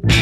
Hello 0.00 0.16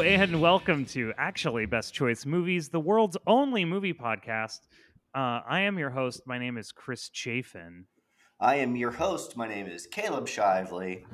and 0.00 0.40
welcome 0.40 0.86
to 0.86 1.12
Actually 1.18 1.66
Best 1.66 1.92
Choice 1.92 2.24
Movies, 2.24 2.70
the 2.70 2.80
world's 2.80 3.18
only 3.26 3.66
movie 3.66 3.92
podcast. 3.92 4.60
Uh, 5.14 5.40
I 5.46 5.60
am 5.60 5.78
your 5.78 5.90
host. 5.90 6.22
My 6.24 6.38
name 6.38 6.56
is 6.56 6.72
Chris 6.72 7.10
Chafin. 7.10 7.84
I 8.40 8.54
am 8.56 8.74
your 8.74 8.92
host. 8.92 9.36
My 9.36 9.46
name 9.46 9.66
is 9.66 9.86
Caleb 9.86 10.26
Shively. 10.26 11.04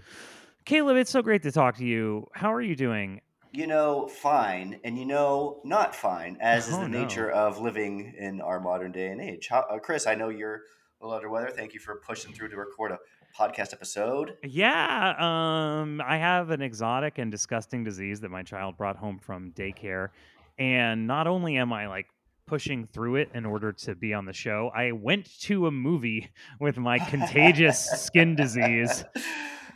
Caleb, 0.69 0.99
it's 0.99 1.11
so 1.11 1.23
great 1.23 1.43
to 1.45 1.51
talk 1.51 1.79
to 1.79 1.85
you. 1.87 2.29
How 2.35 2.53
are 2.53 2.61
you 2.61 2.77
doing? 2.77 3.23
You 3.53 3.67
know, 3.67 4.07
fine, 4.07 4.79
and 4.85 4.99
you 4.99 5.07
know, 5.07 5.63
not 5.65 5.97
fine, 5.97 6.37
as 6.43 6.69
is 6.69 6.75
Oh, 6.75 6.83
the 6.83 6.89
no. 6.91 7.05
nature 7.05 7.31
of 7.31 7.59
living 7.59 8.13
in 8.19 8.43
our 8.43 8.61
modern 8.61 8.93
day 8.93 9.07
and 9.07 9.19
age. 9.19 9.49
How, 9.49 9.61
uh, 9.61 9.79
Chris, 9.79 10.07
I 10.07 10.15
know 10.15 10.29
you're 10.29 10.57
a 11.01 11.07
little 11.07 11.17
under 11.17 11.31
weather. 11.31 11.49
Thank 11.49 11.73
you 11.73 11.81
for 11.81 11.95
pushing 12.07 12.35
through 12.35 12.51
to 12.51 12.59
record 12.59 12.93
a 12.93 12.99
podcast 13.35 13.73
episode. 13.73 14.37
Yeah, 14.45 15.15
um, 15.19 16.03
I 16.05 16.19
have 16.19 16.51
an 16.51 16.61
exotic 16.61 17.17
and 17.17 17.31
disgusting 17.31 17.83
disease 17.83 18.21
that 18.21 18.31
my 18.31 18.43
child 18.43 18.77
brought 18.77 18.97
home 18.97 19.19
from 19.19 19.53
daycare, 19.53 20.11
and 20.59 21.07
not 21.07 21.27
only 21.27 21.57
am 21.57 21.73
I 21.73 21.89
like 21.89 22.09
pushing 22.45 22.87
through 22.87 23.17
it 23.17 23.31
in 23.33 23.47
order 23.47 23.73
to 23.73 23.95
be 23.95 24.13
on 24.13 24.27
the 24.27 24.35
show, 24.35 24.71
I 24.75 24.93
went 24.93 25.41
to 25.45 25.67
a 25.67 25.71
movie 25.71 26.29
with 26.61 26.77
my 26.77 26.99
contagious 27.09 27.87
skin 27.87 28.37
disease. 28.37 29.03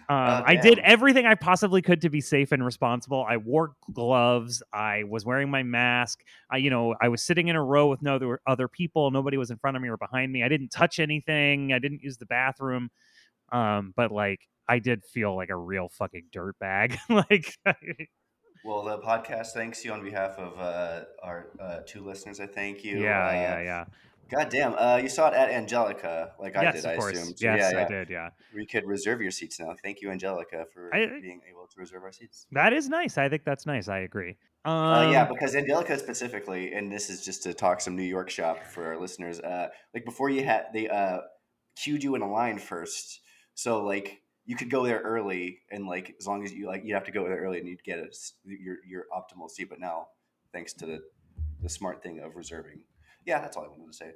Um, 0.08 0.16
Oh, 0.18 0.42
I 0.46 0.56
did 0.56 0.78
everything 0.80 1.26
I 1.26 1.34
possibly 1.34 1.82
could 1.82 2.00
to 2.02 2.10
be 2.10 2.20
safe 2.20 2.52
and 2.52 2.64
responsible. 2.64 3.24
I 3.28 3.36
wore 3.36 3.74
gloves. 3.92 4.62
I 4.72 5.04
was 5.04 5.24
wearing 5.24 5.50
my 5.50 5.62
mask. 5.62 6.22
I, 6.50 6.58
you 6.58 6.70
know, 6.70 6.94
I 7.00 7.08
was 7.08 7.22
sitting 7.22 7.48
in 7.48 7.56
a 7.56 7.62
row 7.62 7.88
with 7.88 8.02
no 8.02 8.16
other 8.16 8.40
other 8.46 8.68
people. 8.68 9.10
Nobody 9.10 9.36
was 9.36 9.50
in 9.50 9.58
front 9.58 9.76
of 9.76 9.82
me 9.82 9.88
or 9.88 9.96
behind 9.96 10.32
me. 10.32 10.42
I 10.42 10.48
didn't 10.48 10.70
touch 10.70 10.98
anything. 10.98 11.72
I 11.72 11.78
didn't 11.78 12.02
use 12.02 12.16
the 12.18 12.26
bathroom. 12.26 12.90
Um, 13.50 13.92
but 13.96 14.10
like, 14.10 14.40
I 14.68 14.78
did 14.78 15.04
feel 15.04 15.36
like 15.36 15.50
a 15.50 15.56
real 15.56 15.88
fucking 15.88 16.28
dirt 16.32 16.58
bag. 16.58 16.98
like, 17.08 17.56
Well, 18.64 18.84
the 18.84 18.98
podcast 18.98 19.48
thanks 19.48 19.84
you 19.84 19.92
on 19.92 20.04
behalf 20.04 20.38
of 20.38 20.58
uh, 20.58 21.04
our 21.22 21.48
uh, 21.60 21.80
two 21.84 22.04
listeners. 22.04 22.40
I 22.40 22.46
thank 22.46 22.84
you. 22.84 23.02
yeah, 23.02 23.26
uh, 23.26 23.32
yeah, 23.32 23.60
yeah. 23.60 23.84
God 24.32 24.48
damn, 24.48 24.74
uh, 24.74 24.96
you 24.96 25.08
saw 25.08 25.28
it 25.28 25.34
at 25.34 25.50
Angelika, 25.50 26.32
like 26.40 26.56
I 26.56 26.72
did. 26.72 26.84
of 26.84 26.90
I 26.90 26.96
course. 26.96 27.18
assume. 27.18 27.36
So, 27.36 27.44
yes, 27.44 27.72
yeah, 27.72 27.80
I 27.80 27.84
did. 27.88 28.08
Yeah, 28.08 28.30
We 28.54 28.64
could 28.66 28.86
reserve 28.86 29.20
your 29.20 29.30
seats 29.30 29.60
now. 29.60 29.74
Thank 29.82 30.00
you, 30.00 30.10
Angelika, 30.10 30.66
for 30.72 30.94
I- 30.94 31.06
being 31.20 31.40
able 31.50 31.66
to 31.66 31.78
reserve 31.78 32.02
our 32.02 32.12
seats. 32.12 32.46
that 32.52 32.72
is 32.72 32.88
nice. 32.88 33.18
I 33.18 33.28
think 33.28 33.44
that's 33.44 33.66
nice. 33.66 33.88
I 33.88 33.98
agree. 34.00 34.36
Um, 34.64 34.72
Uh, 34.74 35.10
yeah, 35.10 35.24
because 35.24 35.54
Angelika 35.56 35.98
specifically, 35.98 36.72
and 36.72 36.90
this 36.90 37.10
is 37.10 37.24
just 37.24 37.42
to 37.42 37.52
talk 37.52 37.80
some 37.80 37.94
New 37.96 38.02
York 38.04 38.30
shop 38.30 38.64
for 38.64 38.86
our 38.86 38.98
listeners. 38.98 39.40
Uh, 39.40 39.68
like 39.94 40.04
before 40.04 40.30
you 40.30 40.44
had 40.44 40.66
they 40.72 40.88
uh, 40.88 41.18
queued 41.76 42.02
you 42.02 42.14
in 42.14 42.22
a 42.22 42.30
line 42.30 42.58
first, 42.58 43.20
so 43.54 43.82
like 43.84 44.22
you 44.44 44.56
could 44.56 44.70
go 44.70 44.84
there 44.84 45.00
early, 45.00 45.58
and 45.70 45.86
like 45.86 46.14
as 46.18 46.26
long 46.26 46.42
as 46.44 46.52
you 46.52 46.66
like, 46.66 46.82
you 46.84 46.94
have 46.94 47.04
to 47.04 47.12
go 47.12 47.24
there 47.24 47.38
early, 47.38 47.58
and 47.58 47.68
you'd 47.68 47.82
get 47.84 47.98
a, 47.98 48.06
your 48.44 48.76
your 48.88 49.04
optimal 49.12 49.50
seat. 49.50 49.68
But 49.68 49.80
now, 49.80 50.06
thanks 50.52 50.72
to 50.74 50.86
the 50.86 51.00
the 51.60 51.68
smart 51.68 52.02
thing 52.02 52.20
of 52.20 52.34
reserving, 52.36 52.84
yeah, 53.24 53.40
that's 53.40 53.56
all 53.56 53.64
I 53.64 53.68
wanted 53.68 53.86
to 53.88 53.92
say. 53.92 54.12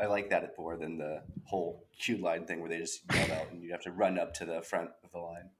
I 0.00 0.06
like 0.06 0.30
that 0.30 0.54
more 0.58 0.76
than 0.76 0.96
the 0.96 1.22
whole 1.44 1.84
queued 1.98 2.20
line 2.20 2.46
thing 2.46 2.60
where 2.60 2.70
they 2.70 2.78
just 2.78 3.02
yell 3.12 3.32
out 3.32 3.52
and 3.52 3.62
you 3.62 3.70
have 3.72 3.82
to 3.82 3.90
run 3.90 4.18
up 4.18 4.32
to 4.34 4.46
the 4.46 4.62
front 4.62 4.90
of 5.04 5.12
the 5.12 5.18
line. 5.18 5.50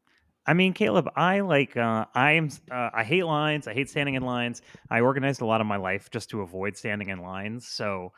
I 0.46 0.54
mean, 0.54 0.72
Caleb, 0.72 1.08
I 1.14 1.40
like 1.40 1.76
uh, 1.76 2.06
I 2.14 2.32
am 2.32 2.48
uh, 2.70 2.90
I 2.94 3.04
hate 3.04 3.24
lines. 3.24 3.68
I 3.68 3.74
hate 3.74 3.90
standing 3.90 4.14
in 4.14 4.22
lines. 4.22 4.62
I 4.88 5.00
organized 5.00 5.42
a 5.42 5.46
lot 5.46 5.60
of 5.60 5.66
my 5.66 5.76
life 5.76 6.10
just 6.10 6.30
to 6.30 6.40
avoid 6.40 6.76
standing 6.76 7.10
in 7.10 7.20
lines. 7.20 7.68
So, 7.68 8.12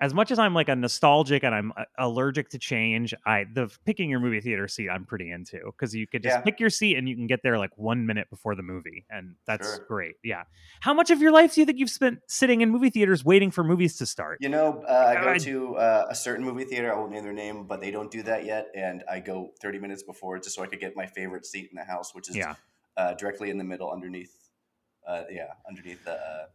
as 0.00 0.14
much 0.14 0.30
as 0.30 0.38
I'm 0.38 0.54
like 0.54 0.68
a 0.68 0.76
nostalgic 0.76 1.42
and 1.42 1.54
I'm 1.54 1.72
uh, 1.76 1.84
allergic 1.98 2.50
to 2.50 2.58
change, 2.58 3.14
I 3.26 3.44
the 3.52 3.68
picking 3.84 4.08
your 4.10 4.20
movie 4.20 4.40
theater 4.40 4.68
seat 4.68 4.88
I'm 4.88 5.04
pretty 5.04 5.30
into 5.30 5.58
because 5.64 5.94
you 5.94 6.06
could 6.06 6.22
just 6.22 6.36
Yeah. 6.36 6.42
pick 6.42 6.60
your 6.60 6.70
seat 6.70 6.96
and 6.96 7.08
you 7.08 7.16
can 7.16 7.26
get 7.26 7.40
there 7.42 7.58
like 7.58 7.76
one 7.76 8.06
minute 8.06 8.30
before 8.30 8.54
the 8.54 8.62
movie, 8.62 9.04
and 9.10 9.34
that's 9.46 9.66
Sure. 9.76 9.84
great. 9.88 10.16
Yeah. 10.22 10.44
How 10.80 10.94
much 10.94 11.10
of 11.10 11.20
your 11.20 11.32
life 11.32 11.54
do 11.54 11.60
you 11.60 11.66
think 11.66 11.78
you've 11.78 11.90
spent 11.90 12.20
sitting 12.28 12.60
in 12.60 12.70
movie 12.70 12.90
theaters 12.90 13.24
waiting 13.24 13.50
for 13.50 13.64
movies 13.64 13.96
to 13.98 14.06
start? 14.06 14.38
You 14.40 14.48
know, 14.48 14.82
uh, 14.88 15.14
I 15.16 15.20
go 15.20 15.38
to 15.38 15.76
uh, 15.76 16.06
a 16.08 16.14
certain 16.14 16.44
movie 16.44 16.64
theater. 16.64 16.92
I 16.92 16.96
won't 16.96 17.10
name 17.10 17.24
their 17.24 17.32
name, 17.32 17.64
but 17.66 17.80
they 17.80 17.90
don't 17.90 18.10
do 18.10 18.22
that 18.22 18.44
yet. 18.44 18.68
And 18.74 19.02
I 19.10 19.18
go 19.20 19.50
30 19.60 19.78
minutes 19.80 20.02
before 20.04 20.38
just 20.38 20.54
so 20.54 20.62
I 20.62 20.66
could 20.68 20.80
get 20.80 20.94
my 20.96 21.06
favorite 21.06 21.44
seat 21.44 21.70
in 21.72 21.76
the 21.76 21.84
house, 21.84 22.14
which 22.14 22.28
is 22.28 22.36
Yeah. 22.36 22.54
uh, 22.96 23.14
directly 23.14 23.50
in 23.50 23.58
the 23.58 23.64
middle 23.64 23.90
underneath, 23.90 24.50
uh, 25.06 25.24
yeah, 25.30 25.54
underneath 25.68 26.04
the 26.04 26.12
uh, 26.12 26.46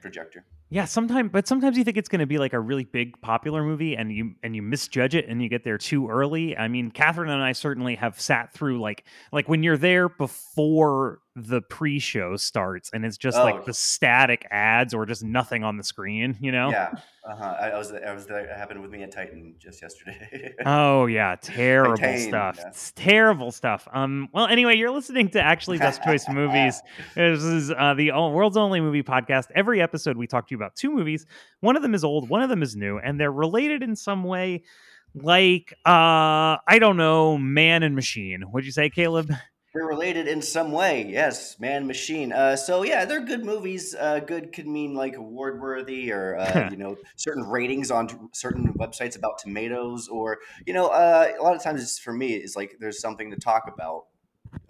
projector. 0.00 0.44
Yeah, 0.68 0.84
sometimes, 0.84 1.30
but 1.32 1.46
sometimes 1.46 1.78
you 1.78 1.84
think 1.84 1.96
it's 1.96 2.08
going 2.08 2.20
to 2.20 2.26
be 2.26 2.38
like 2.38 2.52
a 2.52 2.58
really 2.58 2.82
big 2.84 3.20
popular 3.20 3.62
movie, 3.62 3.96
and 3.96 4.12
you 4.12 4.34
and 4.42 4.56
you 4.56 4.62
misjudge 4.62 5.14
it, 5.14 5.28
and 5.28 5.40
you 5.40 5.48
get 5.48 5.62
there 5.62 5.78
too 5.78 6.08
early. 6.08 6.56
I 6.56 6.66
mean, 6.66 6.90
Catherine 6.90 7.30
and 7.30 7.40
I 7.42 7.52
certainly 7.52 7.94
have 7.94 8.20
sat 8.20 8.52
through 8.52 8.80
like 8.80 9.04
like 9.30 9.48
when 9.48 9.62
you're 9.62 9.76
there 9.76 10.08
before 10.08 11.20
the 11.38 11.60
pre-show 11.60 12.34
starts, 12.36 12.90
and 12.92 13.04
it's 13.04 13.16
just 13.18 13.36
Oh. 13.38 13.44
like 13.44 13.64
the 13.64 13.74
static 13.74 14.46
ads 14.50 14.92
or 14.94 15.06
just 15.06 15.22
nothing 15.22 15.62
on 15.62 15.76
the 15.76 15.84
screen. 15.84 16.36
You 16.40 16.50
know? 16.50 16.70
Yeah, 16.70 16.92
uh-huh. 17.24 17.56
I, 17.60 17.68
I 17.70 17.78
was 17.78 17.92
I 17.92 18.12
was 18.12 18.26
there. 18.26 18.40
It 18.40 18.56
happened 18.56 18.82
with 18.82 18.90
me 18.90 19.02
at 19.04 19.12
Titan 19.12 19.54
just 19.60 19.80
yesterday. 19.82 20.52
Oh 20.66 21.06
yeah, 21.06 21.36
terrible 21.40 21.96
Titan, 21.96 22.28
stuff. 22.28 22.56
yeah. 22.58 22.68
It's 22.68 22.90
terrible 22.96 23.52
stuff. 23.52 23.86
Um. 23.92 24.28
Well, 24.32 24.46
anyway, 24.46 24.76
you're 24.76 24.90
listening 24.90 25.28
to 25.30 25.40
actually 25.40 25.78
Best 25.78 26.02
Choice 26.02 26.28
Movies. 26.28 26.82
This 27.14 27.42
is 27.44 27.70
uh, 27.70 27.94
the 27.94 28.10
world's 28.10 28.56
only 28.56 28.80
movie 28.80 29.02
podcast. 29.04 29.46
Every 29.54 29.80
episode, 29.80 30.16
we 30.16 30.26
talk 30.26 30.48
to 30.48 30.54
you 30.54 30.55
about 30.56 30.74
two 30.76 30.90
movies. 30.90 31.26
One 31.60 31.76
of 31.76 31.82
them 31.82 31.94
is 31.94 32.04
old, 32.04 32.28
one 32.28 32.42
of 32.42 32.48
them 32.48 32.62
is 32.62 32.76
new, 32.76 32.98
and 32.98 33.20
they're 33.20 33.32
related 33.32 33.82
in 33.82 33.96
some 33.96 34.24
way. 34.24 34.64
Like, 35.14 35.72
uh, 35.86 36.60
I 36.66 36.78
don't 36.78 36.96
know, 36.96 37.38
man 37.38 37.82
and 37.82 37.94
machine. 37.94 38.42
What'd 38.42 38.66
you 38.66 38.72
say, 38.72 38.90
Caleb? 38.90 39.30
They're 39.76 39.84
related 39.84 40.26
in 40.26 40.40
some 40.40 40.72
way, 40.72 41.04
yes. 41.06 41.60
Man, 41.60 41.86
machine. 41.86 42.32
Uh, 42.32 42.56
so 42.56 42.82
yeah, 42.82 43.04
they're 43.04 43.22
good 43.22 43.44
movies. 43.44 43.94
Uh, 43.94 44.20
good 44.20 44.54
could 44.54 44.66
mean 44.66 44.94
like 44.94 45.16
award 45.16 45.60
worthy, 45.60 46.10
or 46.10 46.38
uh, 46.38 46.68
you 46.70 46.78
know, 46.78 46.96
certain 47.16 47.42
ratings 47.42 47.90
on 47.90 48.08
t- 48.08 48.16
certain 48.32 48.72
websites 48.78 49.18
about 49.18 49.36
tomatoes, 49.36 50.08
or 50.08 50.38
you 50.64 50.72
know, 50.72 50.86
uh, 50.86 51.30
a 51.38 51.42
lot 51.42 51.54
of 51.54 51.62
times 51.62 51.82
it's 51.82 51.98
for 51.98 52.14
me 52.14 52.32
is 52.32 52.56
like 52.56 52.78
there's 52.80 53.02
something 53.02 53.30
to 53.32 53.36
talk 53.36 53.64
about, 53.70 54.06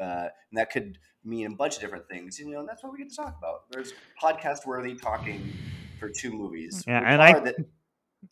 uh, 0.00 0.26
and 0.50 0.58
that 0.58 0.72
could 0.72 0.98
mean 1.26 1.46
a 1.46 1.54
bunch 1.54 1.76
of 1.76 1.80
different 1.80 2.08
things. 2.08 2.38
You 2.38 2.50
know, 2.50 2.60
and 2.60 2.68
that's 2.68 2.82
what 2.82 2.92
we 2.92 2.98
get 2.98 3.10
to 3.10 3.16
talk 3.16 3.36
about. 3.38 3.70
There's 3.70 3.92
podcast 4.22 4.66
worthy 4.66 4.94
talking 4.94 5.52
for 5.98 6.08
two 6.08 6.32
movies. 6.32 6.84
Yeah, 6.86 7.02
and 7.04 7.22
I- 7.22 7.40
the- 7.40 7.66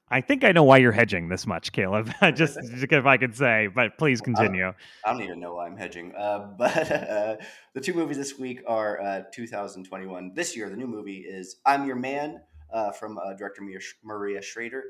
I 0.09 0.21
think 0.21 0.45
I 0.45 0.53
know 0.53 0.65
why 0.65 0.79
you're 0.79 0.93
hedging 0.93 1.29
this 1.29 1.47
much, 1.47 1.73
Caleb. 1.73 2.11
just, 2.35 2.59
just 2.71 2.93
if 2.93 3.07
I 3.07 3.17
could 3.17 3.37
say, 3.37 3.69
but 3.69 3.97
please 3.99 4.21
continue. 4.21 4.73
I 5.05 5.13
don't 5.13 5.23
even 5.23 5.41
know 5.41 5.55
why 5.55 5.67
I'm 5.67 5.77
hedging. 5.77 6.15
Uh, 6.15 6.39
but 6.59 6.91
uh, 6.91 7.37
the 7.75 7.81
two 7.81 7.95
movies 7.95 8.17
this 8.17 8.39
week 8.39 8.63
are 8.67 9.01
uh, 9.01 9.23
2021. 9.33 10.33
This 10.35 10.57
year, 10.57 10.69
the 10.69 10.77
new 10.77 10.87
movie 10.87 11.19
is 11.19 11.57
I'm 11.65 11.87
Your 11.87 11.97
Man 11.97 12.41
uh, 12.73 12.93
from 12.93 13.19
uh, 13.19 13.35
director 13.35 13.63
Maria, 13.63 13.79
Maria 14.03 14.43
Schrader. 14.43 14.85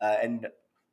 Uh, 0.00 0.16
and 0.22 0.46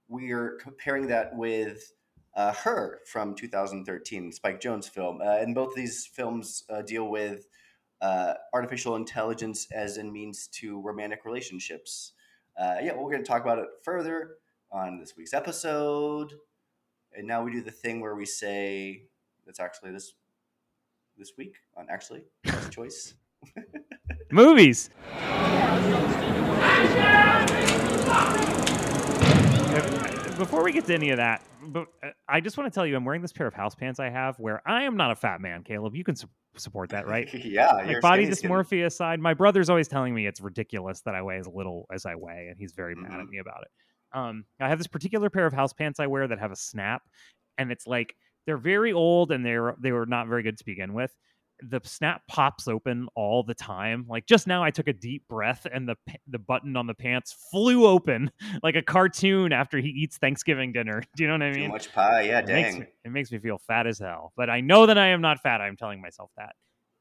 we're 0.07 0.57
comparing 0.61 1.07
that 1.07 1.35
with 1.35 1.91
uh, 2.35 2.53
Her 2.53 2.99
from 3.05 3.35
2013, 3.35 4.31
Spike 4.31 4.61
Jonze 4.61 4.89
film. 4.89 5.21
Uh, 5.21 5.37
and 5.37 5.55
both 5.55 5.69
of 5.69 5.75
these 5.75 6.05
films 6.05 6.63
uh, 6.69 6.81
deal 6.81 7.09
with 7.09 7.47
uh, 8.01 8.33
artificial 8.53 8.95
intelligence 8.95 9.67
as 9.71 9.97
a 9.97 10.03
means 10.03 10.47
to 10.47 10.81
romantic 10.81 11.25
relationships. 11.25 12.13
Uh, 12.59 12.75
yeah, 12.81 12.93
we're 12.93 13.11
going 13.11 13.23
to 13.23 13.27
talk 13.27 13.41
about 13.43 13.59
it 13.59 13.67
further 13.83 14.35
on 14.71 14.99
this 14.99 15.15
week's 15.17 15.33
episode 15.33 16.33
and 17.15 17.27
now 17.27 17.43
we 17.43 17.51
do 17.51 17.61
the 17.61 17.71
thing 17.71 18.01
where 18.01 18.15
we 18.15 18.25
say 18.25 19.03
that's 19.45 19.59
actually 19.59 19.91
this 19.91 20.13
this 21.17 21.33
week 21.37 21.55
on 21.77 21.87
actually 21.89 22.23
best 22.43 22.71
choice. 22.71 23.13
Movies. 24.31 24.89
Before 30.45 30.63
we 30.63 30.71
get 30.71 30.85
to 30.85 30.93
any 30.93 31.09
of 31.09 31.17
that, 31.17 31.41
but 31.63 31.87
I 32.29 32.39
just 32.39 32.55
want 32.55 32.71
to 32.71 32.75
tell 32.75 32.85
you, 32.85 32.95
I'm 32.95 33.03
wearing 33.03 33.23
this 33.23 33.33
pair 33.33 33.47
of 33.47 33.55
house 33.55 33.73
pants 33.73 33.99
I 33.99 34.11
have, 34.11 34.37
where 34.37 34.61
I 34.63 34.83
am 34.83 34.95
not 34.95 35.09
a 35.09 35.15
fat 35.15 35.41
man. 35.41 35.63
Caleb, 35.63 35.95
you 35.95 36.03
can 36.03 36.15
su- 36.15 36.27
support 36.55 36.91
that, 36.91 37.07
right? 37.07 37.27
yeah, 37.43 37.71
like 37.71 37.99
body 37.99 38.27
dysmorphia 38.27 38.85
aside, 38.85 39.19
my 39.19 39.33
brother's 39.33 39.71
always 39.71 39.87
telling 39.87 40.13
me 40.13 40.27
it's 40.27 40.39
ridiculous 40.39 41.01
that 41.01 41.15
I 41.15 41.23
weigh 41.23 41.39
as 41.39 41.47
little 41.47 41.87
as 41.91 42.05
I 42.05 42.13
weigh, 42.13 42.49
and 42.51 42.59
he's 42.59 42.73
very 42.73 42.93
mad 42.93 43.13
at 43.19 43.25
Mhm. 43.25 43.29
me 43.29 43.37
about 43.39 43.63
it. 43.63 43.71
Um, 44.15 44.45
I 44.59 44.69
have 44.69 44.77
this 44.77 44.85
particular 44.85 45.31
pair 45.31 45.47
of 45.47 45.53
house 45.53 45.73
pants 45.73 45.99
I 45.99 46.05
wear 46.05 46.27
that 46.27 46.37
have 46.37 46.51
a 46.51 46.55
snap, 46.55 47.01
and 47.57 47.71
it's 47.71 47.87
like 47.87 48.15
they're 48.45 48.57
very 48.57 48.93
old 48.93 49.31
and 49.31 49.43
they're 49.43 49.75
they 49.79 49.93
were 49.93 50.05
not 50.05 50.27
very 50.27 50.43
good 50.43 50.59
to 50.59 50.63
begin 50.65 50.93
with. 50.93 51.11
The 51.61 51.79
snap 51.83 52.21
pops 52.27 52.67
open 52.67 53.07
all 53.15 53.43
the 53.43 53.53
time. 53.53 54.05
Like 54.09 54.25
just 54.25 54.45
now, 54.47 54.63
I 54.63 54.71
took 54.71 54.87
a 54.87 54.93
deep 54.93 55.27
breath 55.27 55.65
and 55.71 55.87
the 55.87 55.95
the 56.27 56.39
button 56.39 56.75
on 56.75 56.87
the 56.87 56.93
pants 56.93 57.35
flew 57.51 57.85
open 57.85 58.29
like 58.63 58.75
a 58.75 58.81
cartoon 58.81 59.53
after 59.53 59.79
he 59.79 59.89
eats 59.89 60.17
Thanksgiving 60.17 60.71
dinner. 60.73 61.01
Do 61.15 61.23
you 61.23 61.27
know 61.29 61.35
what 61.35 61.43
I 61.43 61.51
mean? 61.51 61.65
Too 61.67 61.71
much 61.71 61.93
pie, 61.93 62.21
yeah, 62.23 62.39
it 62.39 62.45
dang. 62.47 62.63
Makes 62.63 62.75
me, 62.77 62.85
it 63.05 63.11
makes 63.11 63.31
me 63.31 63.39
feel 63.39 63.57
fat 63.57 63.87
as 63.87 63.99
hell, 63.99 64.33
but 64.35 64.49
I 64.49 64.61
know 64.61 64.85
that 64.85 64.97
I 64.97 65.07
am 65.07 65.21
not 65.21 65.41
fat. 65.41 65.61
I'm 65.61 65.77
telling 65.77 66.01
myself 66.01 66.29
that. 66.37 66.55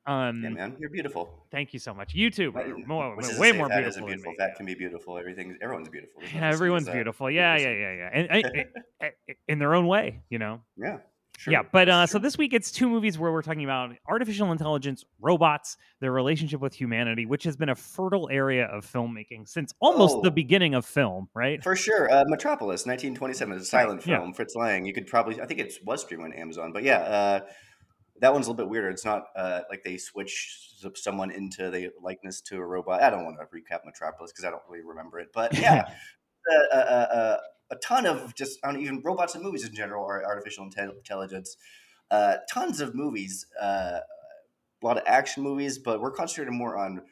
Um, 0.06 0.42
yeah, 0.42 0.50
man, 0.50 0.76
you're 0.78 0.90
beautiful. 0.90 1.46
Thank 1.50 1.72
you 1.72 1.78
so 1.78 1.94
much. 1.94 2.12
You 2.12 2.30
too. 2.30 2.50
Right, 2.50 2.86
More, 2.86 3.16
way 3.38 3.52
more 3.52 3.68
fat 3.70 3.80
beautiful. 3.80 4.06
beautiful. 4.06 4.32
me. 4.32 4.36
Fat 4.38 4.54
can 4.54 4.66
be 4.66 4.74
beautiful. 4.74 5.16
Everything, 5.16 5.56
everyone's 5.62 5.88
beautiful. 5.88 6.20
Yeah, 6.22 6.28
such 6.28 6.38
thing 6.40 6.42
as 6.42 6.54
everyone's 6.56 6.88
beautiful. 6.90 7.30
Yeah, 7.30 7.56
yeah, 7.56 7.70
yeah, 7.72 7.92
yeah. 7.94 8.10
And, 8.12 8.30
and- 8.30 8.44
and- 8.54 8.66
and- 9.00 9.36
in 9.48 9.58
their 9.58 9.74
own 9.74 9.86
way, 9.86 10.20
you 10.28 10.38
know. 10.38 10.60
Yeah, 10.76 10.98
sure. 11.38 11.52
Yeah, 11.52 11.62
but 11.70 11.88
uh, 11.88 12.00
That's 12.00 12.12
so 12.12 12.18
this 12.18 12.38
week 12.38 12.52
it's 12.52 12.70
two 12.70 12.88
movies 12.88 13.18
where 13.18 13.32
we're 13.32 13.42
talking 13.42 13.64
about 13.64 13.90
artificial 14.08 14.52
intelligence, 14.52 15.04
robots, 15.20 15.76
their 16.00 16.12
relationship 16.12 16.60
with 16.60 16.74
humanity, 16.74 17.26
which 17.26 17.44
has 17.44 17.56
been 17.56 17.68
a 17.68 17.74
fertile 17.74 18.28
area 18.30 18.66
of 18.66 18.84
filmmaking 18.84 19.48
since 19.48 19.72
almost 19.80 20.22
the 20.22 20.30
Oh. 20.30 20.34
beginning 20.34 20.74
of 20.74 20.84
film, 20.84 21.28
right? 21.34 21.62
For 21.62 21.76
sure, 21.76 22.10
uh, 22.12 22.24
Metropolis, 22.26 22.86
1927, 22.86 23.56
is 23.56 23.62
a 23.62 23.64
silent 23.66 24.06
yeah. 24.06 24.18
film. 24.18 24.32
Fritz 24.34 24.54
Lang. 24.54 24.84
You 24.86 24.92
could 24.92 25.06
probably, 25.06 25.40
I 25.40 25.46
think 25.46 25.60
it 25.60 25.72
was 25.84 26.02
streaming 26.02 26.26
on 26.26 26.32
Amazon, 26.34 26.72
but 26.72 26.82
yeah, 26.82 26.98
uh, 26.98 27.40
that 28.20 28.32
one's 28.32 28.46
a 28.46 28.50
little 28.50 28.64
bit 28.64 28.70
weirder. 28.70 28.90
It's 28.90 29.04
not 29.04 29.24
uh, 29.36 29.62
like 29.68 29.82
they 29.82 29.96
switch 29.96 30.70
someone 30.94 31.30
into 31.30 31.70
the 31.70 31.90
likeness 32.00 32.40
to 32.42 32.56
a 32.58 32.64
robot. 32.64 33.02
I 33.02 33.10
don't 33.10 33.24
want 33.24 33.38
to 33.38 33.46
recap 33.46 33.80
Metropolis 33.84 34.32
because 34.32 34.44
I 34.44 34.50
don't 34.50 34.62
really 34.68 34.84
remember 34.84 35.18
it, 35.18 35.28
but 35.34 35.58
yeah, 35.58 35.84
uh, 36.52 36.76
uh, 36.76 36.78
uh, 36.78 37.14
uh, 37.14 37.36
a 37.70 37.76
ton 37.76 38.06
of 38.06 38.34
just 38.34 38.60
don't 38.62 38.80
even 38.80 39.00
robots 39.02 39.34
and 39.34 39.42
movies 39.42 39.66
in 39.66 39.74
general 39.74 40.04
are 40.04 40.24
artificial 40.24 40.64
intelligence. 40.64 41.56
Uh, 42.10 42.36
tons 42.52 42.80
of 42.80 42.94
movies, 42.94 43.46
uh, 43.60 44.00
a 44.82 44.86
lot 44.86 44.98
of 44.98 45.02
action 45.06 45.42
movies, 45.42 45.78
but 45.78 46.00
we're 46.00 46.10
concentrating 46.10 46.56
more 46.56 46.76
on 46.76 47.02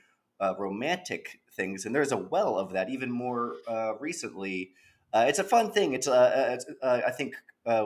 uh, 0.40 0.54
romantic 0.58 1.40
things, 1.54 1.86
and 1.86 1.94
there's 1.94 2.12
a 2.12 2.16
well 2.16 2.58
of 2.58 2.72
that 2.72 2.90
even 2.90 3.10
more 3.10 3.54
uh, 3.66 3.94
recently. 3.98 4.72
Uh, 5.12 5.24
it's 5.28 5.38
a 5.38 5.44
fun 5.44 5.70
thing. 5.70 5.94
It's, 5.94 6.08
uh, 6.08 6.50
it's 6.54 6.66
I 6.82 7.10
think 7.10 7.34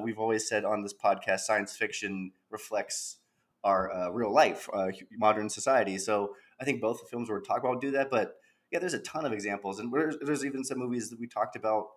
we've 0.02 0.18
always 0.18 0.48
said 0.48 0.64
on 0.64 0.82
this 0.82 0.94
podcast, 0.94 1.40
science 1.40 1.76
fiction 1.76 2.32
reflects 2.50 3.18
our 3.64 4.10
real 4.12 4.32
life, 4.32 4.68
modern 5.12 5.48
society. 5.48 5.98
So 5.98 6.34
I 6.60 6.64
think 6.64 6.80
both 6.80 7.00
the 7.00 7.08
films 7.08 7.28
we're 7.28 7.40
talking 7.40 7.68
about 7.68 7.80
do 7.80 7.90
that. 7.92 8.10
But 8.10 8.36
yeah, 8.70 8.78
there's 8.78 8.94
a 8.94 9.00
ton 9.00 9.24
of 9.24 9.32
examples, 9.32 9.78
and 9.78 9.92
there's 9.92 10.44
even 10.44 10.64
some 10.64 10.78
movies 10.78 11.10
that 11.10 11.20
we 11.20 11.26
talked 11.26 11.56
about 11.56 11.88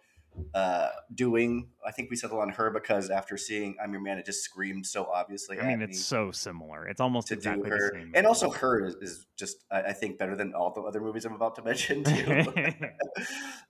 uh, 0.54 0.90
doing. 1.14 1.70
I 1.86 1.92
think 1.92 2.10
we 2.10 2.16
settled 2.16 2.42
on 2.42 2.50
her 2.50 2.70
because 2.72 3.10
after 3.10 3.38
seeing 3.38 3.76
"I'm 3.81 3.92
Your 3.92 4.02
Man," 4.02 4.18
it 4.18 4.26
just 4.26 4.44
screamed 4.44 4.86
so 4.86 5.06
obviously. 5.06 5.60
I 5.60 5.68
mean, 5.68 5.81
it's 5.81 5.98
me 5.98 6.02
so 6.02 6.31
similar. 6.31 6.88
It's 6.88 7.02
almost 7.02 7.28
to 7.28 7.34
exactly 7.36 7.70
do 7.70 7.76
the 7.76 7.76
her, 7.76 7.92
same. 7.94 8.12
and 8.16 8.26
also 8.26 8.50
her 8.50 8.86
is, 8.86 8.96
is 8.96 9.26
just 9.38 9.66
I, 9.72 9.81
I 9.81 9.94
think 9.94 10.18
better 10.18 10.36
than 10.36 10.54
all 10.54 10.72
the 10.72 10.81
other 10.81 11.02
movies 11.02 11.26
I'm 11.26 11.34
about 11.34 11.56
to 11.56 11.64
mention 11.64 12.04
too. 12.06 12.44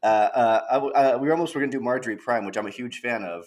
uh, 0.04 0.06
uh, 0.06 0.62
I 0.70 0.78
uh, 0.78 1.18
we 1.18 1.30
almost 1.32 1.56
were 1.56 1.62
going 1.62 1.72
to 1.72 1.78
do 1.78 1.84
Marjorie 1.84 2.18
Prime, 2.18 2.46
which 2.46 2.58
I'm 2.58 2.68
a 2.68 2.72
huge 2.72 3.00
fan 3.00 3.24
of, 3.24 3.46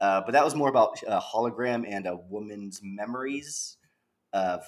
uh, 0.00 0.22
but 0.24 0.32
that 0.32 0.44
was 0.44 0.54
more 0.54 0.68
about 0.68 1.00
a 1.06 1.20
hologram 1.20 1.84
and 1.88 2.06
a 2.06 2.16
woman's 2.16 2.80
memories 2.82 3.76
of 4.32 4.64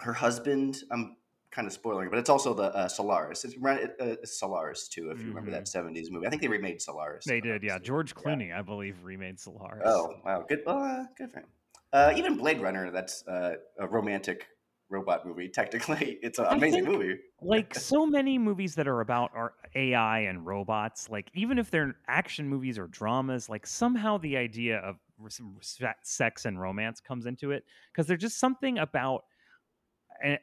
her 0.00 0.12
husband. 0.12 0.78
I'm 0.90 1.16
kind 1.54 1.66
of 1.66 1.72
spoiling, 1.72 2.10
but 2.10 2.18
it's 2.18 2.28
also 2.28 2.52
the 2.52 2.74
uh, 2.74 2.88
Solaris. 2.88 3.44
It's 3.44 3.54
uh, 3.54 3.76
it's 4.00 4.38
Solaris 4.38 4.88
too, 4.88 5.10
if 5.10 5.20
you 5.20 5.28
remember 5.28 5.50
that 5.52 5.64
'70s 5.64 6.10
movie. 6.10 6.26
I 6.26 6.30
think 6.30 6.42
they 6.42 6.48
remade 6.48 6.82
Solaris. 6.82 7.24
they 7.24 7.38
if 7.38 7.44
I'm 7.44 7.50
not 7.50 7.60
did, 7.60 7.66
yeah. 7.66 7.78
George 7.78 8.14
Clooney, 8.14 8.54
I 8.54 8.62
believe, 8.62 8.96
remade 9.02 9.38
Solaris. 9.38 9.82
Oh 9.84 10.14
wow, 10.24 10.44
good. 10.48 10.62
Well, 10.66 10.82
uh, 10.82 11.04
good 11.16 11.30
for 11.30 11.40
him. 11.40 11.46
Uh, 11.92 12.12
even 12.16 12.36
Blade 12.36 12.60
Runner, 12.60 12.90
that's 12.90 13.26
uh, 13.28 13.54
a 13.78 13.86
romantic 13.86 14.48
robot 14.90 15.26
movie. 15.26 15.48
Technically, 15.48 16.18
it's 16.22 16.38
an 16.38 16.46
amazing 16.46 16.84
think- 16.84 16.98
movie. 16.98 17.18
like 17.40 17.74
so 17.78 18.04
many 18.04 18.36
movies 18.36 18.74
that 18.74 18.88
are 18.88 19.00
about 19.00 19.30
our 19.34 19.54
AI 19.76 20.20
and 20.20 20.44
robots, 20.44 21.08
like 21.08 21.30
even 21.34 21.58
if 21.58 21.70
they're 21.70 21.94
action 22.08 22.48
movies 22.48 22.78
or 22.78 22.88
dramas, 22.88 23.48
like 23.48 23.66
somehow 23.66 24.18
the 24.18 24.36
idea 24.36 24.78
of 24.78 24.96
sex 26.02 26.44
and 26.44 26.60
romance 26.60 27.00
comes 27.00 27.26
into 27.26 27.52
it 27.52 27.64
because 27.92 28.06
there's 28.06 28.20
just 28.20 28.38
something 28.38 28.78
about 28.78 29.24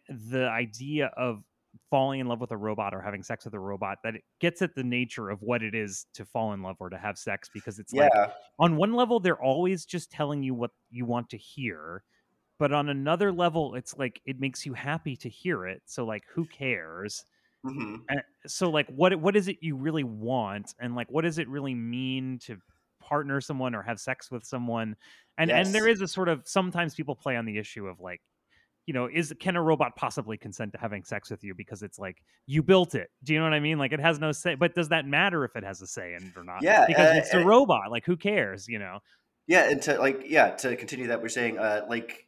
the 0.09 0.47
idea 0.49 1.07
of 1.17 1.43
falling 1.89 2.19
in 2.19 2.27
love 2.27 2.41
with 2.41 2.51
a 2.51 2.57
robot 2.57 2.93
or 2.93 3.01
having 3.01 3.23
sex 3.23 3.45
with 3.45 3.53
a 3.53 3.59
robot 3.59 3.99
that 4.03 4.15
it 4.15 4.23
gets 4.39 4.61
at 4.61 4.75
the 4.75 4.83
nature 4.83 5.29
of 5.29 5.41
what 5.41 5.63
it 5.63 5.73
is 5.73 6.05
to 6.13 6.25
fall 6.25 6.53
in 6.53 6.61
love 6.61 6.75
or 6.79 6.89
to 6.89 6.97
have 6.97 7.17
sex 7.17 7.49
because 7.49 7.79
it's 7.79 7.93
Yeah, 7.93 7.97
like 7.97 8.21
on 8.59 8.75
one 8.75 8.93
level 8.93 9.19
they're 9.19 9.41
always 9.41 9.85
just 9.85 10.11
telling 10.11 10.43
you 10.43 10.53
what 10.53 10.71
you 10.89 11.05
want 11.05 11.29
to 11.29 11.37
hear 11.37 12.03
but 12.59 12.73
on 12.73 12.89
another 12.89 13.31
level 13.31 13.75
it's 13.75 13.97
like 13.97 14.21
it 14.25 14.39
makes 14.39 14.65
you 14.65 14.73
happy 14.73 15.15
to 15.17 15.29
hear 15.29 15.65
it 15.67 15.83
so 15.85 16.05
like 16.05 16.23
who 16.33 16.45
cares? 16.47 17.25
Hmm 17.63 17.95
and 18.09 18.21
so 18.47 18.69
like 18.69 18.87
what 18.89 19.15
what 19.21 19.35
is 19.35 19.47
it 19.47 19.57
you 19.61 19.75
really 19.75 20.03
want 20.03 20.73
and 20.79 20.95
like 20.95 21.09
what 21.09 21.23
does 21.23 21.37
it 21.37 21.47
really 21.47 21.75
mean 21.75 22.39
to 22.39 22.57
partner 22.99 23.41
someone 23.41 23.73
or 23.75 23.81
have 23.81 23.99
sex 23.99 24.29
with 24.31 24.43
someone? 24.45 24.95
And 25.37 25.51
and 25.51 25.73
there 25.73 25.87
is 25.87 26.01
a 26.01 26.07
sort 26.07 26.29
of 26.29 26.47
sometimes 26.47 26.95
people 26.95 27.15
play 27.15 27.35
on 27.37 27.45
the 27.45 27.57
issue 27.57 27.87
of 27.87 27.99
like 27.99 28.21
you 28.85 28.93
know 28.93 29.07
is 29.11 29.33
can 29.39 29.55
a 29.55 29.61
robot 29.61 29.95
possibly 29.95 30.37
consent 30.37 30.71
to 30.73 30.79
having 30.79 31.03
sex 31.03 31.29
with 31.29 31.43
you 31.43 31.53
because 31.53 31.83
it's 31.83 31.99
like 31.99 32.21
you 32.45 32.63
built 32.63 32.95
it? 32.95 33.09
Do 33.23 33.33
you 33.33 33.39
know 33.39 33.45
what 33.45 33.53
i 33.53 33.59
mean? 33.59 33.77
Like 33.77 33.93
it 33.93 33.99
has 33.99 34.19
no 34.19 34.31
say 34.31 34.55
but 34.55 34.75
does 34.75 34.89
that 34.89 35.05
matter 35.05 35.43
if 35.43 35.55
it 35.55 35.63
has 35.63 35.81
a 35.81 35.87
say 35.87 36.15
in 36.15 36.23
it 36.23 36.37
or 36.37 36.43
not? 36.43 36.63
Yeah, 36.63 36.85
because 36.87 37.15
uh, 37.15 37.17
it's 37.17 37.33
a 37.33 37.41
uh, 37.41 37.43
robot 37.43 37.91
like 37.91 38.05
who 38.05 38.17
cares 38.17 38.67
you 38.67 38.79
know? 38.79 38.99
Yeah, 39.47 39.69
and 39.69 39.81
to 39.83 39.99
like 39.99 40.23
yeah 40.25 40.51
to 40.51 40.75
continue 40.75 41.07
that 41.07 41.21
we're 41.21 41.29
saying 41.29 41.57
uh, 41.57 41.85
like 41.89 42.27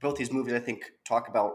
both 0.00 0.16
these 0.16 0.32
movies 0.32 0.54
I 0.54 0.58
think 0.58 0.92
talk 1.04 1.28
about 1.28 1.52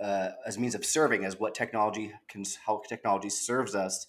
uh, 0.00 0.30
as 0.46 0.58
means 0.58 0.74
of 0.74 0.84
serving 0.84 1.24
as 1.24 1.38
what 1.38 1.54
technology 1.54 2.12
can 2.28 2.44
how 2.66 2.82
technology 2.88 3.30
serves 3.30 3.74
us, 3.74 4.06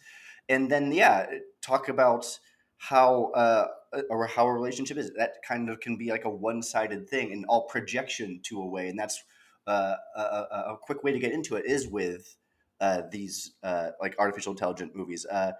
and 0.49 0.69
then 0.71 0.91
yeah 0.91 1.25
talk 1.61 1.89
about 1.89 2.39
how 2.77 3.31
uh, 3.33 3.67
or 4.09 4.27
how 4.27 4.47
a 4.47 4.53
relationship 4.53 4.97
is. 4.97 5.11
That 5.17 5.35
kind 5.47 5.69
of 5.69 5.79
can 5.79 5.95
be 5.97 6.11
like 6.11 6.25
a 6.25 6.29
one 6.29 6.61
sided 6.61 7.09
thing 7.09 7.31
and 7.31 7.45
all 7.45 7.63
projection 7.67 8.41
to 8.43 8.61
a 8.61 8.65
way, 8.65 8.89
and 8.89 8.97
that's 8.97 9.23
uh, 9.67 9.95
a, 10.15 10.19
a, 10.19 10.77
quick 10.81 11.03
way 11.03 11.11
to 11.11 11.19
get 11.19 11.31
into 11.31 11.55
it 11.55 11.65
is 11.65 11.87
with 11.87 12.35
uh, 12.79 13.01
these 13.11 13.53
uh, 13.63 13.89
like 14.01 14.15
artificial 14.19 14.51
intelligent 14.51 14.95
movies. 14.95 15.25
Uh, 15.25 15.51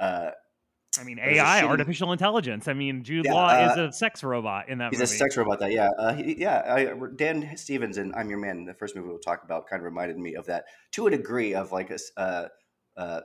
uh, 0.00 0.30
i 0.98 1.02
mean 1.02 1.18
ai 1.18 1.60
shitty- 1.60 1.68
artificial 1.68 2.12
intelligence 2.12 2.68
i 2.68 2.72
mean 2.72 3.02
jude 3.02 3.24
Yeah, 3.24 3.32
law 3.32 3.72
is 3.72 3.76
uh, 3.76 3.88
a 3.88 3.92
sex 3.92 4.22
robot 4.22 4.68
in 4.68 4.78
that 4.78 4.90
He's 4.90 5.00
movie 5.00 5.14
a 5.14 5.18
sex 5.18 5.36
robot. 5.36 5.58
That 5.58 5.72
yeah, 5.72 5.88
uh, 5.98 6.14
he, 6.14 6.36
yeah. 6.38 6.62
I, 6.66 6.92
Dan 7.16 7.56
Stevens 7.56 7.98
in 7.98 8.14
I'm 8.14 8.30
Your 8.30 8.38
Man, 8.38 8.64
the 8.64 8.74
first 8.74 8.94
movie 8.94 9.08
we'll 9.08 9.18
talk 9.18 9.42
about, 9.42 9.66
kind 9.66 9.80
of 9.80 9.84
reminded 9.84 10.18
me 10.18 10.34
of 10.36 10.46
that 10.46 10.66
to 10.92 11.06
a 11.06 11.10
degree 11.10 11.54
of 11.54 11.72
like 11.72 11.90
a 11.90 11.98
uh, 12.16 12.48
uh, 12.96 13.20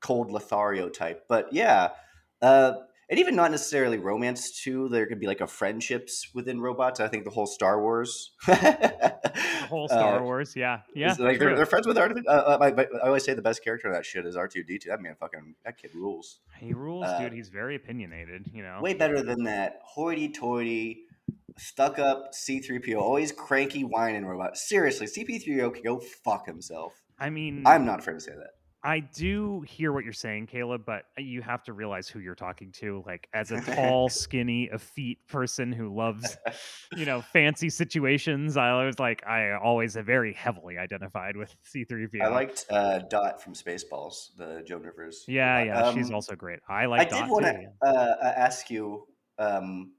cold 0.00 0.30
Lothario 0.30 0.88
type. 0.88 1.24
But 1.28 1.52
yeah, 1.52 1.90
uh, 2.42 2.74
and 3.10 3.18
even 3.18 3.34
not 3.36 3.50
necessarily 3.50 3.98
romance 3.98 4.62
too. 4.62 4.88
There 4.88 5.06
could 5.06 5.20
be 5.20 5.26
like 5.26 5.40
a 5.40 5.46
friendships 5.46 6.28
within 6.34 6.60
robots. 6.60 7.00
I 7.00 7.08
think 7.08 7.24
the 7.24 7.30
whole 7.30 7.46
Star 7.46 7.80
Wars, 7.80 8.32
the 8.46 9.66
whole 9.68 9.88
star 9.88 10.18
uh, 10.18 10.22
wars 10.22 10.54
yeah 10.54 10.80
yeah 10.94 11.14
like 11.18 11.38
they're, 11.38 11.56
they're 11.56 11.66
friends 11.66 11.86
with 11.86 11.96
Artificial. 11.98 12.28
Uh, 12.30 12.32
uh, 12.32 12.56
my, 12.60 12.72
my- 12.72 12.86
I 13.02 13.06
always 13.06 13.24
say 13.24 13.34
the 13.34 13.42
best 13.42 13.64
character 13.64 13.88
in 13.88 13.94
that 13.94 14.04
shit 14.06 14.26
is 14.26 14.36
R 14.36 14.46
two 14.48 14.62
D 14.62 14.78
two. 14.78 14.90
That 14.90 15.00
man 15.00 15.16
fucking 15.18 15.54
that 15.64 15.78
kid 15.78 15.94
rules. 15.94 16.40
he 16.58 16.72
rules 16.72 17.06
uh, 17.06 17.18
dude 17.18 17.32
he's 17.32 17.48
very 17.48 17.74
opinionated 17.76 18.50
you 18.52 18.62
know 18.62 18.80
Way 18.82 18.94
better 18.94 19.22
than 19.22 19.44
that 19.44 19.80
hoity-toity, 19.82 21.02
stuck-up 21.56 22.34
C-3PO, 22.34 22.96
always 23.00 23.32
cranky 23.32 23.82
whining 23.84 24.24
robot. 24.26 24.56
Seriously, 24.56 25.06
CP3O 25.06 25.72
can 25.74 25.82
go 25.82 25.98
fuck 25.98 26.46
himself. 26.46 26.92
i 27.18 27.30
mean 27.30 27.62
I'm 27.66 27.84
not 27.86 28.00
afraid 28.00 28.14
to 28.14 28.20
say 28.20 28.32
that. 28.32 28.50
I 28.84 29.00
do 29.00 29.62
hear 29.66 29.92
what 29.92 30.04
you're 30.04 30.12
saying, 30.12 30.46
Caleb, 30.48 30.82
but 30.84 31.04
you 31.16 31.40
have 31.40 31.62
to 31.64 31.72
realize 31.72 32.06
who 32.06 32.18
you're 32.20 32.34
talking 32.34 32.70
to. 32.72 33.02
Like, 33.06 33.28
as 33.32 33.50
a 33.50 33.60
tall, 33.74 34.10
skinny, 34.10 34.68
effete 34.72 35.26
person 35.26 35.72
who 35.72 35.94
loves, 35.96 36.36
you 36.94 37.06
know, 37.06 37.22
fancy 37.22 37.70
situations, 37.70 38.58
I 38.58 38.84
was 38.84 38.98
like, 38.98 39.26
I 39.26 39.52
always 39.52 39.96
very 39.96 40.34
heavily 40.34 40.76
identified 40.76 41.34
with 41.34 41.54
C3PO. 41.74 42.20
I 42.22 42.28
liked 42.28 42.66
uh, 42.68 42.98
Dot 43.08 43.42
from 43.42 43.54
Spaceballs, 43.54 44.36
the 44.36 44.62
Joan 44.66 44.82
Rivers. 44.82 45.24
yeah, 45.26 45.64
yeah, 45.64 45.92
she's 45.94 46.10
Um, 46.10 46.14
also 46.14 46.34
great. 46.36 46.60
I 46.68 46.84
like. 46.86 47.00
I 47.00 47.04
did 47.04 47.10
Dot 47.20 47.30
want 47.30 47.44
to 47.46 47.66
uh, 47.82 47.90
uh, 48.22 48.32
ask 48.36 48.70
you 48.70 49.06
um, 49.38 49.92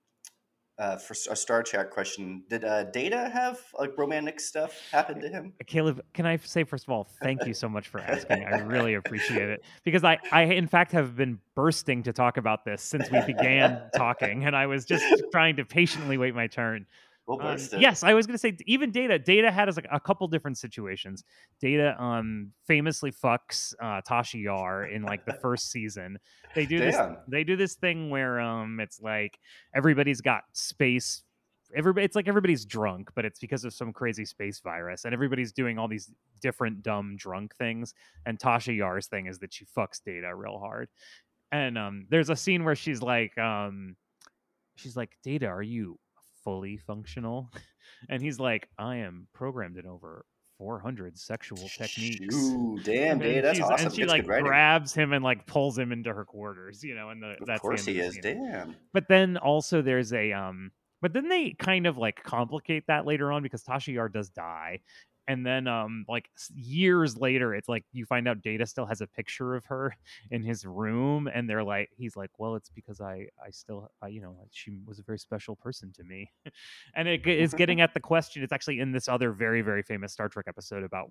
uh, 0.77 0.97
for 0.97 1.15
a 1.29 1.35
Star 1.35 1.63
Trek 1.63 1.89
question. 1.91 2.43
Did 2.49 2.63
uh, 2.63 2.85
Data 2.85 3.29
have 3.33 3.59
like 3.79 3.97
romantic 3.97 4.39
stuff 4.39 4.79
happen 4.91 5.19
to 5.21 5.29
him? 5.29 5.53
Caleb, 5.67 6.01
can 6.13 6.25
I 6.25 6.37
say 6.37 6.63
first 6.63 6.85
of 6.85 6.91
all, 6.91 7.07
thank 7.21 7.45
you 7.45 7.53
so 7.53 7.69
much 7.69 7.87
for 7.87 7.99
asking. 8.01 8.45
I 8.45 8.59
really 8.59 8.95
appreciate 8.95 9.49
it 9.49 9.63
because 9.83 10.03
I, 10.03 10.19
I 10.31 10.43
in 10.43 10.67
fact 10.67 10.91
have 10.91 11.15
been 11.15 11.39
bursting 11.55 12.03
to 12.03 12.13
talk 12.13 12.37
about 12.37 12.65
this 12.65 12.81
since 12.81 13.09
we 13.09 13.21
began 13.21 13.81
talking, 13.95 14.45
and 14.45 14.55
I 14.55 14.65
was 14.65 14.85
just 14.85 15.05
trying 15.31 15.55
to 15.57 15.65
patiently 15.65 16.17
wait 16.17 16.35
my 16.35 16.47
turn. 16.47 16.85
We'll 17.27 17.41
Um, 17.41 17.57
yes, 17.77 18.03
I 18.03 18.13
was 18.13 18.27
going 18.27 18.35
to 18.35 18.39
say 18.39 18.55
even 18.67 18.91
Data. 18.91 19.17
Data 19.17 19.51
had 19.51 19.67
us 19.67 19.75
like 19.75 19.87
a 19.91 19.99
couple 19.99 20.27
different 20.27 20.57
situations. 20.57 21.23
Data 21.59 22.01
um 22.01 22.51
famously 22.67 23.11
fucks 23.11 23.73
uh, 23.81 24.01
Tasha 24.07 24.41
Yar 24.41 24.85
in 24.85 25.01
like 25.01 25.25
the 25.25 25.33
first 25.41 25.71
season. 25.71 26.19
They 26.53 26.65
do 26.65 26.79
this. 26.79 26.95
They 27.27 27.43
do 27.43 27.55
this 27.55 27.75
thing 27.75 28.09
where 28.09 28.39
um 28.39 28.79
it's 28.79 29.01
like 29.01 29.39
everybody's 29.73 30.21
got 30.21 30.43
space 30.53 31.23
everybody 31.75 32.05
it's 32.05 32.15
like 32.15 32.27
everybody's 32.27 32.63
drunk 32.63 33.09
but 33.15 33.25
it's 33.25 33.39
because 33.39 33.65
of 33.65 33.73
some 33.73 33.91
crazy 33.91 34.23
space 34.23 34.59
virus 34.59 35.05
and 35.05 35.13
everybody's 35.13 35.51
doing 35.51 35.79
all 35.79 35.87
these 35.87 36.11
different 36.41 36.83
dumb 36.83 37.15
drunk 37.17 37.55
things 37.55 37.93
and 38.25 38.37
tasha 38.37 38.75
yar's 38.75 39.07
thing 39.07 39.25
is 39.25 39.39
that 39.39 39.51
she 39.51 39.65
fucks 39.65 40.01
data 40.05 40.33
real 40.35 40.59
hard 40.59 40.87
and 41.51 41.77
um 41.77 42.05
there's 42.09 42.29
a 42.29 42.35
scene 42.35 42.63
where 42.63 42.75
she's 42.75 43.01
like 43.01 43.35
um 43.39 43.95
she's 44.75 44.95
like 44.95 45.17
data 45.23 45.47
are 45.47 45.63
you 45.63 45.97
fully 46.45 46.77
functional 46.77 47.51
and 48.09 48.21
he's 48.21 48.39
like 48.39 48.69
i 48.77 48.95
am 48.97 49.27
programmed 49.33 49.77
in 49.77 49.85
over 49.85 50.25
400 50.57 51.17
sexual 51.17 51.57
techniques 51.57 52.33
Ooh, 52.33 52.79
damn, 52.81 53.19
dude, 53.19 53.43
that's 53.43 53.59
awesome. 53.59 53.87
and 53.87 53.93
she 53.93 54.01
That's 54.03 54.11
like 54.13 54.25
grabs 54.25 54.93
him 54.93 55.11
and 55.11 55.21
like 55.21 55.45
pulls 55.47 55.77
him 55.77 55.91
into 55.91 56.13
her 56.13 56.23
quarters 56.23 56.81
you 56.81 56.95
know 56.95 57.09
and 57.09 57.21
the, 57.21 57.31
Of 57.41 57.45
that's 57.45 57.59
course 57.61 57.83
he 57.85 57.99
is. 57.99 58.17
Damn. 58.21 58.73
but 58.93 59.09
then 59.09 59.35
also 59.35 59.81
there's 59.81 60.13
a 60.13 60.31
um 60.31 60.71
but 61.01 61.11
then 61.11 61.27
they 61.27 61.51
kind 61.59 61.85
of 61.85 61.97
like 61.97 62.23
complicate 62.23 62.87
that 62.87 63.05
later 63.05 63.33
on 63.33 63.43
because 63.43 63.63
Tasha 63.63 63.93
Yar 63.93 64.07
does 64.07 64.29
die. 64.29 64.79
And 65.27 65.45
then 65.45 65.67
um 65.67 66.05
like 66.07 66.29
years 66.53 67.17
later 67.17 67.55
it's 67.55 67.69
like 67.69 67.83
you 67.93 68.05
find 68.05 68.27
out 68.27 68.41
Data 68.41 68.65
still 68.65 68.85
has 68.85 69.01
a 69.01 69.07
picture 69.07 69.55
of 69.55 69.65
her 69.65 69.95
in 70.31 70.43
his 70.43 70.65
room 70.65 71.29
and 71.33 71.49
they're 71.49 71.63
like 71.63 71.89
he's 71.97 72.15
like 72.15 72.31
well 72.37 72.55
it's 72.55 72.69
because 72.69 73.01
I 73.01 73.27
I 73.43 73.49
still 73.51 73.89
I, 74.01 74.07
you 74.07 74.21
know 74.21 74.35
she 74.51 74.79
was 74.85 74.99
a 74.99 75.03
very 75.03 75.19
special 75.19 75.55
person 75.55 75.91
to 75.93 76.03
me. 76.03 76.31
and 76.95 77.07
it 77.07 77.25
is 77.25 77.53
getting 77.53 77.81
at 77.85 77.93
the 77.93 77.99
question 77.99 78.43
it's 78.43 78.53
actually 78.53 78.79
in 78.79 78.91
this 78.91 79.07
other 79.07 79.31
very 79.31 79.61
very 79.61 79.83
famous 79.83 80.13
Star 80.13 80.29
Trek 80.29 80.45
episode 80.47 80.83
about 80.83 81.09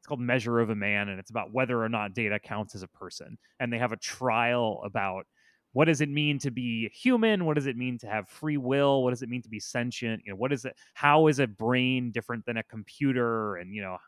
it's 0.00 0.06
called 0.06 0.20
Measure 0.20 0.60
of 0.60 0.70
a 0.70 0.74
Man 0.74 1.10
and 1.10 1.20
it's 1.20 1.28
about 1.28 1.52
whether 1.52 1.82
or 1.82 1.88
not 1.90 2.14
Data 2.14 2.38
counts 2.38 2.74
as 2.74 2.82
a 2.82 2.88
person. 2.88 3.36
And 3.60 3.70
they 3.70 3.76
have 3.76 3.92
a 3.92 3.98
trial 3.98 4.80
about 4.82 5.26
what 5.72 5.86
does 5.86 6.00
it 6.00 6.08
mean 6.08 6.38
to 6.40 6.50
be 6.50 6.88
human? 6.90 7.44
What 7.44 7.54
does 7.54 7.66
it 7.66 7.76
mean 7.76 7.98
to 7.98 8.06
have 8.08 8.28
free 8.28 8.56
will? 8.56 9.02
What 9.04 9.10
does 9.10 9.22
it 9.22 9.28
mean 9.28 9.42
to 9.42 9.48
be 9.48 9.60
sentient? 9.60 10.22
You 10.24 10.32
know 10.32 10.36
what 10.36 10.52
is 10.52 10.64
it 10.64 10.74
how 10.94 11.26
is 11.28 11.38
a 11.38 11.46
brain 11.46 12.10
different 12.12 12.44
than 12.46 12.56
a 12.56 12.62
computer? 12.64 13.56
And 13.56 13.74
you 13.74 13.82
know 13.82 13.98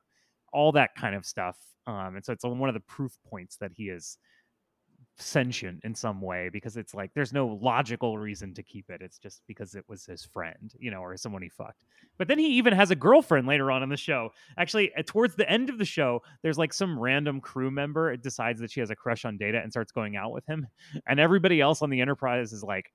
all 0.52 0.72
that 0.72 0.94
kind 0.96 1.14
of 1.14 1.24
stuff 1.26 1.56
um 1.86 2.16
and 2.16 2.24
so 2.24 2.32
it's 2.32 2.44
one 2.44 2.68
of 2.68 2.74
the 2.74 2.80
proof 2.80 3.16
points 3.28 3.56
that 3.56 3.72
he 3.74 3.84
is 3.88 4.18
sentient 5.16 5.80
in 5.84 5.94
some 5.94 6.20
way 6.20 6.48
because 6.50 6.76
it's 6.76 6.94
like 6.94 7.10
there's 7.14 7.32
no 7.32 7.58
logical 7.60 8.18
reason 8.18 8.54
to 8.54 8.62
keep 8.62 8.88
it 8.88 9.02
it's 9.02 9.18
just 9.18 9.42
because 9.46 9.74
it 9.74 9.84
was 9.86 10.06
his 10.06 10.24
friend 10.24 10.74
you 10.78 10.90
know 10.90 11.00
or 11.00 11.16
someone 11.16 11.42
he 11.42 11.48
fucked. 11.48 11.84
But 12.18 12.28
then 12.28 12.38
he 12.38 12.46
even 12.46 12.72
has 12.72 12.90
a 12.90 12.96
girlfriend 12.96 13.46
later 13.46 13.70
on 13.70 13.82
in 13.82 13.88
the 13.88 13.96
show. 13.96 14.30
Actually 14.56 14.90
towards 15.06 15.34
the 15.36 15.48
end 15.48 15.68
of 15.68 15.78
the 15.78 15.84
show 15.84 16.22
there's 16.42 16.58
like 16.58 16.72
some 16.72 16.98
random 16.98 17.40
crew 17.40 17.70
member 17.70 18.10
It 18.12 18.22
decides 18.22 18.60
that 18.60 18.70
she 18.70 18.80
has 18.80 18.90
a 18.90 18.96
crush 18.96 19.24
on 19.24 19.36
data 19.36 19.60
and 19.62 19.70
starts 19.70 19.92
going 19.92 20.16
out 20.16 20.32
with 20.32 20.46
him. 20.46 20.66
And 21.06 21.20
everybody 21.20 21.60
else 21.60 21.82
on 21.82 21.90
the 21.90 22.00
enterprise 22.00 22.52
is 22.52 22.62
like 22.62 22.90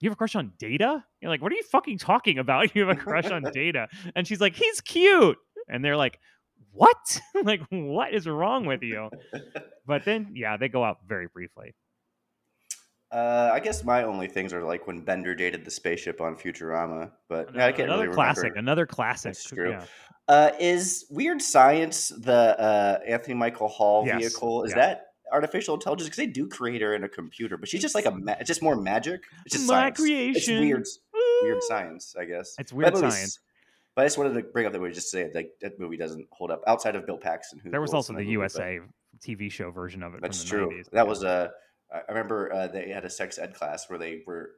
you 0.00 0.08
have 0.08 0.14
a 0.14 0.16
crush 0.16 0.34
on 0.34 0.52
data? 0.58 1.04
You're 1.20 1.30
like 1.30 1.42
what 1.42 1.52
are 1.52 1.56
you 1.56 1.64
fucking 1.64 1.98
talking 1.98 2.38
about? 2.38 2.70
You 2.74 2.86
have 2.86 2.96
a 2.96 3.00
crush 3.00 3.30
on 3.30 3.42
data. 3.52 3.88
And 4.16 4.26
she's 4.26 4.40
like 4.40 4.56
he's 4.56 4.80
cute. 4.80 5.36
And 5.68 5.84
they're 5.84 5.96
like 5.96 6.18
what 6.72 7.20
like 7.44 7.60
what 7.70 8.12
is 8.12 8.26
wrong 8.26 8.64
with 8.66 8.82
you 8.82 9.10
but 9.86 10.04
then 10.04 10.30
yeah 10.34 10.56
they 10.56 10.68
go 10.68 10.82
out 10.84 10.98
very 11.06 11.26
briefly 11.28 11.74
Uh, 13.10 13.50
I 13.52 13.60
guess 13.60 13.84
my 13.84 14.04
only 14.04 14.26
things 14.26 14.54
are 14.54 14.62
like 14.64 14.86
when 14.86 15.04
Bender 15.04 15.34
dated 15.34 15.66
the 15.66 15.70
spaceship 15.70 16.22
on 16.22 16.34
Futurama, 16.34 17.10
but 17.28 17.54
yeah, 17.54 17.66
I 17.66 17.68
another, 17.68 17.72
can't 17.76 17.88
another 17.88 18.02
really 18.04 18.14
classic 18.14 18.42
remember. 18.44 18.58
another 18.60 18.86
classic 18.86 19.36
true. 19.38 19.70
yeah. 19.72 19.84
Uh, 20.28 20.50
is 20.58 21.04
Weird 21.10 21.42
Science 21.42 22.08
the 22.08 22.58
uh, 22.58 23.00
Anthony 23.06 23.34
Michael 23.34 23.68
Hall 23.68 24.06
Yes, 24.06 24.18
vehicle? 24.18 24.64
Is 24.64 24.70
yeah. 24.70 24.76
that 24.76 25.06
artificial 25.30 25.74
intelligence? 25.74 26.06
Because 26.08 26.16
they 26.24 26.26
do 26.40 26.48
create 26.48 26.80
her 26.80 26.94
in 26.94 27.04
a 27.04 27.08
computer, 27.08 27.58
but 27.58 27.68
she's 27.68 27.82
just 27.82 27.94
like 27.94 28.06
a 28.06 28.12
ma- 28.12 28.36
it's 28.40 28.48
just 28.48 28.62
more 28.62 28.76
magic. 28.76 29.24
It's 29.44 29.56
just 29.56 29.66
My 29.68 29.74
science. 29.74 29.98
creation. 29.98 30.54
It's 30.54 30.98
weird, 31.12 31.42
weird 31.42 31.62
science, 31.64 32.14
I 32.18 32.24
guess. 32.24 32.54
It's 32.58 32.72
weird 32.72 32.96
science. 32.96 33.40
But 33.94 34.02
I 34.02 34.04
just 34.06 34.18
wanted 34.18 34.34
to 34.34 34.42
bring 34.42 34.66
up 34.66 34.72
that 34.72 34.80
movie 34.80 34.94
just 34.94 35.10
to 35.10 35.16
say 35.18 35.30
like 35.34 35.52
that 35.60 35.78
movie 35.78 35.96
doesn't 35.96 36.26
hold 36.30 36.50
up 36.50 36.62
outside 36.66 36.96
of 36.96 37.06
Bill 37.06 37.18
Paxton. 37.18 37.60
Who 37.60 37.70
there 37.70 37.80
was 37.80 37.92
also 37.92 38.12
the 38.12 38.20
movie, 38.20 38.32
usa 38.32 38.80
tv 39.20 39.50
show 39.50 39.70
version 39.70 40.02
of 40.02 40.14
it 40.14 40.22
That's 40.22 40.42
from 40.42 40.60
the 40.60 40.66
true. 40.66 40.82
90s 40.82 40.90
That 40.90 41.06
was 41.06 41.22
a. 41.22 41.50
I 41.92 42.00
remember 42.08 42.50
uh, 42.52 42.68
they 42.68 42.88
had 42.88 43.04
a 43.04 43.10
sex 43.10 43.38
ed 43.38 43.54
class 43.54 43.90
where 43.90 43.98
they 43.98 44.22
were, 44.26 44.52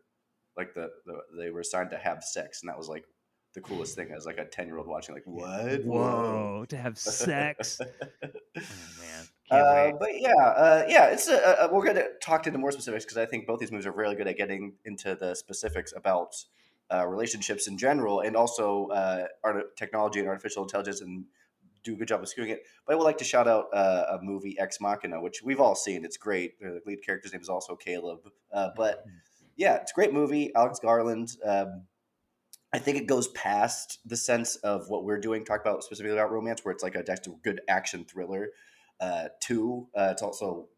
like 0.57 0.73
the, 0.75 0.91
the 1.05 1.19
they 1.37 1.51
were 1.51 1.61
assigned 1.61 1.91
to 1.91 1.99
have 1.99 2.23
sex, 2.23 2.63
and 2.63 2.69
that 2.69 2.79
was 2.79 2.89
like 2.89 3.05
the 3.55 3.61
coolest 3.61 3.97
thing 3.97 4.13
as 4.17 4.25
like 4.25 4.39
a 4.39 4.45
ten 4.45 4.69
year 4.69 4.79
old 4.79 4.87
watching. 4.87 5.17
Like 5.17 5.25
what? 5.27 5.85
whoa 5.85 6.65
to 6.69 6.77
have 6.77 6.97
sex 6.97 7.81
oh 8.21 8.61
man 9.01 9.29
Uh, 9.51 9.93
but 10.01 10.19
yeah, 10.19 10.31
uh, 10.33 10.85
yeah, 10.89 11.09
it's 11.09 11.29
uh, 11.29 11.57
uh, 11.61 11.69
we're 11.71 11.85
going 11.85 11.97
to 11.97 12.09
talk 12.23 12.47
into 12.47 12.59
more 12.59 12.73
specifics 12.73 13.05
because 13.05 13.19
I 13.19 13.27
think 13.27 13.47
both 13.47 13.61
these 13.61 13.71
movies 13.71 13.87
are 13.87 13.93
really 13.93 14.17
good 14.17 14.27
at 14.27 14.39
getting 14.39 14.73
into 14.87 15.15
the 15.15 15.35
specifics 15.35 15.93
about 15.95 16.35
uh, 16.93 17.07
relationships 17.07 17.67
in 17.69 17.79
general, 17.79 18.21
and 18.21 18.37
also 18.37 18.89
uh, 18.89 19.27
art- 19.43 19.77
technology 19.77 20.21
and 20.21 20.29
artificial 20.29 20.63
intelligence, 20.63 21.01
and 21.01 21.25
do 21.85 21.95
a 21.95 21.97
good 21.97 22.09
job 22.09 22.23
of 22.23 22.29
skewing 22.29 22.49
it. 22.49 22.63
But 22.87 22.95
I 22.95 22.97
would 22.97 23.05
like 23.05 23.19
to 23.19 23.25
shout 23.25 23.47
out 23.47 23.67
uh, 23.73 24.19
a 24.19 24.23
movie 24.23 24.57
Ex 24.59 24.81
Machina, 24.81 25.21
which 25.21 25.43
we've 25.43 25.61
all 25.61 25.75
seen. 25.75 26.05
It's 26.05 26.17
great. 26.17 26.59
The 26.61 26.81
lead 26.87 27.05
character's 27.05 27.33
name 27.33 27.43
is 27.43 27.49
also 27.49 27.77
Caleb. 27.77 28.21
Uh, 28.53 28.71
but 28.77 29.05
yeah, 29.57 29.77
it's 29.77 29.93
a 29.93 29.95
great 29.95 30.13
movie. 30.13 30.55
Alex 30.55 30.81
Garland. 30.81 31.37
Um, 31.45 31.85
I 32.73 32.79
think 32.81 32.99
it 32.99 33.07
goes 33.07 33.29
past 33.29 34.01
the 34.05 34.17
sense 34.17 34.57
of 34.57 34.89
what 34.89 35.05
we're 35.05 35.21
doing, 35.21 35.45
talk 35.45 35.61
about 35.61 35.85
specifically 35.85 36.19
about 36.19 36.33
romance, 36.33 36.65
where 36.65 36.73
it's 36.73 36.83
like 36.83 36.97
a, 36.97 37.05
good 37.45 37.61
action 37.69 38.05
thriller. 38.05 38.49
Uh, 38.99 39.29
two, 39.41 39.87
uh, 39.97 40.09
it's 40.11 40.23
also 40.23 40.69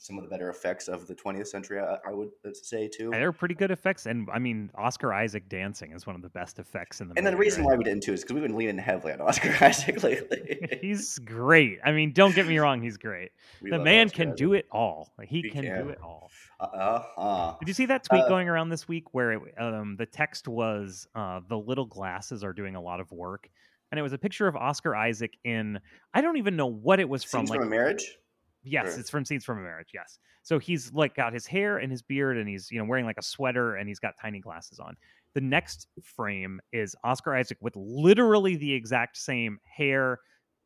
some 0.00 0.16
of 0.18 0.24
the 0.24 0.30
better 0.30 0.48
effects 0.50 0.88
of 0.88 1.06
the 1.06 1.14
20th 1.14 1.46
century, 1.48 1.78
I, 1.80 1.98
I 2.08 2.12
would 2.12 2.30
say 2.56 2.88
too. 2.88 3.10
they're 3.10 3.32
pretty 3.32 3.54
good 3.54 3.70
effects 3.70 4.06
and 4.06 4.28
i 4.32 4.38
mean 4.38 4.70
oscar 4.74 5.12
isaac 5.12 5.48
dancing 5.48 5.92
is 5.92 6.06
one 6.06 6.16
of 6.16 6.22
the 6.22 6.28
best 6.30 6.58
effects 6.58 7.00
in 7.00 7.08
the 7.08 7.14
And 7.16 7.26
then 7.26 7.34
movie 7.34 7.36
the 7.36 7.40
reason 7.40 7.64
right? 7.64 7.72
why 7.72 7.76
we 7.78 7.84
didn't 7.84 8.02
too 8.02 8.12
is 8.14 8.22
because 8.22 8.34
we've 8.34 8.42
been 8.42 8.56
leaning 8.56 8.78
heavily 8.78 9.12
on 9.12 9.20
Oscar 9.20 9.54
Isaac 9.64 10.02
lately. 10.02 10.58
he's 10.82 11.18
great 11.20 11.78
i 11.84 11.92
mean 11.92 12.12
don't 12.12 12.34
get 12.34 12.46
me 12.46 12.58
wrong 12.58 12.80
he's 12.82 12.96
great 12.96 13.30
We 13.62 13.70
the 13.70 13.78
man 13.78 14.06
Oscar 14.06 14.16
can 14.16 14.28
Isaac. 14.28 14.38
do 14.38 14.52
it 14.54 14.66
all 14.72 15.12
Like, 15.18 15.28
he 15.28 15.42
He 15.42 15.50
can, 15.50 15.64
do 15.64 15.88
it 15.90 15.98
all 16.02 16.30
Uh 16.60 17.02
huh. 17.16 17.56
Did 17.60 17.68
you 17.68 17.74
see 17.74 17.86
that 17.86 18.04
tweet 18.04 18.22
Uh, 18.22 18.28
going 18.28 18.48
around 18.48 18.70
this 18.70 18.88
week 18.88 19.12
where 19.12 19.32
it, 19.32 19.40
um, 19.58 19.96
the 19.96 20.06
text 20.06 20.48
was 20.48 21.06
uh, 21.14 21.40
the 21.48 21.58
little 21.58 21.86
glasses 21.86 22.42
are 22.44 22.52
doing 22.52 22.74
a 22.76 22.80
lot 22.80 23.00
of 23.00 23.10
work, 23.12 23.48
and 23.90 23.98
it 23.98 24.02
was 24.02 24.12
a 24.12 24.18
picture 24.18 24.46
of 24.46 24.56
Oscar 24.56 24.94
Isaac 24.96 25.36
in 25.44 25.78
I 26.14 26.20
don't 26.22 26.36
even 26.38 26.56
know 26.56 26.66
what 26.66 27.00
it 27.00 27.08
was 27.08 27.22
from. 27.24 27.46
Like 27.46 27.60
from 27.60 27.68
a 27.68 27.70
marriage. 27.70 28.16
Yes, 28.62 28.96
or- 28.96 29.00
it's 29.00 29.10
from 29.10 29.24
Scenes 29.24 29.44
from 29.44 29.58
a 29.58 29.62
Marriage. 29.62 29.90
Yes, 29.94 30.18
so 30.42 30.58
he's 30.58 30.92
like 30.92 31.14
got 31.14 31.32
his 31.32 31.46
hair 31.46 31.78
and 31.78 31.90
his 31.90 32.02
beard, 32.02 32.36
and 32.36 32.48
he's 32.48 32.70
you 32.70 32.78
know 32.78 32.84
wearing 32.84 33.04
like 33.06 33.18
a 33.18 33.22
sweater, 33.22 33.76
and 33.76 33.88
he's 33.88 33.98
got 33.98 34.14
tiny 34.20 34.40
glasses 34.40 34.78
on. 34.78 34.96
The 35.34 35.40
next 35.40 35.86
frame 36.02 36.60
is 36.72 36.96
Oscar 37.04 37.34
Isaac 37.36 37.58
with 37.60 37.74
literally 37.76 38.56
the 38.56 38.72
exact 38.72 39.16
same 39.16 39.60
hair, 39.64 40.18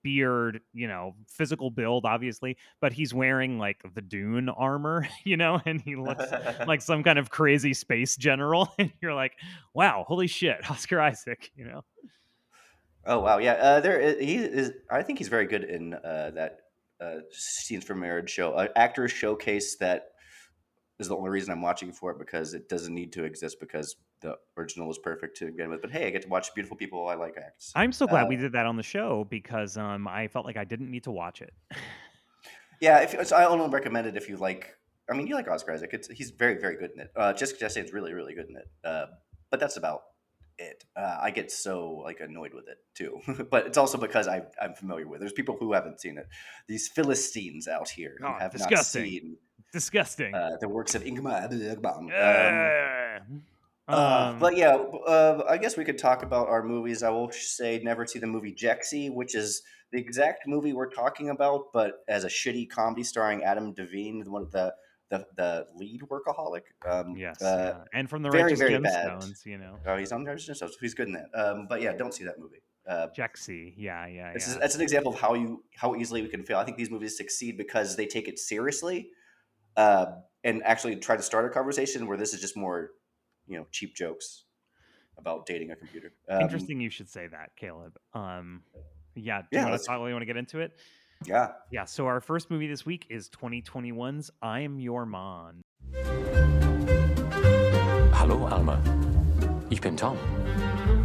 beard, 0.03 0.61
you 0.73 0.89
know, 0.89 1.17
physical 1.29 1.71
build, 1.71 2.07
obviously, 2.07 2.57
but 2.81 2.93
he's 2.93 3.13
wearing 3.13 3.59
like 3.59 3.83
the 3.95 4.01
Dune 4.01 4.49
armor, 4.49 5.07
you 5.25 5.37
know, 5.37 5.61
and 5.67 5.81
he 5.83 5.97
looks 5.97 6.25
like 6.67 6.81
some 6.83 7.03
kind 7.03 7.19
of 7.19 7.29
crazy 7.31 7.75
space 7.75 8.17
general 8.17 8.73
and 8.79 8.93
you're 9.03 9.15
like 9.15 9.33
wow 9.75 10.05
holy 10.07 10.27
shit 10.27 10.71
oscar 10.71 11.01
isaac 11.01 11.51
you 11.57 11.65
know 11.65 11.85
Oh 13.07 13.19
wow, 13.19 13.37
yeah. 13.37 13.53
Uh, 13.53 13.81
there 13.81 14.01
is, 14.01 14.19
he 14.19 14.37
is. 14.37 14.73
I 14.91 15.03
think 15.03 15.19
he's 15.19 15.29
very 15.29 15.47
good 15.47 15.65
in 15.65 15.93
uh, 15.93 16.31
that 16.37 16.61
uh, 17.01 17.17
scenes 17.31 17.85
from 17.85 18.01
marriage 18.01 18.31
show. 18.31 18.53
Uh, 18.53 18.69
actors 18.77 19.13
showcase 19.13 19.77
that 19.79 20.09
is 20.99 21.09
the 21.09 21.17
only 21.17 21.31
reason 21.31 21.51
I'm 21.53 21.63
watching 21.63 21.93
for 21.93 22.11
it 22.13 22.19
because 22.19 22.55
it 22.55 22.69
doesn't 22.69 22.95
need 22.95 23.13
to 23.15 23.25
exist 23.25 23.59
because 23.61 23.97
the 24.21 24.37
original 24.57 24.87
was 24.89 24.99
perfect 24.99 25.37
to 25.39 25.47
begin 25.47 25.71
with. 25.71 25.83
But 25.83 25.91
hey, 25.91 26.07
I 26.07 26.11
get 26.11 26.23
to 26.23 26.29
watch 26.29 26.55
beautiful 26.55 26.77
people 26.77 27.07
I 27.09 27.15
like 27.15 27.35
act. 27.37 27.65
i'm 27.75 27.93
so 27.93 28.07
glad 28.07 28.29
we 28.29 28.37
Uh, 28.37 28.41
did 28.43 28.53
that 28.53 28.65
on 28.67 28.77
the 28.77 28.83
show 28.83 29.27
because 29.29 29.77
um 29.77 30.07
i 30.09 30.29
felt 30.29 30.47
like 30.47 30.57
i 30.57 30.65
didn't 30.65 30.91
need 30.91 31.05
to 31.05 31.11
watch 31.11 31.43
it 31.43 31.53
Yeah, 32.81 33.01
if 33.01 33.27
so 33.29 33.37
I 33.37 33.47
only 33.47 33.69
recommend 33.69 34.07
it 34.09 34.17
if 34.17 34.29
you 34.29 34.37
like. 34.37 34.75
I 35.11 35.15
mean, 35.15 35.27
you 35.27 35.35
like 35.37 35.49
Oscar 35.49 35.73
Isaac. 35.73 35.91
It's, 35.93 36.09
he's 36.09 36.31
very, 36.33 36.59
very 36.59 36.77
good 36.77 36.91
in 36.95 37.01
it. 37.01 37.11
Uh, 37.17 37.33
Jessica 37.33 37.65
Chastain's 37.65 37.93
really, 37.93 38.13
really 38.13 38.35
good 38.35 38.47
in 38.51 38.57
it. 38.57 38.69
Uh, 38.85 39.07
but 39.51 39.61
that's 39.61 39.77
about 39.77 40.01
it. 40.59 40.85
Uh, 40.97 41.19
I 41.21 41.31
get 41.31 41.51
so 41.51 42.03
like 42.05 42.21
annoyed 42.21 42.55
with 42.55 42.69
it 42.69 42.79
too. 42.95 43.21
but 43.51 43.67
it's 43.67 43.79
also 43.79 43.99
because 43.99 44.29
I, 44.29 44.43
I'm 44.61 44.75
familiar 44.75 45.07
with. 45.07 45.19
it. 45.19 45.21
There's 45.21 45.33
people 45.33 45.57
who 45.59 45.73
haven't 45.73 46.01
seen 46.01 46.19
it. 46.19 46.27
These 46.69 46.89
Philistines 46.89 47.69
out 47.69 47.89
here 47.89 48.17
who 48.21 48.27
Oh, 48.27 48.33
have 48.39 48.53
disgusting. 48.53 49.03
not 49.03 49.11
seen 49.11 49.37
disgusting 49.73 50.35
uh, 50.35 50.51
the 50.61 50.69
works 50.69 50.95
of 50.95 51.03
Ingmar 51.03 51.49
Bergman. 51.81 52.13
Um, 52.15 53.43
Uh, 53.87 53.93
uh, 53.93 54.31
um, 54.33 54.39
but 54.39 54.57
yeah, 54.57 54.77
uh, 54.77 55.43
I 55.49 55.59
guess 55.59 55.77
we 55.77 55.85
could 55.85 55.99
talk 55.99 56.23
about 56.23 56.49
our 56.49 56.63
movies. 56.63 57.03
I 57.03 57.11
will 57.11 57.31
say 57.33 57.81
never 57.83 58.07
see 58.07 58.19
the 58.19 58.27
movie 58.27 58.53
Jexi, 58.55 59.13
which 59.13 59.35
is 59.35 59.63
the 59.93 59.99
exact 59.99 60.47
movie 60.47 60.73
we're 60.73 60.89
talking 60.91 61.29
about, 61.29 61.73
but 61.73 62.03
as 62.09 62.25
a 62.25 62.29
shitty 62.29 62.71
comedy 62.71 63.03
starring 63.03 63.45
Adam 63.45 63.75
Devine, 63.75 64.25
one 64.27 64.43
of 64.43 64.53
the 64.53 64.75
the, 65.11 65.27
the 65.37 65.67
lead 65.77 66.03
workaholic. 66.03 66.63
Um, 66.89 67.17
yes 67.17 67.41
uh, 67.43 67.75
yeah. 67.77 67.99
and 67.99 68.09
from 68.09 68.23
the 68.23 68.31
very, 68.31 68.45
righteous 68.45 68.59
very 68.59 68.79
bad. 68.79 69.25
you 69.45 69.59
know 69.59 69.77
oh, 69.87 69.97
he's 69.97 70.13
on 70.13 70.25
Righteous 70.25 70.49
Gemstones, 70.49 70.71
so 70.71 70.77
he's 70.81 70.95
good 70.95 71.09
in 71.09 71.15
that. 71.15 71.29
Um, 71.35 71.67
but 71.69 71.83
yeah, 71.83 71.93
don't 71.93 72.15
see 72.15 72.25
that 72.25 72.39
movie. 72.39 72.63
Uh, 72.87 73.09
Jexi. 73.17 73.73
yeah 73.79 74.07
yeah 74.07 74.33
it's, 74.35 74.47
yeah 74.47 74.59
that's 74.59 74.75
an 74.75 74.83
example 74.83 75.13
of 75.13 75.19
how 75.19 75.33
you 75.33 75.65
how 75.75 75.95
easily 75.95 76.23
we 76.23 76.29
can 76.29 76.43
fail. 76.43 76.59
I 76.59 76.65
think 76.65 76.77
these 76.77 76.91
movies 76.91 77.17
succeed 77.17 77.57
because 77.57 77.97
they 77.97 78.07
take 78.07 78.29
it 78.29 78.39
seriously 78.39 79.09
uh, 79.77 80.07
and 80.43 80.63
actually 80.65 80.97
try 80.97 81.17
to 81.17 81.23
start 81.23 81.47
a 81.47 81.49
conversation 81.49 82.07
where 82.07 82.17
this 82.17 82.35
is 82.35 82.41
just 82.41 82.57
more, 82.57 82.91
you 83.47 83.57
know, 83.57 83.67
cheap 83.71 83.95
jokes. 83.95 84.45
about 85.17 85.47
dating 85.47 85.71
a 85.71 85.77
computer. 85.77 86.13
Um, 86.29 86.43
Interesting, 86.43 86.81
you 86.81 86.91
should 86.91 87.09
say 87.09 87.27
that, 87.29 87.57
Caleb. 87.57 87.97
Um, 88.13 88.63
yeah, 89.15 89.43
do 89.43 89.49
Yeah, 89.53 89.65
you 89.65 89.71
want 89.71 89.85
to 89.85 89.99
want 89.99 90.21
to 90.23 90.27
get 90.27 90.37
into 90.37 90.61
it? 90.61 90.73
Yeah. 91.27 91.53
Yeah. 91.71 91.85
So 91.87 92.07
our 92.07 92.21
first 92.21 92.51
movie 92.51 92.69
this 92.69 92.85
week 92.87 93.07
is 93.09 93.29
2021's 93.31 94.31
"I'm 94.43 94.79
Your 94.79 95.07
Man." 95.07 95.63
Hallo 98.13 98.47
Alma. 98.47 98.79
Ich 99.71 99.81
bin 99.81 99.97
Tom. 99.97 100.17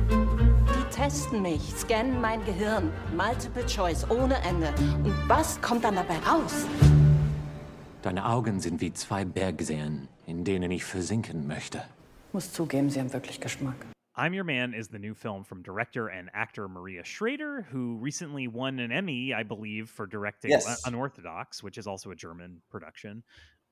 Die 0.09 0.95
testen 0.95 1.41
mich, 1.41 1.61
scannen 1.75 2.19
mein 2.21 2.43
Gehirn. 2.45 2.91
Multiple 3.15 3.65
Choice 3.65 4.09
ohne 4.09 4.35
Ende. 4.43 4.73
Und 5.03 5.15
was 5.27 5.59
kommt 5.61 5.83
dann 5.83 5.95
dabei 5.95 6.17
raus? 6.19 6.65
Deine 8.01 8.25
Augen 8.25 8.59
sind 8.59 8.79
wie 8.81 8.93
zwei 8.93 9.25
Bergseen, 9.25 10.07
in 10.25 10.43
denen 10.43 10.71
ich 10.71 10.85
versinken 10.85 11.47
möchte. 11.47 11.81
Muss 12.31 12.53
zugeben, 12.53 12.89
Sie 12.89 12.99
haben 12.99 13.11
wirklich 13.11 13.41
Geschmack. 13.41 13.75
I'm 14.19 14.33
Your 14.33 14.43
Man 14.43 14.73
is 14.73 14.89
the 14.89 14.99
new 14.99 15.13
film 15.13 15.45
from 15.45 15.63
director 15.63 16.09
and 16.09 16.29
actor 16.33 16.67
Maria 16.67 17.05
Schrader, 17.05 17.65
who 17.71 17.95
recently 17.95 18.49
won 18.49 18.77
an 18.79 18.91
Emmy, 18.91 19.33
I 19.33 19.43
believe, 19.43 19.89
for 19.89 20.05
directing 20.05 20.51
Yes. 20.51 20.81
Unorthodox, 20.85 21.63
which 21.63 21.77
is 21.77 21.87
also 21.87 22.11
a 22.11 22.15
German 22.17 22.61
production. 22.69 23.23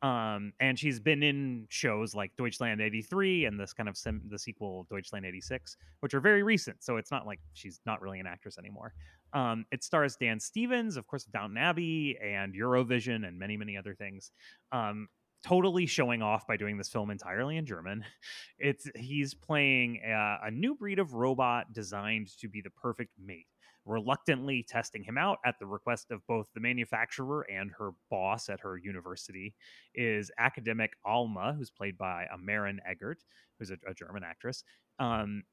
Um, 0.01 0.54
and 0.62 0.80
she's 0.80 1.01
been 1.01 1.22
in 1.22 1.66
shows 1.70 2.16
like 2.16 2.32
Deutschland 2.38 2.80
83 2.80 3.44
and 3.44 3.60
this 3.60 3.74
kind 3.74 3.89
of 3.89 3.98
sim- 3.98 4.22
the 4.30 4.39
sequel 4.39 4.88
Deutschland 4.89 5.25
86, 5.25 5.75
which 6.00 6.13
are 6.13 6.22
very 6.22 6.44
recent. 6.44 6.82
So 6.82 6.96
it's 6.96 7.12
not 7.12 7.27
like 7.27 7.42
she's 7.51 7.82
not 7.86 8.01
really 8.01 8.22
an 8.22 8.27
actress 8.27 8.58
anymore. 8.58 8.94
Um, 9.34 9.66
it 9.74 9.84
stars 9.84 10.16
Dan 10.16 10.39
Stevens, 10.39 10.96
of 10.96 11.08
course, 11.08 11.25
of 11.25 11.34
Downton 11.34 11.58
Abbey 11.58 12.18
and 12.24 12.56
Eurovision 12.56 13.27
and 13.27 13.38
many, 13.38 13.58
many 13.58 13.75
other 13.75 13.96
things. 13.96 14.32
Um, 14.72 15.10
totally 15.46 15.86
showing 15.86 16.22
off 16.22 16.48
by 16.48 16.58
doing 16.58 16.77
this 16.77 16.89
film 16.89 17.10
entirely 17.10 17.58
in 17.58 17.65
German. 17.65 18.03
It's 18.60 18.89
he's 18.96 19.36
playing 19.36 20.01
a, 20.03 20.39
a 20.46 20.51
new 20.51 20.74
breed 20.74 20.98
of 20.98 21.13
robot 21.13 21.74
designed 21.74 22.29
to 22.39 22.48
be 22.48 22.60
the 22.60 22.72
perfect 22.72 23.12
mate. 23.24 23.46
Reluctantly 23.86 24.65
testing 24.67 25.03
him 25.03 25.15
out 25.15 25.38
at 25.46 25.60
the 25.60 25.67
request 25.67 26.10
of 26.10 26.25
both 26.25 26.48
the 26.56 26.60
manufacturer 26.60 27.46
and 27.51 27.72
her 27.77 27.91
boss 28.10 28.50
at 28.50 28.60
her 28.62 28.75
university 28.75 29.53
is 29.94 30.32
academic 30.39 30.94
Alma, 31.06 31.53
who's 31.56 31.70
played 31.70 32.00
by 32.00 32.25
a 32.34 32.38
Maren 32.38 32.79
Eggert, 32.84 33.24
who's 33.60 33.70
a, 33.70 33.77
a 33.88 33.94
German 33.94 34.24
actress. 34.24 34.63
Um, 34.98 35.44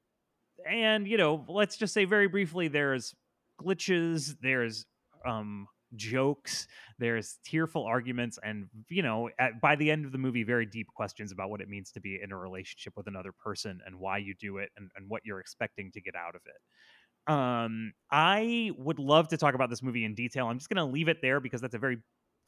and 0.67 1.07
you 1.07 1.19
know, 1.19 1.45
let's 1.47 1.77
just 1.77 1.93
say 1.93 2.07
very 2.07 2.27
briefly, 2.27 2.69
there's 2.69 3.15
glitches, 3.61 4.35
there's 4.41 4.87
um, 5.27 5.69
jokes, 5.97 6.67
there's 6.99 7.39
tearful 7.45 7.85
arguments, 7.85 8.39
and 8.43 8.67
you 8.89 9.03
know, 9.03 9.31
at, 9.39 9.61
by 9.61 9.77
the 9.77 9.91
end 9.91 10.05
of 10.05 10.13
the 10.13 10.19
movie, 10.19 10.43
very 10.43 10.67
deep 10.67 10.89
questions 10.95 11.33
about 11.33 11.51
what 11.51 11.61
it 11.61 11.69
means 11.69 11.91
to 11.93 12.01
be 12.01 12.21
in 12.23 12.33
a 12.33 12.37
relationship 12.37 12.95
with 12.97 13.07
another 13.07 13.33
person 13.33 13.81
and 13.87 13.99
why 13.99 14.19
you 14.19 14.35
do 14.41 14.59
it 14.59 14.71
and, 14.77 14.91
and 14.97 15.09
what 15.09 15.23
you're 15.25 15.41
expecting 15.41 15.91
to 15.93 16.01
get 16.01 16.15
out 16.15 16.35
of 16.35 16.43
it. 16.47 17.33
Um, 17.33 17.93
I 18.11 18.71
would 18.77 18.99
love 18.99 19.29
to 19.29 19.37
talk 19.37 19.55
about 19.55 19.71
this 19.71 19.83
movie 19.83 20.05
in 20.05 20.15
detail. 20.15 20.47
I'm 20.47 20.59
just 20.59 20.69
going 20.69 20.85
to 20.85 20.93
leave 20.93 21.09
it 21.09 21.23
there 21.23 21.41
because 21.41 21.61
that's 21.61 21.75
a 21.75 21.79
very 21.79 21.99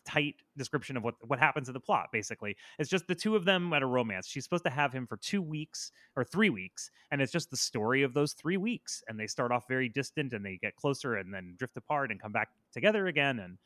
tight 0.06 0.36
description 0.56 0.96
of 0.96 1.02
what 1.02 1.14
what 1.26 1.38
happens 1.38 1.68
in 1.68 1.74
the 1.74 1.80
plot 1.80 2.08
basically. 2.12 2.56
It's 2.78 2.88
just 2.90 3.06
the 3.06 3.14
two 3.14 3.36
of 3.36 3.44
them 3.44 3.72
at 3.72 3.82
a 3.82 3.86
romance. 3.86 4.26
She's 4.28 4.44
supposed 4.44 4.64
to 4.64 4.70
have 4.70 4.92
him 4.92 5.06
for 5.06 5.16
two 5.16 5.42
weeks 5.42 5.90
or 6.16 6.24
three 6.24 6.50
weeks 6.50 6.90
and 7.10 7.20
it's 7.20 7.32
just 7.32 7.50
the 7.50 7.56
story 7.56 8.02
of 8.02 8.14
those 8.14 8.32
three 8.32 8.56
weeks 8.56 9.02
and 9.08 9.18
they 9.18 9.26
start 9.26 9.52
off 9.52 9.64
very 9.68 9.88
distant 9.88 10.32
and 10.32 10.44
they 10.44 10.58
get 10.62 10.76
closer 10.76 11.16
and 11.16 11.32
then 11.34 11.54
drift 11.58 11.76
apart 11.76 12.10
and 12.10 12.20
come 12.22 12.32
back 12.32 12.48
together 12.72 13.06
again 13.08 13.40
and 13.40 13.58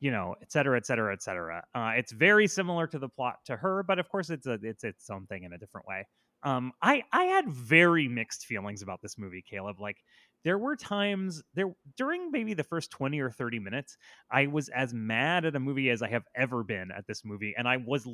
you 0.00 0.10
know 0.10 0.34
et 0.42 0.52
cetera 0.52 0.76
et 0.76 0.86
cetera 0.86 1.12
et 1.12 1.22
cetera. 1.22 1.64
Uh, 1.74 1.92
it's 1.96 2.12
very 2.12 2.46
similar 2.46 2.86
to 2.86 2.98
the 2.98 3.08
plot 3.08 3.36
to 3.46 3.56
her 3.56 3.82
but 3.82 3.98
of 3.98 4.08
course 4.08 4.30
it's 4.30 4.46
a 4.46 4.58
it's 4.62 4.84
its 4.84 5.10
own 5.10 5.26
thing 5.26 5.44
in 5.44 5.52
a 5.54 5.58
different 5.58 5.86
way. 5.86 6.06
Um 6.42 6.72
i 6.82 7.02
i 7.12 7.24
had 7.24 7.48
very 7.48 8.08
mixed 8.08 8.46
feelings 8.46 8.82
about 8.82 9.00
this 9.02 9.18
movie 9.18 9.42
caleb. 9.42 9.80
Like 9.80 9.96
there 10.44 10.58
were 10.58 10.76
times 10.76 11.42
there 11.54 11.72
during 11.96 12.30
maybe 12.30 12.54
the 12.54 12.64
first 12.64 12.90
20 12.90 13.20
or 13.20 13.30
30 13.30 13.58
minutes 13.58 13.96
i 14.30 14.46
was 14.46 14.68
as 14.70 14.94
mad 14.94 15.44
at 15.44 15.56
a 15.56 15.60
movie 15.60 15.90
as 15.90 16.02
i 16.02 16.08
have 16.08 16.24
ever 16.34 16.62
been 16.62 16.90
at 16.90 17.06
this 17.06 17.24
movie 17.24 17.54
and 17.56 17.68
i 17.68 17.76
was 17.76 18.06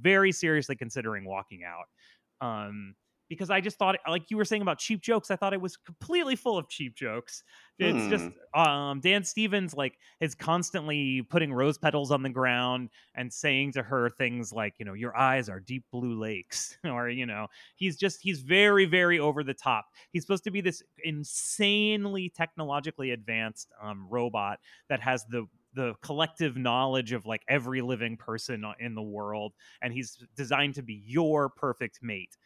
very 0.00 0.32
seriously 0.32 0.76
considering 0.76 1.24
walking 1.24 1.62
out. 1.64 1.86
Um 2.46 2.94
because 3.32 3.50
i 3.50 3.60
just 3.60 3.78
thought 3.78 3.96
like 4.08 4.30
you 4.30 4.36
were 4.36 4.44
saying 4.44 4.62
about 4.62 4.78
cheap 4.78 5.00
jokes 5.00 5.30
i 5.30 5.36
thought 5.36 5.52
it 5.52 5.60
was 5.60 5.76
completely 5.76 6.36
full 6.36 6.58
of 6.58 6.68
cheap 6.68 6.94
jokes. 6.94 7.42
It's 7.78 8.08
just 8.08 8.30
um 8.54 9.00
dan 9.00 9.24
stevens 9.24 9.74
like 9.74 9.98
is 10.20 10.36
constantly 10.36 11.22
putting 11.22 11.52
rose 11.52 11.78
petals 11.78 12.12
on 12.12 12.22
the 12.22 12.28
ground 12.28 12.90
and 13.16 13.32
saying 13.32 13.72
to 13.72 13.82
her 13.82 14.08
things 14.08 14.52
like 14.52 14.74
you 14.78 14.84
know 14.84 14.92
your 14.92 15.16
eyes 15.16 15.48
are 15.48 15.58
deep 15.58 15.84
blue 15.90 16.16
lakes 16.20 16.78
or 16.84 17.08
you 17.08 17.26
know 17.26 17.48
he's 17.74 17.96
just 17.96 18.20
he's 18.22 18.42
very 18.42 18.84
very 18.84 19.18
over 19.18 19.42
the 19.42 19.54
top. 19.54 19.86
He's 20.12 20.22
supposed 20.22 20.44
to 20.44 20.50
be 20.50 20.60
this 20.60 20.82
insanely 21.02 22.28
technologically 22.28 23.10
advanced 23.10 23.72
um, 23.82 24.06
robot 24.08 24.60
that 24.88 25.00
has 25.00 25.24
the 25.26 25.46
the 25.74 25.94
collective 26.02 26.56
knowledge 26.56 27.12
of 27.12 27.24
like 27.26 27.42
every 27.48 27.80
living 27.80 28.16
person 28.16 28.64
in 28.78 28.94
the 28.94 29.02
world 29.02 29.54
and 29.80 29.92
he's 29.92 30.18
designed 30.36 30.74
to 30.74 30.82
be 30.82 31.02
your 31.06 31.48
perfect 31.48 32.00
mate 32.02 32.36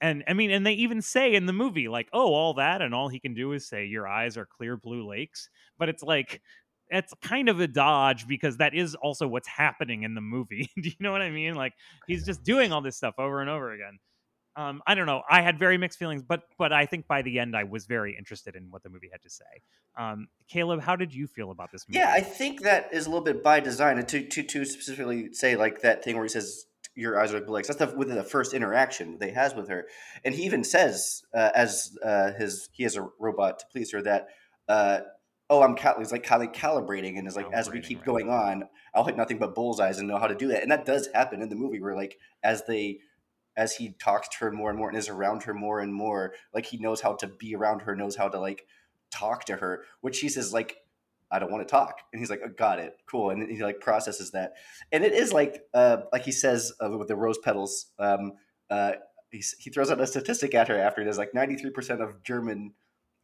and 0.00 0.24
i 0.28 0.32
mean 0.32 0.50
and 0.50 0.66
they 0.66 0.72
even 0.72 1.02
say 1.02 1.34
in 1.34 1.46
the 1.46 1.52
movie 1.52 1.88
like 1.88 2.08
oh 2.12 2.32
all 2.32 2.54
that 2.54 2.82
and 2.82 2.94
all 2.94 3.08
he 3.08 3.20
can 3.20 3.34
do 3.34 3.52
is 3.52 3.66
say 3.66 3.84
your 3.84 4.06
eyes 4.06 4.36
are 4.36 4.46
clear 4.46 4.76
blue 4.76 5.06
lakes 5.06 5.48
but 5.78 5.88
it's 5.88 6.02
like 6.02 6.40
it's 6.88 7.14
kind 7.22 7.48
of 7.48 7.60
a 7.60 7.68
dodge 7.68 8.26
because 8.26 8.56
that 8.56 8.74
is 8.74 8.94
also 8.96 9.28
what's 9.28 9.48
happening 9.48 10.02
in 10.02 10.14
the 10.14 10.20
movie 10.20 10.70
do 10.80 10.88
you 10.88 10.96
know 11.00 11.12
what 11.12 11.22
i 11.22 11.30
mean 11.30 11.54
like 11.54 11.72
he's 12.06 12.24
just 12.24 12.42
doing 12.42 12.72
all 12.72 12.80
this 12.80 12.96
stuff 12.96 13.14
over 13.18 13.40
and 13.40 13.50
over 13.50 13.72
again 13.72 13.98
um, 14.56 14.82
I 14.86 14.94
don't 14.94 15.06
know. 15.06 15.22
I 15.30 15.42
had 15.42 15.58
very 15.58 15.78
mixed 15.78 15.98
feelings, 15.98 16.22
but 16.22 16.42
but 16.58 16.72
I 16.72 16.84
think 16.84 17.06
by 17.06 17.22
the 17.22 17.38
end 17.38 17.56
I 17.56 17.64
was 17.64 17.86
very 17.86 18.16
interested 18.16 18.56
in 18.56 18.66
what 18.70 18.82
the 18.82 18.88
movie 18.88 19.08
had 19.10 19.22
to 19.22 19.30
say. 19.30 19.44
Um, 19.96 20.28
Caleb, 20.48 20.82
how 20.82 20.96
did 20.96 21.14
you 21.14 21.26
feel 21.26 21.50
about 21.50 21.70
this 21.70 21.86
movie? 21.88 21.98
Yeah, 21.98 22.12
I 22.12 22.20
think 22.20 22.62
that 22.62 22.92
is 22.92 23.06
a 23.06 23.10
little 23.10 23.24
bit 23.24 23.42
by 23.42 23.60
design. 23.60 23.98
And 23.98 24.08
to 24.08 24.22
to 24.22 24.42
to 24.42 24.64
specifically 24.64 25.32
say 25.32 25.56
like 25.56 25.82
that 25.82 26.02
thing 26.02 26.16
where 26.16 26.24
he 26.24 26.28
says 26.28 26.66
your 26.94 27.20
eyes 27.20 27.32
are 27.32 27.38
like 27.38 27.46
blue. 27.46 27.62
That's 27.62 27.78
the, 27.78 27.94
within 27.96 28.16
the 28.16 28.24
first 28.24 28.54
interaction 28.54 29.18
they 29.18 29.30
has 29.30 29.54
with 29.54 29.68
her, 29.68 29.86
and 30.24 30.34
he 30.34 30.44
even 30.44 30.64
says 30.64 31.22
uh, 31.34 31.50
as 31.54 31.96
uh, 32.04 32.32
his 32.32 32.68
he 32.72 32.82
has 32.82 32.96
a 32.96 33.08
robot 33.18 33.60
to 33.60 33.66
please 33.72 33.92
her 33.92 34.02
that. 34.02 34.28
Uh, 34.68 35.00
Oh, 35.52 35.62
I'm 35.62 35.74
cal- 35.74 35.98
he's 35.98 36.12
like 36.12 36.22
kind 36.22 36.44
of 36.44 36.52
calibrating, 36.52 37.18
and 37.18 37.26
is 37.26 37.34
like 37.34 37.52
as 37.52 37.68
we 37.68 37.80
keep 37.80 37.98
right. 37.98 38.06
going 38.06 38.30
on, 38.30 38.68
I'll 38.94 39.02
hit 39.02 39.16
nothing 39.16 39.38
but 39.38 39.52
bullseyes 39.52 39.98
and 39.98 40.06
know 40.06 40.16
how 40.16 40.28
to 40.28 40.34
do 40.36 40.46
that. 40.46 40.62
And 40.62 40.70
that 40.70 40.84
does 40.84 41.08
happen 41.12 41.42
in 41.42 41.48
the 41.48 41.56
movie, 41.56 41.80
where 41.80 41.96
like 41.96 42.18
as 42.44 42.64
they 42.66 43.00
as 43.56 43.74
he 43.74 43.90
talks 43.98 44.28
to 44.28 44.38
her 44.38 44.52
more 44.52 44.70
and 44.70 44.78
more 44.78 44.88
and 44.88 44.96
is 44.96 45.08
around 45.08 45.42
her 45.42 45.54
more 45.54 45.80
and 45.80 45.92
more, 45.92 46.34
like 46.54 46.66
he 46.66 46.78
knows 46.78 47.00
how 47.00 47.14
to 47.14 47.26
be 47.26 47.54
around 47.54 47.82
her, 47.82 47.96
knows 47.96 48.16
how 48.16 48.28
to 48.28 48.38
like 48.38 48.64
talk 49.10 49.44
to 49.46 49.56
her, 49.56 49.82
which 50.00 50.16
she 50.16 50.28
says 50.28 50.52
like, 50.52 50.76
I 51.30 51.38
don't 51.38 51.50
want 51.50 51.66
to 51.66 51.70
talk. 51.70 51.98
And 52.12 52.20
he's 52.20 52.30
like, 52.30 52.40
oh, 52.44 52.50
got 52.56 52.78
it. 52.78 52.94
Cool. 53.08 53.30
And 53.30 53.48
he 53.50 53.62
like 53.62 53.80
processes 53.80 54.32
that. 54.32 54.54
And 54.92 55.04
it 55.04 55.12
is 55.12 55.32
like, 55.32 55.62
uh, 55.74 55.98
like 56.12 56.24
he 56.24 56.32
says 56.32 56.72
uh, 56.82 56.90
with 56.90 57.08
the 57.08 57.16
rose 57.16 57.38
petals, 57.38 57.86
um, 57.98 58.32
uh, 58.68 58.92
he, 59.30 59.42
he 59.58 59.70
throws 59.70 59.90
out 59.90 60.00
a 60.00 60.06
statistic 60.06 60.54
at 60.54 60.68
her 60.68 60.78
after 60.78 61.00
it 61.00 61.06
is 61.08 61.18
like 61.18 61.32
93% 61.32 62.00
of 62.00 62.22
German 62.22 62.72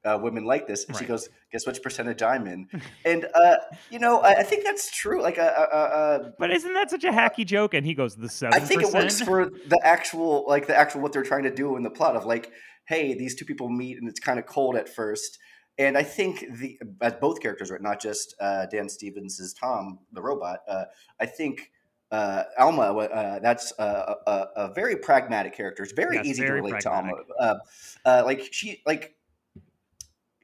uh, 0.04 0.18
women 0.22 0.44
like 0.44 0.68
this. 0.68 0.84
And 0.84 0.96
she 0.96 1.04
goes, 1.04 1.28
guess 1.50 1.66
which 1.66 1.82
percentage 1.82 2.22
I'm 2.22 2.46
in? 2.46 2.68
and, 3.04 3.26
uh, 3.34 3.56
you 3.90 3.98
know, 3.98 4.20
I, 4.20 4.34
I 4.34 4.42
think 4.44 4.64
that's 4.64 4.94
true. 4.96 5.20
Like, 5.20 5.38
uh, 5.38 5.42
uh, 5.42 5.76
uh, 5.76 6.30
But 6.38 6.52
isn't 6.52 6.72
that 6.74 6.90
such 6.90 7.04
a 7.04 7.10
hacky 7.10 7.44
joke? 7.44 7.74
And 7.74 7.84
he 7.84 7.94
goes 7.94 8.14
the 8.14 8.28
seven. 8.28 8.54
I 8.54 8.64
think 8.64 8.82
it 8.82 8.92
works 8.94 9.20
for 9.20 9.46
the 9.46 9.80
actual, 9.82 10.44
like 10.46 10.68
the 10.68 10.76
actual 10.76 11.00
what 11.00 11.12
they're 11.12 11.24
trying 11.24 11.42
to 11.42 11.54
do 11.54 11.76
in 11.76 11.82
the 11.82 11.90
plot 11.90 12.14
of 12.14 12.24
like, 12.24 12.52
hey, 12.86 13.14
these 13.14 13.34
two 13.34 13.44
people 13.44 13.68
meet 13.68 13.98
and 13.98 14.08
it's 14.08 14.20
kind 14.20 14.38
of 14.38 14.46
cold 14.46 14.76
at 14.76 14.88
first. 14.88 15.38
And 15.78 15.98
I 15.98 16.02
think 16.02 16.44
the 16.58 16.78
as 17.02 17.14
both 17.14 17.40
characters, 17.40 17.70
right, 17.70 17.82
not 17.82 18.00
just 18.00 18.34
uh, 18.40 18.66
Dan 18.66 18.88
Stevens' 18.88 19.52
Tom, 19.52 19.98
the 20.12 20.22
robot. 20.22 20.60
Uh, 20.66 20.84
I 21.20 21.26
think 21.26 21.70
uh, 22.10 22.44
Alma, 22.58 22.96
uh, 22.96 23.38
that's 23.40 23.72
a, 23.78 24.14
a, 24.26 24.48
a 24.56 24.74
very 24.74 24.96
pragmatic 24.96 25.54
character. 25.54 25.82
It's 25.82 25.92
very 25.92 26.16
Yes, 26.16 26.26
easy 26.26 26.42
very 26.42 26.60
to 26.60 26.66
relate 26.66 26.80
to 26.82 26.90
Alma. 26.92 27.12
Uh, 27.38 27.54
uh, 28.04 28.22
like 28.24 28.48
she, 28.52 28.82
like 28.86 29.16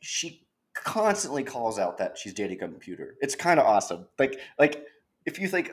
she 0.01 0.47
constantly 0.75 1.45
calls 1.45 1.79
out 1.79 1.99
that 1.99 2.19
she's 2.19 2.35
dating 2.35 2.59
a 2.63 2.69
computer. 2.69 3.17
It's 3.21 3.35
kind 3.35 3.59
of 3.59 3.67
awesome. 3.67 4.07
Like, 4.19 4.39
like 4.59 4.85
if 5.25 5.39
you 5.39 5.49
think 5.49 5.73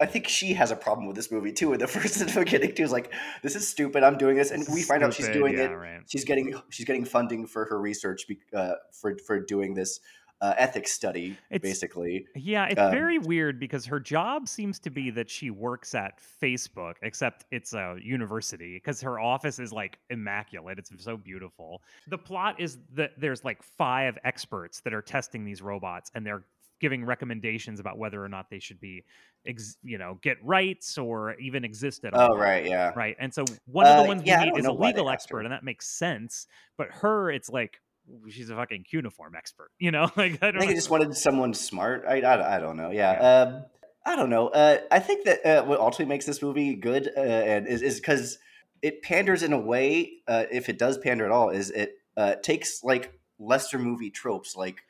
I 0.00 0.06
think 0.06 0.28
she 0.28 0.54
has 0.54 0.70
a 0.70 0.76
problem 0.76 1.06
with 1.06 1.16
this 1.16 1.30
movie 1.30 1.52
too. 1.52 1.72
In 1.72 1.78
the 1.78 1.86
first 1.96 2.20
in 2.20 2.26
the 2.28 2.40
beginning, 2.40 2.74
too, 2.74 2.82
is 2.84 2.92
like, 2.92 3.12
"This 3.42 3.54
is 3.54 3.68
stupid. 3.68 4.02
I'm 4.02 4.16
doing 4.18 4.36
this," 4.36 4.50
and 4.50 4.66
we 4.72 4.82
find 4.82 5.02
out 5.02 5.14
she's 5.14 5.28
doing 5.28 5.54
yeah, 5.54 5.64
it. 5.64 5.74
right. 5.74 6.00
She's 6.06 6.24
getting 6.24 6.54
she's 6.70 6.86
getting 6.86 7.04
funding 7.04 7.46
for 7.46 7.64
her 7.66 7.78
research 7.80 8.26
uh, 8.54 8.74
for 8.92 9.16
for 9.26 9.40
doing 9.40 9.74
this 9.74 10.00
uh, 10.40 10.54
ethics 10.56 10.90
study, 10.92 11.36
It's- 11.50 11.60
basically. 11.60 12.26
Yeah, 12.34 12.64
it's 12.66 12.80
Um, 12.80 12.90
very 12.90 13.18
weird 13.18 13.60
because 13.60 13.84
her 13.86 14.00
job 14.00 14.48
seems 14.48 14.78
to 14.80 14.90
be 14.90 15.10
that 15.10 15.28
she 15.28 15.50
works 15.50 15.94
at 15.94 16.18
Facebook, 16.42 16.94
except 17.02 17.44
it's 17.50 17.74
a 17.74 17.96
university 18.02 18.76
because 18.76 19.02
her 19.02 19.20
office 19.20 19.58
is 19.58 19.70
like 19.70 19.98
immaculate. 20.08 20.78
It's 20.78 20.90
so 21.04 21.18
beautiful. 21.18 21.82
The 22.08 22.16
plot 22.16 22.58
is 22.58 22.78
that 22.94 23.12
there's 23.18 23.44
like 23.44 23.62
five 23.62 24.16
experts 24.24 24.80
that 24.80 24.94
are 24.94 25.02
testing 25.02 25.44
these 25.44 25.60
robots 25.60 26.10
and 26.14 26.24
they're 26.24 26.44
giving 26.80 27.04
recommendations 27.04 27.78
about 27.80 27.98
whether 27.98 28.22
or 28.24 28.28
not 28.28 28.50
they 28.50 28.58
should 28.58 28.80
be, 28.80 29.04
ex- 29.46 29.76
you 29.82 29.98
know, 29.98 30.18
get 30.22 30.38
rights 30.44 30.98
or 30.98 31.34
even 31.38 31.64
exist 31.64 32.04
at 32.04 32.14
all. 32.14 32.32
Oh 32.32 32.36
right, 32.36 32.64
yeah. 32.66 32.92
Right. 32.96 33.16
And 33.20 33.32
so 33.32 33.44
one 33.66 33.86
of 33.86 33.96
Uh, 33.96 34.02
the 34.02 34.08
ones 34.08 34.22
yeah, 34.24 34.40
we 34.44 34.50
need 34.50 34.58
is 34.58 34.66
a 34.66 34.68
know 34.68 34.74
why 34.74 34.92
they 34.92 34.98
legal 34.98 35.10
expert, 35.10 35.40
and 35.40 35.52
that 35.52 35.62
makes 35.64 35.86
sense. 35.88 36.46
But 36.76 36.88
her, 36.90 37.30
it's 37.30 37.48
like 37.50 37.80
she's 38.28 38.50
a 38.50 38.56
fucking 38.56 38.84
cuneiform 38.90 39.34
expert. 39.36 39.70
You 39.78 39.90
know, 39.92 40.10
like 40.16 40.42
I 40.42 40.48
I 40.48 40.50
don't. 40.50 40.60
think 40.60 40.70
know. 40.70 40.70
I 40.70 40.74
just 40.74 40.90
wanted 40.90 41.16
someone 41.16 41.54
smart. 41.54 42.04
I, 42.08 42.20
I, 42.22 42.56
I 42.56 42.60
don't 42.60 42.76
know. 42.76 42.90
Yeah. 42.90 43.12
Um, 43.12 43.64
I 44.06 44.16
don't 44.16 44.30
know. 44.30 44.48
Uh, 44.48 44.78
I 44.90 44.98
think 44.98 45.24
that 45.26 45.44
uh, 45.46 45.64
what 45.64 45.78
ultimately 45.78 46.06
makes 46.06 46.24
this 46.26 46.40
movie 46.42 46.74
good 46.74 47.10
uh, 47.16 47.20
and 47.20 47.66
is 47.68 47.82
is 47.82 48.00
because 48.00 48.38
it 48.82 49.02
panders 49.02 49.42
in 49.42 49.52
a 49.52 49.58
way. 49.58 50.12
Uh, 50.26 50.44
if 50.50 50.68
it 50.68 50.78
does 50.78 50.96
pander 50.98 51.24
at 51.24 51.30
all, 51.30 51.50
is 51.50 51.70
it 51.70 51.96
uh, 52.16 52.36
takes 52.36 52.82
like 52.82 53.12
lesser 53.38 53.78
movie 53.78 54.10
tropes 54.10 54.56
like. 54.56 54.82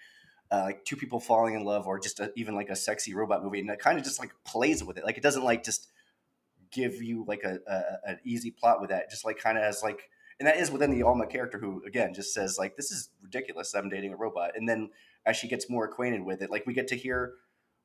Uh, 0.52 0.62
like 0.64 0.84
two 0.84 0.96
people 0.96 1.20
falling 1.20 1.54
in 1.54 1.64
love, 1.64 1.86
or 1.86 1.98
just 1.98 2.18
a, 2.18 2.32
even 2.34 2.56
like 2.56 2.70
a 2.70 2.76
sexy 2.76 3.14
robot 3.14 3.44
movie, 3.44 3.60
and 3.60 3.70
it 3.70 3.78
kind 3.78 3.98
of 3.98 4.04
just 4.04 4.18
like 4.18 4.32
plays 4.44 4.82
with 4.82 4.98
it. 4.98 5.04
Like 5.04 5.16
it 5.16 5.22
doesn't 5.22 5.44
like 5.44 5.62
just 5.62 5.86
give 6.72 7.02
you 7.02 7.24
like 7.28 7.44
a, 7.44 7.58
a 7.66 8.10
an 8.10 8.18
easy 8.24 8.50
plot 8.50 8.80
with 8.80 8.90
that. 8.90 9.04
It 9.04 9.10
just 9.10 9.24
like 9.24 9.38
kind 9.38 9.56
of 9.56 9.62
has 9.62 9.82
like, 9.82 10.08
and 10.38 10.48
that 10.48 10.56
is 10.56 10.70
within 10.70 10.90
the 10.90 11.04
Alma 11.04 11.26
character 11.26 11.58
who 11.58 11.84
again 11.86 12.14
just 12.14 12.34
says 12.34 12.58
like, 12.58 12.76
"This 12.76 12.90
is 12.90 13.10
ridiculous. 13.22 13.74
I'm 13.74 13.88
dating 13.88 14.12
a 14.12 14.16
robot," 14.16 14.52
and 14.56 14.68
then 14.68 14.90
as 15.24 15.36
she 15.36 15.48
gets 15.48 15.70
more 15.70 15.84
acquainted 15.84 16.24
with 16.24 16.42
it, 16.42 16.50
like 16.50 16.66
we 16.66 16.72
get 16.72 16.88
to 16.88 16.96
hear, 16.96 17.34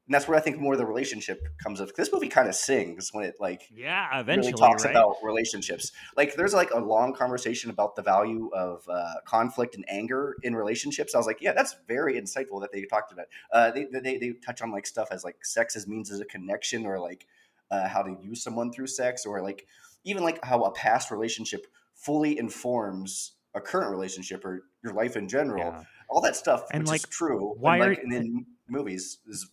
and 0.08 0.14
that's 0.14 0.28
where 0.28 0.38
I 0.38 0.42
think 0.42 0.60
more 0.60 0.74
of 0.74 0.80
the 0.80 0.86
relationship 0.86 1.48
comes 1.58 1.80
of. 1.80 1.92
This 1.96 2.12
movie 2.14 2.28
kind 2.28 2.48
of 2.48 2.54
sings 2.56 3.10
when 3.12 3.26
it 3.26 3.36
like 3.40 3.68
yeah, 3.74 4.10
really 4.10 4.22
eventually, 4.22 4.54
talks 4.54 4.86
right? 4.86 4.92
about 4.92 5.16
relationships. 5.24 5.92
Like 6.16 6.36
there's 6.36 6.54
like 6.54 6.72
a 6.72 6.80
long 6.80 7.14
conversation 7.14 7.70
about 7.72 7.96
the 7.96 8.04
value 8.04 8.50
of 8.54 8.84
uh, 8.88 9.14
conflict 9.26 9.76
and 9.76 9.84
anger 9.88 10.36
in 10.44 10.56
relationships. 10.56 11.16
I 11.16 11.18
was 11.18 11.26
like, 11.26 11.42
yeah, 11.42 11.54
that's 11.54 11.76
very 11.88 12.20
insightful 12.22 12.62
that 12.62 12.72
they 12.72 12.84
talked 12.86 13.12
about. 13.12 13.26
Uh, 13.52 13.72
they, 13.72 13.86
they 13.86 14.18
they 14.18 14.34
touch 14.46 14.62
on 14.62 14.72
like 14.72 14.86
stuff 14.86 15.08
as 15.12 15.24
like 15.24 15.44
sex 15.44 15.76
as 15.76 15.88
means 15.88 16.12
as 16.12 16.20
a 16.20 16.26
connection 16.26 16.86
or 16.86 17.00
like 17.00 17.26
uh, 17.72 17.88
how 17.88 18.04
to 18.04 18.16
use 18.22 18.44
someone 18.44 18.72
through 18.72 18.88
sex 18.88 19.26
or 19.26 19.42
like 19.42 19.66
even 20.04 20.24
like 20.24 20.44
how 20.46 20.62
a 20.64 20.72
past 20.72 21.10
relationship 21.10 21.66
fully 21.96 22.38
informs 22.38 23.32
a 23.56 23.62
current 23.62 23.90
relationship 23.90 24.46
or 24.46 24.66
your 24.84 24.94
life 24.94 25.16
in 25.16 25.28
general. 25.28 25.64
Yeah. 25.64 25.84
All 26.10 26.22
that 26.22 26.36
stuff, 26.36 26.66
And, 26.72 26.84
which 26.84 26.90
like, 26.90 27.00
is 27.00 27.06
true, 27.08 27.56
why 27.58 27.78
and, 27.78 27.84
are- 27.84 27.90
like, 27.90 28.04
and 28.04 28.14
in 28.14 28.46
movies 28.68 29.18
is 29.28 29.50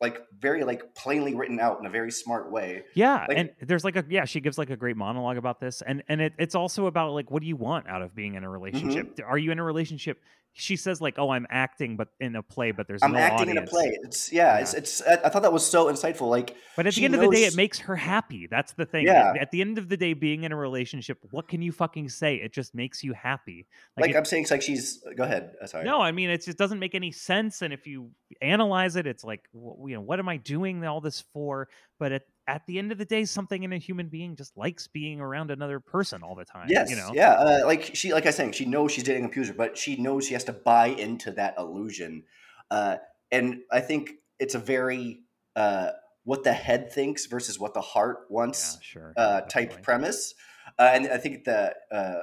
like 0.00 0.22
very 0.38 0.64
like 0.64 0.94
plainly 0.94 1.34
written 1.34 1.60
out 1.60 1.78
in 1.78 1.86
a 1.86 1.90
very 1.90 2.10
smart 2.10 2.50
way. 2.50 2.84
Yeah, 2.94 3.26
Like- 3.28 3.36
and 3.38 3.50
there's 3.60 3.84
like 3.84 3.96
a 3.96 4.04
yeah, 4.08 4.24
she 4.24 4.40
gives 4.40 4.56
like 4.58 4.70
a 4.70 4.76
great 4.76 4.96
monologue 4.96 5.36
about 5.36 5.60
this, 5.60 5.82
and 5.82 6.02
and 6.08 6.20
it, 6.20 6.32
it's 6.38 6.54
also 6.54 6.86
about 6.86 7.12
like 7.12 7.30
what 7.30 7.42
do 7.42 7.48
you 7.48 7.56
want 7.56 7.86
out 7.88 8.02
of 8.02 8.14
being 8.14 8.34
in 8.34 8.44
a 8.44 8.48
relationship? 8.48 9.16
Mm-hmm. 9.16 9.30
Are 9.30 9.38
you 9.38 9.52
in 9.52 9.58
a 9.58 9.64
relationship? 9.64 10.20
She 10.52 10.76
says 10.76 11.00
like, 11.00 11.18
oh, 11.18 11.30
I'm 11.30 11.46
acting, 11.48 11.96
but 11.96 12.08
in 12.18 12.36
a 12.36 12.42
play, 12.42 12.72
but 12.72 12.88
there's 12.88 13.02
I'm 13.02 13.12
no 13.12 13.18
acting 13.18 13.50
in 13.50 13.58
a 13.58 13.66
play. 13.66 13.96
It's 14.02 14.32
yeah, 14.32 14.58
it's 14.58 14.74
it's. 14.74 15.00
I, 15.02 15.28
thought 15.28 15.42
that 15.42 15.52
was 15.52 15.64
so 15.64 15.86
insightful. 15.86 16.28
Like, 16.28 16.56
But 16.76 16.86
at 16.86 16.94
the 16.94 17.04
end 17.04 17.14
of 17.14 17.20
the 17.20 17.30
day, 17.30 17.44
it 17.44 17.56
makes 17.56 17.78
her 17.78 17.96
happy. 17.96 18.48
That's 18.50 18.72
the 18.72 18.84
thing. 18.84 19.06
Yeah. 19.06 19.32
At 19.40 19.52
the 19.52 19.60
end 19.60 19.78
of 19.78 19.88
the 19.88 19.96
day, 19.96 20.12
being 20.12 20.42
in 20.44 20.52
a 20.52 20.56
relationship, 20.56 21.18
what 21.30 21.48
can 21.48 21.62
you 21.62 21.72
fucking 21.72 22.08
say? 22.08 22.36
It 22.36 22.52
just 22.52 22.74
makes 22.74 23.04
you 23.04 23.12
happy. 23.12 23.66
like, 23.98 24.10
it- 24.10 24.16
I'm 24.16 24.24
saying, 24.24 24.42
it's 24.42 24.50
like 24.50 24.62
she's. 24.62 25.02
Go 25.16 25.22
ahead. 25.22 25.54
Uh, 25.62 25.66
Sorry. 25.66 25.84
No, 25.84 26.00
I 26.00 26.12
mean 26.12 26.30
it 26.30 26.44
just 26.44 26.58
doesn't 26.58 26.78
make 26.78 26.94
any 26.94 27.12
sense. 27.12 27.62
And 27.62 27.72
if 27.72 27.86
you 27.86 28.10
analyze 28.42 28.96
it, 28.96 29.06
it's 29.06 29.24
like, 29.24 29.44
you 29.54 29.94
know, 29.94 30.00
what 30.00 30.18
am 30.18 30.28
I 30.28 30.36
doing 30.36 30.84
all 30.84 31.00
this 31.00 31.22
for? 31.32 31.68
But 31.98 32.12
at, 32.12 32.22
at 32.50 32.66
the 32.66 32.80
end 32.80 32.90
of 32.90 32.98
the 32.98 33.04
day, 33.04 33.24
something 33.24 33.62
in 33.62 33.72
a 33.72 33.78
human 33.78 34.08
being 34.08 34.34
just 34.34 34.56
likes 34.56 34.88
being 34.88 35.20
around 35.20 35.52
another 35.52 35.78
person 35.78 36.24
all 36.24 36.34
the 36.34 36.44
time. 36.44 36.66
Yes. 36.68 36.90
you 36.90 36.96
know. 36.96 37.12
Yeah. 37.14 37.34
Uh, 37.34 37.60
like 37.64 37.94
she, 37.94 38.12
like 38.12 38.24
I 38.26 38.30
was 38.30 38.36
saying, 38.36 38.52
she 38.52 38.64
knows 38.64 38.90
she's 38.90 39.04
dating 39.04 39.24
a 39.24 39.28
abuser, 39.28 39.54
but 39.54 39.78
she 39.78 39.94
knows 39.94 40.26
she 40.26 40.32
has 40.32 40.42
to 40.44 40.52
buy 40.52 40.88
into 40.88 41.30
that 41.32 41.54
illusion. 41.58 42.24
Uh, 42.68 42.96
and 43.30 43.60
I 43.70 43.80
think 43.80 44.14
it's 44.40 44.56
a 44.56 44.58
very 44.58 45.20
uh, 45.54 45.90
what 46.24 46.42
the 46.42 46.52
head 46.52 46.90
thinks 46.90 47.26
versus 47.26 47.60
what 47.60 47.72
the 47.72 47.80
heart 47.80 48.26
Yeah, 48.28 48.34
wants 48.34 48.78
sure. 48.82 49.14
uh, 49.16 49.42
type 49.42 49.82
premise, 49.82 50.34
uh, 50.76 50.90
and 50.92 51.06
I 51.06 51.18
think 51.18 51.44
that 51.44 51.76
uh, 51.92 52.22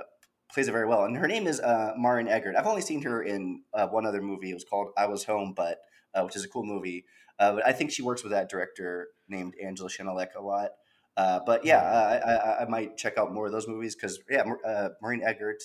plays 0.51 0.67
it 0.67 0.73
very 0.73 0.87
well. 0.87 1.05
And 1.05 1.15
her 1.15 1.27
name 1.27 1.47
is 1.47 1.61
uh, 1.61 1.93
Maren 1.97 2.27
Eggert. 2.27 2.57
I've 2.57 2.67
only 2.67 2.81
seen 2.81 3.01
her 3.03 3.23
in 3.23 3.61
uh, 3.73 3.87
one 3.87 4.05
other 4.05 4.21
movie. 4.21 4.51
It 4.51 4.55
was 4.55 4.65
called 4.65 4.89
I 4.97 5.05
Was 5.05 5.23
Home, 5.23 5.53
but 5.55 5.79
uh, 6.13 6.23
which 6.23 6.35
is 6.35 6.43
a 6.43 6.49
cool 6.49 6.65
movie. 6.65 7.05
Uh, 7.39 7.53
but 7.53 7.67
I 7.67 7.71
think 7.71 7.91
she 7.91 8.01
works 8.01 8.23
with 8.23 8.31
that 8.31 8.49
director 8.49 9.09
named 9.29 9.53
Angela 9.63 9.89
Schanelec 9.89 10.35
a 10.35 10.41
lot. 10.41 10.71
Uh, 11.15 11.39
but 11.45 11.65
yeah, 11.65 11.81
Mm-hmm. 11.81 12.29
I, 12.29 12.33
I, 12.33 12.61
I 12.63 12.67
might 12.67 12.97
check 12.97 13.17
out 13.17 13.33
more 13.33 13.45
of 13.47 13.51
those 13.51 13.67
movies 13.67 13.95
because 13.95 14.19
yeah, 14.29 14.43
uh, 14.65 14.89
Maureen 15.01 15.23
Eggert, 15.23 15.63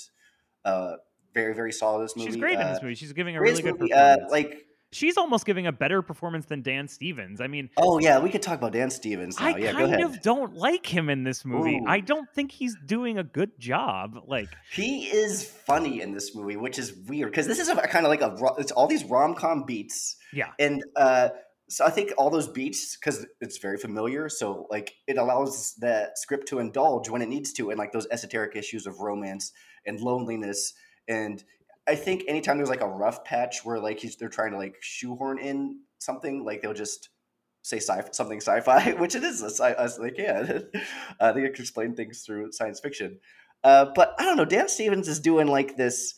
uh, 0.65 0.97
very 1.35 1.55
very 1.55 1.73
solid. 1.73 1.99
in 2.01 2.05
This 2.07 2.17
movie. 2.17 2.29
She's 2.31 2.37
great 2.37 2.55
in 2.55 2.61
Uh, 2.61 2.73
this 2.73 2.83
movie. 2.83 2.95
She's 2.95 3.13
giving 3.13 3.37
a 3.37 3.41
really 3.41 3.61
good 3.63 3.79
movie. 3.79 3.93
Uh, 3.93 4.17
performance. 4.17 4.33
like 4.33 4.67
She's 4.95 5.17
almost 5.17 5.47
giving 5.47 5.67
a 5.67 5.73
better 5.73 6.03
performance 6.03 6.45
than 6.45 6.61
Dan 6.61 6.87
Stevens. 6.87 7.41
I 7.41 7.47
mean, 7.47 7.71
oh 7.79 7.99
yeah, 7.99 8.19
we 8.19 8.29
could 8.29 8.43
talk 8.43 8.59
about 8.59 8.73
Dan 8.73 8.91
Stevens 8.91 9.41
now. 9.41 9.47
I 9.47 9.57
yeah, 9.57 9.73
go 9.73 9.79
kind 9.79 9.95
ahead. 9.95 10.01
of 10.03 10.21
don't 10.21 10.55
like 10.55 10.85
him 10.85 11.09
in 11.09 11.25
this 11.25 11.47
movie. 11.47 11.77
Ooh. 11.79 11.87
I 11.89 12.01
don't 12.01 12.29
think 12.35 12.53
he's 12.53 12.77
doing 12.85 13.17
a 13.17 13.25
good 13.25 13.59
job. 13.59 14.19
Like, 14.27 14.51
He 14.71 15.05
is 15.07 15.47
funny 15.47 16.03
in 16.03 16.13
this 16.13 16.35
movie, 16.35 16.57
which 16.59 16.79
is 16.79 16.93
weird 17.09 17.31
because 17.31 17.47
this 17.47 17.59
is 17.59 17.71
a, 17.71 17.77
kind 17.77 18.05
of 18.05 18.11
like 18.11 18.21
a 18.21 18.37
it's 18.59 18.71
all 18.73 18.87
these 18.87 19.03
rom 19.05 19.35
com 19.35 19.65
beats, 19.65 20.17
yeah, 20.31 20.49
and 20.59 20.85
uh, 20.95 21.31
so 21.73 21.87
I 21.87 21.91
think 21.91 22.13
all 22.19 22.29
those 22.29 22.49
beats 22.49 22.97
because 22.97 23.25
it's 23.41 23.57
very 23.57 23.79
familiar, 23.79 24.29
so 24.29 24.67
like 24.71 24.95
it 25.07 25.17
allows 25.17 25.75
the 25.79 26.11
script 26.17 26.47
to 26.49 26.59
indulge 26.59 27.09
when 27.09 27.23
it 27.23 27.31
needs 27.31 27.53
to, 27.55 27.71
and 27.71 27.79
like 27.79 27.93
those 27.93 28.07
esoteric 28.11 28.57
issues 28.57 28.87
of 28.87 29.01
romance 29.01 29.53
and 29.87 29.99
loneliness, 29.99 30.75
and 31.09 31.43
I 31.89 31.95
think 31.95 32.25
anytime 32.29 32.59
there's 32.59 32.69
like 32.69 32.83
a 32.83 32.87
rough 32.87 33.25
patch 33.25 33.65
where 33.65 33.81
like 33.81 34.01
he's 34.01 34.17
they're 34.17 34.29
trying 34.29 34.53
to 34.53 34.59
like 34.59 34.77
shoehorn 34.81 35.39
in 35.39 35.81
something, 35.99 36.45
like 36.45 36.61
they'll 36.61 36.75
just 36.75 37.09
say 37.63 37.79
sci 37.79 38.03
something 38.13 38.41
sci-fi, 38.41 38.93
which 38.99 39.15
it 39.15 39.25
is 39.25 39.41
a 39.43 39.49
sci. 39.49 39.65
I 39.65 39.89
like, 39.99 40.15
yeah, 40.19 40.59
uh, 41.21 41.33
they 41.33 41.41
can 41.41 41.51
explain 41.51 41.95
things 41.95 42.21
through 42.21 42.53
science 42.53 42.81
fiction. 42.81 43.19
Uh, 43.65 43.87
but 43.95 44.15
I 44.19 44.25
don't 44.25 44.37
know. 44.37 44.45
Dan 44.45 44.69
Stevens 44.69 45.09
is 45.09 45.21
doing 45.21 45.47
like 45.47 45.77
this, 45.79 46.17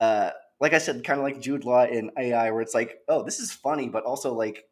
uh, 0.00 0.30
like 0.60 0.72
I 0.72 0.78
said, 0.78 1.04
kind 1.04 1.20
of 1.20 1.24
like 1.24 1.40
Jude 1.40 1.64
Law 1.64 1.84
in 1.84 2.10
AI, 2.18 2.50
where 2.50 2.62
it's 2.62 2.74
like, 2.74 2.98
oh, 3.08 3.22
this 3.22 3.38
is 3.38 3.52
funny, 3.52 3.88
but 3.88 4.02
also 4.02 4.34
like 4.34 4.64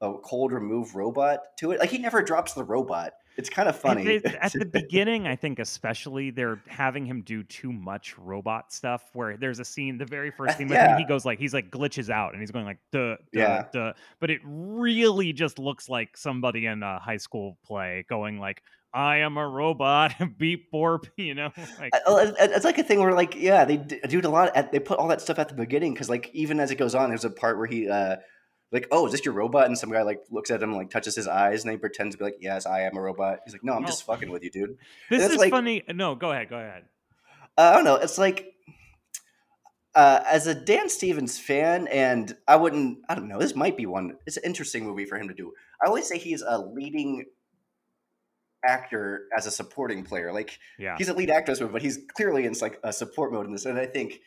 a 0.00 0.12
cold 0.14 0.52
remove 0.52 0.94
robot 0.94 1.40
to 1.58 1.72
it. 1.72 1.80
Like 1.80 1.90
he 1.90 1.98
never 1.98 2.22
drops 2.22 2.52
the 2.52 2.64
robot. 2.64 3.14
It's 3.38 3.50
kind 3.50 3.68
of 3.68 3.76
funny. 3.76 4.18
the, 4.18 4.42
at 4.42 4.52
the 4.52 4.64
beginning, 4.72 5.26
I 5.26 5.36
think 5.36 5.58
especially 5.58 6.30
they're 6.30 6.58
having 6.68 7.04
him 7.04 7.20
do 7.20 7.42
too 7.42 7.70
much 7.70 8.16
robot 8.18 8.72
stuff. 8.72 9.10
Where 9.12 9.36
there's 9.36 9.58
a 9.58 9.64
scene, 9.64 9.98
the 9.98 10.06
very 10.06 10.30
first 10.30 10.54
Uh, 10.54 10.58
scene 10.58 10.68
with 10.68 10.78
him, 10.78 10.96
he 10.98 11.04
goes 11.04 11.26
like 11.26 11.38
he's 11.38 11.52
like 11.52 11.70
glitches 11.70 12.08
out 12.08 12.32
and 12.32 12.40
he's 12.40 12.50
going 12.50 12.64
like 12.64 12.78
duh, 12.92 13.16
duh, 13.16 13.16
Yeah. 13.32 13.64
duh. 13.72 13.92
But 14.20 14.30
it 14.30 14.40
really 14.44 15.34
just 15.34 15.58
looks 15.58 15.88
like 15.88 16.16
somebody 16.16 16.64
in 16.66 16.82
a 16.82 16.98
high 16.98 17.18
school 17.18 17.58
play 17.62 18.06
going 18.08 18.38
like, 18.40 18.62
"I 18.94 19.18
am 19.18 19.36
a 19.36 19.46
robot, 19.46 20.14
beep 20.38 20.72
borp," 20.72 21.04
you 21.18 21.34
know, 21.34 21.50
like 21.78 21.92
I- 21.94 22.32
It's 22.40 22.64
like 22.64 22.78
a 22.78 22.84
thing 22.84 23.00
where, 23.00 23.12
like, 23.12 23.34
yeah, 23.34 23.66
they 23.66 23.76
do 23.76 24.18
it 24.18 24.24
a 24.24 24.30
lot. 24.30 24.56
At, 24.56 24.72
they 24.72 24.78
put 24.78 24.98
all 24.98 25.08
that 25.08 25.20
stuff 25.20 25.38
at 25.38 25.48
the 25.50 25.54
beginning 25.54 25.92
because, 25.92 26.08
like, 26.08 26.30
even 26.32 26.58
as 26.58 26.70
it 26.70 26.76
goes 26.76 26.94
on, 26.94 27.10
there's 27.10 27.26
a 27.26 27.30
part 27.30 27.58
where 27.58 27.66
he, 27.66 27.86
uh, 27.86 28.16
like, 28.72 28.88
oh, 28.90 29.06
is 29.06 29.12
this 29.12 29.24
your 29.24 29.34
robot? 29.34 29.66
And 29.66 29.78
some 29.78 29.90
guy 29.92 30.02
like 30.02 30.20
looks 30.30 30.50
at 30.50 30.62
him, 30.62 30.74
like, 30.74 30.90
touches 30.90 31.14
his 31.14 31.28
eyes, 31.28 31.62
and 31.64 31.70
he 31.70 31.76
pretends 31.78 32.14
to 32.14 32.18
be 32.18 32.24
like, 32.24 32.36
yes, 32.40 32.66
I 32.66 32.82
am 32.82 32.96
a 32.96 33.00
robot. 33.00 33.40
He's 33.44 33.54
like, 33.54 33.64
no, 33.64 33.72
I'm 33.74 33.86
just 33.86 34.02
Oh. 34.08 34.12
fucking 34.12 34.30
with 34.30 34.42
you, 34.42 34.50
dude. 34.50 34.76
this 35.10 35.30
is 35.30 35.36
like- 35.38 35.50
funny. 35.50 35.82
No, 35.92 36.14
go 36.14 36.32
ahead, 36.32 36.48
go 36.48 36.56
ahead. 36.56 36.84
Uh, 37.56 37.70
I 37.72 37.74
don't 37.74 37.84
know. 37.84 37.94
It's 37.96 38.18
like, 38.18 38.52
uh, 39.94 40.20
as 40.26 40.46
a 40.46 40.54
Dan 40.54 40.88
Stevens 40.90 41.38
fan, 41.38 41.86
and 41.88 42.36
I 42.46 42.56
wouldn't, 42.56 42.98
I 43.08 43.14
don't 43.14 43.28
know. 43.28 43.38
This 43.38 43.54
might 43.56 43.76
be 43.78 43.86
one. 43.86 44.18
It's 44.26 44.36
an 44.36 44.42
interesting 44.44 44.84
movie 44.84 45.06
for 45.06 45.16
him 45.16 45.28
to 45.28 45.34
do. 45.34 45.52
I 45.82 45.86
always 45.86 46.06
say 46.06 46.18
he's 46.18 46.42
a 46.42 46.58
leading 46.58 47.24
actor 48.66 49.26
as 49.36 49.46
a 49.46 49.50
supporting 49.50 50.02
player. 50.04 50.32
Like, 50.32 50.58
Yeah, 50.78 50.96
he's 50.98 51.08
a 51.08 51.14
lead 51.14 51.30
actor, 51.30 51.54
but 51.68 51.82
he's 51.82 51.98
clearly 52.14 52.44
in 52.46 52.54
like 52.60 52.78
a 52.82 52.92
support 52.92 53.32
mode 53.32 53.46
in 53.46 53.52
this. 53.52 53.64
And 53.64 53.78
I 53.78 53.86
think 53.86 54.20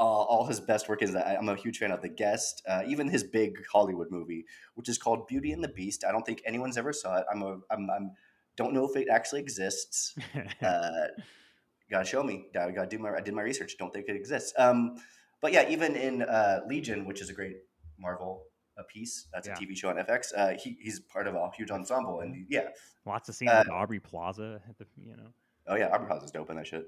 uh, 0.00 0.02
all 0.02 0.46
his 0.46 0.60
best 0.60 0.88
work 0.88 1.02
is 1.02 1.12
that 1.12 1.26
I'm 1.26 1.48
a 1.48 1.56
huge 1.56 1.78
fan 1.78 1.90
of 1.90 2.02
The 2.02 2.08
Guest, 2.08 2.62
uh, 2.68 2.82
even 2.86 3.08
his 3.08 3.24
big 3.24 3.64
Hollywood 3.72 4.08
movie, 4.10 4.44
which 4.74 4.88
is 4.88 4.98
called 4.98 5.26
Beauty 5.26 5.52
and 5.52 5.62
the 5.62 5.68
Beast. 5.68 6.04
I 6.04 6.12
don't 6.12 6.24
think 6.24 6.40
anyone's 6.46 6.76
ever 6.78 6.92
saw 6.92 7.18
it. 7.18 7.24
I'm 7.32 7.42
a, 7.42 7.58
I'm, 7.70 7.90
I'm 7.90 8.12
don't 8.56 8.72
know 8.74 8.84
if 8.88 8.96
it 8.96 9.08
actually 9.10 9.40
exists. 9.40 10.14
Uh, 10.62 11.08
gotta 11.90 12.04
show 12.04 12.22
me. 12.22 12.46
I 12.58 12.70
gotta 12.70 12.88
do 12.88 12.98
my. 12.98 13.10
I 13.14 13.20
did 13.20 13.34
my 13.34 13.42
research. 13.42 13.76
Don't 13.78 13.92
think 13.92 14.06
it 14.08 14.16
exists. 14.16 14.52
Um, 14.58 14.96
but 15.40 15.52
yeah, 15.52 15.68
even 15.68 15.96
in 15.96 16.22
uh, 16.22 16.60
Legion, 16.66 17.06
which 17.06 17.20
is 17.20 17.30
a 17.30 17.32
great 17.32 17.56
Marvel 17.98 18.44
uh, 18.78 18.82
piece, 18.92 19.26
that's 19.32 19.46
Yeah. 19.48 19.54
a 19.54 19.56
TV 19.56 19.76
show 19.76 19.88
on 19.88 19.96
FX. 19.96 20.26
Uh, 20.36 20.50
he, 20.62 20.76
he's 20.82 21.00
part 21.00 21.26
of 21.26 21.34
a 21.34 21.48
huge 21.56 21.70
ensemble, 21.70 22.20
and 22.20 22.46
yeah, 22.50 22.68
lots 23.06 23.28
of 23.28 23.34
scenes 23.36 23.50
uh, 23.52 23.62
with 23.64 23.72
Aubrey 23.72 24.00
Plaza 24.00 24.60
at 24.68 24.76
the 24.78 24.86
you 25.00 25.16
know. 25.16 25.28
oh 25.68 25.76
yeah, 25.76 25.88
Aubrey 25.88 26.06
Plaza's 26.08 26.30
dope 26.30 26.50
in 26.50 26.56
that 26.56 26.66
shit. 26.66 26.84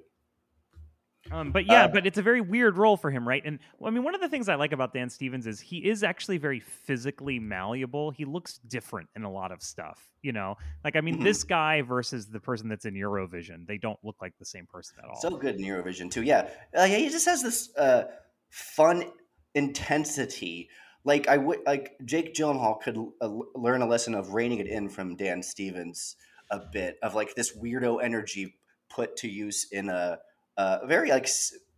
Um, 1.30 1.52
but 1.52 1.66
yeah, 1.66 1.84
Uh, 1.84 1.88
but 1.88 2.06
it's 2.06 2.18
a 2.18 2.22
very 2.22 2.40
weird 2.40 2.76
role 2.76 2.96
for 2.96 3.10
him, 3.10 3.28
right? 3.28 3.42
And 3.44 3.58
I 3.84 3.90
mean, 3.90 4.02
one 4.02 4.14
of 4.14 4.20
the 4.20 4.28
things 4.28 4.48
I 4.48 4.54
like 4.54 4.72
about 4.72 4.92
Dan 4.92 5.10
Stevens 5.10 5.46
is 5.46 5.60
he 5.60 5.78
is 5.78 6.02
actually 6.02 6.38
very 6.38 6.60
physically 6.60 7.38
malleable. 7.38 8.10
He 8.10 8.24
looks 8.24 8.58
different 8.66 9.08
in 9.14 9.24
a 9.24 9.30
lot 9.30 9.52
of 9.52 9.62
stuff, 9.62 10.00
you 10.22 10.32
know. 10.32 10.56
Like 10.82 10.96
I 10.96 11.00
mean, 11.00 11.22
this 11.24 11.44
guy 11.44 11.82
versus 11.82 12.26
the 12.26 12.40
person 12.40 12.68
that's 12.68 12.84
in 12.84 12.94
Eurovision, 12.94 13.66
they 13.66 13.78
don't 13.78 13.98
look 14.02 14.16
like 14.20 14.34
the 14.38 14.46
same 14.46 14.66
person 14.66 14.96
at 15.02 15.08
all. 15.08 15.20
So 15.20 15.30
good 15.36 15.56
in 15.56 15.62
Eurovision 15.62 16.10
too. 16.10 16.22
Yeah, 16.22 16.48
uh, 16.76 16.84
yeah. 16.84 16.96
He 16.96 17.08
just 17.10 17.26
has 17.26 17.42
this 17.42 17.74
uh, 17.76 18.04
fun 18.48 19.04
intensity, 19.54 20.68
like 21.04 21.28
I 21.28 21.36
would 21.36 21.60
like 21.66 21.96
Jake 22.04 22.34
Gyllenhaal 22.34 22.80
could 22.80 22.98
uh, 23.20 23.28
learn 23.54 23.82
a 23.82 23.86
lesson 23.86 24.14
of 24.14 24.34
reining 24.34 24.58
it 24.58 24.66
in 24.66 24.88
from 24.88 25.16
Dan 25.16 25.42
Stevens 25.42 26.16
a 26.50 26.60
bit 26.72 26.98
of 27.02 27.14
like 27.14 27.34
this 27.34 27.56
weirdo 27.56 28.02
energy 28.02 28.56
put 28.88 29.16
to 29.16 29.28
use 29.28 29.68
in 29.70 29.88
a, 29.88 30.18
a 30.60 30.86
very 30.86 31.10
like 31.10 31.28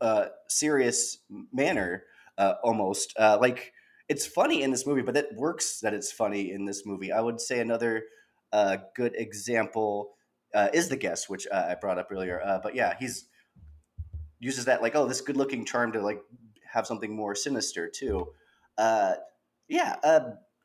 uh, 0.01 0.27
serious 0.49 1.19
manner 1.53 2.05
uh, 2.39 2.55
almost 2.63 3.15
uh, 3.19 3.39
like 3.41 3.73
it's 4.09 4.27
funny 4.27 4.63
in 4.63 4.71
this 4.71 4.87
movie 4.87 5.03
but 5.03 5.17
it 5.17 5.29
works 5.37 5.81
that 5.81 5.95
it's 5.95 6.11
funny 6.11 6.51
in 6.51 6.65
this 6.65 6.85
movie 6.85 7.13
i 7.13 7.21
would 7.21 7.41
say 7.41 7.61
another 7.61 8.05
uh, 8.53 8.77
good 8.95 9.15
example 9.17 10.15
uh, 10.55 10.69
is 10.73 10.89
the 10.89 10.97
guest 10.97 11.31
which 11.31 11.47
uh, 11.53 11.67
i 11.69 11.75
brought 11.75 11.99
up 11.99 12.09
earlier 12.11 12.41
but 12.63 12.75
yeah 12.75 12.95
he's 12.99 13.27
uses 14.41 14.65
that 14.65 14.83
like 14.83 14.97
oh 14.97 15.07
this 15.07 15.21
good 15.21 15.37
looking 15.37 15.65
charm 15.65 15.93
to 15.93 16.01
like 16.01 16.21
have 16.73 16.87
something 16.87 17.15
more 17.15 17.35
sinister 17.35 17.89
too 17.89 18.27
yeah 19.69 19.97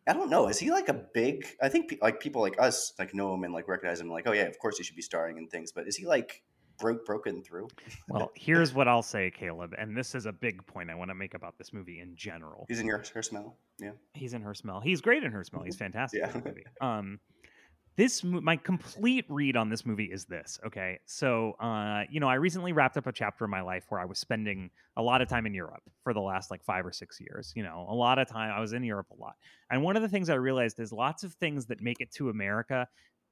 I 0.10 0.14
don't 0.14 0.30
know. 0.30 0.48
Is 0.48 0.58
he 0.58 0.72
like 0.72 0.88
a 0.88 0.94
big? 0.94 1.46
I 1.62 1.68
think 1.68 1.90
pe- 1.90 1.98
like 2.02 2.22
people 2.22 2.42
like 2.42 2.56
us 2.62 2.94
like 2.98 3.14
know 3.14 3.34
him 3.34 3.44
and 3.44 3.54
like 3.54 3.68
recognize 3.68 4.00
him. 4.00 4.10
Like, 4.10 4.26
oh 4.26 4.32
yeah, 4.32 4.44
of 4.44 4.58
course 4.58 4.78
he 4.78 4.84
should 4.86 4.96
be 4.96 5.02
starring 5.02 5.38
in 5.38 5.50
things. 5.50 5.74
But 5.74 5.86
is 5.86 5.98
he 5.98 6.06
like 6.06 6.44
broke 6.80 7.06
broken 7.06 7.44
through? 7.44 7.68
well, 8.10 8.32
here's 8.36 8.74
what 8.74 8.88
I'll 8.88 9.04
say, 9.04 9.32
Caleb, 9.32 9.74
and 9.78 9.96
this 9.96 10.16
is 10.16 10.26
a 10.26 10.32
big 10.32 10.66
point 10.66 10.90
I 10.90 10.96
want 10.96 11.10
to 11.10 11.16
make 11.16 11.34
about 11.34 11.58
this 11.58 11.74
movie 11.74 12.00
in 12.00 12.16
general. 12.16 12.66
He's 12.68 12.80
in 12.80 12.88
your 12.88 13.04
her 13.14 13.22
smell. 13.22 13.58
Yeah, 13.80 13.92
he's 14.14 14.34
in 14.34 14.42
her 14.42 14.54
smell. 14.54 14.80
He's 14.80 15.02
great 15.02 15.24
in 15.24 15.32
her 15.32 15.44
smell. 15.44 15.64
He's 15.64 15.76
fantastic. 15.76 16.22
yeah. 16.22 16.32
in 16.34 16.42
the 16.42 16.50
movie. 16.50 16.64
Um, 16.82 17.20
this 17.98 18.24
my 18.24 18.56
complete 18.56 19.26
read 19.28 19.58
on 19.58 19.70
this 19.70 19.86
movie 19.86 20.06
is 20.06 20.26
this 20.26 20.60
okay 20.66 21.00
so 21.06 21.54
uh 21.54 22.04
you 22.10 22.20
know 22.20 22.28
i 22.28 22.36
recently 22.36 22.72
wrapped 22.72 22.96
up 22.96 23.08
a 23.08 23.12
chapter 23.12 23.44
in 23.44 23.52
my 23.52 23.62
life 23.62 23.86
where 23.90 24.00
i 24.00 24.06
was 24.06 24.20
spending 24.20 24.70
a 24.96 25.02
lot 25.02 25.22
of 25.22 25.28
time 25.28 25.46
in 25.46 25.54
europe 25.54 25.82
for 26.04 26.14
the 26.14 26.22
last 26.22 26.52
like 26.52 26.64
five 26.64 26.86
or 26.86 26.92
six 26.92 27.20
years 27.20 27.52
you 27.56 27.64
know 27.64 27.86
a 27.90 27.94
lot 27.94 28.20
of 28.20 28.28
time 28.28 28.52
i 28.56 28.60
was 28.60 28.72
in 28.72 28.84
europe 28.84 29.08
a 29.12 29.20
lot 29.20 29.34
and 29.72 29.82
one 29.82 29.96
of 29.96 30.04
the 30.04 30.10
things 30.10 30.30
i 30.30 30.36
realized 30.36 30.80
is 30.80 30.92
lots 30.92 31.24
of 31.24 31.34
things 31.34 31.66
that 31.66 31.82
make 31.82 32.00
it 32.00 32.12
to 32.12 32.30
america 32.30 32.88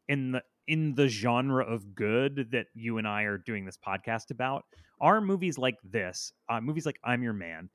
in 0.08 0.32
the 0.32 0.44
in 0.68 0.96
the 0.96 1.08
genre 1.08 1.64
of 1.64 1.94
good 1.96 2.48
that 2.52 2.68
you 2.74 2.98
and 2.98 3.08
i 3.08 3.24
are 3.24 3.38
doing 3.38 3.66
this 3.66 3.78
podcast 3.78 4.32
about 4.32 4.66
are 5.00 5.22
movies 5.22 5.58
like 5.58 5.76
this 5.84 6.32
uh, 6.50 6.60
movies 6.60 6.86
like 6.86 7.00
i'm 7.04 7.22
your 7.22 7.34
man 7.34 7.70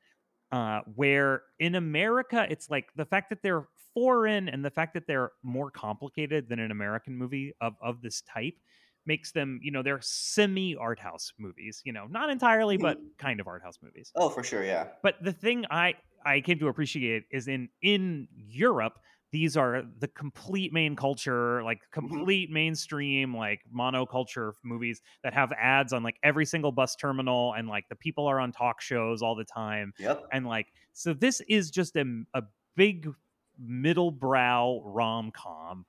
uh, 0.52 0.80
where 0.96 1.42
in 1.58 1.76
America, 1.76 2.46
it's 2.50 2.68
like 2.70 2.88
the 2.96 3.04
fact 3.04 3.30
that 3.30 3.38
they're 3.42 3.68
foreign 3.94 4.48
and 4.48 4.64
the 4.64 4.70
fact 4.70 4.94
that 4.94 5.06
they're 5.06 5.32
more 5.42 5.70
complicated 5.70 6.48
than 6.48 6.58
an 6.58 6.70
American 6.70 7.16
movie 7.16 7.52
of, 7.60 7.74
of 7.80 8.02
this 8.02 8.22
type 8.22 8.54
makes 9.06 9.32
them, 9.32 9.60
you 9.62 9.70
know, 9.70 9.82
they're 9.82 10.00
semi 10.02 10.76
art 10.76 10.98
house 10.98 11.32
movies, 11.38 11.80
you 11.84 11.92
know, 11.92 12.06
not 12.10 12.30
entirely, 12.30 12.76
but 12.76 12.98
mm-hmm. 12.98 13.06
kind 13.18 13.40
of 13.40 13.46
art 13.46 13.62
house 13.62 13.78
movies. 13.82 14.12
Oh, 14.16 14.28
for 14.28 14.42
sure. 14.42 14.64
Yeah. 14.64 14.88
But 15.02 15.22
the 15.22 15.32
thing 15.32 15.64
I, 15.70 15.94
I 16.24 16.40
came 16.40 16.58
to 16.58 16.68
appreciate 16.68 17.24
is 17.30 17.48
in, 17.48 17.68
in 17.80 18.28
Europe, 18.34 18.98
these 19.32 19.56
are 19.56 19.84
the 19.98 20.08
complete 20.08 20.72
main 20.72 20.96
culture, 20.96 21.62
like 21.62 21.78
mm-hmm. 21.78 22.08
complete 22.08 22.50
mainstream, 22.50 23.36
like 23.36 23.60
monoculture 23.74 24.52
movies 24.64 25.00
that 25.22 25.34
have 25.34 25.52
ads 25.52 25.92
on 25.92 26.02
like 26.02 26.16
every 26.22 26.46
single 26.46 26.72
bus 26.72 26.96
terminal, 26.96 27.54
and 27.54 27.68
like 27.68 27.88
the 27.88 27.96
people 27.96 28.26
are 28.26 28.40
on 28.40 28.52
talk 28.52 28.80
shows 28.80 29.22
all 29.22 29.34
the 29.34 29.44
time. 29.44 29.92
Yep. 29.98 30.24
And 30.32 30.46
like, 30.46 30.66
so 30.92 31.14
this 31.14 31.40
is 31.48 31.70
just 31.70 31.96
a, 31.96 32.04
a 32.34 32.42
big 32.76 33.08
middle 33.58 34.10
brow 34.10 34.82
rom 34.84 35.30
com 35.32 35.84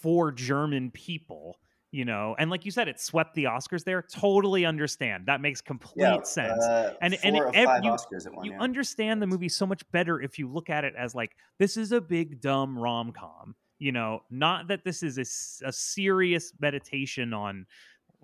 for 0.00 0.30
German 0.30 0.90
people 0.90 1.56
you 1.92 2.04
know 2.04 2.34
and 2.38 2.50
like 2.50 2.64
you 2.64 2.70
said 2.70 2.88
it 2.88 3.00
swept 3.00 3.34
the 3.34 3.44
oscars 3.44 3.84
there. 3.84 4.02
Totally 4.02 4.64
understand. 4.64 5.26
That 5.26 5.40
makes 5.40 5.60
complete 5.60 6.02
yeah, 6.02 6.22
sense. 6.22 6.62
uh, 6.62 6.94
and 7.00 7.16
and 7.22 7.36
it, 7.36 7.42
you, 7.82 7.90
one, 7.90 8.44
you 8.44 8.52
yeah. 8.52 8.60
understand 8.60 9.22
the 9.22 9.26
movie 9.26 9.48
so 9.48 9.66
much 9.66 9.82
better 9.92 10.20
if 10.20 10.38
you 10.38 10.50
look 10.50 10.70
at 10.70 10.84
it 10.84 10.94
as 10.96 11.14
like 11.14 11.32
this 11.58 11.76
is 11.76 11.92
a 11.92 12.00
big 12.00 12.40
dumb 12.40 12.78
rom-com 12.78 13.54
you 13.78 13.92
know? 13.92 14.22
Not 14.30 14.68
that 14.68 14.84
this 14.84 15.02
is 15.02 15.18
a, 15.18 15.68
a 15.68 15.72
serious 15.72 16.52
meditation 16.60 17.32
on 17.32 17.66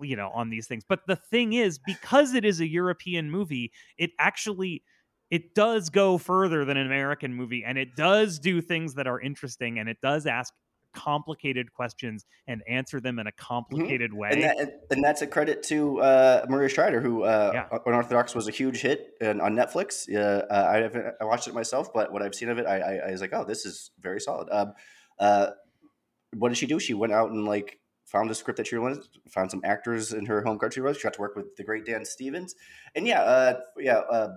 you 0.01 0.15
know 0.15 0.31
on 0.33 0.49
these 0.49 0.67
things. 0.67 0.83
But 0.87 1.01
the 1.07 1.15
thing 1.15 1.53
is 1.53 1.79
because 1.79 2.33
it 2.33 2.43
is 2.43 2.59
a 2.59 2.67
european 2.67 3.29
movie 3.29 3.71
it 3.97 4.11
actually 4.19 4.83
it 5.29 5.53
does 5.53 5.89
go 5.89 6.17
further 6.17 6.65
than 6.65 6.77
an 6.77 6.87
american 6.87 7.33
movie 7.33 7.63
and 7.63 7.77
it 7.77 7.95
does 7.95 8.39
do 8.39 8.59
things 8.59 8.95
that 8.95 9.07
are 9.07 9.21
interesting 9.21 9.79
and 9.79 9.87
it 9.87 9.97
does 10.01 10.25
ask 10.25 10.53
complicated 10.93 11.73
questions 11.73 12.25
and 12.47 12.61
answer 12.67 12.99
them 12.99 13.19
in 13.19 13.27
a 13.27 13.31
mm-hmm. 13.31 13.43
complicated 13.43 14.11
mm-hmm. 14.11 14.19
way. 14.19 14.29
And, 14.31 14.43
that, 14.43 14.79
and, 14.91 15.03
that's 15.03 15.21
a 15.21 15.27
credit 15.27 15.63
to 15.63 15.99
uh, 16.01 16.45
Maria 16.47 16.69
Schrader, 16.69 17.01
who 17.01 17.23
uh, 17.23 17.51
yeah. 17.53 17.79
Unorthodox 17.85 18.35
was 18.35 18.47
a 18.47 18.51
huge 18.51 18.81
hit 18.81 19.15
on 19.21 19.55
Netflix. 19.55 20.07
Uh, 20.13 20.45
I 20.49 20.77
haven't 20.77 21.15
I 21.19 21.25
watched 21.25 21.47
it 21.47 21.53
myself, 21.53 21.91
but 21.93 22.11
what 22.11 22.21
I've 22.21 22.35
seen 22.35 22.49
of 22.49 22.57
it, 22.57 22.65
I, 22.65 22.79
I, 22.79 23.07
I 23.07 23.11
was 23.11 23.21
like, 23.21 23.33
oh, 23.33 23.43
this 23.43 23.65
is 23.65 23.91
very 23.99 24.21
solid. 24.21 24.47
Um, 24.51 24.73
uh, 25.19 25.47
what 26.35 26.49
did 26.49 26.57
she 26.57 26.65
do? 26.65 26.79
She 26.79 26.93
went 26.93 27.13
out 27.13 27.31
and 27.31 27.45
like 27.45 27.79
found 28.05 28.29
a 28.31 28.35
script 28.35 28.57
that 28.57 28.67
she 28.67 28.77
wanted, 28.77 29.03
found 29.29 29.51
some 29.51 29.61
actors 29.63 30.13
in 30.13 30.25
her 30.27 30.41
home 30.43 30.59
country. 30.59 30.93
She 30.93 31.03
got 31.03 31.13
to 31.13 31.21
work 31.21 31.35
with 31.35 31.55
the 31.55 31.63
great 31.63 31.85
Dan 31.85 32.05
Stevens, 32.05 32.55
and 32.95 33.07
yeah, 33.07 33.21
uh, 33.21 33.59
yeah. 33.77 33.97
Uh, 33.97 34.29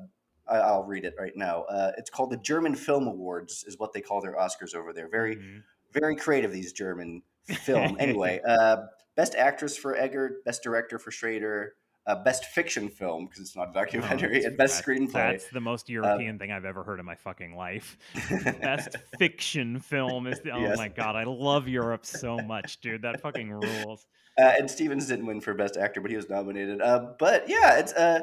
I'll 0.49 0.85
read 0.85 1.05
it 1.05 1.15
right 1.19 1.33
now. 1.35 1.63
Uh, 1.63 1.91
it's 1.99 2.09
called 2.09 2.31
the 2.31 2.37
German 2.37 2.77
Film 2.77 3.09
Awards, 3.09 3.65
is 3.67 3.81
what 3.81 3.93
they 3.93 4.01
call 4.01 4.21
their 4.21 4.37
Oscars 4.37 4.77
over 4.77 4.93
there. 4.93 5.09
Very, 5.09 5.35
mm-hmm 5.35 5.59
very 5.99 6.17
creative 6.17 6.53
these 6.53 6.73
German 6.73 7.23
film. 7.45 7.97
anyway, 7.99 8.41
uh, 8.47 8.87
best 9.17 9.35
actress 9.35 9.77
for 9.77 9.97
Eggert, 9.97 10.45
best 10.45 10.63
director 10.63 10.99
for 10.99 11.11
Schrader, 11.11 11.75
uh, 12.07 12.15
best 12.23 12.45
fiction 12.47 12.89
film 12.89 13.27
because 13.27 13.41
it's 13.41 13.57
not 13.57 13.71
a 13.71 13.73
documentary, 13.73 14.45
and 14.45 14.57
best 14.57 14.83
screenplay. 14.83 15.13
That's 15.13 15.49
the 15.49 15.61
most 15.61 15.91
uh, 15.91 15.95
European 15.95 16.37
uh, 16.37 16.39
thing 16.39 16.53
I've 16.53 16.65
ever 16.65 16.85
heard 16.85 17.01
in 17.01 17.07
my 17.07 17.17
fucking 17.17 17.57
life. 17.57 17.99
best 18.61 18.97
fiction 19.19 19.81
film 19.81 20.27
is 20.27 20.41
the. 20.41 20.53
Oh 20.53 20.61
yes. 20.61 20.77
my 20.77 20.89
god, 20.89 21.17
I 21.17 21.25
love 21.25 21.67
Europe 21.67 22.07
so 22.07 22.39
much, 22.39 22.81
dude. 22.81 23.03
That 23.03 23.21
fucking 23.21 23.51
rules. 23.51 24.07
Uh, 24.39 24.53
and 24.59 24.71
Stevens 24.71 25.07
didn't 25.07 25.27
win 25.27 25.41
for 25.41 25.55
best 25.55 25.77
actor, 25.77 26.01
but 26.01 26.11
he 26.11 26.17
was 26.17 26.29
nominated. 26.29 26.81
Uh, 26.81 27.13
but 27.19 27.49
yeah, 27.49 27.79
it's 27.79 27.93
uh, 27.95 28.21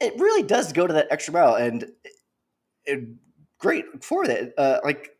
it 0.00 0.14
really 0.18 0.42
does 0.42 0.72
go 0.72 0.86
to 0.86 0.94
that 0.94 1.08
extra 1.10 1.32
mile, 1.32 1.54
and 1.54 1.82
it, 1.82 2.12
it, 2.86 3.04
great 3.58 3.84
for 4.02 4.26
that. 4.26 4.54
Uh, 4.58 4.80
like 4.82 5.10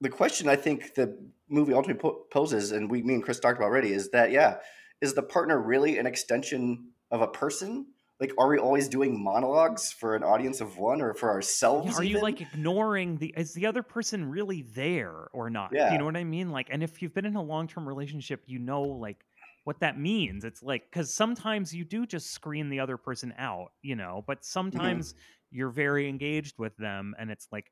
the 0.00 0.08
question 0.08 0.48
I 0.48 0.56
think 0.56 0.94
the 0.94 1.16
movie 1.48 1.72
ultimately 1.72 2.10
poses, 2.30 2.72
and 2.72 2.90
we, 2.90 3.02
me 3.02 3.14
and 3.14 3.22
Chris 3.22 3.40
talked 3.40 3.58
about 3.58 3.66
already, 3.66 3.92
is 3.92 4.10
that 4.10 4.30
yeah, 4.30 4.56
is 5.00 5.14
the 5.14 5.22
partner 5.22 5.60
really 5.60 5.98
an 5.98 6.06
extension 6.06 6.90
of 7.10 7.20
a 7.20 7.28
person? 7.28 7.86
Like, 8.18 8.32
are 8.36 8.48
we 8.48 8.58
always 8.58 8.86
doing 8.86 9.22
monologues 9.22 9.92
for 9.92 10.14
an 10.14 10.22
audience 10.22 10.60
of 10.60 10.76
one, 10.76 11.00
or 11.00 11.14
for 11.14 11.30
ourselves? 11.30 11.92
Yeah, 11.92 11.98
are 11.98 12.04
even? 12.04 12.16
you 12.16 12.22
like 12.22 12.40
ignoring 12.40 13.16
the? 13.16 13.32
Is 13.36 13.54
the 13.54 13.66
other 13.66 13.82
person 13.82 14.30
really 14.30 14.62
there 14.62 15.28
or 15.32 15.48
not? 15.48 15.70
Yeah. 15.72 15.88
Do 15.88 15.92
you 15.94 15.98
know 15.98 16.04
what 16.04 16.16
I 16.16 16.24
mean? 16.24 16.50
Like, 16.50 16.68
and 16.70 16.82
if 16.82 17.00
you've 17.00 17.14
been 17.14 17.24
in 17.24 17.36
a 17.36 17.42
long 17.42 17.66
term 17.66 17.88
relationship, 17.88 18.42
you 18.46 18.58
know, 18.58 18.82
like 18.82 19.24
what 19.64 19.80
that 19.80 19.98
means. 19.98 20.44
It's 20.44 20.62
like 20.62 20.90
because 20.90 21.14
sometimes 21.14 21.74
you 21.74 21.84
do 21.84 22.06
just 22.06 22.32
screen 22.32 22.68
the 22.70 22.80
other 22.80 22.96
person 22.96 23.34
out, 23.38 23.72
you 23.82 23.96
know, 23.96 24.24
but 24.26 24.38
mm-hmm. 24.38 24.44
sometimes 24.44 25.12
mm-hmm. 25.12 25.58
you're 25.58 25.70
very 25.70 26.08
engaged 26.08 26.58
with 26.58 26.76
them, 26.76 27.14
and 27.18 27.30
it's 27.30 27.48
like, 27.52 27.70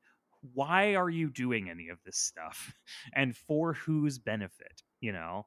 why 0.53 0.95
are 0.95 1.09
you 1.09 1.29
doing 1.29 1.69
any 1.69 1.89
of 1.89 1.97
this 2.05 2.17
stuff? 2.17 2.73
And 3.13 3.35
for 3.35 3.73
whose 3.73 4.19
benefit 4.19 4.83
you 5.01 5.11
know? 5.11 5.45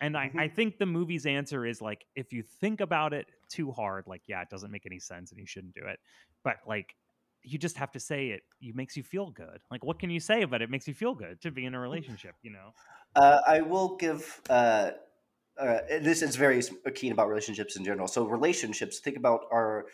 And 0.00 0.16
I, 0.16 0.28
mm-hmm. 0.28 0.40
I 0.40 0.48
think 0.48 0.78
the 0.78 0.86
movie's 0.86 1.24
answer 1.26 1.64
is 1.64 1.80
like 1.80 2.04
if 2.16 2.32
you 2.32 2.42
think 2.42 2.80
about 2.80 3.12
it 3.12 3.26
too 3.48 3.70
hard 3.70 4.04
like 4.06 4.22
yeah 4.26 4.42
it 4.42 4.48
doesn't 4.50 4.70
make 4.70 4.86
any 4.86 4.98
sense 4.98 5.30
and 5.30 5.38
you 5.38 5.46
shouldn't 5.46 5.74
do 5.74 5.82
it. 5.86 5.98
But 6.42 6.56
like 6.66 6.94
you 7.42 7.58
just 7.58 7.76
have 7.76 7.92
to 7.92 8.00
say 8.00 8.28
it 8.28 8.42
it 8.60 8.74
makes 8.74 8.96
you 8.96 9.02
feel 9.02 9.30
good. 9.30 9.60
Like 9.70 9.84
what 9.84 9.98
can 9.98 10.10
you 10.10 10.20
say 10.20 10.42
about 10.42 10.62
it, 10.62 10.64
it 10.64 10.70
makes 10.70 10.88
you 10.88 10.94
feel 10.94 11.14
good 11.14 11.40
to 11.42 11.50
be 11.50 11.64
in 11.64 11.74
a 11.74 11.80
relationship 11.80 12.34
you 12.42 12.50
know? 12.50 12.72
Uh, 13.16 13.40
i 13.46 13.60
will 13.60 13.96
give 13.96 14.40
uh, 14.50 14.90
uh, 15.58 15.78
this 16.00 16.22
is 16.22 16.36
very 16.36 16.60
keen 16.94 17.12
about 17.12 17.28
relationships 17.28 17.76
in 17.76 17.84
general. 17.84 18.08
So 18.08 18.24
relationships 18.24 18.98
think 18.98 19.16
about 19.16 19.42
our 19.52 19.86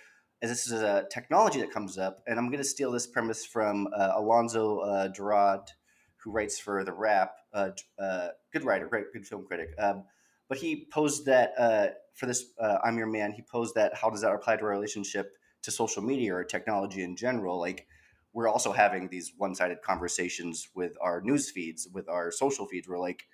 as 0.42 0.50
this 0.50 0.66
is 0.66 0.80
a 0.80 1.06
technology 1.10 1.60
that 1.60 1.70
comes 1.70 1.98
up, 1.98 2.22
and 2.26 2.38
I'm 2.38 2.46
going 2.46 2.62
to 2.62 2.68
steal 2.68 2.90
this 2.90 3.06
premise 3.06 3.44
from 3.44 3.88
uh, 3.94 4.12
Alonso 4.16 4.78
uh, 4.78 5.08
Duralde, 5.08 5.68
who 6.16 6.30
writes 6.30 6.58
for 6.58 6.84
The 6.84 6.92
Wrap, 6.92 7.32
uh, 7.52 7.70
uh, 7.98 8.28
good 8.52 8.64
writer, 8.64 8.86
great, 8.86 9.12
good 9.12 9.26
film 9.26 9.44
critic. 9.46 9.70
Um, 9.78 10.04
but 10.48 10.58
he 10.58 10.86
posed 10.92 11.26
that 11.26 11.52
uh, 11.58 11.88
for 12.14 12.26
this 12.26 12.44
uh, 12.58 12.78
I'm 12.82 12.98
Your 12.98 13.06
Man, 13.06 13.32
he 13.32 13.42
posed 13.42 13.74
that 13.74 13.94
how 13.94 14.10
does 14.10 14.22
that 14.22 14.32
apply 14.32 14.56
to 14.56 14.64
our 14.64 14.70
relationship 14.70 15.32
to 15.62 15.70
social 15.70 16.02
media 16.02 16.34
or 16.34 16.44
technology 16.44 17.02
in 17.02 17.16
general? 17.16 17.60
Like, 17.60 17.86
we're 18.32 18.48
also 18.48 18.72
having 18.72 19.08
these 19.08 19.32
one 19.36 19.54
sided 19.54 19.82
conversations 19.82 20.68
with 20.74 20.92
our 21.00 21.20
news 21.20 21.50
feeds, 21.50 21.88
with 21.92 22.08
our 22.08 22.30
social 22.30 22.66
feeds. 22.66 22.88
We're 22.88 22.98
like, 22.98 23.24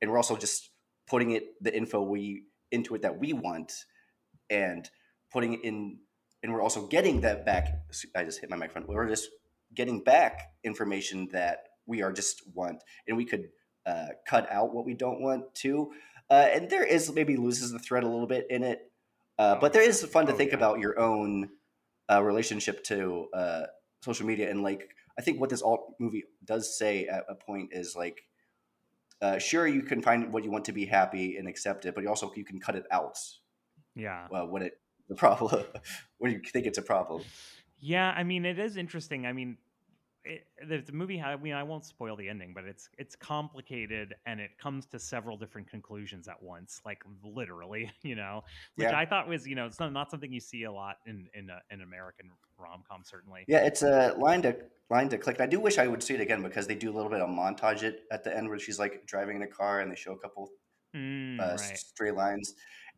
and 0.00 0.10
we're 0.10 0.18
also 0.18 0.36
just 0.36 0.70
putting 1.06 1.30
it, 1.30 1.62
the 1.62 1.74
info 1.74 2.02
we, 2.02 2.44
into 2.70 2.94
it 2.94 3.02
that 3.02 3.18
we 3.18 3.32
want 3.32 3.72
and 4.50 4.88
putting 5.32 5.54
it 5.54 5.64
in 5.64 5.98
and 6.44 6.52
we're 6.52 6.62
also 6.62 6.86
getting 6.86 7.22
that 7.22 7.46
back. 7.46 7.68
I 8.14 8.22
just 8.22 8.38
hit 8.38 8.50
my 8.50 8.56
microphone. 8.56 8.86
We're 8.86 9.08
just 9.08 9.30
getting 9.74 10.04
back 10.04 10.52
information 10.62 11.26
that 11.32 11.70
we 11.86 12.02
are 12.02 12.12
just 12.12 12.42
want, 12.54 12.84
and 13.08 13.16
we 13.16 13.24
could 13.24 13.48
uh, 13.86 14.08
cut 14.28 14.46
out 14.52 14.74
what 14.74 14.84
we 14.84 14.92
don't 14.92 15.22
want 15.22 15.54
to. 15.56 15.90
Uh, 16.30 16.48
and 16.52 16.68
there 16.68 16.84
is 16.84 17.10
maybe 17.12 17.36
loses 17.36 17.72
the 17.72 17.78
thread 17.78 18.04
a 18.04 18.08
little 18.08 18.26
bit 18.26 18.46
in 18.50 18.62
it, 18.62 18.92
uh, 19.38 19.56
but 19.56 19.72
there 19.72 19.82
is 19.82 20.04
fun 20.04 20.26
to 20.26 20.34
oh, 20.34 20.36
think 20.36 20.50
yeah. 20.50 20.58
about 20.58 20.80
your 20.80 21.00
own 21.00 21.48
uh, 22.12 22.22
relationship 22.22 22.84
to 22.84 23.26
uh, 23.32 23.62
social 24.02 24.26
media 24.26 24.50
and 24.50 24.62
like 24.62 24.90
I 25.18 25.22
think 25.22 25.40
what 25.40 25.48
this 25.48 25.62
alt 25.62 25.94
movie 25.98 26.24
does 26.44 26.76
say 26.76 27.06
at 27.06 27.24
a 27.28 27.34
point 27.34 27.70
is 27.72 27.94
like, 27.96 28.24
uh, 29.22 29.38
sure 29.38 29.66
you 29.66 29.82
can 29.82 30.02
find 30.02 30.32
what 30.32 30.44
you 30.44 30.50
want 30.50 30.66
to 30.66 30.72
be 30.72 30.84
happy 30.84 31.36
and 31.38 31.48
accept 31.48 31.86
it, 31.86 31.94
but 31.94 32.02
you 32.02 32.10
also 32.10 32.30
you 32.36 32.44
can 32.44 32.60
cut 32.60 32.74
it 32.74 32.84
out 32.90 33.16
Yeah. 33.94 34.26
uh, 34.32 34.44
when 34.44 34.62
it 34.62 34.78
the 35.08 35.14
problem 35.14 35.64
when 36.18 36.32
you 36.32 36.40
think 36.52 36.66
it's 36.66 36.78
a 36.78 36.82
problem. 36.82 37.22
Yeah, 37.78 38.10
I 38.10 38.22
mean, 38.24 38.44
it 38.44 38.58
is 38.58 38.76
interesting. 38.76 39.26
I 39.26 39.32
mean, 39.32 39.58
it, 40.24 40.46
the, 40.66 40.78
the 40.78 40.92
movie. 40.92 41.20
I 41.20 41.36
mean, 41.36 41.52
I 41.52 41.62
won't 41.62 41.84
spoil 41.84 42.16
the 42.16 42.28
ending, 42.28 42.52
but 42.54 42.64
it's 42.64 42.88
it's 42.96 43.14
complicated 43.14 44.14
and 44.24 44.40
it 44.40 44.56
comes 44.58 44.86
to 44.86 44.98
several 44.98 45.36
different 45.36 45.68
conclusions 45.68 46.28
at 46.28 46.42
once, 46.42 46.80
like 46.86 47.02
literally, 47.22 47.90
you 48.02 48.14
know, 48.14 48.42
which 48.76 48.88
Yeah. 48.88 48.98
I 48.98 49.04
thought 49.04 49.28
was, 49.28 49.46
you 49.46 49.54
know, 49.54 49.66
it's 49.66 49.78
not, 49.78 49.92
not 49.92 50.10
something 50.10 50.32
you 50.32 50.40
see 50.40 50.62
a 50.62 50.72
lot 50.72 50.96
in 51.06 51.28
in 51.34 51.50
a, 51.50 51.60
an 51.70 51.82
American 51.82 52.30
rom 52.58 52.82
com, 52.88 53.02
certainly. 53.04 53.44
Yeah, 53.48 53.66
it's 53.66 53.82
a 53.82 54.14
line 54.16 54.40
to 54.42 54.56
line 54.88 55.10
to 55.10 55.18
click. 55.18 55.40
I 55.40 55.46
do 55.46 55.60
wish 55.60 55.76
I 55.76 55.86
would 55.86 56.02
see 56.02 56.14
it 56.14 56.20
again 56.20 56.42
because 56.42 56.66
they 56.66 56.74
do 56.74 56.90
a 56.90 56.94
little 56.94 57.10
bit 57.10 57.20
of 57.20 57.28
montage 57.28 57.82
it 57.82 58.04
at 58.10 58.24
the 58.24 58.34
end 58.34 58.48
where 58.48 58.58
she's 58.58 58.78
like 58.78 59.04
driving 59.06 59.36
in 59.36 59.42
a 59.42 59.46
car 59.46 59.80
and 59.80 59.90
they 59.90 59.96
show 59.96 60.12
a 60.12 60.18
couple 60.18 60.50
Mm, 60.94 61.40
uh, 61.40 61.56
right. 61.56 61.58
stray 61.76 62.12
lines. 62.12 62.54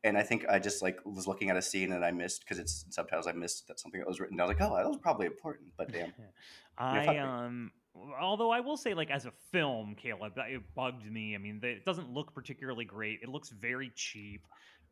And 0.07 0.17
I 0.17 0.23
think 0.23 0.47
I 0.49 0.59
just 0.61 0.83
like 0.83 0.99
was 1.05 1.27
looking 1.27 1.51
at 1.51 1.57
a 1.57 1.63
scene 1.63 1.93
and 1.93 2.05
I 2.05 2.13
missed 2.13 2.41
because 2.43 2.59
it's 2.59 2.85
subtitles. 2.91 3.27
I 3.27 3.33
missed 3.33 3.67
that 3.69 3.81
something 3.81 4.01
that 4.01 4.07
was 4.07 4.21
written. 4.21 4.39
I 4.41 4.45
was 4.45 4.57
like, 4.57 4.61
oh, 4.61 4.77
that 4.77 4.87
was 4.87 4.99
probably 4.99 5.27
important, 5.27 5.69
but 5.77 5.93
damn. 5.93 6.13
I 6.79 7.19
um 7.19 7.73
although 8.21 8.51
I 8.51 8.61
will 8.61 8.77
say 8.77 8.95
like 8.95 9.11
as 9.11 9.27
a 9.27 9.33
film, 9.53 9.97
Caleb, 9.97 10.35
it 10.37 10.63
bugged 10.75 11.11
me. 11.11 11.35
I 11.35 11.39
mean, 11.39 11.61
it 11.63 11.85
doesn't 11.85 12.11
look 12.13 12.33
particularly 12.35 12.85
great. 12.85 13.21
It 13.23 13.29
looks 13.29 13.49
very 13.51 13.91
cheap. 13.97 14.43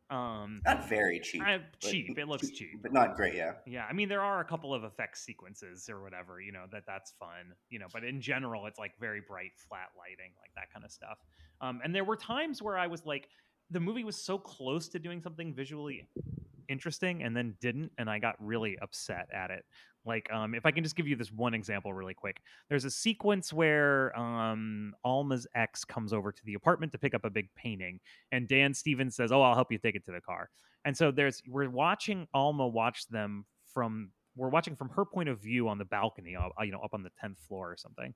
Um 0.09 0.61
Not 0.65 0.87
very 0.89 1.19
cheap. 1.19 1.41
but- 1.43 1.79
cheap. 1.79 2.17
It 2.19 2.27
looks 2.27 2.49
cheap. 2.51 2.81
but 2.83 2.91
not 2.91 3.15
great. 3.15 3.35
Yeah. 3.35 3.53
Yeah, 3.65 3.85
I 3.89 3.93
mean 3.93 4.09
there 4.09 4.21
are 4.21 4.39
a 4.41 4.45
couple 4.45 4.73
of 4.73 4.83
effects 4.83 5.21
sequences 5.23 5.89
or 5.89 6.01
whatever, 6.01 6.41
you 6.41 6.51
know, 6.51 6.65
that 6.71 6.83
that's 6.85 7.13
fun, 7.19 7.53
you 7.69 7.79
know, 7.79 7.87
but 7.93 8.03
in 8.03 8.19
general 8.21 8.65
it's 8.67 8.77
like 8.77 8.91
very 8.99 9.21
bright 9.21 9.51
flat 9.67 9.89
lighting, 9.97 10.33
like 10.41 10.51
that 10.55 10.71
kind 10.73 10.83
of 10.85 10.91
stuff. 10.91 11.17
Um 11.61 11.79
and 11.83 11.95
there 11.95 12.03
were 12.03 12.17
times 12.17 12.61
where 12.61 12.77
I 12.77 12.87
was 12.87 13.05
like 13.05 13.29
the 13.71 13.79
movie 13.79 14.03
was 14.03 14.21
so 14.21 14.37
close 14.37 14.87
to 14.89 14.99
doing 14.99 15.21
something 15.21 15.53
visually 15.53 16.07
interesting 16.67 17.23
and 17.23 17.35
then 17.35 17.55
didn't 17.61 17.91
and 17.97 18.09
I 18.09 18.19
got 18.19 18.35
really 18.39 18.77
upset 18.81 19.27
at 19.33 19.51
it. 19.51 19.63
Like 20.05 20.31
um 20.31 20.55
if 20.55 20.65
I 20.65 20.71
can 20.71 20.83
just 20.83 20.95
give 20.95 21.07
you 21.07 21.15
this 21.15 21.31
one 21.31 21.53
example 21.53 21.93
really 21.93 22.13
quick. 22.13 22.41
There's 22.69 22.85
a 22.85 22.91
sequence 22.91 23.53
where 23.53 24.17
um 24.17 24.93
Alma's 25.03 25.47
ex 25.55 25.83
comes 25.83 26.13
over 26.13 26.31
to 26.31 26.45
the 26.45 26.53
apartment 26.55 26.91
to 26.93 26.97
pick 26.97 27.13
up 27.13 27.25
a 27.25 27.29
big 27.29 27.49
painting 27.55 27.99
and 28.31 28.47
Dan 28.47 28.73
Stevens 28.73 29.15
says, 29.15 29.31
"Oh, 29.31 29.41
I'll 29.41 29.55
help 29.55 29.71
you 29.71 29.77
take 29.77 29.95
it 29.95 30.05
to 30.05 30.11
the 30.11 30.21
car." 30.21 30.49
And 30.85 30.95
so 30.95 31.11
there's 31.11 31.41
we're 31.47 31.69
watching 31.69 32.27
Alma 32.33 32.67
watch 32.67 33.07
them 33.07 33.45
from 33.73 34.11
we're 34.35 34.49
watching 34.49 34.75
from 34.75 34.89
her 34.89 35.05
point 35.05 35.29
of 35.29 35.41
view 35.41 35.67
on 35.69 35.77
the 35.77 35.85
balcony, 35.85 36.35
uh, 36.35 36.49
you 36.61 36.71
know, 36.71 36.81
up 36.81 36.93
on 36.93 37.03
the 37.03 37.11
10th 37.23 37.39
floor 37.47 37.71
or 37.71 37.77
something. 37.77 38.13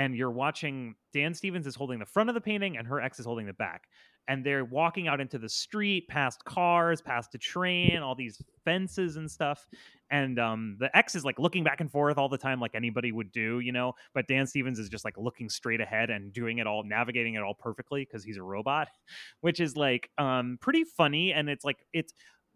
And 0.00 0.16
you're 0.16 0.30
watching 0.30 0.94
Dan 1.12 1.34
Stevens 1.34 1.66
is 1.66 1.74
holding 1.74 1.98
the 1.98 2.06
front 2.06 2.30
of 2.30 2.34
the 2.34 2.40
painting 2.40 2.78
and 2.78 2.86
her 2.86 3.02
ex 3.02 3.20
is 3.20 3.26
holding 3.26 3.44
the 3.44 3.52
back. 3.52 3.84
And 4.28 4.42
they're 4.42 4.64
walking 4.64 5.08
out 5.08 5.20
into 5.20 5.36
the 5.38 5.48
street, 5.48 6.08
past 6.08 6.42
cars, 6.46 7.02
past 7.02 7.34
a 7.34 7.38
train, 7.38 7.98
all 7.98 8.14
these 8.14 8.40
fences 8.64 9.16
and 9.16 9.30
stuff. 9.30 9.68
And 10.10 10.38
um, 10.38 10.78
the 10.80 10.96
ex 10.96 11.14
is 11.14 11.22
like 11.22 11.38
looking 11.38 11.64
back 11.64 11.82
and 11.82 11.92
forth 11.92 12.16
all 12.16 12.30
the 12.30 12.38
time, 12.38 12.60
like 12.60 12.74
anybody 12.74 13.12
would 13.12 13.30
do, 13.30 13.60
you 13.60 13.72
know. 13.72 13.92
But 14.14 14.26
Dan 14.26 14.46
Stevens 14.46 14.78
is 14.78 14.88
just 14.88 15.04
like 15.04 15.18
looking 15.18 15.50
straight 15.50 15.82
ahead 15.82 16.08
and 16.08 16.32
doing 16.32 16.60
it 16.60 16.66
all, 16.66 16.82
navigating 16.82 17.34
it 17.34 17.42
all 17.42 17.52
perfectly 17.52 18.06
because 18.06 18.24
he's 18.24 18.38
a 18.38 18.42
robot, 18.42 18.88
which 19.42 19.60
is 19.60 19.76
like 19.76 20.08
um, 20.16 20.56
pretty 20.62 20.84
funny. 20.84 21.34
And 21.34 21.50
it's 21.50 21.64
like, 21.64 21.84
it's 21.92 22.14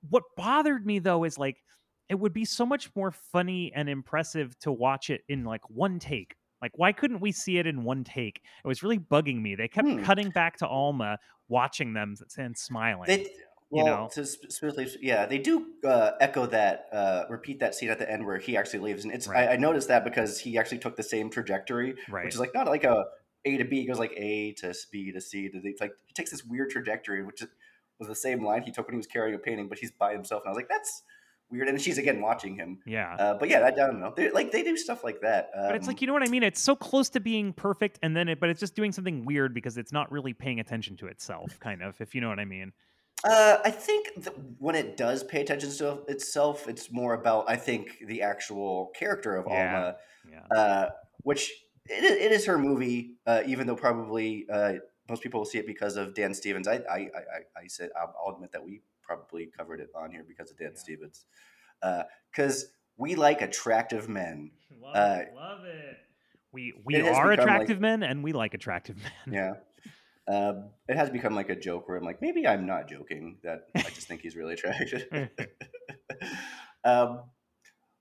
what 0.08 0.22
bothered 0.34 0.86
me 0.86 0.98
though 0.98 1.24
is 1.24 1.36
like, 1.36 1.58
it 2.08 2.14
would 2.14 2.32
be 2.32 2.46
so 2.46 2.64
much 2.64 2.88
more 2.96 3.10
funny 3.10 3.70
and 3.74 3.86
impressive 3.90 4.58
to 4.60 4.72
watch 4.72 5.10
it 5.10 5.24
in 5.28 5.44
like 5.44 5.68
one 5.68 5.98
take. 5.98 6.36
Like, 6.64 6.78
why 6.78 6.92
couldn't 6.92 7.20
we 7.20 7.30
see 7.30 7.58
it 7.58 7.66
in 7.66 7.84
one 7.84 8.04
take? 8.04 8.40
It 8.64 8.66
was 8.66 8.82
really 8.82 8.98
bugging 8.98 9.42
me. 9.42 9.54
They 9.54 9.68
kept 9.68 9.86
Hmm. 9.86 10.02
cutting 10.02 10.30
back 10.30 10.56
to 10.58 10.66
Alma, 10.66 11.18
watching 11.46 11.92
them 11.92 12.14
and 12.38 12.56
smiling. 12.56 13.06
They, 13.06 13.26
You 13.70 13.82
well, 13.82 13.86
know? 13.86 14.08
to 14.14 14.24
specifically, 14.24 14.88
yeah, 15.02 15.26
they 15.26 15.36
do 15.36 15.66
uh, 15.84 16.12
echo 16.20 16.46
that, 16.46 16.86
uh, 16.90 17.24
repeat 17.28 17.60
that 17.60 17.74
scene 17.74 17.90
at 17.90 17.98
the 17.98 18.10
end 18.10 18.24
where 18.24 18.38
he 18.38 18.56
actually 18.56 18.78
leaves, 18.78 19.04
and 19.04 19.12
it's 19.12 19.28
Right. 19.28 19.46
I, 19.46 19.52
I 19.52 19.56
noticed 19.56 19.88
that 19.88 20.04
because 20.04 20.38
he 20.40 20.56
actually 20.56 20.78
took 20.78 20.96
the 20.96 21.02
same 21.02 21.28
trajectory, 21.28 21.96
right. 22.08 22.24
which 22.24 22.34
is 22.34 22.40
like 22.40 22.54
not 22.54 22.66
like 22.66 22.84
a 22.84 23.04
A 23.44 23.58
to 23.58 23.64
B, 23.64 23.82
it 23.82 23.86
goes 23.86 23.98
like 23.98 24.14
A 24.16 24.52
to 24.60 24.74
B 24.90 25.12
to 25.12 25.20
C 25.20 25.50
to 25.50 25.60
D. 25.60 25.68
It's 25.68 25.82
like 25.82 25.92
he 26.06 26.14
takes 26.14 26.30
this 26.30 26.44
weird 26.44 26.70
trajectory, 26.70 27.22
which 27.22 27.42
is, 27.42 27.48
was 27.98 28.08
the 28.08 28.14
same 28.14 28.42
line 28.42 28.62
he 28.62 28.70
took 28.72 28.86
when 28.86 28.94
he 28.94 28.96
was 28.96 29.06
carrying 29.06 29.34
a 29.34 29.38
painting, 29.38 29.68
but 29.68 29.78
he's 29.80 29.90
by 29.92 30.12
himself, 30.12 30.42
and 30.44 30.48
I 30.48 30.52
was 30.52 30.56
like, 30.56 30.70
that's 30.70 31.02
weird. 31.50 31.68
And 31.68 31.80
she's 31.80 31.98
again 31.98 32.20
watching 32.20 32.56
him, 32.56 32.78
yeah. 32.86 33.14
uh, 33.18 33.34
but 33.34 33.48
yeah, 33.48 33.60
I, 33.60 33.68
I 33.68 33.70
don't 33.70 34.00
know, 34.00 34.12
They're, 34.16 34.32
like 34.32 34.50
they 34.52 34.62
do 34.62 34.76
stuff 34.76 35.04
like 35.04 35.20
that. 35.22 35.50
Um, 35.56 35.66
but 35.68 35.76
it's 35.76 35.86
like 35.86 36.00
you 36.00 36.06
know 36.06 36.12
what 36.12 36.22
I 36.22 36.30
mean. 36.30 36.42
It's 36.42 36.60
so 36.60 36.74
close 36.76 37.08
to 37.10 37.20
being 37.20 37.52
perfect, 37.52 37.98
and 38.02 38.16
then 38.16 38.28
it, 38.28 38.40
but 38.40 38.48
it's 38.50 38.60
just 38.60 38.74
doing 38.74 38.92
something 38.92 39.24
weird 39.24 39.54
because 39.54 39.76
it's 39.78 39.92
not 39.92 40.10
really 40.10 40.32
paying 40.32 40.60
attention 40.60 40.96
to 40.98 41.06
itself, 41.06 41.58
kind 41.60 41.82
of. 41.82 42.00
If 42.00 42.14
you 42.14 42.20
know 42.20 42.28
what 42.28 42.38
I 42.40 42.44
mean. 42.44 42.72
Uh, 43.22 43.58
I 43.64 43.70
think 43.70 44.08
th- 44.16 44.36
when 44.58 44.74
it 44.74 44.96
does 44.98 45.22
pay 45.24 45.40
attention 45.40 45.70
to 45.78 46.00
itself, 46.08 46.68
it's 46.68 46.92
more 46.92 47.14
about 47.14 47.44
I 47.48 47.56
think 47.56 47.98
the 48.06 48.22
actual 48.22 48.92
character 48.98 49.36
of 49.36 49.46
Yeah. 49.48 49.74
Alma, 49.76 49.96
Yeah. 50.30 50.56
uh, 50.58 50.90
which 51.22 51.50
it 51.88 52.04
is, 52.04 52.10
it 52.12 52.32
is 52.32 52.44
her 52.46 52.58
movie. 52.58 53.14
Uh, 53.26 53.42
even 53.46 53.66
though 53.66 53.76
probably 53.76 54.46
uh, 54.52 54.74
most 55.08 55.22
people 55.22 55.40
will 55.40 55.46
see 55.46 55.58
it 55.58 55.66
because 55.66 55.96
of 55.96 56.14
Dan 56.14 56.34
Stevens. 56.34 56.68
I 56.68 56.74
I 56.90 56.96
I, 56.98 57.08
I- 57.62 57.66
said 57.68 57.90
I'll 57.98 58.34
admit 58.34 58.52
that 58.52 58.62
we 58.64 58.82
probably 59.06 59.48
covered 59.56 59.80
it 59.80 59.90
on 59.94 60.10
here 60.10 60.24
because 60.26 60.50
of 60.50 60.58
Dan 60.58 60.70
Yeah. 60.74 60.78
Stevens, 60.78 61.24
because 62.30 62.66
we 62.96 63.14
like 63.14 63.42
attractive 63.42 64.08
men. 64.08 64.50
Love 64.80 64.96
Uh, 64.96 65.18
it. 65.20 65.34
Love 65.34 65.64
it. 65.64 65.96
We 66.52 66.72
we 66.84 66.94
it 66.96 67.00
are 67.02 67.06
become, 67.06 67.26
like- 67.26 67.38
attractive 67.40 67.80
men, 67.80 68.02
and 68.02 68.22
we 68.22 68.32
like 68.32 68.54
attractive 68.54 68.96
men. 68.96 69.12
Yeah. 69.34 69.52
Um, 70.26 70.70
it 70.88 70.96
has 70.96 71.10
become 71.10 71.34
like 71.34 71.50
a 71.50 71.56
joke 71.56 71.86
where 71.88 71.98
I'm 71.98 72.04
like, 72.04 72.22
maybe 72.22 72.46
I'm 72.46 72.64
not 72.66 72.88
joking. 72.88 73.38
That 73.42 73.66
I 73.74 73.82
just 73.82 74.06
think 74.08 74.22
he's 74.22 74.36
really 74.36 74.54
attractive. 74.58 75.04
um, 76.84 77.22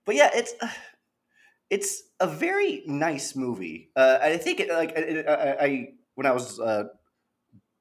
but 0.06 0.16
yeah, 0.16 0.30
it's 0.34 0.54
it's 1.70 2.04
a 2.20 2.28
very 2.28 2.84
nice 2.86 3.36
movie. 3.36 3.90
Uh, 3.96 4.20
I 4.22 4.38
think 4.38 4.60
it, 4.60 4.70
like 4.70 4.92
it, 4.96 5.28
I, 5.28 5.66
I 5.66 5.88
when 6.16 6.26
I 6.28 6.32
was 6.32 6.60
uh, 6.60 6.86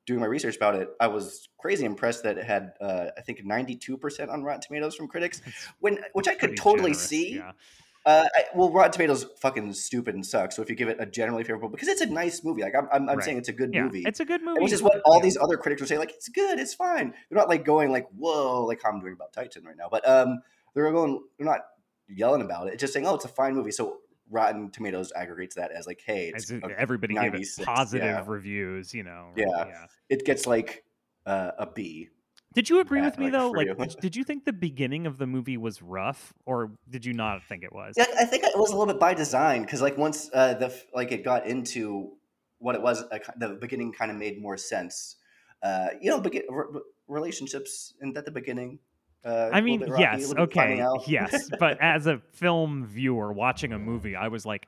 doing 0.07 0.21
my 0.21 0.27
research 0.27 0.57
about 0.57 0.75
it, 0.75 0.89
I 1.01 1.07
was 1.09 1.49
crazy 1.59 1.85
impressed 1.85 2.23
that 2.25 2.39
it 2.39 2.45
had 2.45 2.73
uh, 2.81 3.07
I 3.17 3.21
think 3.21 3.45
92 3.45 3.97
percent 3.99 4.31
on 4.31 4.43
Rotten 4.43 4.61
Tomatoes 4.61 4.95
from 4.95 5.09
critics. 5.09 5.41
When 5.81 5.99
which 6.13 6.29
I 6.29 6.35
could 6.35 6.57
totally 6.57 6.91
generous, 6.93 7.09
see. 7.09 7.35
Yeah. 7.37 7.53
Uh, 8.05 8.25
I, 8.35 8.45
well, 8.57 8.73
Rotten 8.73 8.91
Tomatoes 8.91 9.27
fucking 9.41 9.73
stupid 9.75 10.17
and 10.17 10.27
sucks. 10.27 10.57
So 10.57 10.63
if 10.63 10.69
you 10.69 10.75
give 10.75 10.89
it 10.89 10.97
a 10.99 11.07
generally 11.07 11.45
favorable, 11.45 11.69
because 11.69 11.87
it's 11.87 12.01
a 12.01 12.07
nice 12.07 12.43
movie, 12.43 12.63
like 12.63 12.75
I'm, 12.77 12.89
I'm, 12.93 13.09
I'm 13.09 13.17
Right. 13.19 13.25
saying 13.25 13.39
it's 13.39 13.49
a 13.49 13.53
good 13.53 13.73
Yeah, 13.73 13.85
movie, 13.85 14.03
it's 14.05 14.19
a 14.19 14.25
good 14.25 14.43
movie. 14.43 14.61
which 14.61 14.73
is 14.73 14.83
what 14.83 15.01
all 15.05 15.19
Yeah. 15.19 15.23
these 15.23 15.39
other 15.41 15.57
critics 15.57 15.81
would 15.81 15.89
say. 15.89 15.99
Like 15.99 16.11
it's 16.11 16.29
good, 16.29 16.59
it's 16.59 16.75
fine. 16.75 17.15
They're 17.31 17.39
not 17.39 17.49
like 17.49 17.65
going 17.65 17.93
like 17.93 18.09
whoa, 18.11 18.65
like 18.65 18.83
how 18.83 18.91
I'm 18.91 18.99
doing 18.99 19.13
about 19.13 19.33
Titan 19.33 19.65
right 19.65 19.77
now. 19.77 19.87
But 19.89 20.09
um, 20.09 20.43
they're 20.75 20.91
going, 20.91 21.23
they're 21.39 21.47
not 21.47 21.61
yelling 22.09 22.43
about 22.43 22.67
it. 22.67 22.75
It's 22.75 22.81
just 22.81 22.93
saying, 22.93 23.07
oh, 23.07 23.15
it's 23.15 23.25
a 23.25 23.29
fine 23.29 23.55
movie. 23.55 23.71
So 23.71 23.99
Rotten 24.33 24.71
Tomatoes 24.71 25.13
aggregates 25.15 25.55
that 25.57 25.71
as 25.71 25.87
like, 25.87 26.03
hey, 26.05 26.33
it's 26.35 26.51
everybody 26.77 27.15
gave 27.15 27.35
it 27.35 27.47
positive 27.65 28.07
yeah. 28.07 28.25
reviews, 28.27 28.93
you 28.95 29.05
know. 29.05 29.29
Yeah. 29.37 29.47
yeah. 29.49 29.87
it 30.09 30.25
gets 30.25 30.47
like 30.47 30.85
uh, 31.27 31.53
a 31.59 31.67
B. 31.67 32.09
Did 32.55 32.69
you 32.69 32.81
agree 32.81 33.01
Yeah, 33.01 33.07
with 33.07 33.19
me 33.19 33.27
like, 33.27 33.33
though? 33.33 33.51
Like, 33.51 33.79
did, 33.79 34.01
did 34.01 34.17
you 34.17 34.25
think 34.25 34.45
the 34.45 34.53
beginning 34.53 35.07
of 35.07 35.17
the 35.17 35.27
movie 35.27 35.57
was 35.57 35.81
rough, 35.81 36.35
or 36.45 36.73
did 36.91 37.05
you 37.05 37.15
not 37.15 37.43
think 37.45 37.65
it 37.65 37.73
was? 37.73 37.95
Yeah, 37.97 38.07
I 38.19 38.25
think 38.25 38.45
it 38.45 38.57
was 38.57 38.71
a 38.71 38.73
little 38.77 38.93
bit 38.93 39.01
by 39.01 39.15
design 39.15 39.63
because 39.63 39.81
like 39.81 39.97
once 39.97 40.29
uh, 40.35 40.55
the 40.55 40.75
like 40.93 41.13
it 41.13 41.25
got 41.25 41.47
into 41.47 42.13
what 42.59 42.75
it 42.75 42.83
was, 42.83 43.03
uh, 43.11 43.19
the 43.39 43.57
beginning 43.61 43.93
kind 43.93 44.11
of 44.11 44.17
made 44.17 44.41
more 44.41 44.57
sense. 44.57 45.17
Uh, 45.63 45.89
you 46.01 46.11
know, 46.11 46.21
begin, 46.21 46.43
r- 46.51 46.69
r- 46.75 46.83
relationships 47.09 47.95
and 48.01 48.17
at 48.17 48.25
the 48.25 48.31
beginning. 48.31 48.79
Uh, 49.25 49.51
I 49.53 49.61
mean, 49.61 49.81
rocky, 49.81 50.01
yes, 50.03 50.29
little 50.29 50.47
bit 50.47 50.55
finding 50.55 50.83
okay, 50.83 51.05
yes, 51.13 51.49
but 51.61 51.79
as 51.81 52.07
a 52.07 52.19
film 52.33 52.85
viewer 52.87 53.33
watching 53.33 53.73
a 53.73 53.79
movie, 53.79 54.17
I 54.17 54.29
was 54.29 54.45
like, 54.45 54.67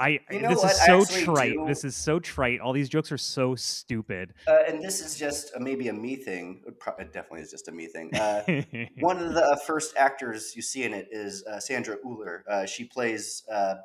I 0.00 0.18
You 0.30 0.40
know 0.40 0.48
this 0.48 0.58
what? 0.58 0.72
is 0.72 0.84
so 0.84 1.04
trite. 1.04 1.52
do- 1.52 1.64
This 1.68 1.84
is 1.84 1.94
so 1.94 2.18
trite. 2.18 2.58
All 2.58 2.72
these 2.72 2.88
jokes 2.88 3.12
are 3.12 3.18
so 3.18 3.54
stupid. 3.54 4.34
uh, 4.48 4.58
and 4.66 4.82
this 4.82 5.00
is 5.00 5.16
just 5.16 5.54
a, 5.54 5.60
maybe 5.60 5.86
a 5.86 5.92
me 5.92 6.16
thing. 6.16 6.62
It, 6.66 6.74
it 6.98 7.12
definitely 7.12 7.42
is 7.42 7.50
just 7.52 7.68
a 7.68 7.72
me 7.72 7.86
thing. 7.86 8.12
Uh, 8.16 8.42
one 8.98 9.18
of 9.18 9.34
the 9.34 9.60
first 9.64 9.96
actors 9.96 10.56
you 10.56 10.62
see 10.62 10.82
in 10.82 10.92
it 10.92 11.06
is 11.12 11.44
uh, 11.46 11.60
Sandra 11.60 11.96
Hüller. 12.04 12.40
Uh, 12.48 12.66
she 12.66 12.82
plays 12.82 13.44
uh, 13.52 13.76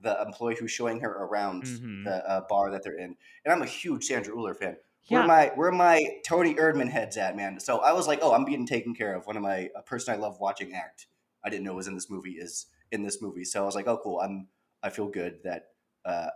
the 0.00 0.18
employee 0.22 0.56
who's 0.58 0.70
showing 0.70 1.00
her 1.00 1.10
around 1.24 1.64
Mhm. 1.64 2.04
the 2.04 2.26
uh, 2.30 2.40
bar 2.48 2.70
that 2.70 2.82
they're 2.82 2.96
in, 2.96 3.14
and 3.44 3.52
I'm 3.52 3.60
a 3.60 3.66
huge 3.66 4.04
Sandra 4.06 4.32
Hüller 4.34 4.56
fan. 4.56 4.76
Yeah. 5.08 5.18
Where 5.18 5.26
my 5.26 5.52
where 5.54 5.72
my 5.72 6.06
Toni 6.26 6.54
Erdmann 6.54 6.90
heads 6.90 7.16
at, 7.16 7.36
man. 7.36 7.60
So 7.60 7.78
I 7.78 7.92
was 7.92 8.06
like, 8.06 8.18
oh, 8.22 8.32
I'm 8.32 8.44
being 8.44 8.66
taken 8.66 8.94
care 8.94 9.14
of. 9.14 9.26
One 9.26 9.36
of 9.36 9.42
my 9.42 9.70
a 9.74 9.82
person 9.82 10.14
I 10.14 10.18
love 10.18 10.38
watching 10.40 10.74
act. 10.74 11.06
I 11.44 11.50
didn't 11.50 11.64
know 11.64 11.74
was 11.74 11.88
in 11.88 11.94
this 11.94 12.10
movie 12.10 12.32
is 12.32 12.66
in 12.92 13.02
this 13.02 13.22
movie. 13.22 13.44
So 13.44 13.62
I 13.62 13.66
was 13.66 13.74
like, 13.74 13.86
oh, 13.86 14.00
cool. 14.02 14.20
I'm 14.20 14.48
I 14.82 14.90
feel 14.90 15.08
good 15.08 15.38
that 15.44 15.68
uh, 16.04 16.28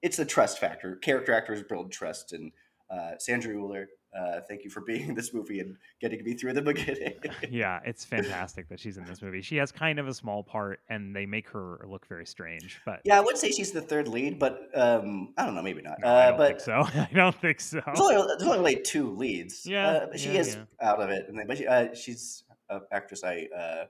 it's 0.00 0.16
the 0.16 0.24
trust 0.24 0.58
factor. 0.58 0.96
Character 0.96 1.32
actors 1.32 1.62
build 1.62 1.92
trust, 1.92 2.32
and 2.32 2.52
uh, 2.90 3.12
Sandra 3.18 3.54
Hüller 3.54 3.86
Uh, 4.14 4.40
thank 4.46 4.62
you 4.62 4.68
for 4.68 4.82
being 4.82 5.08
in 5.08 5.14
this 5.14 5.32
movie 5.32 5.60
and 5.60 5.76
getting 6.00 6.22
me 6.22 6.34
through 6.34 6.52
the 6.52 6.60
beginning. 6.60 7.14
yeah, 7.50 7.80
it's 7.84 8.04
fantastic 8.04 8.68
that 8.68 8.78
she's 8.78 8.98
in 8.98 9.04
this 9.06 9.22
movie. 9.22 9.40
She 9.40 9.56
has 9.56 9.72
kind 9.72 9.98
of 9.98 10.06
a 10.06 10.12
small 10.12 10.42
part, 10.42 10.80
and 10.90 11.16
they 11.16 11.24
make 11.24 11.48
her 11.48 11.80
look 11.88 12.06
very 12.06 12.26
strange. 12.26 12.80
But 12.84 13.00
yeah, 13.04 13.16
I 13.16 13.20
would 13.20 13.38
say 13.38 13.50
she's 13.50 13.72
the 13.72 13.80
third 13.80 14.08
lead, 14.08 14.38
but 14.38 14.68
um, 14.74 15.32
I 15.38 15.46
don't 15.46 15.54
know, 15.54 15.62
maybe 15.62 15.80
not. 15.80 15.98
no, 16.00 16.08
uh, 16.08 16.12
I 16.12 16.28
don't 16.28 16.36
but 16.36 16.48
think 16.48 16.60
so. 16.60 16.72
I 17.00 17.08
don't 17.14 17.40
think 17.40 17.60
so. 17.60 17.80
There's 17.86 18.00
only, 18.00 18.16
there's 18.38 18.42
only 18.42 18.74
like 18.74 18.84
two 18.84 19.10
leads. 19.14 19.64
Yeah, 19.64 19.88
uh, 19.88 20.06
but 20.10 20.20
she 20.20 20.32
yeah, 20.32 20.40
is 20.40 20.56
yeah. 20.56 20.88
out 20.88 21.00
of 21.00 21.08
it, 21.08 21.26
and 21.28 21.40
but 21.48 21.56
she, 21.56 21.66
uh, 21.66 21.94
she's 21.94 22.44
an 22.68 22.82
actress 22.92 23.24
I 23.24 23.48
uh, 23.56 23.84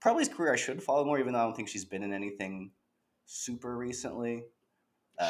probably 0.00 0.20
his 0.20 0.28
career 0.28 0.52
I 0.52 0.56
should 0.56 0.80
follow 0.80 1.04
more, 1.04 1.18
even 1.18 1.32
though 1.32 1.40
I 1.40 1.44
don't 1.44 1.56
think 1.56 1.68
she's 1.68 1.84
been 1.84 2.04
in 2.04 2.12
anything 2.12 2.70
super 3.26 3.76
recently. 3.76 4.44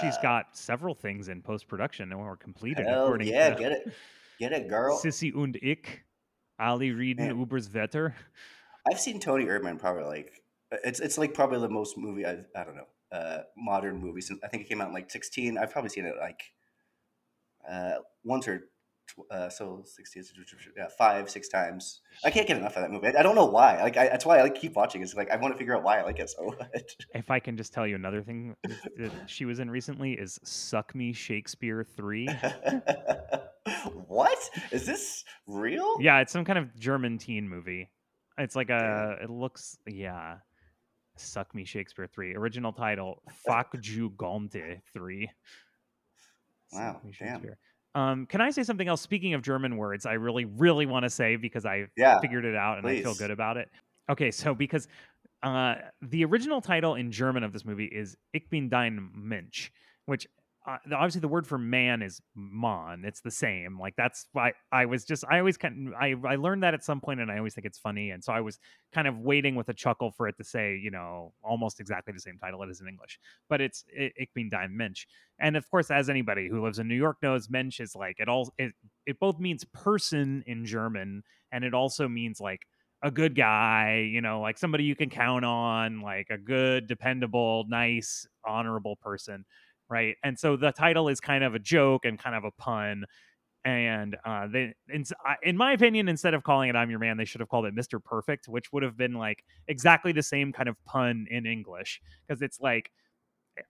She's 0.03 0.19
got 0.19 0.55
several 0.55 0.95
things 0.95 1.29
in 1.29 1.41
post 1.41 1.67
production 1.67 2.13
or 2.13 2.37
completed. 2.37 2.87
Hell 2.87 3.05
according 3.05 3.29
yeah, 3.29 3.49
to 3.49 3.57
get 3.59 3.73
it, 3.73 3.93
get 4.39 4.53
it, 4.53 4.69
girl. 4.69 4.99
Sissy 4.99 5.35
und 5.35 5.57
ich, 5.63 6.05
Ali 6.59 6.93
Rieden 6.93 7.29
Man. 7.29 7.47
Ubers 7.47 7.73
Wetter. 7.73 8.15
I've 8.91 9.01
seen 9.01 9.21
Toni 9.21 9.45
Erdmann 9.45 9.79
probably 9.79 10.05
like 10.05 10.43
it's 10.85 11.01
it's 11.01 11.19
like 11.19 11.35
probably 11.35 11.61
the 11.61 11.69
most 11.69 11.97
movie 11.97 12.25
I've 12.25 12.47
I 12.57 12.65
don't 12.65 12.77
know 12.77 12.87
uh, 13.13 13.43
modern 13.57 14.01
movie 14.01 14.21
since 14.21 14.41
I 14.45 14.49
think 14.49 14.65
it 14.65 14.69
came 14.69 14.81
out 14.81 14.89
in 14.89 14.95
like 14.95 15.11
sixteen. 15.11 15.59
I've 15.59 15.71
probably 15.71 15.91
seen 15.91 16.05
it 16.05 16.15
like 16.19 16.43
uh, 17.69 17.97
once 18.25 18.49
or 18.49 18.69
uh, 19.31 19.49
so 19.49 19.83
sixteen 19.85 20.25
yeah 20.77 20.89
five 20.97 21.31
six 21.31 21.49
times. 21.49 22.01
I 22.25 22.31
can't 22.31 22.47
get 22.47 22.57
enough 22.57 22.77
of 22.77 22.83
that 22.83 22.91
movie. 22.91 23.09
I, 23.09 23.21
I 23.21 23.23
don't 23.23 23.35
know 23.35 23.47
why. 23.47 23.83
Like 23.83 23.97
I, 23.97 24.09
that's 24.09 24.25
why 24.27 24.39
I 24.39 24.43
like 24.43 24.55
keep 24.55 24.75
watching. 24.75 25.03
It's 25.03 25.15
like 25.15 25.31
I 25.31 25.37
want 25.37 25.55
to 25.55 25.59
figure 25.59 25.77
out 25.77 25.83
why 25.83 25.99
I 25.99 26.03
like 26.03 26.19
it 26.19 26.31
so 26.31 26.47
much. 26.59 26.97
If 27.15 27.31
I 27.31 27.39
can 27.41 27.57
just 27.57 27.73
tell 27.73 27.87
you 27.87 27.95
another 27.95 28.23
thing 28.23 28.57
that 28.97 29.13
she 29.27 29.45
was 29.45 29.59
in 29.59 29.71
recently 29.71 30.13
is 30.13 30.39
Suck 30.45 30.95
Me 30.95 31.13
Shakespeare 31.13 31.85
3. 31.85 32.29
what 34.07 34.39
is 34.71 34.87
this 34.87 35.25
real? 35.47 35.97
Yeah, 36.01 36.21
it's 36.21 36.33
some 36.33 36.45
kind 36.45 36.59
of 36.59 36.75
German 36.79 37.19
teen 37.19 37.49
movie. 37.49 37.91
It's 38.39 38.55
like 38.55 38.71
a, 38.71 39.17
it 39.23 39.31
looks, 39.31 39.77
yeah. 39.87 40.37
Suck 41.17 41.55
Me 41.55 41.65
Shakespeare 41.65 42.07
3. 42.07 42.37
Original 42.37 42.73
title, 42.73 43.23
Fuck 43.45 43.75
You 43.83 44.11
Gomte 44.11 44.81
3. 44.93 45.31
Suck 46.71 46.81
Wow, 46.81 47.01
damn. 47.19 47.43
Um, 47.99 48.27
can 48.27 48.41
I 48.41 48.51
say 48.51 48.63
something 48.63 48.87
else? 48.87 49.01
Speaking 49.01 49.35
of 49.35 49.43
German 49.43 49.77
words, 49.77 50.07
I 50.07 50.13
really, 50.15 50.45
really 50.45 50.87
want 50.87 51.03
to 51.03 51.11
say 51.11 51.35
because 51.37 51.67
I 51.67 51.89
Yeah, 51.97 52.21
figured 52.21 52.45
it 52.45 52.55
out 52.55 52.79
and 52.79 52.87
I 52.87 52.95
feel 52.95 53.15
good 53.15 53.31
about 53.31 53.57
it. 53.57 53.71
Okay, 54.09 54.31
so 54.31 54.55
because 54.55 54.87
uh, 55.43 55.77
the 56.03 56.25
original 56.25 56.61
title 56.61 56.95
in 56.95 57.11
German 57.11 57.43
of 57.43 57.53
this 57.53 57.65
movie 57.65 57.87
is 57.87 58.17
Ich 58.33 58.49
bin 58.51 58.69
dein 58.69 59.11
Mensch, 59.15 59.71
which 60.07 60.27
uh, 60.69 60.77
obviously 60.93 61.21
the 61.23 61.29
word 61.29 61.47
for 61.47 61.57
man 61.59 62.03
is 62.03 62.21
Mann. 62.37 63.05
It's 63.05 63.21
the 63.23 63.31
same. 63.31 63.79
Like 63.81 63.95
that's 63.97 64.27
why 64.33 64.53
I 64.71 64.85
was 64.87 65.05
just 65.05 65.25
I 65.31 65.39
always 65.39 65.57
kind 65.57 65.89
of, 65.89 65.95
I 65.95 66.15
I 66.27 66.37
learned 66.37 66.63
that 66.63 66.75
at 66.75 66.85
some 66.85 67.01
point 67.01 67.21
and 67.21 67.31
I 67.31 67.39
always 67.39 67.55
think 67.55 67.67
it's 67.67 67.79
funny 67.79 68.11
and 68.11 68.23
so 68.23 68.33
I 68.33 68.41
was 68.43 68.59
kind 68.93 69.09
of 69.09 69.19
waiting 69.19 69.55
with 69.55 69.69
a 69.71 69.75
chuckle 69.75 70.11
for 70.11 70.29
it 70.29 70.37
to 70.39 70.45
say 70.45 70.77
you 70.77 70.91
know 70.91 71.33
almost 71.43 71.81
exactly 71.81 72.13
the 72.13 72.21
same 72.21 72.39
title 72.39 72.63
it 72.63 72.71
is 72.71 72.81
in 72.81 72.89
English, 72.89 73.19
but 73.49 73.61
it's 73.61 73.85
I- 73.99 74.13
Ich 74.17 74.31
bin 74.35 74.51
dein 74.51 74.73
Mensch. 74.77 75.07
And 75.39 75.57
of 75.57 75.69
course, 75.71 75.91
as 75.91 76.11
anybody 76.11 76.49
who 76.49 76.63
lives 76.63 76.79
in 76.79 76.89
New 76.89 76.97
York 76.97 77.19
knows, 77.23 77.49
Mensch 77.49 77.81
is 77.81 77.95
like 77.95 78.17
it 78.21 78.29
all 78.29 78.53
it 78.59 78.73
it 79.07 79.19
both 79.19 79.39
means 79.41 79.65
person 79.65 80.43
in 80.47 80.65
German 80.67 81.23
and 81.53 81.65
it 81.65 81.75
also 81.75 82.09
means 82.09 82.41
like 82.41 82.67
a 83.03 83.11
good 83.13 83.37
guy, 83.37 84.09
you 84.13 84.21
know, 84.21 84.41
like 84.41 84.59
somebody 84.59 84.83
you 84.83 84.97
can 84.97 85.09
count 85.09 85.45
on, 85.45 86.01
like 86.01 86.27
a 86.31 86.39
good, 86.39 86.89
dependable, 86.89 87.65
nice, 87.69 88.27
honorable 88.45 88.97
person, 88.97 89.45
right? 89.89 90.17
And 90.23 90.39
so 90.39 90.57
the 90.57 90.73
title 90.73 91.09
is 91.09 91.21
kind 91.21 91.45
of 91.45 91.55
a 91.55 91.59
joke 91.59 92.05
and 92.05 92.19
kind 92.19 92.37
of 92.37 92.45
a 92.45 92.51
pun. 92.53 93.05
And 93.65 94.17
uh, 94.25 94.47
they, 94.47 94.75
in, 94.89 95.05
in 95.43 95.57
my 95.57 95.73
opinion, 95.73 96.09
instead 96.09 96.33
of 96.35 96.43
calling 96.43 96.71
it 96.71 96.77
"I'm 96.77 96.91
Your 96.91 97.01
Man," 97.01 97.17
they 97.17 97.25
should 97.25 97.41
have 97.41 97.49
called 97.49 97.67
it 97.67 97.75
"Mr. 97.75 98.03
Perfect," 98.03 98.49
which 98.49 98.73
would 98.73 98.83
have 98.83 98.97
been 98.97 99.15
like 99.15 99.45
exactly 99.67 100.13
the 100.13 100.23
same 100.23 100.53
kind 100.53 100.69
of 100.69 100.77
pun 100.85 101.27
in 101.31 101.45
English, 101.45 102.01
because 102.27 102.41
it's 102.41 102.61
like 102.61 102.91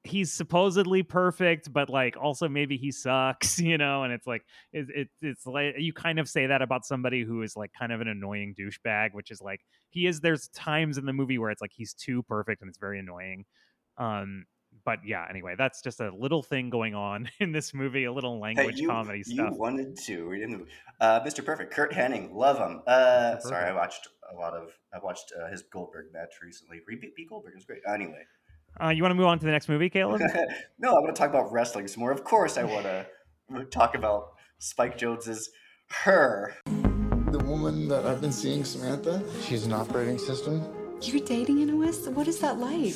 he's 0.05 0.33
supposedly 0.33 1.03
perfect, 1.03 1.73
but 1.73 1.89
like 1.89 2.16
also 2.16 2.49
maybe 2.49 2.77
he 2.77 2.93
sucks, 2.93 3.59
you 3.61 3.79
know. 3.79 4.03
And 4.05 4.12
it's 4.12 4.27
like 4.27 4.45
it, 4.73 4.87
it, 4.95 5.09
it's 5.23 5.47
like 5.47 5.75
you 5.79 5.93
kind 5.93 6.19
of 6.19 6.29
say 6.29 6.47
that 6.47 6.62
about 6.62 6.85
somebody 6.85 7.23
who 7.25 7.43
is 7.43 7.57
like 7.57 7.73
kind 7.79 7.93
of 7.93 8.01
an 8.01 8.09
annoying 8.09 8.55
douchebag, 8.59 9.11
which 9.12 9.31
is 9.31 9.41
like 9.41 9.61
he 9.91 10.07
is. 10.07 10.21
There's 10.21 10.49
times 10.49 10.99
in 10.99 11.07
the 11.07 11.12
movie 11.12 11.39
where 11.39 11.51
it's 11.51 11.62
like 11.62 11.73
he's 11.75 11.95
too 11.95 12.23
perfect 12.25 12.62
and 12.62 12.69
it's 12.69 12.79
very 12.79 12.99
annoying. 12.99 13.45
Um, 13.97 14.45
but 14.85 15.01
yeah, 15.05 15.26
anyway, 15.29 15.55
that's 15.57 15.81
just 15.83 16.01
a 16.01 16.11
little 16.16 16.43
thing 16.43 16.70
going 16.70 16.95
on 16.95 17.29
in 17.41 17.53
this 17.53 17.72
movie, 17.74 18.05
a 18.05 18.12
little 18.12 18.35
Hey, 18.35 18.41
language 18.41 18.79
you, 18.81 18.89
comedy 18.89 19.22
you 19.26 19.35
stuff. 19.37 19.55
wanted 19.57 19.97
to 20.07 20.24
read 20.29 20.43
in 20.43 20.53
the 20.53 20.59
movie. 20.59 20.70
Uh, 21.01 21.20
Mr. 21.20 21.45
Perfect, 21.45 21.72
Curt 21.72 21.93
Hennig, 21.93 22.33
love 22.33 22.59
him. 22.59 22.83
Uh, 22.87 23.39
sorry, 23.41 23.64
I 23.64 23.72
watched 23.72 24.09
a 24.33 24.35
lot 24.37 24.55
of. 24.55 24.68
I 24.95 24.99
watched 24.99 25.33
uh, 25.41 25.49
his 25.49 25.62
Goldberg 25.62 26.07
match 26.12 26.35
recently. 26.43 26.81
Pete 26.89 27.14
Pete 27.14 27.29
Goldberg 27.29 27.55
was 27.55 27.64
great. 27.64 27.81
Anyway, 27.87 28.22
Uh, 28.83 28.89
you 28.89 29.03
want 29.03 29.11
to 29.11 29.16
move 29.16 29.26
on 29.26 29.39
to 29.39 29.45
the 29.47 29.53
next 29.53 29.68
movie, 29.68 29.89
Caleb? 29.91 30.20
no, 30.79 30.91
I 30.91 31.01
want 31.01 31.14
to 31.14 31.18
talk 31.18 31.31
about 31.31 31.53
wrestling 31.53 31.89
some 31.89 32.01
more. 32.01 32.11
Of 32.12 32.24
course, 32.24 32.57
I 32.59 32.64
want 32.64 32.85
to 32.85 33.07
talk 33.70 33.95
about 33.95 34.31
Spike 34.59 34.99
Jonze's 34.99 35.51
her. 35.91 36.55
The 36.66 37.39
woman 37.45 37.89
that 37.89 38.07
I've 38.07 38.20
been 38.20 38.33
seeing, 38.33 38.64
Samantha, 38.64 39.22
she's 39.43 39.66
an 39.66 39.72
operating 39.72 40.18
system. 40.18 40.62
You're 41.01 41.24
dating 41.24 41.62
an 41.62 41.82
OS? 41.82 42.09
What 42.09 42.26
is 42.26 42.40
that 42.40 42.59
like? 42.59 42.94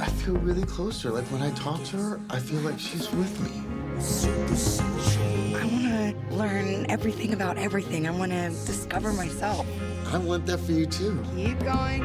I 0.00 0.06
feel 0.18 0.34
really 0.34 0.64
close 0.66 1.00
to 1.02 1.08
her. 1.08 1.14
Like 1.14 1.24
when 1.26 1.40
I 1.42 1.50
talk 1.52 1.82
to 1.84 1.96
her, 1.96 2.20
I 2.28 2.38
feel 2.38 2.60
like 2.60 2.78
she's 2.78 3.10
with 3.12 3.40
me. 3.40 3.62
I 5.56 5.64
want 5.64 6.28
to 6.28 6.34
learn 6.34 6.86
everything 6.90 7.32
about 7.32 7.56
everything. 7.56 8.06
I 8.06 8.10
want 8.10 8.32
to 8.32 8.50
discover 8.66 9.12
myself. 9.12 9.66
I 10.08 10.18
want 10.18 10.44
that 10.46 10.58
for 10.58 10.72
you 10.72 10.84
too. 10.84 11.24
Keep 11.34 11.60
going. 11.60 12.02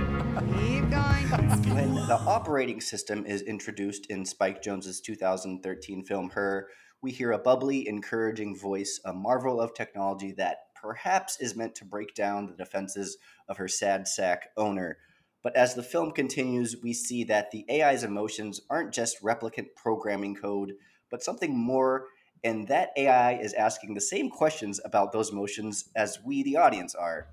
Keep 0.58 0.90
going. 0.90 1.76
When 1.76 1.96
the 1.96 2.20
operating 2.26 2.80
system 2.80 3.26
is 3.26 3.42
introduced 3.42 4.06
in 4.10 4.26
Spike 4.26 4.64
Jonze's 4.64 5.02
2013 5.02 6.06
film 6.06 6.30
Her, 6.30 6.70
we 7.02 7.12
hear 7.12 7.32
a 7.34 7.38
bubbly, 7.38 7.88
encouraging 7.88 8.58
voice, 8.58 9.00
a 9.06 9.14
marvel 9.14 9.60
of 9.60 9.74
technology 9.74 10.34
that 10.38 10.67
perhaps 10.82 11.40
is 11.40 11.56
meant 11.56 11.76
to 11.76 11.86
break 11.86 12.14
down 12.14 12.48
the 12.48 12.56
defenses 12.56 13.18
of 13.48 13.58
her 13.58 13.68
sad 13.68 14.08
sack 14.08 14.50
owner. 14.58 14.98
But 15.44 15.56
as 15.56 15.76
the 15.76 15.84
film 15.84 16.12
continues, 16.12 16.76
we 16.82 16.94
see 16.94 17.24
that 17.26 17.52
the 17.52 17.66
AI's 17.70 18.04
emotions 18.04 18.62
aren't 18.70 18.94
just 18.94 19.24
replicant 19.24 19.68
programming 19.76 20.36
code, 20.36 20.74
but 21.10 21.24
something 21.24 21.58
more, 21.58 22.08
and 22.44 22.68
that 22.68 22.90
AI 22.98 23.34
is 23.34 23.54
asking 23.54 23.94
the 23.94 24.02
same 24.02 24.30
questions 24.30 24.80
about 24.84 25.12
those 25.12 25.32
emotions 25.32 25.90
as 25.96 26.20
we, 26.26 26.44
the 26.44 26.58
audience, 26.58 26.96
are. 26.96 27.28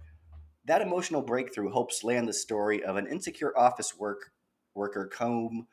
That 0.67 0.83
emotional 0.83 1.23
breakthrough 1.23 1.71
helps 1.71 2.05
land 2.05 2.29
the 2.29 2.33
story 2.33 2.83
of 2.83 2.97
an 2.97 3.07
insecure 3.07 3.57
office 3.59 3.99
work 3.99 4.31
worker, 4.75 5.07
comb 5.07 5.67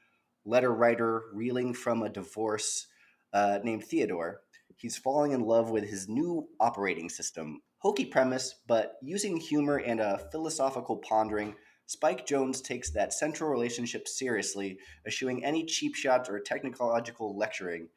letter 0.45 0.73
writer, 0.73 1.23
reeling 1.33 1.73
from 1.73 2.03
a 2.03 2.09
divorce 2.09 2.87
uh, 3.33 3.59
named 3.63 3.85
Theodore. 3.85 4.41
He's 4.81 4.97
falling 4.97 5.31
in 5.31 5.41
love 5.41 5.69
with 5.69 5.83
his 5.83 6.09
new 6.09 6.47
operating 6.59 7.07
system. 7.07 7.61
Hokey 7.77 8.05
premise, 8.05 8.55
but 8.67 8.95
using 9.03 9.37
humor 9.37 9.77
and 9.77 9.99
a 9.99 10.17
philosophical 10.31 10.97
pondering, 10.97 11.53
Spike 11.85 12.25
Jonze 12.25 12.63
takes 12.63 12.89
that 12.89 13.13
central 13.13 13.51
relationship 13.51 14.07
seriously, 14.07 14.79
eschewing 15.05 15.45
any 15.45 15.65
cheap 15.65 15.93
shots 15.93 16.29
or 16.29 16.39
technological 16.39 17.37
lecturing. 17.37 17.89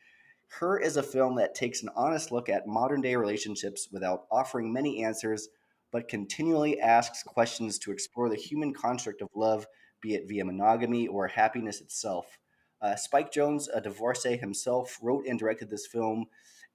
Her 0.60 0.78
is 0.78 0.98
a 0.98 1.02
film 1.02 1.36
that 1.36 1.54
takes 1.54 1.82
an 1.82 1.88
honest 1.96 2.30
look 2.30 2.50
at 2.50 2.66
modern 2.66 3.00
day 3.00 3.16
relationships 3.16 3.88
without 3.90 4.26
offering 4.30 4.70
many 4.70 5.02
answers, 5.02 5.48
but 5.90 6.06
continually 6.06 6.78
asks 6.80 7.22
questions 7.22 7.78
to 7.78 7.92
explore 7.92 8.28
the 8.28 8.36
human 8.36 8.74
construct 8.74 9.22
of 9.22 9.30
love, 9.34 9.66
be 10.02 10.14
it 10.14 10.28
via 10.28 10.44
monogamy 10.44 11.06
or 11.06 11.28
happiness 11.28 11.80
itself. 11.80 12.36
Uh, 12.82 12.94
Spike 12.94 13.32
Jonze, 13.32 13.68
a 13.72 13.80
divorcee 13.80 14.36
himself, 14.36 14.98
wrote 15.00 15.24
and 15.26 15.38
directed 15.38 15.70
this 15.70 15.86
film, 15.86 16.26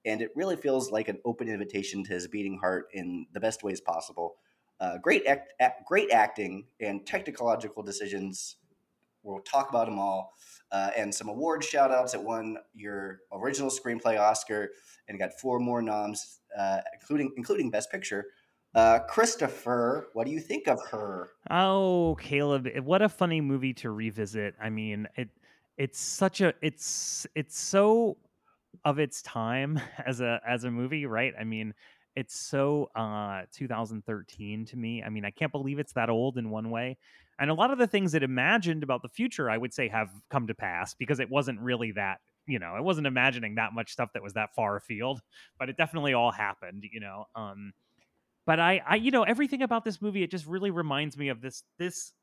and 0.06 0.22
it 0.22 0.32
really 0.36 0.56
feels 0.56 0.92
like 0.92 1.08
an 1.08 1.20
open 1.26 1.50
invitation 1.50 2.04
to 2.04 2.14
his 2.14 2.28
beating 2.28 2.58
heart 2.58 2.88
in 2.94 3.26
the 3.34 3.40
best 3.40 3.64
ways 3.64 3.82
possible. 3.82 4.36
Uh, 4.80 4.98
great, 4.98 5.26
act, 5.26 5.54
act, 5.60 5.86
great 5.86 6.12
acting 6.12 6.66
and 6.80 7.06
technological 7.06 7.84
decisions. 7.84 8.58
We'll 9.24 9.42
talk 9.42 9.70
about 9.70 9.88
them 9.88 10.00
all, 10.00 10.34
uh, 10.72 10.92
and 10.96 11.14
some 11.14 11.28
award 11.28 11.64
shout 11.64 11.92
outs. 11.92 12.14
It 12.14 12.24
won 12.24 12.58
your 12.74 13.20
original 13.34 13.70
screenplay 13.70 14.18
Oscar 14.18 14.70
and 15.10 15.20
got 15.20 15.34
four 15.34 15.60
more 15.60 15.82
noms, 15.82 16.40
uh, 16.58 16.80
including 16.94 17.34
including 17.36 17.70
Best 17.70 17.92
Picture. 17.92 18.28
Uh, 18.74 19.00
Christopher, 19.00 20.08
what 20.14 20.26
do 20.26 20.32
you 20.32 20.40
think 20.40 20.68
of 20.68 20.80
her? 20.92 21.32
Oh, 21.50 22.16
Caleb, 22.22 22.70
what 22.84 23.02
a 23.02 23.10
funny 23.10 23.42
movie 23.42 23.74
to 23.74 23.90
revisit. 23.90 24.56
I 24.62 24.70
mean, 24.70 25.08
it 25.18 25.28
it's 25.78 26.00
such 26.00 26.40
a 26.40 26.54
it's 26.62 27.28
it's 27.36 27.60
so 27.60 28.18
of 28.86 29.00
its 29.00 29.22
time 29.22 29.80
as 30.06 30.22
a 30.22 30.40
as 30.48 30.64
a 30.64 30.72
movie, 30.72 31.06
right? 31.06 31.34
I 31.40 31.44
mean, 31.44 31.74
it's 32.16 32.36
so 32.36 32.90
uh 32.96 33.44
2013 33.54 34.66
to 34.66 34.78
me. 34.78 35.04
I 35.04 35.10
mean, 35.10 35.26
I 35.26 35.32
can't 35.32 35.52
believe 35.52 35.80
it's 35.80 35.94
that 35.94 36.10
old 36.10 36.38
in 36.38 36.50
one 36.50 36.70
way. 36.70 36.98
And 37.40 37.50
a 37.50 37.54
lot 37.54 37.72
of 37.72 37.78
the 37.78 37.88
things 37.88 38.14
it 38.14 38.24
imagined 38.24 38.84
about 38.84 39.02
the 39.02 39.08
future, 39.08 39.50
I 39.50 39.58
would 39.58 39.74
say 39.74 39.88
have 39.88 40.10
come 40.30 40.48
to 40.48 40.54
pass 40.54 40.94
because 40.94 41.20
it 41.22 41.30
wasn't 41.30 41.60
really 41.62 41.92
that 41.94 42.20
you 42.50 42.58
know, 42.58 42.76
it 42.76 42.84
wasn't 42.84 43.06
imagining 43.06 43.56
that 43.56 43.74
much 43.74 43.92
stuff 43.92 44.10
that 44.14 44.24
was 44.24 44.34
that 44.34 44.56
far 44.56 44.76
afield, 44.76 45.22
but 45.60 45.70
it 45.70 45.78
definitely 45.78 46.14
all 46.14 46.32
happened, 46.32 46.84
you 46.92 47.00
know. 47.00 47.26
Um, 47.36 47.74
but 48.46 48.60
I, 48.60 48.82
I, 48.86 48.96
you 48.96 49.12
know, 49.12 49.24
everything 49.24 49.62
about 49.62 49.86
this 49.86 50.02
movie, 50.02 50.24
it 50.24 50.32
just 50.32 50.48
really 50.48 50.72
reminds 50.72 51.16
me 51.16 51.30
of 51.30 51.40
this 51.40 51.64
this 51.78 52.14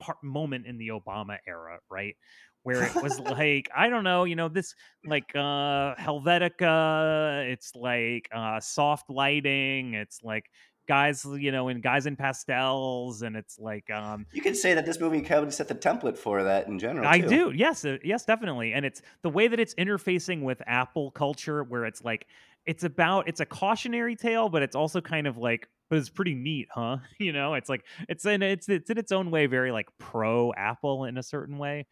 part 0.00 0.16
moment 0.22 0.66
in 0.66 0.78
the 0.78 0.88
Obama 0.88 1.36
era, 1.46 1.78
right? 1.90 2.16
Where 2.64 2.82
it 2.82 3.02
was 3.02 3.20
like, 3.38 3.70
I 3.74 3.88
don't 3.88 4.04
know, 4.04 4.24
you 4.24 4.36
know, 4.36 4.48
this 4.48 4.74
like 5.06 5.30
uh 5.34 5.94
Helvetica, 5.94 7.48
it's 7.48 7.74
like 7.74 8.28
uh 8.34 8.58
soft 8.60 9.08
lighting, 9.08 9.94
it's 9.94 10.20
like 10.22 10.50
guys, 10.86 11.24
you 11.24 11.52
know, 11.52 11.68
in 11.68 11.80
guys 11.80 12.06
in 12.06 12.16
pastels, 12.16 13.22
and 13.22 13.36
it's 13.36 13.58
like 13.58 13.88
um 13.90 14.26
You 14.32 14.42
could 14.42 14.56
say 14.56 14.74
that 14.74 14.84
this 14.84 14.98
movie 14.98 15.20
kind 15.20 15.46
of 15.46 15.54
set 15.54 15.68
the 15.68 15.74
template 15.74 16.18
for 16.18 16.42
that 16.42 16.66
in 16.66 16.78
general. 16.78 17.06
I 17.06 17.20
too. 17.20 17.28
do. 17.28 17.52
Yes, 17.54 17.86
yes, 18.02 18.24
definitely. 18.24 18.72
And 18.72 18.84
it's 18.84 19.02
the 19.22 19.30
way 19.30 19.46
that 19.46 19.60
it's 19.60 19.74
interfacing 19.74 20.42
with 20.42 20.60
Apple 20.66 21.10
culture 21.12 21.62
where 21.62 21.84
it's 21.84 22.02
like 22.02 22.26
it's 22.66 22.84
about 22.84 23.28
it's 23.28 23.40
a 23.40 23.46
cautionary 23.46 24.16
tale, 24.16 24.48
but 24.48 24.62
it's 24.62 24.76
also 24.76 25.00
kind 25.00 25.26
of 25.26 25.36
like 25.36 25.68
but 25.90 25.98
it's 25.98 26.08
pretty 26.08 26.34
neat, 26.34 26.68
huh? 26.70 26.98
You 27.18 27.32
know, 27.32 27.54
it's 27.54 27.68
like 27.68 27.84
it's 28.08 28.24
in 28.24 28.42
it's 28.42 28.68
it's 28.68 28.90
in 28.90 28.98
its 28.98 29.12
own 29.12 29.30
way 29.30 29.46
very 29.46 29.72
like 29.72 29.86
pro 29.98 30.52
Apple 30.54 31.04
in 31.04 31.18
a 31.18 31.22
certain 31.22 31.58
way. 31.58 31.86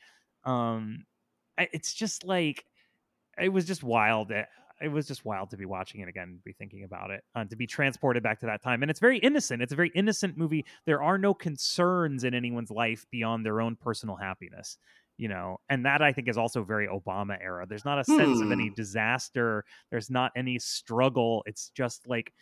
Um 0.45 1.05
it's 1.59 1.93
just 1.95 2.25
like 2.25 2.65
it 3.39 3.49
was 3.51 3.65
just 3.65 3.83
wild. 3.83 4.31
It, 4.31 4.47
it 4.81 4.89
was 4.89 5.07
just 5.07 5.25
wild 5.25 5.51
to 5.51 5.57
be 5.57 5.65
watching 5.65 6.01
it 6.01 6.09
again, 6.09 6.41
be 6.45 6.53
thinking 6.53 6.85
about 6.85 7.11
it, 7.11 7.23
uh, 7.35 7.45
to 7.45 7.57
be 7.57 7.67
transported 7.67 8.23
back 8.23 8.41
to 8.41 8.47
that 8.47 8.63
time. 8.63 8.83
And 8.83 8.91
it's 8.91 9.01
very 9.01 9.19
innocent. 9.19 9.63
It's 9.63 9.73
a 9.73 9.77
very 9.77 9.93
innocent 9.95 10.37
movie. 10.37 10.65
There 10.87 11.03
are 11.03 11.19
no 11.19 11.35
concerns 11.35 12.25
in 12.25 12.35
anyone's 12.35 12.71
life 12.71 13.07
beyond 13.11 13.47
their 13.47 13.61
own 13.61 13.77
personal 13.77 14.17
happiness, 14.17 14.79
you 15.19 15.29
know. 15.29 15.61
And 15.69 15.87
that 15.87 16.03
I 16.03 16.13
think 16.13 16.29
is 16.29 16.37
also 16.37 16.65
very 16.65 16.89
Obama 16.89 17.39
era. 17.41 17.65
There's 17.67 17.85
not 17.85 17.99
a 18.01 18.05
sense 18.05 18.41
of 18.41 18.51
any 18.51 18.69
Hmm. 18.69 18.75
disaster. 18.75 19.65
There's 19.91 20.11
not 20.11 20.33
any 20.35 20.59
struggle. 20.59 21.45
It's 21.47 21.71
just 21.71 22.09
like 22.09 22.33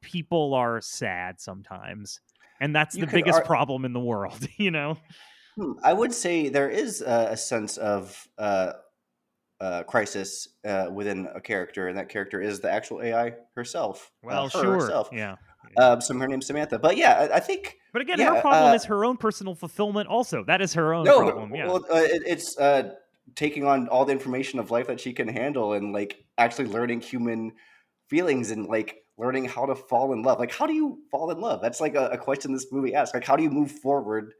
people 0.00 0.54
are 0.54 0.80
sad 0.80 1.40
sometimes, 1.40 2.20
and 2.60 2.74
that's 2.74 2.94
You 2.94 3.00
the 3.02 3.06
biggest 3.08 3.38
ar- 3.38 3.44
problem 3.44 3.84
in 3.84 3.92
the 3.92 4.00
world, 4.00 4.46
you 4.56 4.70
know. 4.70 4.98
Hmm, 5.58 5.72
I 5.82 5.92
would 5.92 6.14
say 6.14 6.48
there 6.48 6.70
is 6.70 7.02
a, 7.02 7.30
a 7.32 7.36
sense 7.36 7.78
of 7.78 8.28
uh, 8.38 8.74
uh, 9.60 9.82
crisis 9.82 10.48
uh, 10.64 10.86
within 10.92 11.28
a 11.34 11.40
character, 11.40 11.88
and 11.88 11.98
that 11.98 12.08
character 12.08 12.40
is 12.40 12.60
the 12.60 12.70
actual 12.70 13.02
AI 13.02 13.34
herself. 13.56 14.12
uh, 14.22 14.26
Well, 14.26 14.44
her 14.44 14.50
sure, 14.50 14.74
herself. 14.74 15.08
yeah. 15.12 15.34
Um, 15.76 16.00
so 16.00 16.16
her 16.16 16.28
name's 16.28 16.46
Samantha. 16.46 16.78
But 16.78 16.96
yeah, 16.96 17.28
I, 17.32 17.36
I 17.36 17.40
think 17.40 17.76
But 17.92 18.02
again, 18.02 18.20
yeah, 18.20 18.36
her 18.36 18.40
problem 18.40 18.70
uh, 18.70 18.74
is 18.74 18.84
her 18.84 19.04
own 19.04 19.16
personal 19.16 19.56
fulfillment. 19.56 20.08
Also, 20.08 20.44
that 20.44 20.60
is 20.60 20.74
her 20.74 20.94
own 20.94 21.04
no, 21.04 21.22
problem. 21.22 21.54
Yeah. 21.54 21.66
well, 21.66 21.84
uh, 21.90 21.96
it, 21.96 22.22
it's 22.24 22.56
uh, 22.56 22.94
taking 23.34 23.64
on 23.64 23.88
all 23.88 24.04
the 24.04 24.12
information 24.12 24.60
of 24.60 24.70
life 24.70 24.86
that 24.86 25.00
she 25.00 25.12
can 25.12 25.26
handle, 25.26 25.72
and 25.72 25.92
like 25.92 26.24
actually 26.38 26.66
learning 26.66 27.00
human 27.00 27.52
feelings 28.08 28.52
and 28.52 28.66
like 28.66 29.02
learning 29.18 29.46
how 29.46 29.66
to 29.66 29.74
fall 29.74 30.12
in 30.12 30.22
love. 30.22 30.38
Like, 30.38 30.52
how 30.52 30.68
do 30.68 30.72
you 30.72 31.00
fall 31.10 31.32
in 31.32 31.40
love? 31.40 31.60
That's 31.60 31.80
like 31.80 31.96
a, 31.96 32.10
a 32.10 32.18
question 32.18 32.52
this 32.52 32.70
movie 32.70 32.94
asks. 32.94 33.12
Like, 33.12 33.24
how 33.24 33.34
do 33.34 33.42
you 33.42 33.50
move 33.50 33.72
forward 33.72 34.34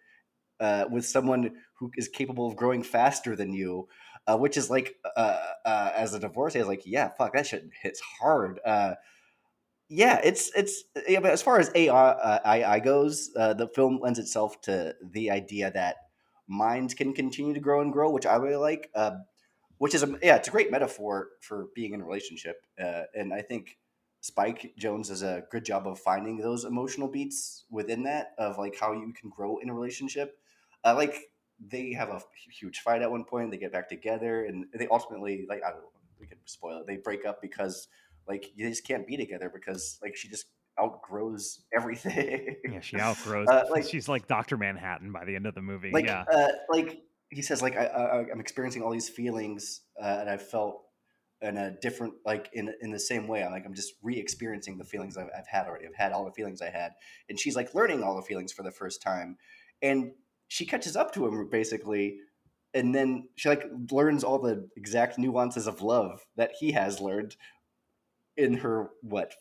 uh, 0.61 0.85
with 0.91 1.07
someone 1.07 1.53
who 1.75 1.91
is 1.97 2.09
capable 2.09 2.49
of 2.49 2.57
growing 2.57 2.83
faster 2.83 3.37
than 3.37 3.53
you? 3.53 3.89
Uh, 4.27 4.37
which 4.37 4.59
is 4.59 4.69
like, 4.69 4.97
uh, 5.17 5.39
uh, 5.65 5.91
as 5.97 6.13
a 6.13 6.19
divorcee, 6.19 6.59
I 6.59 6.63
was 6.63 6.69
like, 6.69 6.83
yeah, 6.85 7.09
fuck, 7.17 7.33
that 7.33 7.47
shit 7.47 7.65
hits 7.83 8.01
hard. 8.01 8.61
Uh, 8.65 8.95
yeah, 9.89 10.21
it's 10.23 10.51
it's. 10.55 10.85
Yeah, 11.09 11.21
but 11.21 11.31
as 11.31 11.41
far 11.41 11.59
as 11.59 11.71
AI, 11.75 12.61
uh, 12.61 12.79
goes, 12.81 13.31
the 13.33 13.71
film 13.75 14.01
lends 14.03 14.19
itself 14.19 14.61
to 14.63 14.95
the 15.03 15.31
idea 15.31 15.71
that 15.71 15.97
minds 16.47 16.93
can 16.93 17.15
continue 17.15 17.55
to 17.55 17.61
grow 17.61 17.81
and 17.81 17.91
grow, 17.91 18.11
which 18.11 18.27
I 18.27 18.37
really 18.37 18.57
like. 18.57 18.91
Which 19.79 19.95
is 19.95 20.03
a, 20.03 20.19
yeah, 20.23 20.37
it's 20.37 20.49
a 20.49 20.51
great 20.51 20.71
metaphor 20.71 21.29
for 21.41 21.69
being 21.75 21.95
in 21.95 22.03
a 22.03 22.05
relationship, 22.05 22.57
and 22.77 23.33
I 23.33 23.41
think 23.41 23.79
Spike 24.21 24.75
Jonze 24.79 25.09
does 25.09 25.23
a 25.23 25.45
good 25.51 25.65
job 25.65 25.87
of 25.87 25.99
finding 25.99 26.37
those 26.37 26.65
emotional 26.65 27.09
beats 27.09 27.65
within 27.71 28.03
that 28.03 28.33
of 28.37 28.59
like 28.59 28.79
how 28.79 28.93
you 28.93 29.13
can 29.19 29.31
grow 29.31 29.59
in 29.59 29.71
a 29.71 29.75
relationship. 29.75 30.39
Uh, 30.85 30.95
like 30.95 31.17
they 31.61 31.93
have 31.93 32.09
a 32.09 32.21
huge 32.61 32.79
fight 32.81 33.03
at 33.03 33.11
one 33.11 33.25
point, 33.25 33.51
they 33.51 33.59
get 33.59 33.73
back 33.73 33.89
together, 33.89 34.45
and 34.45 34.67
they 34.75 34.87
ultimately 34.89 35.47
like 35.49 35.63
I 35.65 35.71
don't 35.71 35.81
know, 35.81 35.91
we 36.21 36.27
can 36.27 36.39
spoil 36.45 36.81
it. 36.81 36.87
They 36.87 36.97
break 36.97 37.25
up 37.25 37.43
because 37.43 37.89
like 38.27 38.53
they 38.57 38.69
just 38.69 38.87
can't 38.87 39.07
be 39.07 39.17
together 39.17 39.51
because 39.53 39.99
like 40.03 40.17
she 40.17 40.29
just 40.29 40.47
outgrows 40.81 41.65
everything. 41.75 42.57
yeah, 42.71 42.81
she 42.81 42.99
outgrows. 43.01 43.49
Uh, 43.49 43.65
like- 43.71 43.85
she's 43.85 44.09
like 44.09 44.29
Doctor 44.29 44.57
Manhattan 44.57 45.13
by 45.13 45.25
the 45.25 45.35
end 45.35 45.47
of 45.47 45.55
the 45.55 45.63
movie. 45.63 45.91
like 45.93 46.07
yeah. 46.07 46.25
uh, 46.33 46.49
like 46.69 47.03
he 47.31 47.43
says 47.43 47.63
like 47.63 47.77
I, 47.77 47.85
I 47.85 48.25
i'm 48.33 48.41
experiencing 48.41 48.83
all 48.83 48.91
these 48.91 49.09
feelings 49.09 49.83
uh, 50.03 50.19
and 50.21 50.31
i 50.31 50.37
felt 50.37 50.83
in 51.41 51.57
a 51.57 51.71
different 51.81 52.15
like 52.25 52.49
in 52.53 52.73
in 52.81 52.91
the 52.91 52.99
same 52.99 53.29
way 53.29 53.43
i'm 53.43 53.53
like 53.53 53.65
i'm 53.67 53.75
just 53.75 53.95
re-experiencing 54.03 54.79
the 54.79 54.85
feelings 54.85 55.17
I've, 55.17 55.29
I've 55.37 55.47
had 55.47 55.67
already 55.67 55.87
i've 55.87 55.95
had 55.95 56.13
all 56.13 56.25
the 56.25 56.33
feelings 56.33 56.63
i 56.63 56.71
had 56.71 56.93
and 57.29 57.39
she's 57.39 57.55
like 57.55 57.75
learning 57.75 58.03
all 58.03 58.17
the 58.17 58.23
feelings 58.23 58.53
for 58.53 58.63
the 58.63 58.71
first 58.71 59.03
time 59.03 59.37
and 59.83 60.13
she 60.49 60.67
catches 60.67 60.97
up 60.97 61.13
to 61.13 61.27
him 61.27 61.49
basically 61.51 62.19
and 62.75 62.95
then 62.95 63.29
she 63.37 63.49
like 63.49 63.65
learns 63.91 64.25
all 64.25 64.39
the 64.39 64.69
exact 64.77 65.19
nuances 65.19 65.67
of 65.67 65.83
love 65.83 66.21
that 66.37 66.53
he 66.59 66.73
has 66.73 67.01
learned 67.01 67.37
in 68.37 68.55
her 68.55 68.91
what 69.03 69.35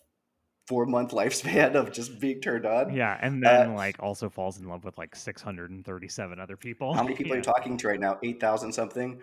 four 0.67 0.85
month 0.85 1.11
lifespan 1.13 1.75
of 1.75 1.91
just 1.91 2.19
being 2.19 2.41
turned 2.41 2.65
on 2.65 2.93
Yeah, 2.93 3.17
and 3.21 3.45
uh, 3.45 3.49
then 3.49 3.75
like 3.75 3.97
also 3.99 4.29
falls 4.29 4.59
in 4.59 4.67
love 4.67 4.83
with 4.83 4.97
like 4.97 5.15
637 5.15 6.39
other 6.39 6.57
people. 6.57 6.93
How 6.93 7.03
many 7.03 7.15
people 7.15 7.33
are 7.33 7.37
you 7.37 7.41
talking 7.41 7.77
to 7.77 7.87
right 7.87 7.99
now? 7.99 8.17
Eight 8.23 8.39
thousand 8.39 8.73
something. 8.73 9.21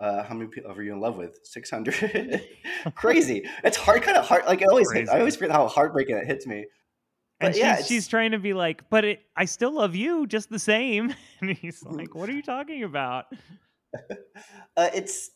Uh, 0.00 0.22
how 0.22 0.34
many 0.34 0.48
people 0.48 0.70
are 0.70 0.82
you 0.82 0.92
in 0.92 1.00
love 1.00 1.16
with? 1.16 1.38
Six 1.42 1.70
hundred. 1.70 1.94
Crazy. 2.94 3.42
It's 3.64 3.76
hard, 3.76 4.02
kind 4.02 4.16
of 4.16 4.24
hard. 4.24 4.44
Like 4.46 4.62
I 4.62 4.66
always, 4.66 4.88
Crazy. 4.88 5.10
I 5.10 5.18
always 5.18 5.34
forget 5.34 5.50
how 5.50 5.66
heartbreaking 5.66 6.16
it 6.16 6.26
hits 6.26 6.46
me. 6.46 6.66
And 7.46 7.56
yeah, 7.56 7.76
she's, 7.76 7.86
she's 7.86 8.08
trying 8.08 8.32
to 8.32 8.38
be 8.38 8.54
like, 8.54 8.88
but 8.90 9.04
it, 9.04 9.22
I 9.36 9.44
still 9.44 9.74
love 9.74 9.94
you 9.94 10.26
just 10.26 10.50
the 10.50 10.58
same. 10.58 11.14
And 11.40 11.50
he's 11.50 11.82
like, 11.84 12.14
what 12.14 12.28
are 12.28 12.32
you 12.32 12.42
talking 12.42 12.84
about? 12.84 13.26
Uh, 14.76 14.90
it's 14.92 15.30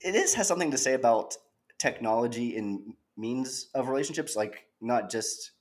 it 0.00 0.16
is 0.16 0.34
has 0.34 0.48
something 0.48 0.72
to 0.72 0.76
say 0.76 0.94
about 0.94 1.36
technology 1.78 2.56
and 2.56 2.94
means 3.16 3.68
of 3.72 3.88
relationships, 3.88 4.34
like 4.34 4.66
not 4.80 5.08
just 5.08 5.52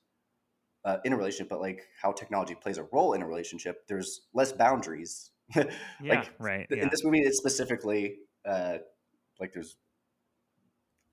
uh, 0.84 0.97
in 1.06 1.14
a 1.14 1.18
relationship, 1.18 1.50
but 1.50 1.62
like 1.62 1.88
how 2.02 2.12
technology 2.12 2.56
plays 2.56 2.80
a 2.80 2.84
role 2.91 3.14
in 3.14 3.22
a 3.22 3.28
relationship. 3.28 3.88
There's 3.88 4.22
less 4.34 4.52
boundaries. 4.52 5.32
Yeah, 5.56 5.66
like 6.04 6.32
right. 6.39 6.68
Yeah. 6.70 6.84
in 6.84 6.89
this 6.89 7.04
movie, 7.04 7.22
it's 7.22 7.38
specifically 7.38 8.18
uh, 8.45 8.78
like 9.39 9.54
there's 9.54 9.76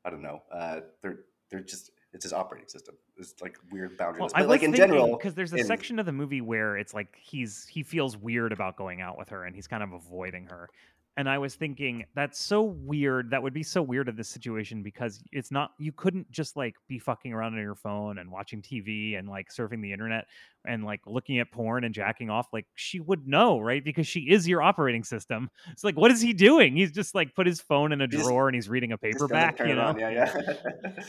I 0.04 0.10
don't 0.10 0.22
know. 0.22 0.42
Uh, 0.52 0.80
they're 1.02 1.20
they're 1.50 1.60
just 1.60 1.90
it's 2.16 2.24
his 2.24 2.32
operating 2.32 2.66
system. 2.66 2.96
It's 3.18 3.34
like 3.42 3.58
weird 3.70 3.98
boundaries. 3.98 4.20
Well, 4.20 4.30
but 4.32 4.42
I 4.42 4.44
like 4.46 4.62
in 4.62 4.74
general, 4.74 5.16
because 5.16 5.34
there's 5.34 5.52
a 5.52 5.58
in- 5.58 5.66
section 5.66 5.98
of 5.98 6.06
the 6.06 6.12
movie 6.12 6.40
where 6.40 6.78
it's 6.78 6.94
like 6.94 7.14
he's 7.20 7.66
he 7.66 7.82
feels 7.82 8.16
weird 8.16 8.52
about 8.52 8.76
going 8.76 9.02
out 9.02 9.18
with 9.18 9.28
her, 9.28 9.44
and 9.44 9.54
he's 9.54 9.66
kind 9.66 9.82
of 9.82 9.92
avoiding 9.92 10.46
her. 10.46 10.70
And 11.18 11.30
I 11.30 11.38
was 11.38 11.54
thinking 11.54 12.04
that's 12.14 12.38
so 12.38 12.62
weird. 12.62 13.30
That 13.30 13.42
would 13.42 13.54
be 13.54 13.62
so 13.62 13.80
weird 13.82 14.08
in 14.08 14.16
this 14.16 14.28
situation 14.28 14.82
because 14.82 15.22
it's 15.30 15.50
not. 15.50 15.72
You 15.78 15.92
couldn't 15.92 16.30
just 16.30 16.56
like 16.56 16.74
be 16.88 16.98
fucking 16.98 17.32
around 17.32 17.54
on 17.54 17.60
your 17.60 17.74
phone 17.74 18.18
and 18.18 18.30
watching 18.30 18.60
TV 18.62 19.18
and 19.18 19.28
like 19.28 19.48
surfing 19.50 19.82
the 19.82 19.92
internet 19.92 20.26
and 20.66 20.84
like 20.84 21.00
looking 21.06 21.38
at 21.38 21.50
porn 21.50 21.84
and 21.84 21.94
jacking 21.94 22.28
off. 22.28 22.48
Like 22.52 22.66
she 22.74 23.00
would 23.00 23.26
know, 23.26 23.60
right? 23.60 23.84
Because 23.84 24.06
she 24.06 24.20
is 24.20 24.46
your 24.48 24.62
operating 24.62 25.04
system. 25.04 25.50
It's 25.70 25.84
like, 25.84 25.96
what 25.96 26.10
is 26.10 26.20
he 26.20 26.32
doing? 26.32 26.76
He's 26.76 26.92
just 26.92 27.14
like 27.14 27.34
put 27.34 27.46
his 27.46 27.60
phone 27.60 27.92
in 27.92 28.00
a 28.00 28.06
drawer 28.06 28.48
and 28.48 28.54
he's 28.54 28.68
reading 28.68 28.92
a 28.92 28.98
paperback. 28.98 29.58
You 29.60 29.74
know? 29.74 29.88
on, 29.88 29.98
Yeah, 29.98 30.10
yeah. 30.10 30.92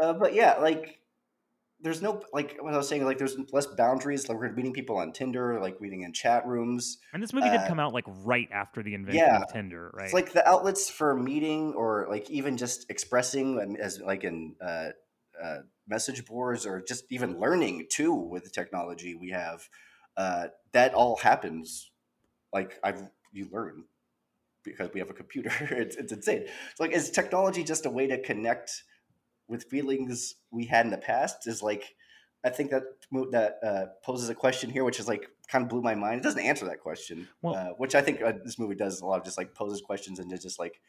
uh, 0.00 0.12
but 0.12 0.34
yeah, 0.34 0.56
like 0.60 0.98
there's 1.80 2.00
no 2.00 2.22
like 2.32 2.56
what 2.60 2.72
I 2.72 2.76
was 2.76 2.88
saying. 2.88 3.04
Like 3.04 3.18
there's 3.18 3.36
less 3.52 3.66
boundaries. 3.66 4.28
Like 4.28 4.38
we're 4.38 4.52
meeting 4.52 4.72
people 4.72 4.96
on 4.96 5.12
Tinder, 5.12 5.60
like 5.60 5.80
meeting 5.80 6.02
in 6.02 6.12
chat 6.12 6.46
rooms. 6.46 6.98
And 7.12 7.22
this 7.22 7.32
movie 7.32 7.50
did 7.50 7.60
Uh, 7.60 7.68
come 7.68 7.80
out 7.80 7.92
like 7.92 8.04
right 8.06 8.48
after 8.52 8.82
the 8.82 8.94
invention 8.94 9.24
yeah, 9.26 9.42
of 9.42 9.52
Tinder, 9.52 9.90
right? 9.94 10.04
It's 10.04 10.14
like 10.14 10.32
the 10.32 10.48
outlets 10.48 10.88
for 10.88 11.16
meeting 11.16 11.74
or 11.74 12.06
like 12.08 12.30
even 12.30 12.56
just 12.56 12.88
expressing 12.88 13.60
um, 13.60 13.76
as 13.76 14.00
like 14.00 14.22
in 14.24 14.54
uh, 14.60 14.90
uh, 15.42 15.58
message 15.88 16.24
boards 16.24 16.66
or 16.66 16.80
just 16.80 17.04
even 17.10 17.40
learning 17.40 17.86
too 17.90 18.14
with 18.14 18.44
the 18.44 18.50
technology 18.50 19.14
we 19.14 19.30
have. 19.30 19.68
Uh, 20.16 20.48
that 20.72 20.94
all 20.94 21.16
happens 21.16 21.90
like 22.52 22.78
I've 22.84 23.08
you 23.32 23.48
learn 23.50 23.84
because 24.62 24.90
we 24.94 25.00
have 25.00 25.10
a 25.10 25.14
computer. 25.14 25.50
it's 25.70 25.96
it's 25.96 26.12
insane. 26.12 26.44
It's 26.70 26.80
like 26.80 26.92
is 26.92 27.10
technology 27.10 27.64
just 27.64 27.86
a 27.86 27.90
way 27.90 28.06
to 28.06 28.22
connect 28.22 28.84
with 29.48 29.64
feelings 29.64 30.36
we 30.50 30.66
had 30.66 30.84
in 30.86 30.90
the 30.90 30.98
past? 30.98 31.46
Is 31.46 31.62
like 31.62 31.94
I 32.44 32.50
think 32.50 32.70
that 32.70 32.82
that 33.30 33.58
uh, 33.62 33.86
poses 34.04 34.28
a 34.28 34.34
question 34.34 34.70
here, 34.70 34.84
which 34.84 34.98
is 34.98 35.06
like 35.06 35.28
kind 35.48 35.62
of 35.62 35.68
blew 35.68 35.82
my 35.82 35.94
mind. 35.94 36.20
It 36.20 36.22
doesn't 36.24 36.40
answer 36.40 36.64
that 36.66 36.80
question, 36.80 37.28
Well- 37.40 37.54
uh, 37.54 37.68
which 37.76 37.94
I 37.94 38.02
think 38.02 38.22
uh, 38.22 38.32
this 38.44 38.58
movie 38.58 38.74
does 38.74 39.00
a 39.00 39.06
lot 39.06 39.18
of 39.18 39.24
just 39.24 39.38
like 39.38 39.54
poses 39.54 39.80
questions 39.80 40.18
and 40.18 40.30
just 40.40 40.58
like 40.58 40.80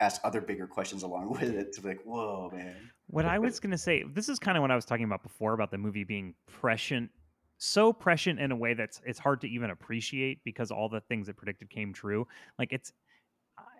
ask 0.00 0.20
other 0.24 0.40
bigger 0.40 0.66
questions 0.66 1.02
along 1.02 1.30
with 1.40 1.42
it 1.54 1.72
to 1.74 1.80
be 1.80 1.88
like, 1.88 2.02
whoa, 2.04 2.50
man. 2.52 2.76
What 3.08 3.24
I 3.24 3.38
was 3.38 3.58
going 3.58 3.70
to 3.70 3.78
say, 3.78 4.04
this 4.12 4.28
is 4.28 4.38
kind 4.38 4.56
of 4.58 4.62
what 4.62 4.70
I 4.70 4.74
was 4.74 4.84
talking 4.84 5.04
about 5.04 5.22
before 5.22 5.54
about 5.54 5.70
the 5.70 5.78
movie 5.78 6.04
being 6.04 6.34
prescient, 6.46 7.10
so 7.56 7.92
prescient 7.92 8.38
in 8.38 8.52
a 8.52 8.56
way 8.56 8.74
that's 8.74 9.00
it's 9.06 9.18
hard 9.18 9.40
to 9.40 9.48
even 9.48 9.70
appreciate 9.70 10.44
because 10.44 10.70
all 10.70 10.88
the 10.88 11.00
things 11.00 11.28
it 11.28 11.36
predicted 11.36 11.70
came 11.70 11.92
true. 11.92 12.26
Like 12.58 12.72
it's 12.72 12.92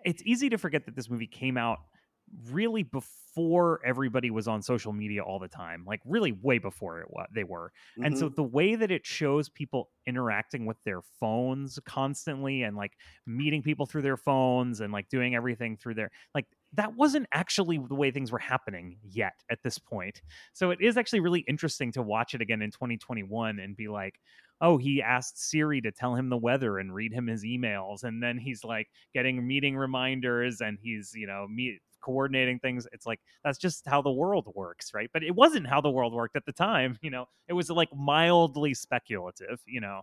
it's 0.05 0.22
easy 0.24 0.49
to 0.49 0.59
forget 0.59 0.86
that 0.86 0.96
this 0.96 1.11
movie 1.11 1.26
came 1.26 1.57
out 1.59 1.80
really 2.51 2.83
before 2.83 3.81
everybody 3.85 4.31
was 4.31 4.49
on 4.49 4.62
social 4.62 4.93
media 4.93 5.22
all 5.22 5.39
the 5.39 5.49
time 5.49 5.85
like 5.87 6.01
really 6.05 6.33
way 6.33 6.59
before 6.59 7.01
it 7.01 7.07
wa- 7.11 7.26
they 7.33 7.45
were 7.45 7.72
and 8.03 8.16
so 8.18 8.29
Mhm. 8.29 8.35
the 8.37 8.43
way 8.43 8.74
that 8.74 8.91
it 8.91 9.07
shows 9.07 9.49
people 9.49 9.91
interacting 10.07 10.66
with 10.66 10.76
their 10.85 11.01
phones 11.03 11.79
constantly 11.87 12.62
and 12.62 12.76
like 12.76 12.93
meeting 13.26 13.62
people 13.62 13.87
through 13.87 14.03
their 14.03 14.16
phones 14.16 14.81
and 14.81 14.93
like 14.93 15.09
doing 15.09 15.35
everything 15.35 15.76
through 15.76 15.95
their 15.95 16.11
like 16.35 16.47
that 16.72 16.95
wasn't 16.97 17.26
actually 17.33 17.79
the 17.89 17.95
way 17.95 18.11
things 18.11 18.31
were 18.31 18.39
happening 18.39 18.99
yet 19.03 19.43
at 19.51 19.62
this 19.62 19.79
point 19.79 20.20
so 20.53 20.70
it 20.70 20.81
is 20.81 20.97
actually 20.97 21.20
really 21.20 21.41
interesting 21.49 21.93
to 21.93 22.03
watch 22.03 22.35
it 22.35 22.41
again 22.43 22.61
in 22.62 22.70
2021 22.70 23.59
and 23.59 23.76
be 23.76 23.89
like 23.89 24.18
oh 24.61 24.76
he 24.76 25.01
asked 25.03 25.39
siri 25.39 25.81
to 25.81 25.93
tell 25.93 26.14
him 26.14 26.29
the 26.29 26.37
weather 26.37 26.79
and 26.79 26.95
read 26.95 27.12
him 27.12 27.26
his 27.26 27.45
emails 27.45 28.03
and 28.03 28.22
then 28.22 28.39
he's 28.39 28.64
like 28.64 28.89
getting 29.14 29.47
meeting 29.47 29.76
reminders 29.76 30.61
and 30.61 30.79
he's 30.83 31.12
you 31.14 31.26
know 31.26 31.47
me 31.49 31.79
coordinating 32.01 32.59
things 32.59 32.86
it's 32.92 33.07
like 33.07 33.20
that's 33.44 33.59
just 33.59 33.86
how 33.86 34.03
the 34.03 34.11
world 34.11 34.51
works 34.55 34.92
right? 34.94 35.11
But 35.12 35.22
it 35.22 35.34
wasn't 35.34 35.66
how 35.66 35.80
the 35.80 35.90
world 35.90 36.12
worked 36.12 36.36
at 36.36 36.46
the 36.46 36.53
time 36.53 36.99
you 37.03 37.11
know? 37.11 37.26
It 37.49 37.53
was 37.53 37.70
like 37.70 37.88
mildly 37.94 38.74
speculative 38.74 39.61
you 39.66 39.80
know? 39.80 40.03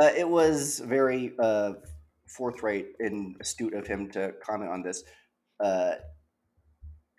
Uh, 0.00 0.06
it 0.16 0.28
was 0.28 0.78
very 0.80 1.34
uh, 1.38 1.74
forthright 2.28 2.86
and 3.00 3.36
astute 3.40 3.74
of 3.74 3.86
him 3.86 4.10
to 4.10 4.32
comment 4.42 4.70
on 4.70 4.82
this. 4.82 5.02
Uh, 5.58 5.94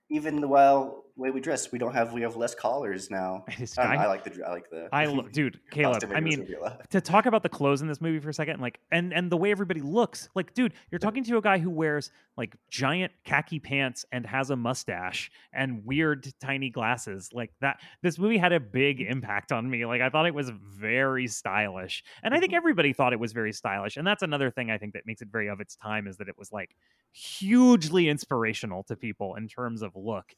even 0.09 0.47
while 0.47 1.05
way 1.15 1.29
we 1.29 1.39
dress, 1.39 1.71
we 1.71 1.77
don't 1.77 1.93
have 1.93 2.11
we 2.13 2.21
have 2.21 2.35
less 2.35 2.55
collars 2.55 3.11
now. 3.11 3.45
I, 3.77 3.95
know, 3.95 4.01
I- 4.01 4.07
like 4.07 4.23
the 4.23 4.43
I 4.45 4.51
like 4.51 4.69
the. 4.69 4.89
i 4.91 5.05
lo- 5.05 5.27
dude 5.31 5.59
caleb 5.71 6.03
i 6.13 6.19
mean 6.19 6.39
movie 6.39 6.53
a 6.55 6.59
lot. 6.59 6.89
to 6.89 7.01
talk 7.01 7.25
about 7.25 7.43
the 7.43 7.49
clothes 7.49 7.81
in 7.81 7.87
this 7.87 8.01
movie 8.01 8.19
for 8.19 8.29
a 8.29 8.33
second 8.33 8.59
like 8.59 8.79
and 8.91 9.13
and 9.13 9.31
the 9.31 9.37
way 9.37 9.51
everybody 9.51 9.81
looks 9.81 10.29
like 10.35 10.53
dude 10.53 10.73
you're 10.91 10.99
talking 10.99 11.23
to 11.23 11.37
a 11.37 11.41
guy 11.41 11.57
who 11.57 11.69
wears 11.69 12.11
like 12.37 12.55
giant 12.69 13.11
khaki 13.25 13.59
pants 13.59 14.05
and 14.11 14.25
has 14.25 14.49
a 14.49 14.55
mustache 14.55 15.31
and 15.53 15.85
weird 15.85 16.27
tiny 16.41 16.69
glasses 16.69 17.29
like 17.33 17.51
that 17.61 17.79
this 18.01 18.17
movie 18.17 18.37
had 18.37 18.51
a 18.51 18.59
big 18.59 18.99
mm-hmm. 18.99 19.11
impact 19.11 19.51
on 19.51 19.69
me. 19.69 19.85
Like 19.85 20.01
i 20.01 20.09
thought 20.09 20.25
it 20.25 20.33
was 20.33 20.49
very 20.49 21.27
stylish. 21.27 22.03
And 22.23 22.33
i 22.33 22.39
think 22.39 22.51
mm-hmm. 22.51 22.57
everybody 22.57 22.93
thought 22.93 23.13
it 23.13 23.19
was 23.19 23.33
very 23.33 23.53
stylish. 23.53 23.97
And 23.97 24.05
that's 24.05 24.23
another 24.23 24.49
thing 24.49 24.71
i 24.71 24.77
think 24.77 24.93
that 24.93 25.05
makes 25.05 25.21
it 25.21 25.27
very 25.31 25.47
of 25.47 25.59
its 25.59 25.75
time 25.75 26.07
is 26.07 26.17
that 26.17 26.27
it 26.27 26.37
was 26.37 26.51
like 26.51 26.75
hugely 27.11 28.09
inspirational 28.09 28.83
to 28.83 28.95
people 28.95 29.35
in 29.35 29.47
terms 29.47 29.83
of 29.83 29.91
look 29.95 30.33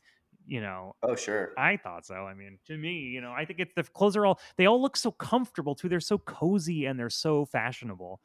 you 0.48 0.62
know 0.62 0.96
Oh 1.04 1.16
sure. 1.16 1.54
I 1.58 1.78
thought 1.78 2.06
so. 2.06 2.16
I 2.16 2.34
mean, 2.34 2.60
to 2.68 2.78
me, 2.78 3.00
you 3.00 3.22
know, 3.22 3.32
I 3.32 3.46
think 3.46 3.60
it's 3.60 3.74
the 3.76 3.84
clothes 3.84 4.18
are 4.18 4.26
all 4.26 4.40
they 4.58 4.66
all 4.66 4.82
look 4.82 4.98
so 4.98 5.12
comfortable 5.12 5.76
too. 5.76 5.88
They're 5.90 6.00
so 6.02 6.18
cozy 6.18 6.86
and 6.86 7.00
they're 7.00 7.10
so 7.10 7.46
fashionable. 7.46 8.22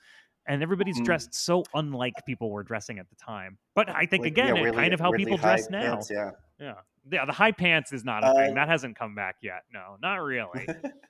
And 0.46 0.62
everybody's 0.62 0.96
Mhm. 0.96 1.04
dressed 1.04 1.34
so 1.34 1.64
unlike 1.74 2.14
people 2.26 2.50
were 2.50 2.64
dressing 2.64 2.98
at 2.98 3.08
the 3.08 3.14
time. 3.16 3.58
But 3.74 3.88
I 3.90 4.06
think 4.06 4.22
Like, 4.22 4.32
again, 4.32 4.56
yeah, 4.56 4.62
it 4.62 4.72
kind 4.74 4.92
of 4.94 5.00
how 5.00 5.10
weirdly 5.10 5.30
people 5.30 5.38
dress 5.38 5.70
now. 5.70 6.08
yeah. 6.10 6.30
Yeah. 6.58 6.80
Yeah, 7.10 7.24
the 7.24 7.32
high 7.32 7.52
pants 7.52 7.92
is 7.92 8.04
not 8.04 8.24
a 8.24 8.26
Uh, 8.26 8.32
thing. 8.32 8.54
That 8.54 8.68
hasn't 8.68 8.96
come 8.98 9.14
back 9.14 9.36
yet. 9.42 9.62
No, 9.72 9.96
not 10.02 10.16
really. 10.16 10.66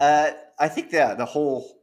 Uh, 0.00 0.30
I 0.58 0.68
think 0.68 0.90
that 0.90 1.18
the 1.18 1.24
whole 1.24 1.80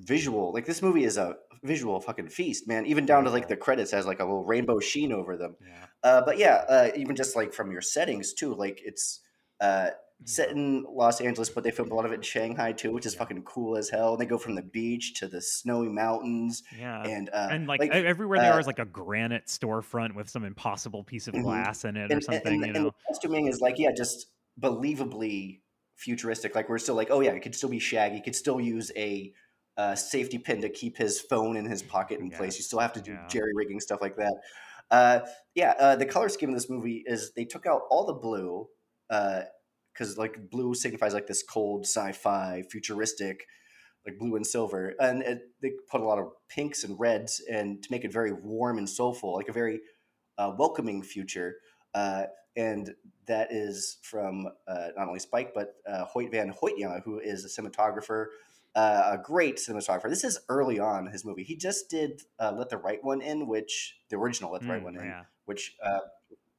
visual, 0.00 0.52
like 0.52 0.66
this 0.66 0.82
movie 0.82 1.04
is 1.04 1.16
a 1.16 1.36
visual 1.62 2.00
fucking 2.00 2.28
feast, 2.28 2.68
man. 2.68 2.86
Even 2.86 3.04
down 3.06 3.24
to 3.24 3.30
like 3.30 3.48
the 3.48 3.56
credits 3.56 3.90
has 3.90 4.06
like 4.06 4.20
a 4.20 4.24
little 4.24 4.44
rainbow 4.44 4.78
sheen 4.80 5.12
over 5.12 5.36
them. 5.36 5.56
yeah. 5.60 5.86
Uh, 6.02 6.22
but 6.24 6.38
yeah, 6.38 6.64
uh, 6.68 6.88
even 6.96 7.16
just 7.16 7.34
like 7.36 7.52
from 7.52 7.72
your 7.72 7.80
settings 7.80 8.32
too, 8.32 8.54
like 8.54 8.80
it's 8.84 9.20
uh, 9.60 9.90
set 10.24 10.50
in 10.50 10.84
Los 10.88 11.20
Angeles, 11.20 11.48
but 11.48 11.64
they 11.64 11.72
filmed 11.72 11.90
a 11.90 11.94
lot 11.94 12.04
of 12.04 12.12
it 12.12 12.16
in 12.16 12.22
Shanghai 12.22 12.70
too, 12.72 12.92
which 12.92 13.06
is 13.06 13.14
fucking 13.16 13.42
cool 13.42 13.76
as 13.76 13.88
hell. 13.90 14.12
And 14.12 14.20
they 14.20 14.26
go 14.26 14.38
from 14.38 14.54
the 14.54 14.62
beach 14.62 15.14
to 15.14 15.26
the 15.26 15.40
snowy 15.40 15.88
mountains, 15.88 16.62
Yeah. 16.78 17.02
and 17.02 17.28
uh, 17.30 17.48
and 17.50 17.66
like, 17.66 17.82
e- 17.82 17.88
everywhere 17.90 18.38
they 18.38 18.46
uh, 18.48 18.54
are 18.58 18.62
like 18.62 18.78
a 18.78 18.84
granite 18.84 19.46
storefront 19.46 20.14
with 20.14 20.28
some 20.28 20.44
impossible 20.44 21.02
piece 21.02 21.26
of 21.26 21.34
Mhm. 21.34 21.42
glass 21.42 21.84
in 21.84 21.96
it 21.96 22.10
or 22.10 22.14
and- 22.14 22.24
something, 22.24 22.52
and, 22.54 22.60
you 22.60 22.64
and 22.66 22.74
know. 22.74 22.84
the 22.90 22.94
costuming 23.08 23.48
is 23.48 23.60
like 23.60 23.78
yeah, 23.78 23.90
just 23.90 24.26
believably 24.60 25.60
futuristic. 25.96 26.54
Like 26.54 26.68
we're 26.68 26.78
still 26.78 26.94
like, 26.94 27.08
oh 27.10 27.20
yeah, 27.20 27.30
it 27.32 27.40
could 27.40 27.54
still 27.54 27.68
be 27.68 27.78
Shaggy, 27.80 28.20
could 28.20 28.36
still 28.36 28.60
use 28.60 28.92
a 28.96 29.32
uh, 29.78 29.94
safety 29.94 30.38
pin 30.38 30.60
to 30.60 30.68
keep 30.68 30.96
his 30.96 31.20
phone 31.20 31.56
in 31.56 31.64
his 31.64 31.82
pocket 31.82 32.20
in 32.20 32.30
place. 32.30 32.58
You 32.58 32.64
still 32.64 32.80
have 32.80 32.92
to 32.94 33.00
do 33.00 33.12
yeah. 33.12 33.26
jerry 33.28 33.52
rigging 33.54 33.80
stuff 33.80 34.00
like 34.02 34.16
that. 34.16 34.34
Uh, 34.90 35.20
yeah, 35.54 35.74
uh, 35.78 35.96
the 35.96 36.04
color 36.04 36.28
scheme 36.28 36.50
of 36.50 36.54
this 36.54 36.68
movie 36.68 37.04
is 37.06 37.32
they 37.34 37.44
took 37.44 37.64
out 37.64 37.82
all 37.90 38.04
the 38.04 38.12
blue 38.12 38.68
because 39.08 40.18
like 40.18 40.50
blue 40.50 40.74
signifies 40.74 41.14
like 41.14 41.26
this 41.26 41.42
cold 41.42 41.86
sci-fi 41.86 42.62
futuristic 42.70 43.46
like 44.06 44.18
blue 44.18 44.36
and 44.36 44.46
silver 44.46 44.94
and 45.00 45.22
it, 45.22 45.40
they 45.62 45.72
put 45.90 46.00
a 46.00 46.04
lot 46.04 46.18
of 46.18 46.28
pinks 46.48 46.84
and 46.84 47.00
reds 47.00 47.42
and 47.50 47.82
to 47.82 47.90
make 47.90 48.04
it 48.04 48.12
very 48.12 48.32
warm 48.32 48.78
and 48.78 48.88
soulful 48.88 49.34
like 49.34 49.48
a 49.48 49.52
very 49.52 49.80
uh, 50.36 50.52
welcoming 50.58 51.02
future 51.02 51.56
uh, 51.94 52.24
and 52.58 52.94
that 53.26 53.52
is 53.52 53.98
from 54.02 54.48
uh, 54.66 54.88
not 54.96 55.06
only 55.06 55.20
Spike 55.20 55.52
but 55.54 55.76
uh, 55.86 56.04
Hoyte 56.06 56.32
Van 56.32 56.52
Hoytema, 56.52 57.02
who 57.04 57.20
is 57.20 57.44
a 57.44 57.48
cinematographer, 57.48 58.26
uh, 58.78 59.10
a 59.14 59.18
great 59.18 59.56
cinematographer. 59.56 60.08
This 60.08 60.24
is 60.24 60.38
early 60.48 60.78
on 60.78 61.06
his 61.06 61.24
movie. 61.24 61.42
He 61.44 61.56
just 61.56 61.90
did 61.90 62.22
uh, 62.38 62.52
Let 62.56 62.68
the 62.68 62.78
Right 62.78 63.02
One 63.02 63.20
In, 63.20 63.46
which 63.48 63.96
the 64.10 64.16
original 64.16 64.52
Let 64.52 64.62
the 64.62 64.68
Right 64.68 64.80
Mm, 64.80 64.84
One 64.84 64.96
In, 64.96 65.04
yeah. 65.04 65.22
which 65.46 65.76
uh, 65.84 65.98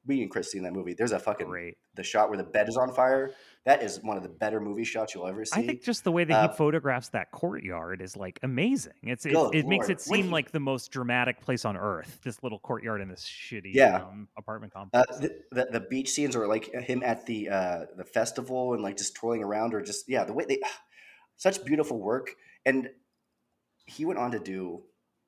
we 0.06 0.22
and 0.22 0.30
Chris 0.30 0.50
see 0.50 0.58
in 0.58 0.64
that 0.64 0.72
movie. 0.72 0.94
There's 0.94 1.12
a 1.12 1.18
fucking 1.18 1.46
Great. 1.48 1.76
the 1.94 2.02
shot 2.02 2.28
where 2.30 2.38
the 2.38 2.44
bed 2.44 2.68
is 2.68 2.76
on 2.76 2.92
fire. 2.94 3.32
That 3.66 3.82
is 3.82 4.02
one 4.02 4.16
of 4.16 4.22
the 4.22 4.30
better 4.30 4.58
movie 4.58 4.84
shots 4.84 5.14
you'll 5.14 5.26
ever 5.26 5.44
see. 5.44 5.60
I 5.60 5.66
think 5.66 5.82
just 5.82 6.04
the 6.04 6.10
way 6.12 6.24
that 6.24 6.50
he 6.52 6.56
photographs 6.56 7.10
that 7.10 7.30
courtyard 7.30 8.00
is 8.00 8.16
like 8.16 8.40
amazing. 8.42 8.94
It's 9.02 9.26
it, 9.26 9.32
Good 9.34 9.54
it 9.54 9.66
makes 9.66 9.90
it 9.90 10.00
seem 10.00 10.26
Wait. 10.26 10.32
like 10.32 10.50
the 10.52 10.60
most 10.60 10.90
dramatic 10.90 11.42
place 11.42 11.66
on 11.66 11.76
earth. 11.76 12.18
This 12.24 12.42
little 12.42 12.58
courtyard 12.58 13.02
in 13.02 13.08
this 13.08 13.22
shitty 13.22 13.72
Yeah. 13.74 13.96
um, 13.96 14.28
apartment 14.38 14.72
Uh, 14.74 14.78
complex. 14.80 15.18
the, 15.18 15.30
the 15.52 15.64
the 15.72 15.80
beach 15.80 16.08
scenes 16.10 16.34
or 16.34 16.46
like 16.48 16.72
him 16.72 17.02
at 17.04 17.26
the 17.26 17.50
uh, 17.50 17.80
the 17.96 18.04
festival 18.04 18.72
and 18.74 18.82
like 18.82 18.96
just 18.96 19.14
twirling 19.14 19.44
around 19.44 19.74
or 19.74 19.82
just 19.82 20.08
yeah 20.08 20.24
the 20.24 20.32
way 20.32 20.46
they 20.48 20.58
such 21.40 21.64
beautiful 21.64 21.98
work 21.98 22.36
and 22.66 22.90
he 23.86 24.04
went 24.04 24.18
on 24.18 24.30
to 24.30 24.38
do 24.38 24.82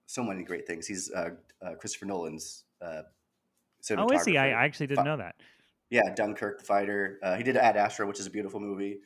so 0.05 0.23
many 0.23 0.45
great 0.45 0.67
things. 0.67 0.87
He's 0.87 1.11
uh, 1.11 1.31
uh, 1.63 1.75
Christopher 1.81 2.05
Nolan's 2.05 2.65
uh, 2.83 3.03
oh, 3.97 4.09
is 4.11 4.27
he? 4.27 4.37
I, 4.37 4.49
actually 4.51 4.89
didn't 4.89 5.07
know 5.07 5.17
that. 5.17 5.37
Yeah, 5.89 6.15
Dunkirk, 6.15 6.59
The 6.59 6.65
Fighter. 6.65 7.19
Uh, 7.23 7.37
he 7.37 7.43
did 7.43 7.57
Ad 7.57 7.79
Astra, 7.79 8.07
which 8.07 8.21
is 8.21 8.27
a 8.27 8.31
beautiful 8.31 8.61
movie. 8.61 8.99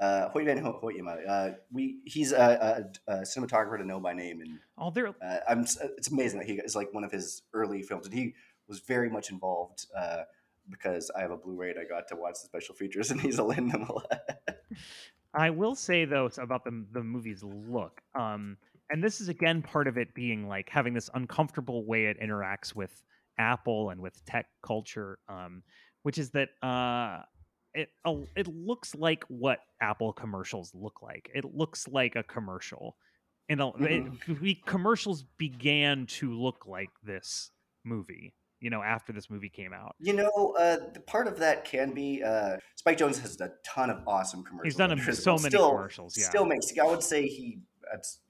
Uh, 0.00 0.30
Hoyte 0.30 0.46
Van 0.46 0.56
Ho- 0.58 0.80
Hoytema. 0.82 1.18
Uh, 1.28 1.50
we 1.70 1.98
he's 2.06 2.32
a, 2.32 2.88
a, 3.08 3.12
a 3.12 3.16
cinematographer 3.20 3.78
to 3.78 3.84
know 3.84 4.00
by 4.00 4.14
name, 4.14 4.40
and 4.40 4.58
Oh, 4.78 4.90
there. 4.90 5.08
uh, 5.08 5.38
I'm. 5.48 5.60
It's 5.60 6.08
amazing 6.08 6.40
that 6.40 6.48
he 6.48 6.54
is 6.54 6.74
like 6.74 6.92
one 6.92 7.04
of 7.04 7.12
his 7.12 7.42
early 7.52 7.82
films, 7.82 8.06
and 8.06 8.14
he 8.14 8.34
was 8.68 8.80
very 8.80 9.10
much 9.10 9.30
involved 9.30 9.86
uh, 9.96 10.22
because 10.70 11.10
I 11.16 11.20
have 11.20 11.30
a 11.30 11.36
Blu-ray 11.36 11.70
and 11.72 11.78
I 11.78 11.84
got 11.84 12.08
to 12.08 12.16
watch 12.16 12.34
the 12.40 12.46
special 12.46 12.74
features, 12.74 13.10
and 13.12 13.20
he's 13.20 13.38
in 13.38 13.68
them 13.68 13.82
a 13.82 13.92
lot. 13.92 14.30
I 15.34 15.50
will 15.50 15.74
say 15.74 16.04
though 16.04 16.26
s- 16.26 16.38
about 16.38 16.64
the 16.64 16.84
the 16.92 17.02
movie's 17.02 17.42
look. 17.42 18.00
Um, 18.14 18.56
and 18.90 19.02
this 19.02 19.20
is 19.20 19.28
again 19.28 19.62
part 19.62 19.88
of 19.88 19.96
it 19.98 20.14
being 20.14 20.48
like 20.48 20.68
having 20.68 20.94
this 20.94 21.10
uncomfortable 21.14 21.84
way 21.84 22.06
it 22.06 22.20
interacts 22.20 22.74
with 22.74 23.02
Apple 23.38 23.90
and 23.90 24.00
with 24.00 24.24
tech 24.24 24.46
culture. 24.62 25.18
Um, 25.28 25.62
which 26.02 26.18
is 26.18 26.30
that 26.30 26.50
uh, 26.62 27.22
it 27.72 27.88
uh, 28.04 28.14
it 28.36 28.46
looks 28.46 28.94
like 28.94 29.24
what 29.28 29.60
Apple 29.80 30.12
commercials 30.12 30.72
look 30.74 31.02
like. 31.02 31.30
It 31.34 31.44
looks 31.44 31.88
like 31.88 32.14
a 32.14 32.22
commercial. 32.22 32.96
And 33.48 33.60
it, 33.60 34.40
we 34.40 34.54
commercials 34.54 35.24
began 35.36 36.06
to 36.06 36.32
look 36.32 36.66
like 36.66 36.88
this 37.02 37.50
movie. 37.84 38.34
You 38.64 38.70
know, 38.70 38.82
after 38.82 39.12
this 39.12 39.28
movie 39.28 39.50
came 39.50 39.74
out. 39.74 39.94
You 40.00 40.14
know, 40.14 40.54
uh, 40.58 40.78
the 40.94 41.00
part 41.00 41.26
of 41.28 41.38
that 41.40 41.66
can 41.66 41.92
be 41.92 42.22
uh, 42.22 42.56
Spike 42.76 42.96
Jonze 42.96 43.20
has 43.20 43.38
a 43.42 43.50
ton 43.62 43.90
of 43.90 43.98
awesome 44.06 44.42
commercials. 44.42 44.64
He's 44.72 44.76
done 44.76 44.90
a- 44.92 45.12
so 45.12 45.36
many 45.36 45.50
Still- 45.50 45.70
commercials, 45.72 46.16
yeah. 46.16 46.24
still 46.24 46.46
makes. 46.46 46.72
I 46.82 46.86
would 46.86 47.02
say 47.02 47.26
he 47.26 47.58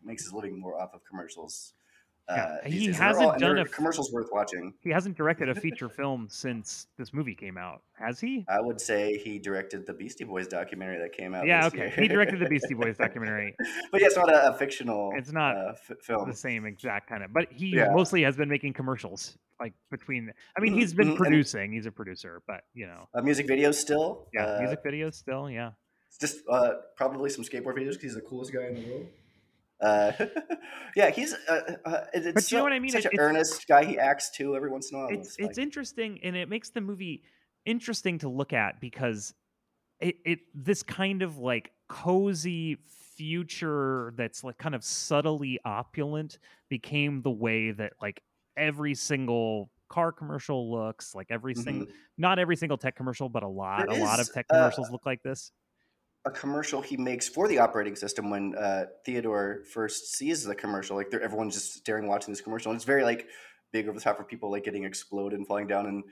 makes 0.03 0.25
his 0.25 0.33
living 0.33 0.59
more 0.61 0.81
off 0.83 0.91
of 0.93 1.03
commercials. 1.09 1.75
Uh, 2.27 2.35
Yeah, 2.37 2.57
these 2.65 2.73
he 2.73 2.79
days. 2.79 2.87
And 2.87 2.95
they're 2.97 3.07
hasn't 3.09 3.27
all- 3.27 3.39
done 3.39 3.59
a 3.59 3.65
commercials 3.67 4.11
worth 4.13 4.27
watching. 4.33 4.73
He 4.81 4.91
hasn't 4.91 5.17
directed 5.17 5.51
a 5.51 5.55
feature 5.65 5.89
film 5.89 6.27
since 6.29 6.89
this 6.99 7.13
movie 7.15 7.35
came 7.37 7.57
out, 7.57 7.83
has 7.97 8.19
he? 8.19 8.45
I 8.49 8.61
would 8.61 8.81
say 8.81 9.17
he 9.19 9.39
directed 9.39 9.87
the 9.87 9.93
Beastie 9.93 10.25
Boys 10.25 10.49
documentary 10.49 10.99
that 10.99 11.13
came 11.13 11.35
out. 11.35 11.47
Yeah, 11.47 11.67
okay. 11.67 11.93
He 11.97 12.09
directed 12.09 12.41
the 12.41 12.47
Beastie 12.49 12.75
Boys 12.75 12.97
documentary. 12.97 13.55
but 13.93 14.01
yeah, 14.01 14.07
it's 14.09 14.17
not 14.17 14.33
a, 14.33 14.49
a 14.49 14.55
fictional. 14.55 15.13
It's 15.15 15.31
not 15.33 15.57
uh, 15.57 15.73
f- 15.89 15.99
film. 16.03 16.29
The 16.29 16.35
same 16.35 16.65
exact 16.67 17.09
kind 17.09 17.23
of, 17.23 17.33
but 17.33 17.53
he 17.53 17.69
Yeah. 17.77 17.91
mostly 17.93 18.23
has 18.23 18.37
been 18.37 18.49
making 18.49 18.73
commercials. 18.73 19.37
Like 19.65 19.75
between, 19.91 20.33
I 20.57 20.61
mean, 20.61 20.73
Mhm, 20.73 20.75
he's 20.75 20.95
been 20.95 21.13
mhm, 21.17 21.17
producing. 21.17 21.73
He's 21.73 21.87
a 21.87 21.93
producer, 21.93 22.43
but 22.47 22.65
you 22.75 22.87
know, 22.87 23.09
Uh, 23.15 23.23
music 23.23 23.47
videos 23.47 23.75
still. 23.75 24.29
yeah, 24.33 24.47
Uh, 24.47 24.51
music 24.57 24.83
videos 24.85 25.15
still, 25.15 25.49
yeah. 25.51 25.73
It's 26.09 26.19
just 26.19 26.45
uh, 26.49 26.75
probably 26.97 27.31
some 27.31 27.45
skateboard 27.45 27.75
videos 27.77 27.91
because 27.93 28.03
he's 28.03 28.15
the 28.15 28.21
coolest 28.21 28.53
guy 28.53 28.67
in 28.67 28.75
the 28.75 28.89
world. 28.89 29.09
Uh, 29.81 30.13
yeah, 30.97 31.11
he's. 31.11 31.35
Uh, 31.35 31.77
uh, 31.85 32.07
it's 32.15 32.27
But 32.35 32.51
you 32.51 32.57
know 32.59 32.63
what 32.65 32.73
I 32.73 32.79
mean? 32.79 32.95
Such 32.95 33.05
It- 33.05 33.07
an 33.07 33.13
earnest 33.19 33.67
guy. 33.69 33.85
He 33.85 33.99
acts 33.99 34.31
too 34.31 34.57
every 34.57 34.71
once 34.71 34.93
in 34.93 34.99
a 34.99 35.03
while. 35.03 35.11
It's 35.11 35.37
it's 35.39 35.59
interesting 35.59 36.19
and 36.23 36.35
it 36.37 36.49
makes 36.49 36.71
the 36.71 36.81
movie 36.81 37.25
interesting 37.67 38.19
to 38.19 38.29
look 38.29 38.53
at 38.53 38.81
because 38.81 39.35
it, 40.01 40.17
it 40.25 40.41
this 40.55 40.83
kind 40.83 41.23
of 41.23 41.39
like 41.39 41.73
cozy 41.89 42.77
future 42.87 44.13
that's 44.17 44.45
like 44.45 44.59
kind 44.59 44.75
of 44.75 44.85
subtly 44.85 45.61
opulent 45.65 46.39
became 46.71 47.23
the 47.23 47.31
way 47.31 47.73
that 47.73 47.95
like 48.03 48.23
every 48.57 48.95
single 48.95 49.71
car 49.89 50.11
commercial 50.13 50.71
looks 50.71 51.15
like 51.15 51.27
every 51.31 51.55
single 51.55 51.87
Mhm. 51.87 51.93
not 52.19 52.39
every 52.39 52.57
single 52.57 52.79
tech 52.79 52.97
commercial 52.97 53.29
but 53.29 53.43
a 53.43 53.49
lot 53.49 53.87
There 53.89 54.01
a 54.01 54.03
lot 54.03 54.19
of 54.21 54.33
tech 54.33 54.47
uh, 54.51 54.55
commercials 54.55 54.91
look 54.91 55.05
like 55.07 55.23
this 55.23 55.53
a 56.27 56.31
commercial 56.31 56.81
he 56.81 56.97
makes 56.97 57.29
for 57.29 57.47
the 57.49 57.59
operating 57.59 57.95
system 57.95 58.31
when 58.31 58.55
uh, 58.57 58.87
Theodore 59.05 59.63
first 59.71 60.15
sees 60.15 60.43
the 60.43 60.55
commercial. 60.55 60.97
Like 60.97 61.13
everyone's 61.13 61.53
just 61.53 61.75
staring, 61.75 62.07
watching 62.09 62.33
this 62.33 62.41
commercial, 62.41 62.71
and 62.73 62.79
it's 62.79 62.85
very 62.87 63.05
like 63.05 63.29
big 63.73 63.87
over 63.89 63.99
the 63.99 64.03
top 64.03 64.17
for 64.17 64.25
people 64.25 64.51
like 64.51 64.65
getting 64.65 64.85
exploded 64.85 65.39
and 65.39 65.47
falling 65.47 65.67
down. 65.67 65.85
And 65.85 66.03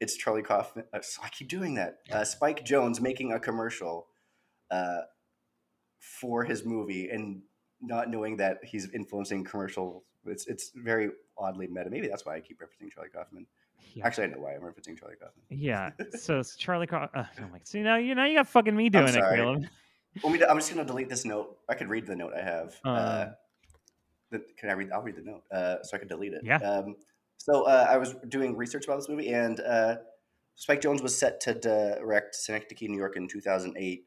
it's 0.00 0.16
Charlie 0.16 0.42
Kaufman. 0.42 0.86
Uh, 0.92 1.00
so 1.02 1.22
I 1.22 1.28
keep 1.28 1.46
doing 1.48 1.74
that. 1.76 1.98
Uh, 2.10 2.24
Spike 2.24 2.64
Jonze 2.64 3.00
making 3.00 3.32
a 3.32 3.38
commercial 3.38 4.08
uh, 4.72 5.02
for 6.00 6.42
his 6.44 6.64
movie 6.64 7.08
and 7.08 7.42
not 7.80 8.10
knowing 8.10 8.38
that 8.38 8.58
he's 8.64 8.90
influencing 8.92 9.44
commercial. 9.44 10.04
It's 10.26 10.46
it's 10.46 10.70
very 10.74 11.10
oddly 11.38 11.66
meta. 11.66 11.90
Maybe 11.90 12.08
that's 12.08 12.24
why 12.26 12.36
I 12.36 12.40
keep 12.40 12.60
referencing 12.60 12.92
Charlie 12.92 13.10
Kaufman. 13.10 13.46
Yeah. 13.94 14.06
Actually, 14.06 14.24
I 14.24 14.26
know 14.28 14.40
why 14.40 14.54
I'm 14.54 14.60
referencing 14.60 14.98
Charlie 14.98 15.16
Kaufman. 15.16 15.44
yeah 15.48 15.90
so 16.18 16.38
it's 16.38 16.54
charlie 16.54 16.86
Cro- 16.86 17.08
uh, 17.12 17.24
i'm 17.38 17.50
like 17.50 17.66
see 17.66 17.82
now 17.82 17.96
you 17.96 18.14
know 18.14 18.24
you 18.24 18.36
got 18.36 18.46
fucking 18.46 18.76
me 18.76 18.88
doing 18.88 19.08
it 19.08 19.14
sorry. 19.14 19.36
Caleb. 19.38 19.64
Well, 20.22 20.32
I'm 20.48 20.58
just 20.58 20.70
gonna 20.72 20.84
delete 20.84 21.08
this 21.08 21.24
note. 21.24 21.56
I 21.68 21.74
could 21.74 21.88
read 21.88 22.06
the 22.06 22.14
note 22.16 22.32
I 22.34 22.42
have. 22.42 22.74
Uh, 22.84 22.88
Uh, 22.88 23.32
the, 24.30 24.44
can 24.58 24.68
I 24.70 24.74
read? 24.74 24.90
I'll 24.92 25.02
read 25.02 25.16
the 25.16 25.22
note 25.22 25.42
uh, 25.50 25.82
so 25.82 25.96
I 25.96 25.98
can 25.98 26.08
delete 26.08 26.32
it. 26.34 26.42
Yeah. 26.44 26.56
Um, 26.58 26.96
so 27.36 27.62
uh, 27.64 27.86
I 27.88 27.96
was 27.96 28.14
doing 28.28 28.56
research 28.56 28.84
about 28.84 28.96
this 28.98 29.08
movie, 29.08 29.32
and 29.32 29.58
uh, 29.60 29.96
Spike 30.56 30.82
Jonze 30.82 31.02
was 31.02 31.16
set 31.16 31.40
to 31.40 31.54
direct 31.54 32.34
Synecdoche, 32.34 32.82
New 32.88 32.98
York, 32.98 33.16
in 33.16 33.26
2008, 33.28 34.04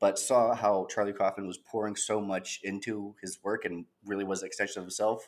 but 0.00 0.18
saw 0.18 0.54
how 0.54 0.86
Charlie 0.88 1.12
Kaufman 1.12 1.46
was 1.46 1.58
pouring 1.58 1.96
so 1.96 2.20
much 2.20 2.60
into 2.62 3.14
his 3.20 3.38
work 3.42 3.64
and 3.64 3.84
really 4.04 4.24
was 4.24 4.42
an 4.42 4.46
extension 4.46 4.78
of 4.80 4.84
himself. 4.84 5.26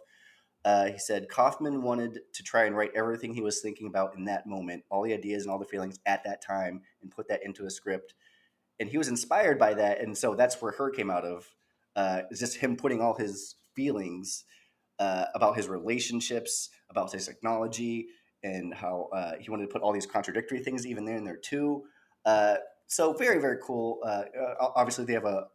Uh, 0.65 0.87
he 0.87 0.99
said 0.99 1.29
Kaufman 1.29 1.83
wanted 1.83 2.21
to 2.35 2.43
try 2.43 2.65
and 2.65 2.77
write 2.77 2.91
everything 2.95 3.33
he 3.33 3.41
was 3.41 3.61
thinking 3.61 3.87
about 3.87 4.17
in 4.17 4.25
that 4.25 4.47
moment, 4.47 4.85
all 4.91 5.03
the 5.03 5.15
ideas 5.15 5.45
and 5.45 5.53
all 5.53 5.59
the 5.59 5.65
feelings 5.65 5.99
at 6.05 6.25
that 6.25 6.43
time, 6.43 6.83
and 7.01 7.11
put 7.11 7.29
that 7.29 7.45
into 7.45 7.65
a 7.65 7.71
script. 7.71 8.15
And 8.81 8.89
he 8.89 8.99
was 8.99 9.09
inspired 9.09 9.59
by 9.59 9.75
that, 9.75 10.01
and 10.01 10.17
so 10.17 10.35
that's 10.35 10.61
where 10.61 10.73
her 10.73 10.91
came 10.91 11.11
out 11.11 11.25
of. 11.25 11.49
Uh, 11.97 12.23
just 12.33 12.59
him 12.59 12.77
putting 12.77 13.01
all 13.01 13.15
his 13.15 13.57
feelings 13.75 14.45
uh, 14.99 15.27
about 15.35 15.57
his 15.57 15.69
relationships, 15.69 16.71
about 16.91 17.13
his 17.13 17.27
technology, 17.27 18.09
and 18.43 18.75
how 18.75 19.09
uh, 19.13 19.33
he 19.41 19.51
wanted 19.51 19.67
to 19.67 19.73
put 19.73 19.83
all 19.83 19.93
these 19.93 20.07
contradictory 20.07 20.61
things 20.61 20.87
even 20.87 21.05
there 21.05 21.17
in 21.17 21.25
there 21.25 21.37
too. 21.37 21.85
Uh, 22.25 22.57
so 22.87 23.13
very 23.13 23.41
very 23.41 23.59
cool. 23.63 24.01
Uh, 24.05 24.25
obviously, 24.61 25.05
they 25.05 25.13
have 25.13 25.25
a 25.25 25.47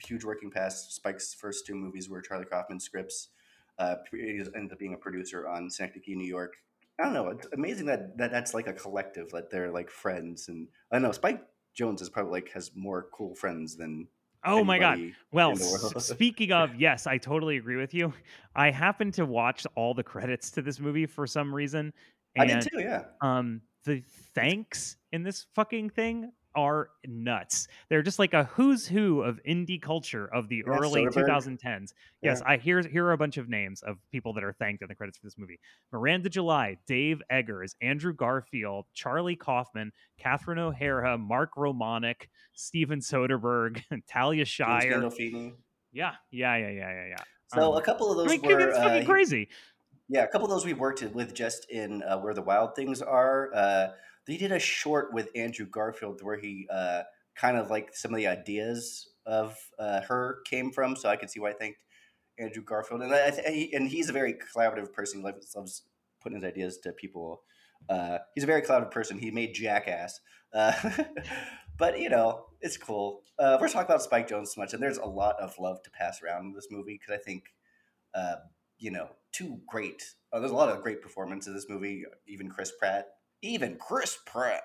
huge 0.00 0.24
working 0.24 0.50
past. 0.50 0.94
Spike's 0.94 1.34
first 1.34 1.66
two 1.66 1.74
movies 1.74 2.08
were 2.08 2.20
Charlie 2.20 2.44
Kaufman 2.44 2.80
scripts. 2.80 3.28
Uh, 3.78 3.96
he 4.12 4.42
ended 4.54 4.72
up 4.72 4.78
being 4.78 4.94
a 4.94 4.96
producer 4.98 5.48
on 5.48 5.68
Synecdoche, 5.70 6.08
New 6.08 6.26
York. 6.26 6.54
I 7.00 7.04
don't 7.04 7.14
know. 7.14 7.28
It's 7.28 7.48
amazing 7.52 7.86
that, 7.86 8.16
that 8.18 8.30
that's 8.30 8.54
like 8.54 8.68
a 8.68 8.72
collective, 8.72 9.30
that 9.30 9.50
they're 9.50 9.72
like 9.72 9.90
friends. 9.90 10.48
And 10.48 10.68
I 10.92 10.96
don't 10.96 11.02
know. 11.02 11.12
Spike 11.12 11.42
Jonze 11.78 12.00
is 12.00 12.08
probably 12.08 12.32
like 12.32 12.50
has 12.52 12.70
more 12.76 13.08
cool 13.12 13.34
friends 13.34 13.76
than. 13.76 14.06
oh 14.44 14.62
my 14.62 14.78
god 14.78 15.00
Well, 15.32 15.52
s- 15.52 15.94
speaking 16.06 16.52
of, 16.52 16.74
yes, 16.76 17.06
I 17.06 17.18
totally 17.18 17.56
agree 17.56 17.76
with 17.76 17.94
you. 17.94 18.12
I 18.54 18.70
happened 18.70 19.14
to 19.14 19.26
watch 19.26 19.66
all 19.74 19.92
the 19.92 20.04
credits 20.04 20.50
to 20.52 20.62
this 20.62 20.78
movie 20.78 21.06
for 21.06 21.26
some 21.26 21.52
reason, 21.52 21.92
I 22.38 22.46
did 22.46 22.60
too. 22.62 22.80
Yeah. 22.80 23.04
um, 23.20 23.60
the 23.84 24.02
thanks 24.34 24.96
in 25.12 25.22
this 25.24 25.46
fucking 25.54 25.90
thing 25.90 26.30
are 26.56 26.90
nuts. 27.06 27.68
They're 27.88 28.02
just 28.02 28.18
like 28.18 28.34
a 28.34 28.44
who's 28.44 28.86
who 28.86 29.22
of 29.22 29.40
indie 29.48 29.80
culture 29.80 30.26
of 30.32 30.48
the 30.48 30.56
Yeah, 30.66 30.72
early 30.74 31.04
Soderbergh. 31.06 31.26
2010s. 31.28 31.92
Yes, 32.22 32.40
Yeah. 32.44 32.52
I 32.52 32.56
hear 32.56 32.80
here 32.82 33.04
are 33.06 33.12
a 33.12 33.18
bunch 33.18 33.36
of 33.36 33.48
names 33.48 33.82
of 33.82 33.98
people 34.12 34.32
that 34.34 34.44
are 34.44 34.52
thanked 34.52 34.82
in 34.82 34.88
the 34.88 34.94
credits 34.94 35.18
for 35.18 35.26
this 35.26 35.36
movie: 35.38 35.58
Miranda 35.92 36.28
July, 36.28 36.76
Dave 36.86 37.20
Eggers, 37.30 37.74
Andrew 37.80 38.12
Garfield, 38.14 38.86
Charlie 38.94 39.36
Kaufman, 39.36 39.92
Catherine 40.18 40.58
O'Hara, 40.58 41.18
Mark 41.18 41.54
Romanek, 41.56 42.28
Steven 42.54 43.00
Soderbergh, 43.00 43.82
Talia 44.08 44.44
Shire. 44.44 45.10
Yeah, 45.92 46.12
yeah, 46.30 46.56
yeah, 46.56 46.56
yeah, 46.56 46.70
yeah, 46.70 47.06
yeah. 47.10 47.16
So 47.54 47.72
Um, 47.72 47.78
a 47.78 47.82
couple 47.82 48.10
of 48.10 48.18
I 48.18 48.22
those 48.36 48.42
mean, 48.42 48.50
were 48.50 48.68
it's 48.68 48.78
uh, 48.78 48.82
fucking 48.82 49.00
he- 49.02 49.06
crazy. 49.06 49.48
Yeah, 50.08 50.24
a 50.24 50.28
couple 50.28 50.44
of 50.44 50.50
those 50.50 50.66
we've 50.66 50.78
worked 50.78 51.02
with 51.02 51.32
just 51.34 51.70
in 51.70 52.02
uh, 52.02 52.18
where 52.18 52.34
the 52.34 52.42
wild 52.42 52.74
things 52.76 53.00
are. 53.00 53.50
Uh, 53.54 53.88
they 54.26 54.36
did 54.36 54.52
a 54.52 54.58
short 54.58 55.12
with 55.12 55.28
Andrew 55.34 55.66
Garfield 55.66 56.22
where 56.22 56.38
he 56.38 56.66
uh, 56.70 57.02
kind 57.34 57.56
of 57.56 57.70
like 57.70 57.94
some 57.94 58.12
of 58.12 58.16
the 58.16 58.26
ideas 58.26 59.08
of 59.26 59.56
uh, 59.78 60.00
her 60.02 60.40
came 60.44 60.70
from. 60.70 60.96
So 60.96 61.08
I 61.08 61.16
could 61.16 61.30
see 61.30 61.40
why 61.40 61.50
I 61.50 61.54
thanked 61.54 61.78
Andrew 62.38 62.62
Garfield, 62.62 63.02
and 63.02 63.14
I, 63.14 63.68
and 63.72 63.88
he's 63.88 64.08
a 64.08 64.12
very 64.12 64.34
collaborative 64.34 64.92
person. 64.92 65.20
He 65.20 65.24
loves, 65.24 65.54
loves 65.54 65.82
putting 66.20 66.40
his 66.40 66.44
ideas 66.44 66.78
to 66.78 66.92
people. 66.92 67.42
Uh, 67.88 68.18
he's 68.34 68.44
a 68.44 68.46
very 68.48 68.62
collaborative 68.62 68.90
person. 68.90 69.18
He 69.18 69.30
made 69.30 69.54
Jackass, 69.54 70.20
uh, 70.52 70.72
but 71.78 72.00
you 72.00 72.08
know 72.08 72.46
it's 72.60 72.76
cool. 72.76 73.22
Uh, 73.38 73.58
we're 73.60 73.68
talking 73.68 73.86
about 73.86 74.02
Spike 74.02 74.28
Jonze 74.28 74.48
so 74.48 74.60
much, 74.60 74.72
and 74.72 74.82
there's 74.82 74.98
a 74.98 75.06
lot 75.06 75.36
of 75.40 75.58
love 75.58 75.82
to 75.82 75.90
pass 75.90 76.22
around 76.22 76.46
in 76.46 76.52
this 76.54 76.68
movie 76.70 76.98
because 76.98 77.14
I 77.14 77.22
think 77.22 77.44
uh, 78.14 78.36
you 78.78 78.90
know, 78.90 79.08
two 79.32 79.60
great. 79.66 80.02
Uh, 80.32 80.40
there's 80.40 80.52
a 80.52 80.56
lot 80.56 80.68
of 80.68 80.82
great 80.82 81.02
performances 81.02 81.48
in 81.48 81.54
this 81.54 81.68
movie. 81.68 82.04
Even 82.26 82.48
Chris 82.48 82.72
Pratt, 82.78 83.08
even 83.44 83.76
Chris 83.78 84.18
Pratt, 84.26 84.62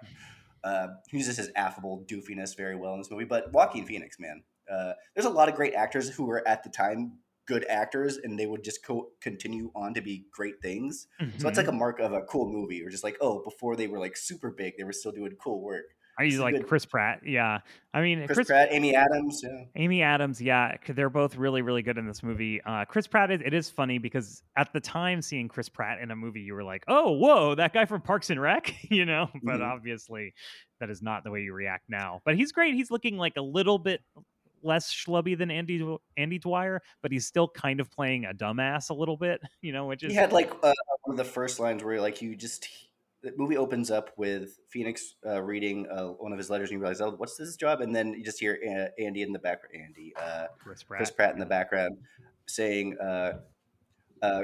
uh, 0.63 0.87
uses 1.11 1.37
his 1.37 1.51
affable 1.55 2.03
doofiness 2.07 2.55
very 2.55 2.75
well 2.75 2.93
in 2.93 2.99
this 2.99 3.11
movie. 3.11 3.25
But 3.25 3.51
Joaquin 3.53 3.85
Phoenix, 3.85 4.19
man, 4.19 4.43
uh, 4.69 4.93
there's 5.13 5.25
a 5.25 5.29
lot 5.29 5.49
of 5.49 5.55
great 5.55 5.73
actors 5.73 6.09
who 6.09 6.25
were 6.25 6.45
at 6.47 6.63
the 6.63 6.69
time 6.69 7.19
good 7.45 7.65
actors, 7.65 8.17
and 8.17 8.37
they 8.37 8.45
would 8.45 8.63
just 8.63 8.83
co- 8.85 9.11
continue 9.21 9.71
on 9.73 9.93
to 9.95 10.01
be 10.01 10.25
great 10.31 10.61
things. 10.61 11.07
So 11.37 11.47
Mhm. 11.47 11.49
it's 11.49 11.57
like 11.57 11.67
a 11.67 11.71
mark 11.71 11.99
of 11.99 12.13
a 12.13 12.21
cool 12.23 12.51
movie, 12.51 12.83
or 12.83 12.89
just 12.89 13.03
like, 13.03 13.17
oh, 13.21 13.41
before 13.43 13.75
they 13.75 13.87
were 13.87 13.99
like 13.99 14.15
super 14.17 14.51
big, 14.51 14.75
they 14.77 14.83
were 14.83 14.93
still 14.93 15.11
doing 15.11 15.35
cool 15.41 15.61
work. 15.61 15.95
Are 16.19 16.25
you 16.25 16.41
like 16.41 16.53
good- 16.55 16.67
Chris 16.67 16.85
Pratt? 16.85 17.21
Yeah, 17.25 17.59
I 17.93 18.01
mean 18.01 18.25
Chris, 18.25 18.35
Chris, 18.35 18.47
Pratt, 18.47 18.67
Amy 18.71 18.93
Adams, 18.95 19.41
yeah. 19.43 19.63
Amy 19.75 20.03
Adams, 20.03 20.41
yeah, 20.41 20.75
they're 20.87 21.09
both 21.09 21.35
really, 21.37 21.61
really 21.63 21.81
good 21.81 21.97
in 21.97 22.05
this 22.05 22.21
movie. 22.21 22.61
Uh, 22.61 22.85
Chris 22.85 23.07
Pratt, 23.07 23.31
is, 23.31 23.41
it 23.43 23.53
is 23.53 23.69
funny 23.69 23.97
because 23.97 24.43
at 24.57 24.71
the 24.73 24.79
time 24.79 25.21
seeing 25.21 25.47
Chris 25.47 25.69
Pratt 25.69 25.99
in 26.01 26.11
a 26.11 26.15
movie, 26.15 26.41
you 26.41 26.53
were 26.53 26.63
like, 26.63 26.83
"Oh, 26.87 27.11
whoa, 27.13 27.55
that 27.55 27.73
guy 27.73 27.85
from 27.85 28.01
Parks 28.01 28.29
and 28.29 28.39
Rec," 28.41 28.73
you 28.91 29.05
know. 29.05 29.29
But 29.43 29.61
Mhm. 29.61 29.65
obviously, 29.71 30.33
that 30.79 30.89
is 30.89 31.01
not 31.01 31.23
the 31.23 31.31
way 31.31 31.41
you 31.41 31.53
react 31.53 31.85
now. 31.89 32.21
But 32.25 32.35
he's 32.35 32.51
great. 32.51 32.75
He's 32.75 32.91
looking 32.91 33.17
like 33.17 33.33
a 33.37 33.41
little 33.41 33.79
bit 33.79 34.01
less 34.61 34.93
schlubby 34.93 35.37
than 35.37 35.49
Andy 35.49 35.81
Andy 36.17 36.37
Dwyer, 36.37 36.81
but 37.01 37.13
he's 37.13 37.25
still 37.25 37.47
kind 37.47 37.79
of 37.79 37.89
playing 37.89 38.25
a 38.25 38.33
dumbass 38.33 38.89
a 38.89 38.93
little 38.93 39.15
bit, 39.15 39.39
you 39.61 39.71
know, 39.71 39.85
which 39.85 40.03
is 40.03 40.11
He 40.11 40.17
had 40.17 40.33
like 40.33 40.51
uh, 40.61 40.73
one 41.03 41.13
of 41.13 41.17
the 41.17 41.23
first 41.23 41.61
lines 41.61 41.81
where 41.81 42.01
like 42.01 42.21
you 42.21 42.35
just 42.35 42.67
the 43.21 43.33
movie 43.37 43.57
opens 43.57 43.91
up 43.91 44.11
with 44.17 44.57
Phoenix 44.69 45.15
uh, 45.25 45.41
reading 45.41 45.87
uh, 45.91 46.05
one 46.07 46.31
of 46.31 46.37
his 46.37 46.49
letters 46.49 46.69
and 46.69 46.77
you 46.77 46.79
realize 46.79 47.01
oh 47.01 47.11
what's 47.17 47.35
this 47.37 47.55
job 47.57 47.81
and 47.81 47.95
then 47.95 48.13
you 48.13 48.23
just 48.23 48.39
hear 48.39 48.57
uh, 48.65 49.01
Andy 49.03 49.21
in 49.23 49.33
the 49.33 49.39
background 49.39 49.75
Andy 49.85 50.13
uh, 50.15 50.45
Chris 50.57 50.83
Pratt. 50.83 50.97
Chris 50.99 51.11
Pratt 51.11 51.33
in 51.33 51.39
the 51.39 51.45
background 51.45 51.97
saying 52.47 52.97
uh, 53.01 53.33
uh, 54.21 54.43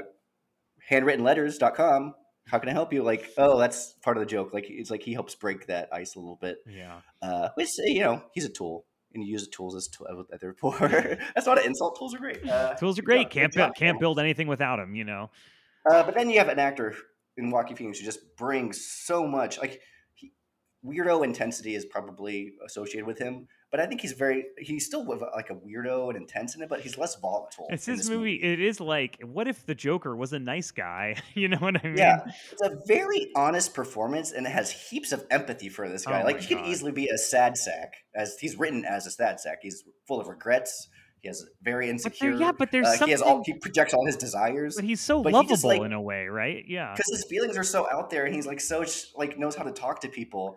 handwrittenletters.com 0.90 2.14
how 2.48 2.58
can 2.58 2.68
I 2.68 2.72
help 2.72 2.92
you 2.92 3.02
like 3.02 3.30
oh 3.38 3.58
that's 3.58 3.94
part 4.02 4.16
of 4.16 4.20
the 4.20 4.26
joke 4.26 4.52
like 4.52 4.66
it's 4.68 4.90
like 4.90 5.02
he 5.02 5.12
helps 5.12 5.34
break 5.34 5.66
that 5.66 5.88
ice 5.92 6.14
a 6.14 6.18
little 6.20 6.38
bit 6.40 6.58
Yeah. 6.68 7.00
uh, 7.22 7.48
which 7.54 7.70
you 7.78 8.00
know 8.00 8.22
he's 8.32 8.44
a 8.44 8.48
tool 8.48 8.84
and 9.14 9.24
you 9.24 9.32
use 9.32 9.44
the 9.44 9.50
tools 9.50 9.74
as 9.74 9.88
tool 9.88 10.06
at 10.32 10.40
their 10.40 10.52
poor 10.52 10.76
that's 11.34 11.46
not 11.46 11.58
an 11.58 11.64
insult 11.64 11.98
tools 11.98 12.14
are 12.14 12.18
great 12.18 12.46
uh, 12.48 12.74
Tools 12.74 12.98
are 12.98 13.02
great. 13.02 13.22
job- 13.24 13.30
Can't 13.32 13.54
build, 13.54 13.74
can't 13.76 14.00
build 14.00 14.18
anything 14.20 14.46
without 14.46 14.76
them, 14.76 14.94
you 14.94 15.04
know. 15.04 15.30
Uh, 15.90 16.02
but 16.02 16.14
then 16.14 16.28
you 16.30 16.38
have 16.38 16.48
an 16.48 16.58
actor 16.58 16.94
in 17.36 17.50
Joaquin 17.50 17.76
Phoenix 17.76 17.98
who 17.98 18.04
just 18.04 18.36
brings 18.36 18.86
so 18.86 19.26
much. 19.26 19.58
Like 19.58 19.80
he, 20.14 20.32
weirdo 20.84 21.24
intensity 21.24 21.74
is 21.74 21.84
probably 21.84 22.52
associated 22.64 23.06
with 23.06 23.18
him, 23.18 23.48
but 23.70 23.80
I 23.80 23.86
think 23.86 24.00
he's 24.00 24.12
very 24.12 24.44
he's 24.58 24.86
still 24.86 25.04
like 25.34 25.50
a 25.50 25.54
weirdo 25.54 26.08
and 26.08 26.16
intense 26.16 26.54
in 26.54 26.62
it, 26.62 26.68
but 26.68 26.80
he's 26.80 26.96
less 26.96 27.16
volatile. 27.16 27.66
It's 27.70 27.86
his 27.86 27.98
this 27.98 28.10
movie. 28.10 28.34
It 28.34 28.60
is 28.60 28.80
like, 28.80 29.18
what 29.22 29.48
if 29.48 29.66
the 29.66 29.74
Joker 29.74 30.14
was 30.16 30.32
a 30.32 30.38
nice 30.38 30.70
guy? 30.70 31.16
You 31.34 31.48
know 31.48 31.58
what 31.58 31.84
I 31.84 31.88
mean? 31.88 31.98
Yeah, 31.98 32.20
it's 32.52 32.62
a 32.62 32.78
very 32.86 33.30
honest 33.36 33.74
performance, 33.74 34.32
and 34.32 34.46
it 34.46 34.50
has 34.50 34.70
heaps 34.70 35.12
of 35.12 35.26
empathy 35.30 35.68
for 35.68 35.86
this 35.86 36.06
guy. 36.06 36.22
Oh 36.22 36.24
like 36.24 36.40
he 36.40 36.54
could 36.54 36.64
easily 36.64 36.92
be 36.92 37.08
a 37.08 37.18
sad 37.18 37.58
sack, 37.58 37.92
as 38.14 38.38
he's 38.40 38.56
written 38.56 38.86
as 38.86 39.06
a 39.06 39.10
sad 39.10 39.38
sack. 39.38 39.58
He's 39.60 39.84
full 40.08 40.18
of 40.18 40.28
regrets. 40.28 40.88
He 41.26 41.28
has 41.28 41.44
very 41.62 41.86
But 41.86 41.90
insecure. 41.90 42.30
there, 42.32 42.40
yeah, 42.40 42.52
but 42.52 42.70
there's 42.70 42.86
uh, 42.86 42.90
something. 42.92 43.08
he 43.08 43.12
has 43.12 43.22
all 43.22 43.42
he 43.44 43.54
projects 43.54 43.92
all 43.94 44.06
his 44.06 44.16
desires. 44.16 44.76
but 44.76 44.84
he's 44.84 45.00
so 45.00 45.22
but 45.22 45.34
he 45.34 45.48
just, 45.48 45.64
lovable 45.64 45.82
like- 45.82 45.86
in 45.86 45.92
a 45.92 46.00
way, 46.00 46.26
right? 46.26 46.64
Yeah. 46.66 46.92
because 46.92 47.10
his 47.10 47.24
feelings 47.28 47.56
are 47.56 47.64
so 47.64 47.86
out 47.90 48.10
there 48.10 48.24
and 48.26 48.34
he's 48.34 48.46
like 48.46 48.60
so 48.60 48.84
like 49.16 49.38
knows 49.38 49.54
how 49.56 49.64
to 49.64 49.72
talk 49.72 50.00
to 50.02 50.08
people 50.08 50.56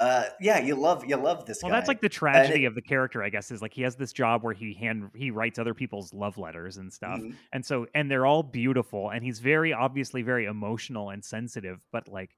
uh 0.00 0.24
yeah 0.40 0.58
you 0.58 0.74
love 0.74 1.04
you 1.06 1.14
love 1.16 1.44
this 1.44 1.58
Well, 1.62 1.70
guy 1.70 1.76
that's 1.76 1.88
like 1.88 2.00
the 2.00 2.08
tragedy 2.08 2.64
it- 2.64 2.68
of 2.68 2.74
the 2.74 2.80
character, 2.80 3.22
I 3.22 3.28
guess, 3.28 3.50
is 3.50 3.60
like 3.60 3.74
he 3.74 3.82
has 3.82 3.96
this 3.96 4.12
job 4.14 4.42
where 4.42 4.54
he 4.54 4.72
hand 4.72 5.10
he 5.14 5.30
writes 5.30 5.58
other 5.58 5.74
people's 5.74 6.14
love 6.14 6.38
letters 6.38 6.78
and 6.78 6.90
stuff, 6.90 7.20
Mhm. 7.20 7.34
and 7.52 7.62
so 7.66 7.86
and 7.94 8.10
they're 8.10 8.24
all 8.24 8.42
beautiful, 8.42 9.10
and 9.10 9.22
he's 9.22 9.40
very 9.40 9.72
obviously 9.74 10.22
very 10.22 10.46
emotional 10.46 11.10
and 11.10 11.22
sensitive, 11.22 11.78
but 11.92 12.08
like 12.08 12.30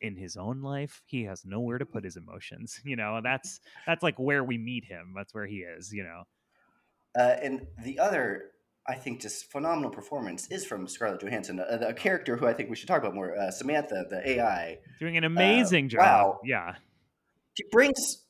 in 0.00 0.14
his 0.14 0.36
own 0.36 0.62
life, 0.62 1.02
he 1.06 1.24
has 1.24 1.44
nowhere 1.44 1.78
to 1.78 1.84
put 1.84 2.04
his 2.04 2.16
emotions. 2.16 2.80
You 2.84 2.94
know, 2.94 3.20
that's 3.20 3.58
that's 3.84 4.04
like 4.04 4.16
where 4.16 4.44
we 4.44 4.56
meet 4.56 4.84
him. 4.84 5.12
That's 5.16 5.34
where 5.34 5.46
he 5.46 5.56
is. 5.76 5.92
You 5.92 6.04
know. 6.04 6.22
Uh 7.16 7.36
and 7.42 7.66
the 7.84 7.98
other 7.98 8.50
I 8.88 8.94
think 8.94 9.20
just 9.20 9.52
phenomenal 9.52 9.90
performance 9.90 10.50
is 10.50 10.64
from 10.64 10.88
Scarlett 10.88 11.20
Johansson, 11.20 11.60
a, 11.60 11.88
a 11.88 11.92
character 11.94 12.38
who 12.38 12.46
I 12.46 12.54
think 12.54 12.70
we 12.70 12.76
should 12.76 12.88
talk 12.88 13.00
about 13.00 13.14
more. 13.14 13.38
Uh, 13.38 13.50
Samantha, 13.50 14.06
the 14.08 14.26
AI, 14.26 14.78
Doing 14.98 15.18
an 15.18 15.24
amazing 15.24 15.90
job. 15.90 16.00
Uh, 16.00 16.04
wow. 16.04 16.40
Yeah. 16.42 16.74
she 17.54 17.64
brings 17.70 18.24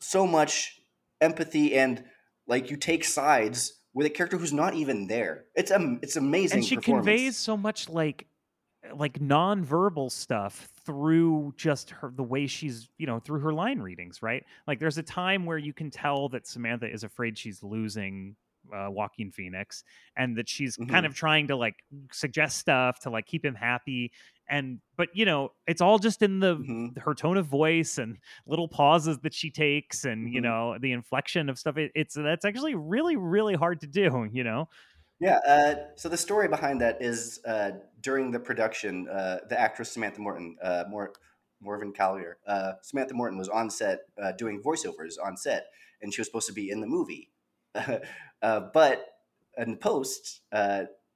so 0.00 0.26
much 0.26 0.80
empathy 1.20 1.76
and 1.76 2.02
like 2.46 2.70
you 2.70 2.78
take 2.78 3.04
sides 3.04 3.74
with 3.92 4.06
a 4.06 4.10
character 4.10 4.38
who's 4.38 4.52
not 4.52 4.74
even 4.74 5.08
there. 5.08 5.44
It's 5.54 5.70
um, 5.70 5.98
it's 6.02 6.16
amazing. 6.16 6.58
and 6.58 6.66
she 6.66 6.76
conveys 6.76 7.36
so 7.36 7.56
much 7.56 7.88
like 7.90 8.27
like 8.94 9.20
non-verbal 9.20 10.10
stuff 10.10 10.68
through 10.84 11.52
just 11.56 11.90
her 11.90 12.10
the 12.14 12.22
way 12.22 12.46
she's 12.46 12.90
you 12.98 13.06
know 13.06 13.18
through 13.20 13.40
her 13.40 13.52
line 13.52 13.80
readings 13.80 14.22
right 14.22 14.44
like 14.66 14.78
there's 14.78 14.98
a 14.98 15.02
time 15.02 15.44
where 15.46 15.58
you 15.58 15.72
can 15.72 15.90
tell 15.90 16.28
that 16.28 16.46
samantha 16.46 16.90
is 16.90 17.04
afraid 17.04 17.36
she's 17.38 17.62
losing 17.62 18.36
uh, 18.74 18.90
Joaquin 18.90 19.30
Phoenix, 19.32 19.82
and 20.14 20.36
that 20.36 20.46
she's 20.46 20.76
kind 20.88 21.06
Mhm. 21.06 21.06
of 21.06 21.14
trying 21.14 21.46
to 21.48 21.56
like 21.56 21.76
suggest 22.12 22.58
stuff 22.58 22.98
to 23.00 23.08
like 23.08 23.24
keep 23.24 23.42
him 23.42 23.54
happy. 23.54 24.12
And 24.50 24.80
but 24.96 25.08
you 25.14 25.24
know, 25.24 25.50
it's 25.66 25.80
all 25.80 25.98
just 25.98 26.20
in 26.20 26.40
the 26.40 26.58
Mhm. 26.58 26.98
her 26.98 27.14
tone 27.14 27.36
of 27.36 27.46
voice 27.46 27.96
and 27.96 28.18
little 28.46 28.68
pauses 28.68 29.20
that 29.20 29.32
she 29.32 29.50
takes, 29.50 30.04
and 30.04 30.28
you 30.28 30.40
Mhm. 30.40 30.42
know 30.42 30.76
the 30.78 30.92
inflection 30.92 31.48
of 31.48 31.58
stuff. 31.58 31.76
It, 31.78 31.92
it's 31.94 32.14
that's 32.14 32.44
actually 32.44 32.74
really 32.74 33.16
really 33.16 33.54
hard 33.54 33.80
to 33.80 33.86
do. 33.86 34.28
You 34.32 34.44
know, 34.44 34.68
Yeah. 35.20 35.38
Uh, 35.46 35.74
so 35.96 36.08
the 36.08 36.16
story 36.16 36.48
behind 36.48 36.80
that 36.80 37.02
is 37.02 37.40
uh, 37.46 37.72
during 38.00 38.30
the 38.30 38.38
production, 38.40 39.08
uh, 39.08 39.38
the 39.48 39.58
actress 39.58 39.90
Samantha 39.92 40.20
Morton, 40.20 40.56
uh, 40.62 40.84
Mor- 40.88 41.14
Morven 41.60 41.92
Collier, 41.92 42.38
uh, 42.46 42.74
Samantha 42.82 43.14
Morton 43.14 43.36
was 43.36 43.48
on 43.48 43.68
set 43.68 44.00
uh, 44.22 44.32
doing 44.32 44.62
voiceovers 44.62 45.14
on 45.22 45.36
set, 45.36 45.66
and 46.00 46.14
she 46.14 46.20
was 46.20 46.28
supposed 46.28 46.46
to 46.46 46.52
be 46.52 46.70
in 46.70 46.80
the 46.80 46.86
movie. 46.86 47.30
but 48.40 49.06
in 49.56 49.76
post, 49.76 50.40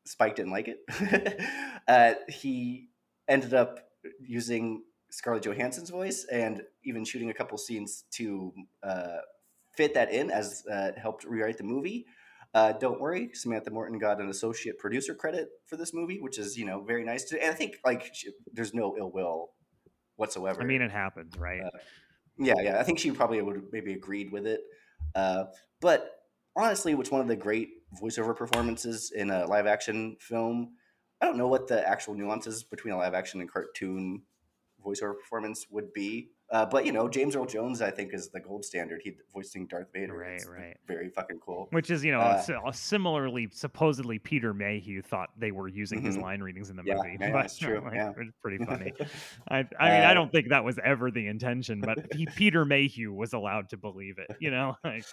Spike 0.04 0.34
didn't 0.34 0.50
like 0.50 0.68
it. 0.68 2.20
he 2.28 2.88
ended 3.28 3.54
up 3.54 3.78
using 4.20 4.82
Scarlett 5.10 5.44
Johansson's 5.44 5.90
voice 5.90 6.26
and 6.30 6.62
even 6.84 7.04
shooting 7.04 7.30
a 7.30 7.34
couple 7.34 7.56
scenes 7.56 8.02
to 8.12 8.52
fit 9.76 9.94
that 9.94 10.10
in 10.12 10.32
as 10.32 10.64
helped 10.96 11.22
rewrite 11.22 11.58
the 11.58 11.64
movie. 11.64 12.06
Uh, 12.54 12.72
don't 12.72 13.00
worry, 13.00 13.30
Samantha 13.32 13.70
Morton 13.70 13.98
got 13.98 14.20
an 14.20 14.28
associate 14.28 14.78
producer 14.78 15.14
credit 15.14 15.48
for 15.64 15.76
this 15.76 15.94
movie, 15.94 16.20
which 16.20 16.38
is 16.38 16.56
you 16.56 16.66
know 16.66 16.82
very 16.82 17.04
nice. 17.04 17.24
To, 17.24 17.42
and 17.42 17.50
I 17.50 17.54
think 17.54 17.76
like 17.84 18.10
she, 18.14 18.28
there's 18.52 18.74
no 18.74 18.94
ill 18.98 19.10
will 19.10 19.52
whatsoever. 20.16 20.60
I 20.60 20.64
mean, 20.64 20.82
it 20.82 20.90
happens, 20.90 21.36
right? 21.38 21.62
Uh, 21.62 21.78
yeah, 22.38 22.54
yeah. 22.60 22.78
I 22.78 22.82
think 22.82 22.98
she 22.98 23.10
probably 23.10 23.40
would 23.40 23.62
maybe 23.72 23.94
agreed 23.94 24.30
with 24.30 24.46
it. 24.46 24.60
Uh, 25.14 25.44
but 25.80 26.22
honestly, 26.54 26.92
it's 26.92 27.10
one 27.10 27.20
of 27.20 27.28
the 27.28 27.36
great 27.36 27.70
voiceover 28.00 28.36
performances 28.36 29.12
in 29.14 29.30
a 29.30 29.46
live 29.46 29.66
action 29.66 30.16
film. 30.20 30.72
I 31.20 31.26
don't 31.26 31.38
know 31.38 31.48
what 31.48 31.68
the 31.68 31.86
actual 31.88 32.14
nuances 32.14 32.64
between 32.64 32.94
a 32.94 32.98
live 32.98 33.14
action 33.14 33.40
and 33.40 33.50
cartoon 33.50 34.22
voiceover 34.84 35.18
performance 35.18 35.66
would 35.70 35.92
be. 35.92 36.30
Uh, 36.52 36.66
but 36.66 36.84
you 36.84 36.92
know, 36.92 37.08
James 37.08 37.34
Earl 37.34 37.46
Jones, 37.46 37.80
I 37.80 37.90
think, 37.90 38.12
is 38.12 38.28
the 38.28 38.38
gold 38.40 38.62
standard. 38.64 39.00
He 39.02 39.12
voicing 39.32 39.66
Darth 39.66 39.88
Vader. 39.92 40.14
Right, 40.14 40.32
It's 40.34 40.46
right. 40.46 40.76
Very 40.86 41.08
fucking 41.08 41.40
cool. 41.40 41.68
Which 41.70 41.90
is, 41.90 42.04
you 42.04 42.12
know, 42.12 42.20
Uh, 42.20 42.42
si- 42.42 42.54
similarly, 42.72 43.48
supposedly 43.50 44.18
Peter 44.18 44.52
Mayhew 44.52 45.00
thought 45.00 45.30
they 45.38 45.50
were 45.50 45.66
using 45.68 46.02
his 46.02 46.16
Mhm. 46.16 46.22
line 46.22 46.40
readings 46.42 46.68
in 46.68 46.76
the 46.76 46.82
Yeah, 46.84 46.96
movie. 46.96 47.16
yeah, 47.18 47.30
but, 47.32 47.42
that's 47.42 47.56
true, 47.58 47.80
like, 47.84 47.94
yeah. 47.94 48.10
it's 48.18 48.36
pretty 48.42 48.58
funny. 48.64 48.92
I, 49.48 49.58
I 49.80 49.90
mean, 49.90 50.04
I 50.04 50.10
Uh, 50.10 50.14
don't 50.14 50.30
think 50.30 50.50
that 50.50 50.62
was 50.62 50.78
ever 50.84 51.10
the 51.10 51.26
intention, 51.26 51.80
but 51.80 51.98
he, 52.10 52.26
Peter 52.36 52.66
Mayhew 52.66 53.12
was 53.14 53.32
allowed 53.32 53.70
to 53.70 53.78
believe 53.78 54.18
it. 54.18 54.28
You 54.38 54.50
know, 54.50 54.76
like, 54.84 55.06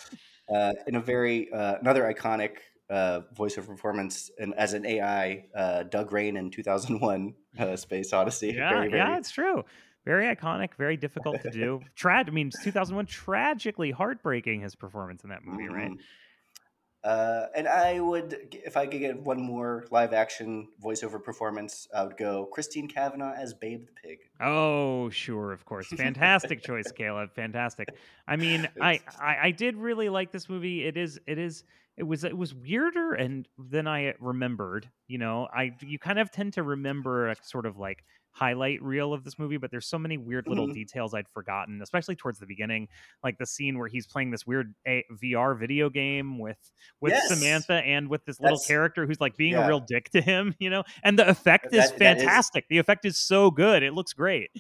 uh, 0.54 0.74
in 0.88 0.96
a 0.96 1.02
very 1.02 1.50
uh, 1.54 1.78
another 1.80 2.04
iconic 2.04 2.58
uh, 2.90 3.22
voiceover 3.36 3.68
performance, 3.68 4.32
and 4.40 4.54
as 4.56 4.74
an 4.74 4.86
AI, 4.86 5.46
uh, 5.56 5.84
Doug 5.84 6.12
Rain 6.12 6.36
in 6.36 6.50
2001, 6.52 7.36
uh, 7.60 7.76
Space 7.76 8.12
Odyssey. 8.14 8.48
yeah, 8.58 8.70
very, 8.74 8.90
very, 8.90 8.98
yeah, 9.00 9.18
it's 9.18 9.30
true. 9.32 9.64
Very 10.06 10.34
iconic, 10.34 10.70
very 10.78 10.98
difficult 10.98 11.42
to 11.42 11.52
do. 11.52 11.82
Trad, 11.98 12.28
I 12.28 12.32
mean, 12.32 12.50
2001, 12.64 13.06
tragically 13.06 13.92
heartbreaking. 13.92 14.62
His 14.62 14.76
performance 14.76 15.24
in 15.24 15.30
that 15.30 15.44
movie, 15.44 15.68
right? 15.68 15.92
Mhm. 15.92 16.00
Uh, 17.02 17.46
and 17.56 17.66
I 17.66 18.02
would, 18.02 18.36
if 18.52 18.76
I 18.76 18.86
could 18.86 19.00
get 19.00 19.18
one 19.22 19.42
more 19.42 19.86
live 19.90 20.12
action 20.12 20.68
voiceover 20.84 21.24
performance, 21.24 21.88
I 21.96 22.04
would 22.04 22.18
go 22.18 22.46
Christine 22.48 22.90
Cavanaugh 22.90 23.34
as 23.34 23.54
Babe 23.54 23.86
the 23.86 23.94
Pig. 23.94 24.18
Oh, 24.42 25.10
sure, 25.10 25.54
of 25.54 25.64
course. 25.64 25.88
Fantastic 25.88 26.62
choice, 26.62 26.92
Caleb. 26.98 27.34
Fantastic. 27.36 27.90
I 28.28 28.36
mean, 28.36 28.68
I, 28.82 29.00
I 29.18 29.38
I 29.44 29.52
did 29.52 29.78
really 29.78 30.10
like 30.10 30.34
this 30.34 30.50
movie. 30.50 30.86
It 30.86 30.98
is 30.98 31.20
it 31.26 31.38
is 31.38 31.64
it 32.00 32.04
was 32.08 32.24
it 32.24 32.36
was 32.38 32.56
weirder 32.56 33.14
and 33.14 33.48
than 33.58 33.88
I 33.88 34.14
remembered. 34.20 34.90
You 35.08 35.20
know, 35.20 35.48
I 35.54 35.76
you 35.82 36.00
kind 36.00 36.18
of 36.18 36.32
tend 36.32 36.54
to 36.54 36.64
remember 36.64 37.28
a 37.30 37.36
sort 37.44 37.66
of 37.68 37.78
like 37.78 38.04
highlight 38.32 38.82
reel 38.82 39.12
of 39.12 39.24
this 39.24 39.38
movie, 39.38 39.58
but 39.58 39.70
there's 39.72 39.88
so 39.88 39.98
many 40.00 40.16
weird 40.18 40.48
little 40.48 40.68
Mhm. 40.68 40.74
details 40.76 41.14
I'd 41.14 41.28
forgotten, 41.30 41.82
especially 41.82 42.16
towards 42.16 42.40
the 42.40 42.46
beginning, 42.46 42.88
like 43.24 43.38
the 43.38 43.46
scene 43.46 43.78
where 43.78 43.88
he's 43.88 44.08
playing 44.08 44.30
this 44.32 44.46
weird 44.48 44.74
a- 44.88 45.04
VR 45.12 45.56
video 45.56 45.90
game 45.90 46.40
with 46.40 46.58
with 47.02 47.12
Yes. 47.14 47.28
Samantha 47.28 47.74
and 47.86 48.08
with 48.08 48.24
this 48.26 48.40
little 48.40 48.58
That's- 48.58 48.68
character 48.68 49.06
who's 49.06 49.20
like 49.20 49.36
being 49.36 49.54
yeah. 49.54 49.66
a 49.66 49.68
real 49.68 49.80
dick 49.82 50.10
to 50.12 50.22
him, 50.22 50.56
you 50.60 50.70
know. 50.70 50.84
And 51.04 51.20
the 51.20 51.28
effect 51.28 51.66
is 51.74 51.90
That- 51.90 52.00
that 52.00 52.18
is- 52.18 52.24
fantastic. 52.24 52.66
The 52.70 52.78
effect 52.78 53.04
is 53.06 53.18
so 53.20 53.52
good. 53.52 53.84
It 53.84 53.94
looks 53.94 54.14
great. 54.14 54.52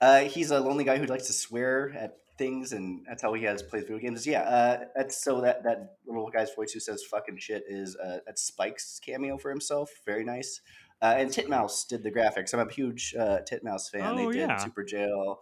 Uh, 0.00 0.22
he's 0.22 0.50
a 0.50 0.60
lonely 0.60 0.84
guy 0.84 0.98
who 0.98 1.06
likes 1.06 1.26
to 1.28 1.32
swear 1.32 1.90
at 1.92 2.16
things, 2.36 2.72
and 2.72 3.04
that's 3.08 3.22
how 3.22 3.32
he 3.34 3.44
has 3.44 3.62
plays 3.62 3.82
video 3.82 3.98
games. 3.98 4.26
Yeah, 4.26 4.42
uh, 4.42 4.84
that's 4.96 5.22
so 5.22 5.40
that 5.42 5.62
that 5.64 5.96
little 6.06 6.30
guy's 6.30 6.54
voice 6.54 6.72
who 6.72 6.80
says 6.80 7.02
"fucking 7.04 7.38
shit" 7.38 7.64
is 7.68 7.96
uh, 7.96 8.18
that's 8.26 8.42
Spike's 8.42 9.00
cameo 9.04 9.38
for 9.38 9.50
himself. 9.50 9.90
Very 10.06 10.24
nice. 10.24 10.60
Uh, 11.02 11.14
and 11.18 11.30
Titmouse 11.30 11.86
did 11.86 12.02
the 12.02 12.10
graphics. 12.10 12.54
I'm 12.54 12.66
a 12.66 12.72
huge 12.72 13.14
uh, 13.18 13.38
Titmouse 13.48 13.90
fan. 13.90 14.02
Oh, 14.02 14.16
they 14.16 14.38
did 14.38 14.48
yeah. 14.48 14.64
Superjail, 14.64 15.36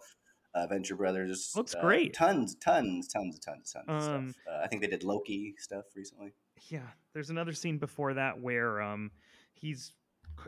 uh, 0.55 0.67
Venture 0.67 0.95
Brothers. 0.95 1.53
Looks 1.55 1.73
uh, 1.75 1.81
great. 1.81 2.13
Tons, 2.13 2.55
tons, 2.55 3.07
tons, 3.07 3.39
tons, 3.39 3.71
tons 3.71 3.87
of 3.87 3.95
Um, 4.13 4.29
stuff. 4.31 4.43
Uh, 4.51 4.63
I 4.63 4.67
think 4.67 4.81
they 4.81 4.87
did 4.89 5.03
Loki 5.03 5.55
stuff 5.59 5.85
recently. 5.95 6.33
yeah 6.69 6.87
there's 7.13 7.29
another 7.29 7.53
scene 7.53 7.77
before 7.77 8.13
that 8.15 8.39
where 8.41 8.81
um 8.81 9.11
he's 9.53 9.93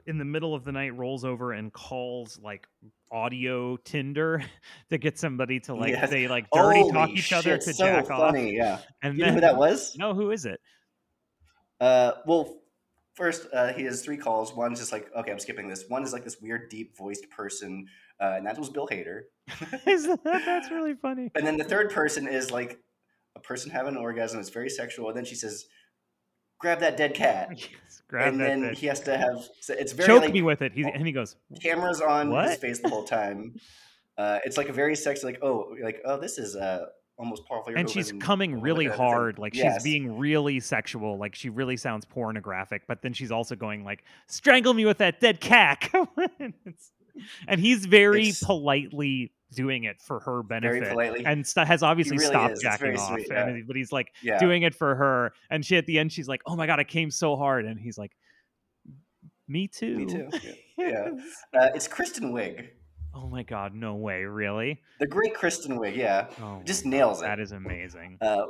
in 0.05 0.17
the 0.17 0.25
middle 0.25 0.53
of 0.53 0.63
the 0.63 0.71
night 0.71 0.95
rolls 0.95 1.23
over 1.25 1.51
and 1.53 1.71
calls 1.73 2.39
like 2.41 2.67
audio 3.11 3.77
tinder 3.77 4.43
to 4.89 4.97
get 4.97 5.17
somebody 5.17 5.59
to 5.61 5.73
like 5.75 5.91
Yes. 5.91 6.09
they 6.09 6.27
like 6.27 6.45
dirty 6.51 6.81
talk 6.91 7.07
Holy 7.09 7.13
each 7.13 7.33
other 7.33 7.57
to 7.57 7.73
so 7.73 7.85
jack 7.85 8.07
funny, 8.07 8.55
Yeah. 8.55 8.79
and 9.01 9.17
You 9.17 9.25
know 9.27 9.33
who 9.33 9.41
that 9.41 9.57
was? 9.57 9.95
no 9.97 10.13
who 10.13 10.31
is 10.31 10.45
it 10.45 10.59
Uh, 11.79 12.13
well, 12.25 12.57
first, 13.15 13.47
uh, 13.53 13.73
he 13.73 13.83
has 13.83 14.01
three 14.03 14.17
calls. 14.17 14.53
One's 14.55 14.79
just 14.79 14.91
like, 14.93 15.09
okay, 15.15 15.31
I'm 15.31 15.39
skipping 15.39 15.67
this. 15.67 15.85
One 15.89 16.03
is 16.03 16.13
like 16.13 16.23
this 16.23 16.37
weird, 16.41 16.69
deep 16.69 16.95
voiced 16.97 17.29
person, 17.29 17.85
uh, 18.21 18.33
and 18.37 18.45
that 18.47 18.57
was 18.57 18.69
Bill 18.69 18.87
Hader. 18.87 19.23
That- 19.85 20.43
that's 20.45 20.71
really 20.71 20.93
funny 20.95 21.31
And 21.35 21.45
then 21.45 21.57
the 21.57 21.63
third 21.63 21.91
person 21.91 22.27
is 22.27 22.49
like 22.51 22.79
a 23.35 23.39
person 23.39 23.69
having 23.71 23.95
an 23.95 24.01
orgasm. 24.01 24.39
It's 24.39 24.49
very 24.49 24.69
sexual. 24.69 25.09
And 25.09 25.17
then 25.17 25.25
she 25.25 25.35
says, 25.35 25.65
grab 26.59 26.79
that 26.79 26.97
dead 26.97 27.13
cat. 27.13 27.49
Yes, 27.85 28.01
grab 28.07 28.27
and 28.33 28.39
then 28.39 28.73
he 28.75 28.87
has 28.87 28.99
to 29.01 29.17
have, 29.17 29.43
so 29.61 29.73
it's 29.73 29.91
very 29.91 30.07
choke 30.07 30.21
like, 30.21 30.33
me 30.33 30.41
with 30.43 30.61
it 30.61 30.73
He's, 30.73 30.85
and 30.85 31.05
he 31.05 31.11
goes 31.11 31.35
cameras 31.61 32.01
on 32.01 32.31
his 32.31 32.57
face 32.57 32.79
the 32.79 32.89
whole 32.89 33.03
time. 33.03 33.55
Uh, 34.17 34.39
it's 34.45 34.55
like 34.55 34.69
a 34.69 34.71
very 34.71 34.95
sexy, 34.95 35.27
like, 35.27 35.39
oh, 35.41 35.75
like, 35.83 36.01
oh, 36.05 36.17
this 36.17 36.37
is 36.37 36.55
uh, 36.55 36.85
almost 37.17 37.45
Paul 37.45 37.63
and 37.75 37.89
she's 37.89 38.11
coming 38.13 38.59
really 38.61 38.85
that 38.85 38.91
has 38.91 38.99
a- 38.99 39.03
hard 39.03 39.39
like 39.39 39.55
Yes. 39.55 39.75
she's 39.75 39.83
being 39.83 40.17
really 40.17 40.59
sexual 40.59 41.17
like 41.17 41.33
she 41.33 41.49
really 41.49 41.77
sounds 41.77 42.05
pornographic 42.05 42.83
but 42.87 43.01
then 43.01 43.13
she's 43.13 43.31
also 43.31 43.55
going 43.55 43.83
like 43.85 44.03
strangle 44.27 44.73
me 44.73 44.85
with 44.85 44.97
that 44.97 45.19
dead 45.21 45.39
cat 45.39 45.89
and 47.47 47.59
he's 47.59 47.85
very 47.85 48.23
It's- 48.23 48.43
politely 48.43 49.31
doing 49.53 49.83
it 49.83 50.01
for 50.01 50.19
her 50.21 50.41
benefit 50.43 50.89
politely. 50.89 51.25
and 51.25 51.45
st- 51.45 51.67
has 51.67 51.83
obviously 51.83 52.17
really 52.17 52.29
stopped 52.29 52.53
is. 52.53 52.61
Jacking 52.61 52.97
off 52.97 53.13
sweet, 53.13 53.27
yeah. 53.29 53.55
he- 53.55 53.61
but 53.61 53.75
he's 53.75 53.91
like 53.91 54.11
yeah. 54.23 54.39
doing 54.39 54.63
it 54.63 54.73
for 54.73 54.95
her 54.95 55.33
and 55.49 55.63
she 55.65 55.77
at 55.77 55.85
the 55.85 55.99
end 55.99 56.11
she's 56.11 56.27
like 56.27 56.41
oh 56.47 56.55
my 56.55 56.65
god 56.65 56.79
i 56.79 56.83
came 56.83 57.11
so 57.11 57.35
hard 57.35 57.65
and 57.65 57.79
he's 57.79 57.97
like 57.97 58.11
me 59.47 59.67
too 59.67 59.97
Me 59.97 60.05
too. 60.05 60.29
Yeah. 60.77 61.09
yeah. 61.53 61.59
Uh, 61.61 61.69
it's 61.75 61.87
Kristen 61.87 62.33
Wiig. 62.33 62.67
oh 63.13 63.27
my 63.29 63.43
god 63.43 63.73
no 63.75 63.95
way 63.95 64.23
really 64.23 64.81
The 64.99 65.07
great 65.07 65.33
Kristen 65.35 65.77
Wiig, 65.77 65.95
yeah. 65.95 66.27
oh 66.41 66.61
Just 66.65 66.85
nails 66.85 67.21
God, 67.21 67.25
it. 67.25 67.29
that 67.29 67.39
is 67.39 67.51
amazing 67.51 68.17
Uh, 68.21 68.45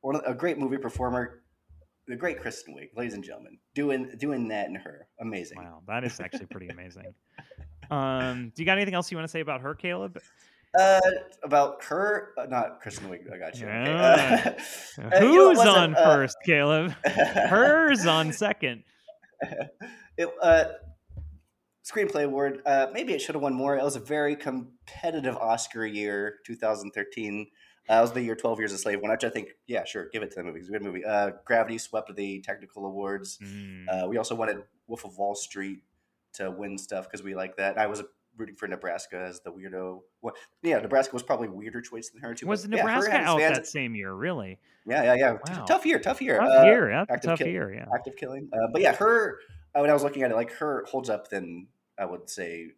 one 0.00 0.20
a 0.24 0.32
great 0.34 0.56
movie 0.58 0.78
performer, 0.78 1.42
the 2.06 2.14
great 2.16 2.40
Kristen 2.40 2.74
Wiig, 2.76 2.96
ladies 2.96 3.14
and 3.14 3.24
gentlemen, 3.24 3.58
doing 3.74 4.08
doing 4.18 4.46
that 4.48 4.68
in 4.68 4.76
her, 4.76 5.08
amazing. 5.20 5.58
Wow, 5.58 5.82
that 5.88 6.04
is 6.04 6.20
actually 6.20 6.46
pretty 6.46 6.68
amazing. 6.68 7.12
Um, 7.90 8.52
do 8.54 8.62
you 8.62 8.66
got 8.66 8.76
anything 8.76 8.94
else 8.94 9.10
you 9.10 9.16
want 9.16 9.26
to 9.28 9.32
say 9.32 9.40
about 9.40 9.60
her, 9.62 9.74
Caleb? 9.74 10.18
Uh, 10.78 11.00
about 11.42 11.82
her, 11.84 12.34
uh, 12.36 12.44
not 12.44 12.80
Kristen 12.82 13.08
Wiig. 13.08 13.32
I 13.32 13.38
got 13.38 13.58
you. 13.58 13.66
Okay. 13.66 13.90
Uh, 13.90 14.50
uh, 15.16 15.20
you 15.20 15.32
know, 15.32 15.54
Who's 15.54 15.58
on 15.60 15.96
uh, 15.96 16.04
first, 16.04 16.36
Caleb? 16.44 16.90
Hers 17.04 18.06
on 18.06 18.32
second. 18.32 18.84
it, 20.18 20.28
uh, 20.42 20.64
screenplay 21.90 22.24
award. 22.24 22.60
Uh, 22.66 22.88
maybe 22.92 23.14
it 23.14 23.22
should 23.22 23.34
have 23.34 23.42
won 23.42 23.54
more. 23.54 23.76
It 23.76 23.82
was 23.82 23.96
a 23.96 24.00
very 24.00 24.36
competitive 24.36 25.36
Oscar 25.36 25.86
year, 25.86 26.36
2013. 26.46 27.46
that 27.88 28.00
was 28.02 28.12
the 28.12 28.22
year 28.22 28.36
Twelve 28.36 28.58
Years 28.58 28.72
a 28.72 28.78
Slave 28.78 29.00
won, 29.00 29.10
which 29.10 29.24
I 29.24 29.30
think, 29.30 29.48
yeah, 29.66 29.84
sure, 29.84 30.10
give 30.12 30.22
it 30.22 30.30
to 30.32 30.36
the 30.36 30.44
movie. 30.44 30.60
It's 30.60 30.68
a 30.68 30.72
good 30.72 30.82
movie. 30.82 31.04
Uh, 31.04 31.30
Gravity 31.46 31.78
swept 31.78 32.14
the 32.14 32.40
technical 32.42 32.84
awards. 32.84 33.38
Mm. 33.42 33.86
Uh, 33.88 34.08
we 34.08 34.18
also 34.18 34.34
wanted 34.34 34.58
Wolf 34.86 35.06
of 35.06 35.16
Wall 35.16 35.34
Street 35.34 35.80
to 36.38 36.50
win 36.50 36.76
stuff 36.78 37.04
because 37.06 37.22
we 37.22 37.34
like 37.34 37.56
that. 37.56 37.78
I 37.78 37.86
was 37.86 38.02
rooting 38.36 38.56
for 38.56 38.66
Nebraska 38.68 39.16
as 39.28 39.40
the 39.40 39.50
weirdo. 39.50 40.00
Well, 40.22 40.34
yeah, 40.62 40.78
Nebraska 40.78 41.12
was 41.12 41.22
probably 41.22 41.48
a 41.48 41.50
weirder 41.52 41.80
choice 41.80 42.08
than 42.10 42.20
her 42.22 42.34
too. 42.34 42.46
was 42.46 42.64
yeah, 42.64 42.76
Nebraska 42.76 43.10
had 43.10 43.20
out 43.24 43.38
fans- 43.40 43.58
that 43.58 43.66
same 43.66 43.94
year? 43.94 44.12
Really? 44.14 44.58
Yeah, 44.86 45.02
yeah, 45.02 45.14
yeah. 45.14 45.32
Wow. 45.48 45.64
Tough 45.66 45.84
year, 45.84 45.98
tough 45.98 46.22
year. 46.22 46.38
Tough 46.38 46.62
Uh, 46.62 46.64
year. 46.64 46.90
A 46.90 47.00
active 47.02 47.22
tough 47.22 47.38
kill- 47.40 47.48
year. 47.48 47.74
Yeah. 47.74 47.86
active 47.94 48.16
killing. 48.16 48.48
Uh, 48.52 48.68
but 48.72 48.80
yeah, 48.80 48.94
her. 48.94 49.38
uh, 49.74 49.80
When 49.80 49.90
I 49.90 49.92
was 49.92 50.02
looking 50.02 50.22
at 50.22 50.30
it, 50.30 50.34
like 50.34 50.52
her 50.52 50.84
holds 50.88 51.10
up 51.10 51.28
than 51.28 51.66
I 51.98 52.04
would 52.06 52.30
say 52.30 52.68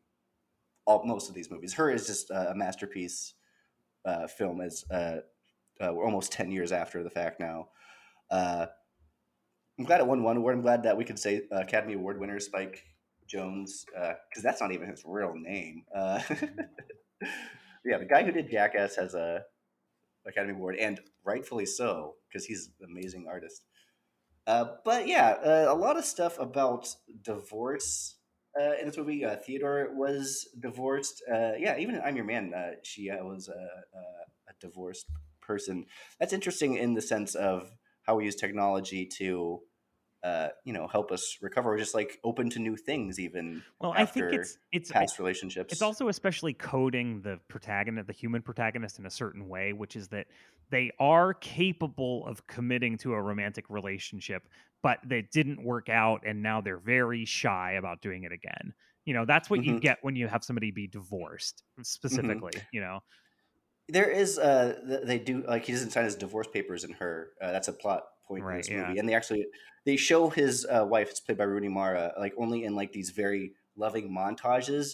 all 0.86 1.04
most 1.04 1.28
of 1.28 1.34
these 1.34 1.50
movies. 1.50 1.74
Her 1.74 1.90
is 1.90 2.06
just 2.06 2.30
a 2.30 2.52
masterpiece 2.56 3.34
uh, 4.04 4.26
film. 4.26 4.60
As 4.60 4.84
uh, 4.90 5.18
uh, 5.80 5.92
we're 5.92 6.04
almost 6.04 6.32
ten 6.32 6.50
years 6.50 6.72
after 6.72 7.02
the 7.02 7.10
fact 7.10 7.38
now. 7.38 7.68
Uh, 8.30 8.66
I'm 9.78 9.84
glad 9.84 10.00
it 10.00 10.06
won 10.06 10.22
one 10.22 10.36
award. 10.38 10.54
I'm 10.56 10.62
glad 10.62 10.82
that 10.84 10.96
we 10.96 11.04
could 11.04 11.18
say 11.18 11.42
uh, 11.52 11.58
Academy 11.60 11.94
Award 11.94 12.18
winner 12.18 12.40
Spike 12.40 12.84
Jonze 13.32 13.84
because 13.86 14.42
that's 14.42 14.60
not 14.60 14.72
even 14.72 14.88
his 14.88 15.02
real 15.06 15.34
name. 15.34 15.84
Uh, 15.94 16.20
yeah, 17.84 17.98
the 17.98 18.06
guy 18.08 18.22
who 18.24 18.32
did 18.32 18.50
Jackass 18.50 18.96
has 18.96 19.14
a 19.14 19.42
Academy 20.26 20.54
Award, 20.54 20.76
and 20.76 21.00
rightfully 21.24 21.66
so 21.66 22.16
because 22.28 22.44
he's 22.44 22.70
an 22.80 22.88
amazing 22.90 23.26
artist. 23.28 23.64
Uh, 24.46 24.64
but 24.84 25.06
yeah, 25.06 25.36
uh, 25.44 25.66
a 25.68 25.74
lot 25.74 25.96
of 25.96 26.04
stuff 26.04 26.38
about 26.38 26.94
divorce 27.22 28.16
uh, 28.58 28.72
in 28.80 28.86
this 28.86 28.96
movie. 28.96 29.24
Uh, 29.24 29.36
Theodore 29.36 29.90
was 29.94 30.48
divorced. 30.58 31.22
Uh, 31.30 31.52
yeah, 31.58 31.76
even 31.78 31.94
in 31.94 32.00
I'm 32.00 32.16
Your 32.16 32.24
Man, 32.24 32.52
uh, 32.54 32.72
she 32.82 33.10
uh, 33.10 33.22
was 33.24 33.48
a, 33.48 33.52
a 33.52 34.52
divorced 34.60 35.06
person. 35.40 35.86
That's 36.18 36.32
interesting 36.32 36.76
in 36.76 36.94
the 36.94 37.02
sense 37.02 37.34
of 37.34 37.70
how 38.02 38.16
we 38.16 38.24
use 38.24 38.36
technology 38.36 39.06
to, 39.18 39.60
uh, 40.22 40.48
you 40.64 40.72
know, 40.72 40.88
help 40.88 41.12
us 41.12 41.38
recover. 41.42 41.70
We're 41.70 41.78
just 41.78 41.94
like 41.94 42.20
open 42.24 42.50
to 42.50 42.58
new 42.58 42.76
things, 42.76 43.18
even 43.20 43.64
Well, 43.80 43.92
I 43.96 44.06
think 44.06 44.32
it's 44.32 44.58
it's 44.72 44.92
past 44.92 45.18
relationships. 45.18 45.74
It's 45.74 45.82
also 45.82 46.08
especially 46.08 46.54
coding 46.54 47.22
the 47.22 47.40
protagonist, 47.48 48.08
the 48.08 48.12
human 48.12 48.42
protagonist, 48.42 48.98
in 48.98 49.06
a 49.06 49.10
certain 49.10 49.48
way, 49.48 49.72
which 49.72 49.96
is 49.96 50.08
that 50.08 50.28
they 50.70 50.92
are 51.00 51.34
capable 51.34 52.26
of 52.26 52.46
committing 52.48 52.98
to 52.98 53.14
a 53.14 53.22
romantic 53.22 53.70
relationship, 53.70 54.48
but 54.82 55.00
they 55.04 55.22
didn't 55.22 55.64
work 55.64 55.88
out, 55.88 56.22
and 56.26 56.42
now 56.42 56.60
they're 56.60 56.78
very 56.80 57.24
shy 57.24 57.72
about 57.72 58.02
doing 58.02 58.24
it 58.24 58.32
again. 58.32 58.74
You 59.06 59.14
know, 59.14 59.26
that's 59.26 59.50
what 59.50 59.62
you 59.62 59.74
Mhm. 59.74 59.80
get 59.80 59.98
when 60.02 60.16
you 60.16 60.28
have 60.28 60.44
somebody 60.44 60.72
be 60.72 60.88
divorced, 60.88 61.64
specifically. 61.82 62.68
You 62.72 62.80
know, 62.82 63.00
There 63.88 64.08
is 64.08 64.38
uh 64.38 65.00
they 65.04 65.18
do 65.18 65.42
like 65.42 65.64
he 65.64 65.72
doesn't 65.72 65.90
sign 65.90 66.04
his 66.04 66.14
divorce 66.14 66.46
papers 66.46 66.84
in 66.84 66.92
her. 66.94 67.32
Uh, 67.40 67.50
that's 67.50 67.66
a 67.68 67.72
plot 67.72 68.04
point 68.30 68.40
in 68.42 68.46
Right, 68.46 68.56
this 68.58 68.68
yeah. 68.68 68.94
And 68.98 69.08
they 69.08 69.14
actually 69.14 69.46
they 69.84 69.96
show 69.96 70.28
his 70.30 70.66
uh, 70.74 70.84
wife, 70.94 71.08
it's 71.10 71.20
played 71.20 71.38
by 71.38 71.44
Rooney 71.44 71.68
Mara, 71.68 72.12
like 72.18 72.34
only 72.36 72.64
in 72.64 72.74
like 72.80 72.92
these 72.92 73.10
very 73.10 73.52
loving 73.76 74.06
montages. 74.18 74.86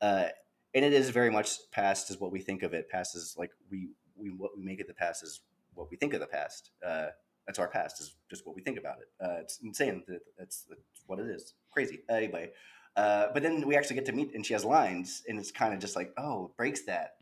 Uh 0.00 0.26
and 0.74 0.84
it 0.84 0.92
is 0.92 1.10
very 1.10 1.30
much 1.38 1.48
past 1.72 2.10
is 2.10 2.16
what 2.20 2.30
we 2.36 2.40
think 2.40 2.62
of 2.62 2.72
it. 2.74 2.88
Past 2.88 3.16
is 3.16 3.34
like 3.38 3.50
we 3.70 3.78
we 4.20 4.28
what 4.30 4.52
we 4.56 4.62
make 4.70 4.80
of 4.80 4.86
the 4.86 4.94
past 4.94 5.22
is 5.22 5.40
what 5.74 5.90
we 5.90 5.96
think 5.96 6.12
of 6.14 6.20
the 6.20 6.26
past. 6.38 6.70
Uh 6.90 7.06
that's 7.46 7.58
our 7.58 7.68
past 7.68 8.00
is 8.00 8.14
just 8.28 8.46
what 8.46 8.54
we 8.54 8.62
think 8.62 8.78
about 8.78 8.98
it. 9.04 9.08
Uh, 9.24 9.38
it's 9.40 9.58
insane. 9.64 10.04
that 10.06 10.20
That's, 10.38 10.56
that's 10.68 11.02
what 11.08 11.18
it 11.18 11.26
is. 11.26 11.54
Crazy. 11.72 11.98
Anyway, 12.08 12.50
uh, 12.96 13.26
but 13.34 13.42
then 13.42 13.66
we 13.66 13.76
actually 13.76 13.96
get 13.96 14.06
to 14.06 14.12
meet, 14.12 14.30
and 14.34 14.46
she 14.46 14.52
has 14.52 14.64
lines, 14.64 15.22
and 15.26 15.36
it's 15.40 15.50
kind 15.50 15.72
of 15.74 15.80
just 15.80 15.96
like, 15.96 16.12
oh, 16.16 16.44
it 16.46 16.56
breaks 16.56 16.82
that, 16.82 17.14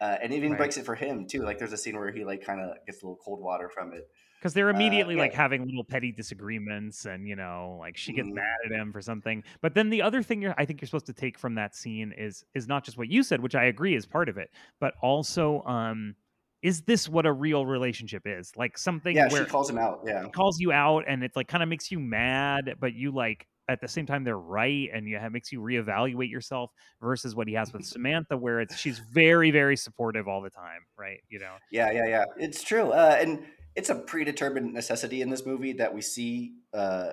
uh, 0.00 0.16
and 0.22 0.32
even 0.32 0.50
Right. 0.52 0.58
breaks 0.58 0.76
it 0.76 0.84
for 0.84 0.94
him 0.94 1.26
too. 1.26 1.42
Like 1.42 1.58
there's 1.58 1.72
a 1.72 1.76
scene 1.84 1.96
where 1.96 2.12
he 2.12 2.22
like 2.24 2.44
kind 2.44 2.60
of 2.60 2.76
gets 2.86 3.02
a 3.02 3.06
little 3.06 3.18
cold 3.24 3.40
water 3.40 3.68
from 3.68 3.92
it. 3.94 4.06
Because 4.44 4.52
they're 4.52 4.68
Uh, 4.68 4.74
immediately 4.74 5.16
like 5.16 5.32
having 5.32 5.64
little 5.64 5.84
petty 5.84 6.12
disagreements, 6.12 7.06
and 7.06 7.26
you 7.26 7.34
know, 7.34 7.78
like 7.80 7.96
she 7.96 8.12
gets 8.12 8.28
Mhm. 8.28 8.34
mad 8.34 8.44
at 8.66 8.72
him 8.72 8.92
for 8.92 9.00
something. 9.00 9.42
But 9.62 9.72
then 9.74 9.88
the 9.88 10.02
other 10.02 10.22
thing 10.22 10.42
you're, 10.42 10.54
I 10.58 10.66
think 10.66 10.82
you're 10.82 10.86
supposed 10.86 11.06
to 11.06 11.14
take 11.14 11.38
from 11.38 11.54
that 11.54 11.74
scene 11.74 12.12
is 12.12 12.44
is 12.54 12.68
not 12.68 12.84
just 12.84 12.98
what 12.98 13.08
you 13.08 13.22
said, 13.22 13.40
which 13.40 13.54
I 13.54 13.64
agree 13.64 13.94
is 13.94 14.04
part 14.04 14.28
of 14.28 14.36
it, 14.36 14.50
but 14.80 14.92
also, 15.00 15.62
um, 15.62 16.14
is 16.60 16.82
this 16.82 17.08
what 17.08 17.24
a 17.24 17.32
real 17.32 17.64
relationship 17.64 18.26
is? 18.26 18.52
Like 18.54 18.76
something 18.76 19.16
Yeah, 19.16 19.28
where 19.30 19.44
she 19.44 19.50
calls 19.50 19.70
him 19.70 19.78
out. 19.78 20.00
Yeah, 20.04 20.26
calls 20.34 20.60
you 20.60 20.72
out 20.72 21.04
and 21.08 21.24
it's 21.24 21.36
like 21.36 21.48
kind 21.48 21.62
of 21.62 21.68
makes 21.68 21.90
you 21.90 21.98
mad 21.98 22.74
but 22.80 22.92
you 22.92 23.12
like 23.12 23.46
at 23.68 23.80
the 23.80 23.88
same 23.88 24.04
time 24.04 24.24
they're 24.24 24.36
right 24.36 24.90
and 24.92 25.08
you 25.08 25.16
have 25.16 25.32
makes 25.32 25.52
you 25.52 25.60
reevaluate 25.60 26.30
yourself 26.30 26.70
versus 27.00 27.34
what 27.34 27.46
he 27.48 27.54
has 27.54 27.72
with 27.72 27.84
Samantha 27.86 28.36
where 28.36 28.60
it's 28.60 28.76
she's 28.76 28.98
very 28.98 29.50
very 29.50 29.76
supportive 29.76 30.26
all 30.28 30.42
the 30.42 30.50
time 30.50 30.80
right 30.98 31.20
you 31.28 31.38
know 31.38 31.56
yeah, 31.70 31.90
yeah, 31.90 32.06
yeah. 32.06 32.24
It's 32.36 32.62
true, 32.62 32.90
uh, 32.92 33.16
and 33.20 33.44
it's 33.76 33.90
a 33.90 33.94
predetermined 33.94 34.72
necessity 34.72 35.22
in 35.22 35.30
this 35.30 35.44
movie 35.46 35.72
that 35.74 35.94
we 35.94 36.00
see 36.00 36.54
uh, 36.72 37.12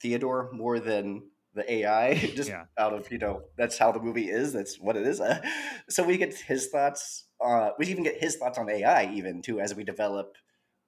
Theodore 0.00 0.50
more 0.52 0.80
than 0.80 1.22
the 1.54 1.70
AI, 1.70 2.14
just 2.34 2.50
Yeah. 2.50 2.64
out 2.78 2.92
of 2.92 3.10
you 3.10 3.18
know 3.18 3.42
that's 3.56 3.78
how 3.78 3.92
the 3.92 4.00
movie 4.00 4.30
is. 4.30 4.52
That's 4.52 4.78
what 4.78 4.96
it 4.96 5.06
is. 5.06 5.20
Uh, 5.20 5.40
so 5.88 6.02
we 6.04 6.16
get 6.16 6.34
his 6.34 6.68
thoughts. 6.68 7.26
Uh, 7.40 7.70
we 7.78 7.86
even 7.86 8.04
get 8.04 8.20
his 8.20 8.36
thoughts 8.36 8.58
on 8.58 8.68
AI 8.68 9.10
even 9.12 9.42
too 9.42 9.60
as 9.60 9.74
we 9.74 9.84
develop 9.84 10.36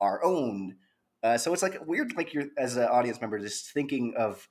our 0.00 0.22
own. 0.24 0.76
Uh, 1.22 1.38
so 1.38 1.52
it's 1.52 1.62
like 1.62 1.86
weird, 1.86 2.16
like 2.16 2.34
you're 2.34 2.46
as 2.58 2.76
an 2.76 2.84
audience 2.84 3.20
member 3.20 3.38
just 3.38 3.72
thinking 3.72 4.14
of 4.16 4.48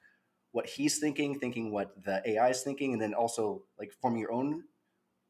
what 0.52 0.68
he's 0.68 1.00
thinking, 1.00 1.38
thinking 1.40 1.72
what 1.72 1.92
the 2.04 2.22
AI 2.26 2.50
is 2.50 2.62
thinking, 2.62 2.94
and 2.94 3.02
then 3.02 3.14
also 3.14 3.64
like 3.80 3.92
forming 4.02 4.22
your 4.22 4.32
own 4.32 4.64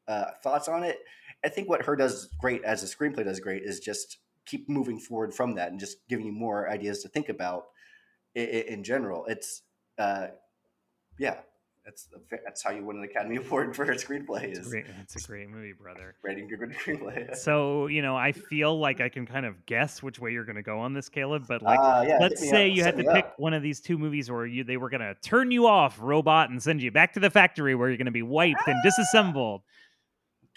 uh, 0.07 0.25
thoughts 0.43 0.67
on 0.67 0.84
it. 0.84 0.99
I 1.43 1.49
think 1.49 1.69
what 1.69 1.84
her 1.86 1.95
does 1.95 2.29
great 2.39 2.63
as 2.63 2.84
a 2.84 2.86
screenplay 2.95 3.23
does 3.23 3.39
great 3.39 3.63
is 3.63 3.79
just 3.79 4.17
keep 4.45 4.67
moving 4.69 4.99
forward 4.99 5.33
from 5.33 5.55
that 5.55 5.71
and 5.71 5.79
just 5.79 5.97
giving 6.07 6.25
you 6.25 6.33
more 6.33 6.69
ideas 6.69 7.01
to 7.03 7.09
think 7.09 7.29
about 7.29 7.65
in, 8.35 8.45
in 8.45 8.83
general. 8.83 9.25
It's 9.25 9.61
uh, 9.97 10.27
yeah, 11.17 11.35
that's 11.85 12.07
that's 12.45 12.63
how 12.63 12.71
you 12.71 12.85
win 12.85 12.97
an 12.97 13.03
Academy 13.03 13.35
Award 13.45 13.75
for 13.75 13.83
a 13.83 13.95
screenplay 13.95 14.43
it's 14.55 14.69
great 14.69 14.85
it's 15.01 15.15
a 15.15 15.27
great 15.27 15.49
movie 15.49 15.73
brother 15.73 16.15
writing 16.23 16.47
a 16.51 16.55
good 16.55 16.71
screenplay. 16.71 17.35
so 17.35 17.87
you 17.87 18.03
know 18.03 18.15
I 18.15 18.33
feel 18.33 18.79
like 18.79 19.01
I 19.01 19.09
can 19.09 19.25
kind 19.25 19.47
of 19.47 19.65
guess 19.65 20.03
which 20.03 20.19
way 20.19 20.31
you're 20.31 20.45
going 20.45 20.57
to 20.57 20.61
go 20.61 20.79
on 20.79 20.93
this 20.93 21.09
Caleb 21.09 21.45
but 21.47 21.63
like 21.63 21.79
Ah, 21.81 22.03
yeah, 22.03 22.19
let's 22.21 22.39
say 22.47 22.69
up, 22.69 22.77
you 22.77 22.83
had 22.83 22.97
to 22.97 23.03
pick 23.03 23.25
up. 23.25 23.33
one 23.39 23.53
of 23.55 23.63
these 23.63 23.79
two 23.81 23.97
movies 23.97 24.29
or 24.29 24.45
you 24.45 24.63
they 24.63 24.77
were 24.77 24.89
going 24.89 25.01
to 25.01 25.15
turn 25.23 25.49
you 25.49 25.65
off 25.65 25.97
robot 25.99 26.51
and 26.51 26.61
send 26.61 26.81
you 26.83 26.91
back 26.91 27.13
to 27.13 27.19
the 27.19 27.31
factory 27.31 27.73
where 27.73 27.89
you're 27.89 27.97
going 27.97 28.05
to 28.05 28.11
be 28.11 28.21
wiped 28.23 28.67
and 28.67 28.77
disassembled 28.83 29.61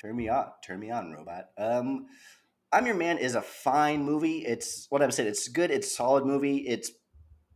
Turn 0.01 0.17
me 0.17 0.29
on, 0.29 0.49
turn 0.63 0.81
me 0.81 0.91
on, 0.91 1.13
robot. 1.13 1.49
Um, 1.57 2.07
I'm 2.75 2.87
Your 2.87 2.97
Man 2.97 3.19
is 3.19 3.37
a 3.37 3.41
fine 3.41 4.03
movie. 4.03 4.39
It's 4.39 4.89
what 4.91 5.01
I've 5.01 5.15
said. 5.15 5.29
It's 5.29 5.47
good. 5.47 5.71
It's 5.71 5.97
solid 5.97 6.27
movie. 6.27 6.57
It's 6.67 6.91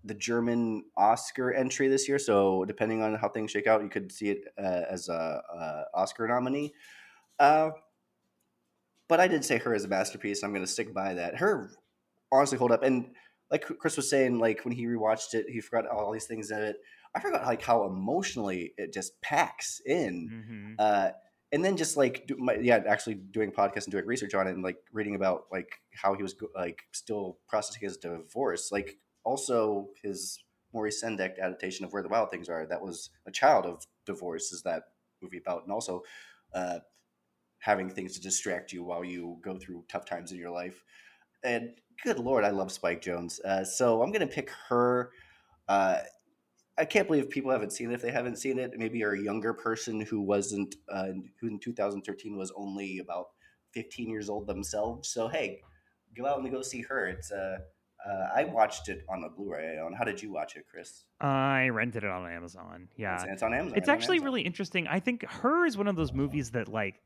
the 0.04 0.14
German 0.14 0.84
Oscar 0.96 1.52
entry 1.52 1.88
this 1.88 2.08
year. 2.08 2.20
So 2.20 2.64
depending 2.64 3.02
on 3.02 3.16
how 3.16 3.28
things 3.28 3.50
shake 3.50 3.66
out, 3.66 3.82
you 3.82 3.88
could 3.88 4.12
see 4.12 4.28
it 4.28 4.44
uh, 4.56 4.82
as 4.88 5.08
a, 5.08 5.42
a 5.52 5.84
Oscar 5.92 6.28
nominee. 6.28 6.72
Uh, 7.40 7.70
but 9.08 9.18
I 9.18 9.26
did 9.26 9.44
say 9.44 9.58
her 9.58 9.74
as 9.74 9.84
a 9.84 9.88
masterpiece. 9.88 10.44
I'm 10.44 10.52
going 10.52 10.64
to 10.64 10.70
stick 10.70 10.94
by 10.94 11.14
that. 11.14 11.36
Her 11.38 11.72
honestly 12.30 12.56
hold 12.56 12.70
up. 12.70 12.84
And 12.84 13.10
like 13.50 13.64
Chris 13.80 13.96
was 13.96 14.08
saying, 14.08 14.38
like 14.38 14.64
when 14.64 14.72
he 14.72 14.86
rewatched 14.86 15.34
it, 15.34 15.46
he 15.48 15.60
forgot 15.60 15.90
all 15.90 16.12
these 16.12 16.26
things 16.26 16.52
in 16.52 16.62
it. 16.62 16.76
I 17.12 17.18
forgot 17.18 17.44
like 17.44 17.62
how 17.62 17.86
emotionally 17.86 18.72
it 18.78 18.92
just 18.92 19.20
packs 19.20 19.80
in 19.84 20.44
hmm 20.46 20.74
uh, 20.78 21.10
and 21.52 21.64
then 21.64 21.76
just 21.76 21.96
like 21.96 22.30
my, 22.38 22.54
yeah 22.60 22.80
actually 22.86 23.14
doing 23.14 23.50
podcasts 23.50 23.84
and 23.84 23.92
doing 23.92 24.06
research 24.06 24.34
on 24.34 24.46
it 24.46 24.52
and 24.52 24.62
like 24.62 24.78
reading 24.92 25.14
about 25.14 25.44
like 25.50 25.80
how 25.94 26.14
he 26.14 26.22
was 26.22 26.34
like 26.54 26.82
still 26.92 27.38
processing 27.48 27.82
his 27.82 27.96
divorce 27.96 28.70
like 28.70 28.98
also 29.24 29.88
his 30.02 30.42
Maurice 30.72 31.02
Sendak 31.02 31.38
adaptation 31.40 31.84
of 31.84 31.92
Where 31.92 32.02
the 32.02 32.10
Wild 32.10 32.30
Things 32.30 32.48
Are 32.48 32.66
that 32.66 32.82
was 32.82 33.10
a 33.26 33.30
child 33.30 33.64
of 33.64 33.86
divorce 34.04 34.52
is 34.52 34.62
that 34.62 34.82
movie 35.22 35.38
about 35.38 35.62
and 35.62 35.72
also 35.72 36.02
uh, 36.54 36.80
having 37.58 37.90
things 37.90 38.14
to 38.14 38.20
distract 38.20 38.72
you 38.72 38.84
while 38.84 39.04
you 39.04 39.38
go 39.42 39.56
through 39.56 39.84
tough 39.88 40.04
times 40.04 40.30
in 40.30 40.38
your 40.38 40.50
life. 40.50 40.84
And 41.42 41.70
good 42.04 42.18
lord 42.18 42.44
I 42.44 42.50
love 42.50 42.70
Spike 42.70 43.02
Jonze 43.02 43.40
uh, 43.44 43.64
so 43.64 44.02
I'm 44.02 44.12
gonna 44.12 44.26
pick 44.26 44.50
her 44.68 45.10
uh, 45.68 45.98
I 46.78 46.84
can't 46.84 47.08
believe 47.08 47.28
people 47.28 47.50
haven't 47.50 47.72
seen 47.72 47.90
it 47.90 47.94
if 47.94 48.02
they 48.02 48.12
haven't 48.12 48.36
seen 48.36 48.58
it. 48.58 48.72
Maybe 48.76 48.98
you're 48.98 49.14
a 49.14 49.20
younger 49.20 49.52
person 49.52 50.00
who 50.00 50.20
wasn't, 50.20 50.76
uh, 50.88 51.08
who 51.40 51.48
in 51.48 51.58
2013 51.58 52.36
was 52.36 52.52
only 52.56 52.98
about 52.98 53.26
15 53.72 54.08
years 54.08 54.28
old 54.28 54.46
themselves. 54.46 55.08
So 55.08 55.28
hey, 55.28 55.60
go 56.16 56.26
out 56.26 56.38
and 56.38 56.50
go 56.50 56.62
see 56.62 56.82
her. 56.82 57.06
It's 57.06 57.32
uh, 57.32 57.58
uh 58.06 58.28
I 58.34 58.44
watched 58.44 58.88
it 58.88 59.04
on 59.08 59.24
a 59.24 59.28
Blu-ray. 59.28 59.78
On 59.78 59.92
how 59.92 60.04
did 60.04 60.22
you 60.22 60.32
watch 60.32 60.56
it, 60.56 60.66
Chris? 60.70 61.04
I 61.20 61.68
rented 61.68 62.04
it 62.04 62.10
on 62.10 62.30
Amazon 62.30 62.88
yeah 62.96 63.14
It's, 63.16 63.24
it's 63.24 63.42
on 63.42 63.52
Amazon. 63.54 63.76
it's 63.76 63.88
actually 63.88 64.18
Amazon. 64.18 64.24
really 64.24 64.42
interesting. 64.42 64.86
I 64.86 65.00
think 65.00 65.24
her 65.28 65.66
is 65.66 65.76
one 65.76 65.88
of 65.88 65.96
those 65.96 66.12
movies 66.12 66.52
that 66.52 66.68
like 66.68 67.00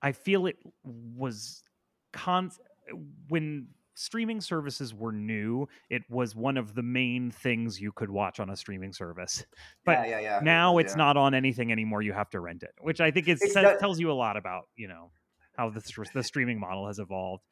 I 0.00 0.12
feel 0.12 0.46
it 0.46 0.58
was 0.84 1.64
con 2.12 2.50
when 3.28 3.68
streaming 3.98 4.40
services 4.40 4.94
were 4.94 5.10
new, 5.10 5.66
it 5.90 6.02
was 6.08 6.36
one 6.36 6.56
of 6.56 6.74
the 6.74 6.82
main 6.82 7.30
things 7.32 7.80
you 7.80 7.90
could 7.90 8.08
watch 8.08 8.38
on 8.38 8.48
a 8.50 8.56
streaming 8.56 8.92
service. 8.92 9.44
But 9.84 10.06
yeah, 10.06 10.06
yeah, 10.06 10.20
yeah. 10.20 10.40
now 10.42 10.78
it's 10.78 10.94
not 10.94 11.16
on 11.16 11.34
anything 11.34 11.72
anymore. 11.72 12.02
You 12.02 12.12
have 12.12 12.30
to 12.30 12.40
rent 12.40 12.62
it, 12.62 12.70
which 12.80 13.00
I 13.00 13.10
think 13.10 13.26
is, 13.28 13.40
says, 13.40 13.54
not- 13.56 13.78
tells 13.80 13.98
you 13.98 14.10
a 14.10 14.14
lot 14.14 14.36
about, 14.36 14.68
you 14.76 14.86
know, 14.86 15.10
how 15.56 15.70
the, 15.70 15.82
the 16.14 16.22
streaming 16.22 16.60
model 16.60 16.86
has 16.86 17.00
evolved. 17.00 17.42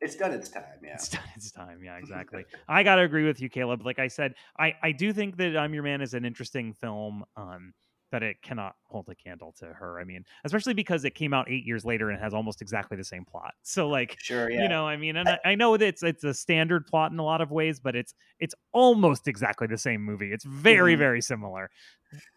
it's 0.00 0.14
done 0.14 0.32
its 0.32 0.48
time. 0.48 0.62
Yeah. 0.84 0.94
It's 0.94 1.08
done 1.08 1.22
its 1.34 1.50
time. 1.50 1.80
Yeah, 1.84 1.96
exactly. 1.98 2.44
I 2.68 2.84
gotta 2.84 3.02
agree 3.02 3.24
with 3.24 3.40
you, 3.40 3.48
Caleb. 3.48 3.84
Like 3.84 3.98
I 3.98 4.08
said, 4.08 4.34
I 4.58 4.74
I 4.82 4.92
do 4.92 5.12
think 5.12 5.36
that 5.38 5.56
I'm 5.56 5.74
Your 5.74 5.82
Man 5.82 6.00
is 6.00 6.14
an 6.14 6.24
interesting 6.24 6.74
film. 6.74 7.24
Um, 7.36 7.72
but 8.12 8.22
it 8.22 8.42
cannot 8.42 8.76
hold 8.84 9.08
a 9.08 9.14
candle 9.16 9.52
to 9.58 9.66
her. 9.66 9.98
I 9.98 10.04
mean, 10.04 10.24
especially 10.44 10.74
because 10.74 11.04
it 11.04 11.14
came 11.16 11.32
out 11.34 11.50
eight 11.50 11.64
years 11.66 11.84
later 11.84 12.10
and 12.10 12.20
has 12.20 12.34
almost 12.34 12.62
exactly 12.62 12.96
the 12.96 13.02
same 13.04 13.24
plot. 13.24 13.54
So 13.64 13.88
like, 13.88 14.18
Sure. 14.20 14.50
Yeah. 14.50 14.62
you 14.62 14.68
know, 14.68 14.86
I 14.86 14.96
mean, 14.98 15.16
and 15.16 15.28
I, 15.28 15.38
I 15.44 15.54
know 15.56 15.76
that 15.76 15.84
it's 15.86 16.02
it's 16.02 16.22
a 16.22 16.34
standard 16.34 16.86
plot 16.86 17.10
in 17.10 17.18
a 17.18 17.24
lot 17.24 17.40
of 17.40 17.50
ways, 17.50 17.80
but 17.80 17.96
it's 17.96 18.14
it's 18.38 18.54
almost 18.72 19.26
exactly 19.26 19.66
the 19.66 19.78
same 19.78 20.02
movie. 20.02 20.30
It's 20.30 20.44
very 20.44 20.94
Mhm. 20.94 20.98
very 20.98 21.22
similar. 21.22 21.70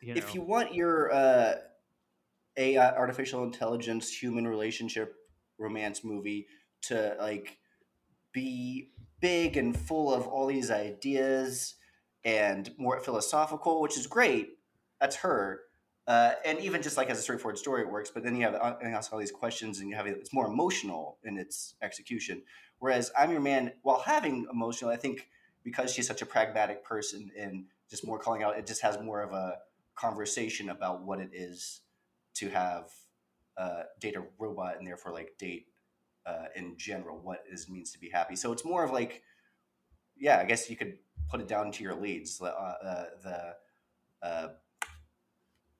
You 0.01 0.15
if 0.15 0.33
you 0.33 0.41
want 0.41 0.73
your 0.73 1.11
uh, 1.13 1.55
AI, 2.57 2.95
artificial 2.95 3.43
intelligence, 3.43 4.09
human 4.11 4.47
relationship 4.47 5.13
romance 5.59 6.03
movie 6.03 6.47
to 6.83 7.17
like 7.19 7.57
be 8.33 8.91
big 9.19 9.57
and 9.57 9.77
full 9.77 10.13
of 10.13 10.27
all 10.27 10.47
these 10.47 10.71
ideas 10.71 11.75
and 12.23 12.71
more 12.77 12.99
philosophical, 12.99 13.81
which 13.81 13.97
is 13.97 14.07
great. 14.07 14.54
That's 14.99 15.15
her. 15.17 15.61
Uh, 16.07 16.33
and 16.45 16.59
even 16.59 16.81
just 16.81 16.97
like 16.97 17.09
as 17.09 17.17
a 17.17 17.21
straightforward 17.21 17.57
story, 17.57 17.81
it 17.81 17.89
works. 17.89 18.11
But 18.13 18.23
then 18.23 18.35
you 18.35 18.43
have 18.43 18.55
uh, 18.55 18.75
and 18.81 18.93
ask 18.93 19.11
all 19.11 19.19
these 19.19 19.31
questions, 19.31 19.79
and 19.79 19.89
you 19.89 19.95
have 19.95 20.05
it's 20.05 20.33
more 20.33 20.45
emotional 20.47 21.17
in 21.23 21.37
its 21.37 21.75
execution. 21.81 22.43
Whereas 22.79 23.11
I'm 23.17 23.31
Your 23.31 23.41
Man, 23.41 23.71
while 23.81 23.99
having 23.99 24.45
emotional, 24.51 24.91
I 24.91 24.97
think 24.97 25.29
because 25.63 25.91
she's 25.91 26.07
such 26.07 26.21
a 26.21 26.25
pragmatic 26.25 26.83
person 26.83 27.31
and 27.37 27.65
just 27.89 28.05
more 28.05 28.19
calling 28.19 28.43
out, 28.43 28.57
it 28.57 28.67
just 28.67 28.81
has 28.81 28.99
more 29.01 29.21
of 29.21 29.33
a 29.33 29.57
conversation 29.95 30.69
about 30.69 31.01
what 31.01 31.19
it 31.19 31.29
is 31.33 31.81
to 32.35 32.49
have 32.49 32.91
uh, 33.57 33.83
date 33.99 34.15
a 34.15 34.23
robot 34.37 34.77
and 34.77 34.85
therefore 34.85 35.11
like 35.11 35.31
date 35.39 35.67
uh, 36.25 36.45
in 36.55 36.75
general 36.77 37.19
what 37.21 37.43
it 37.49 37.59
means 37.69 37.91
to 37.91 37.99
be 37.99 38.09
happy. 38.09 38.35
So 38.35 38.51
it's 38.51 38.65
more 38.65 38.83
of 38.83 38.91
like, 38.91 39.23
yeah, 40.17 40.39
I 40.39 40.45
guess 40.45 40.69
you 40.69 40.75
could 40.75 40.97
put 41.29 41.39
it 41.39 41.47
down 41.47 41.71
to 41.71 41.83
your 41.83 41.95
leads. 41.95 42.41
Uh, 42.41 42.45
uh, 42.45 43.05
the 43.23 43.55
uh, 44.25 44.47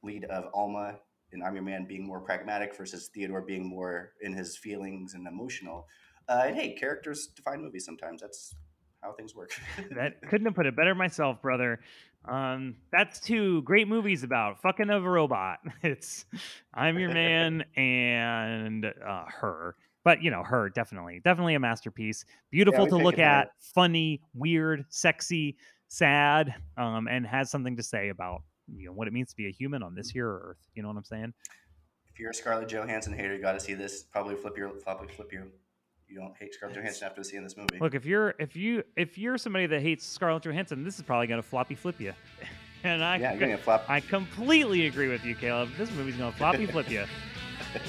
lead 0.05 0.25
of 0.25 0.45
Alma 0.53 0.99
and 1.31 1.43
I'm 1.43 1.53
Your 1.55 1.63
Man 1.63 1.85
being 1.85 2.05
more 2.05 2.21
pragmatic 2.21 2.75
versus 2.75 3.09
Theodore 3.13 3.41
being 3.41 3.67
more 3.67 4.13
in 4.21 4.33
his 4.33 4.55
feelings 4.55 5.15
and 5.15 5.27
emotional. 5.27 5.87
Uh, 6.29 6.43
and 6.45 6.55
hey, 6.55 6.75
characters 6.75 7.27
define 7.35 7.61
movies 7.61 7.85
sometimes. 7.85 8.21
That's 8.21 8.55
how 9.01 9.13
things 9.13 9.35
work. 9.35 9.51
that 9.95 10.21
couldn't 10.29 10.45
have 10.45 10.55
put 10.55 10.65
it 10.65 10.75
better 10.75 10.95
myself, 10.95 11.41
brother. 11.41 11.79
Um, 12.23 12.75
that's 12.91 13.19
two 13.19 13.61
great 13.63 13.87
movies 13.87 14.23
about 14.23 14.61
fucking 14.61 14.89
of 14.89 15.03
a 15.03 15.09
robot. 15.09 15.59
It's 15.83 16.25
I'm 16.73 16.97
Your 16.97 17.13
Man 17.13 17.63
and 17.75 18.85
uh, 18.85 19.25
Her. 19.27 19.75
But 20.03 20.21
you 20.21 20.29
know, 20.29 20.43
her 20.43 20.69
definitely, 20.69 21.19
definitely 21.23 21.55
a 21.55 21.59
masterpiece. 21.59 22.25
Beautiful 22.51 22.83
we 22.83 22.91
to 22.91 22.97
look 22.97 23.17
at, 23.17 23.49
funny, 23.59 24.21
weird, 24.35 24.85
sexy, 24.89 25.57
sad, 25.87 26.53
um, 26.77 27.07
and 27.07 27.25
has 27.25 27.49
something 27.49 27.75
to 27.77 27.83
say 27.83 28.09
about 28.09 28.43
you 28.73 28.87
know 28.87 28.93
what 28.93 29.07
it 29.07 29.13
means 29.13 29.29
to 29.29 29.35
be 29.35 29.47
a 29.47 29.51
human 29.51 29.83
on 29.83 29.95
this 29.95 30.09
here 30.09 30.27
Earth. 30.29 30.57
You 30.75 30.81
know 30.83 30.89
what 30.89 30.97
I'm 30.97 31.03
saying? 31.03 31.33
if 32.11 32.19
you're 32.19 32.31
a 32.31 32.33
Scarlett 32.33 32.69
Johansson 32.69 33.11
hater, 33.11 33.35
you 33.35 33.41
got 33.41 33.53
to 33.53 33.59
see 33.59 33.73
this. 33.73 34.03
Probably 34.03 34.35
flip 34.35 34.57
your 34.57 34.69
probably 34.69 35.09
flip 35.09 35.33
you. 35.33 35.51
You 36.07 36.19
don't 36.19 36.33
hate 36.37 36.53
Scarlett 36.53 36.77
Johansson 36.77 37.05
after 37.07 37.23
seeing 37.23 37.43
this 37.43 37.57
movie. 37.57 37.77
Look, 37.79 37.93
if 37.93 38.05
you're 38.05 38.35
if 38.39 38.55
you 38.55 38.83
if 38.95 39.17
you're 39.17 39.37
somebody 39.37 39.65
that 39.67 39.81
hates 39.81 40.05
Scarlett 40.05 40.43
Johansson, 40.43 40.83
this 40.83 40.97
is 40.97 41.03
probably 41.03 41.27
gonna 41.27 41.41
floppy 41.41 41.75
flip 41.75 41.99
you. 41.99 42.13
And 42.83 43.03
I 43.03 43.17
yeah, 43.17 43.31
you're 43.31 43.39
gonna 43.39 43.57
flop. 43.57 43.83
I 43.89 43.99
completely 43.99 44.85
agree 44.85 45.07
with 45.07 45.25
you, 45.25 45.33
Caleb. 45.33 45.69
This 45.75 45.89
movie's 45.91 46.17
gonna 46.17 46.31
floppy 46.31 46.67
flip 46.67 46.89
you. 46.89 47.05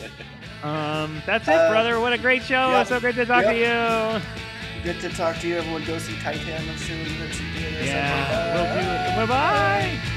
Um, 0.63 1.21
that's 1.27 1.47
it, 1.49 1.55
Uh, 1.55 1.69
brother. 1.71 2.01
What 2.01 2.15
a 2.15 2.19
great 2.19 2.43
show! 2.43 2.71
yep, 2.71 2.87
So 2.87 2.99
great 2.99 3.15
to 3.17 3.27
talk 3.27 3.45
to 3.45 3.55
you. 3.55 4.83
Good 4.83 5.01
to 5.03 5.11
talk 5.11 5.37
to 5.41 5.49
you. 5.49 5.57
Everyone, 5.59 5.85
go 5.85 5.99
see 5.99 6.17
Titan 6.21 6.63
soon. 6.79 7.21
Let's 7.21 7.37
see 7.37 7.45
theaters. 7.53 7.87
Yeah, 7.87 8.55
we'll 8.55 8.83
do 8.83 8.89
it. 8.89 9.17
Bye 9.17 9.27
bye. 9.27 10.16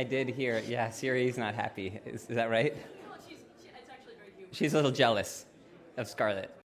I 0.00 0.02
did 0.02 0.30
hear, 0.30 0.62
yeah, 0.66 0.88
Siri's 0.88 1.36
not 1.36 1.54
happy. 1.54 2.00
Is, 2.06 2.22
is 2.22 2.36
that 2.36 2.48
right? 2.48 2.74
She's 4.50 4.72
a 4.72 4.76
little 4.76 4.90
jealous 4.90 5.44
of 5.98 6.08
Scarlett. 6.08 6.59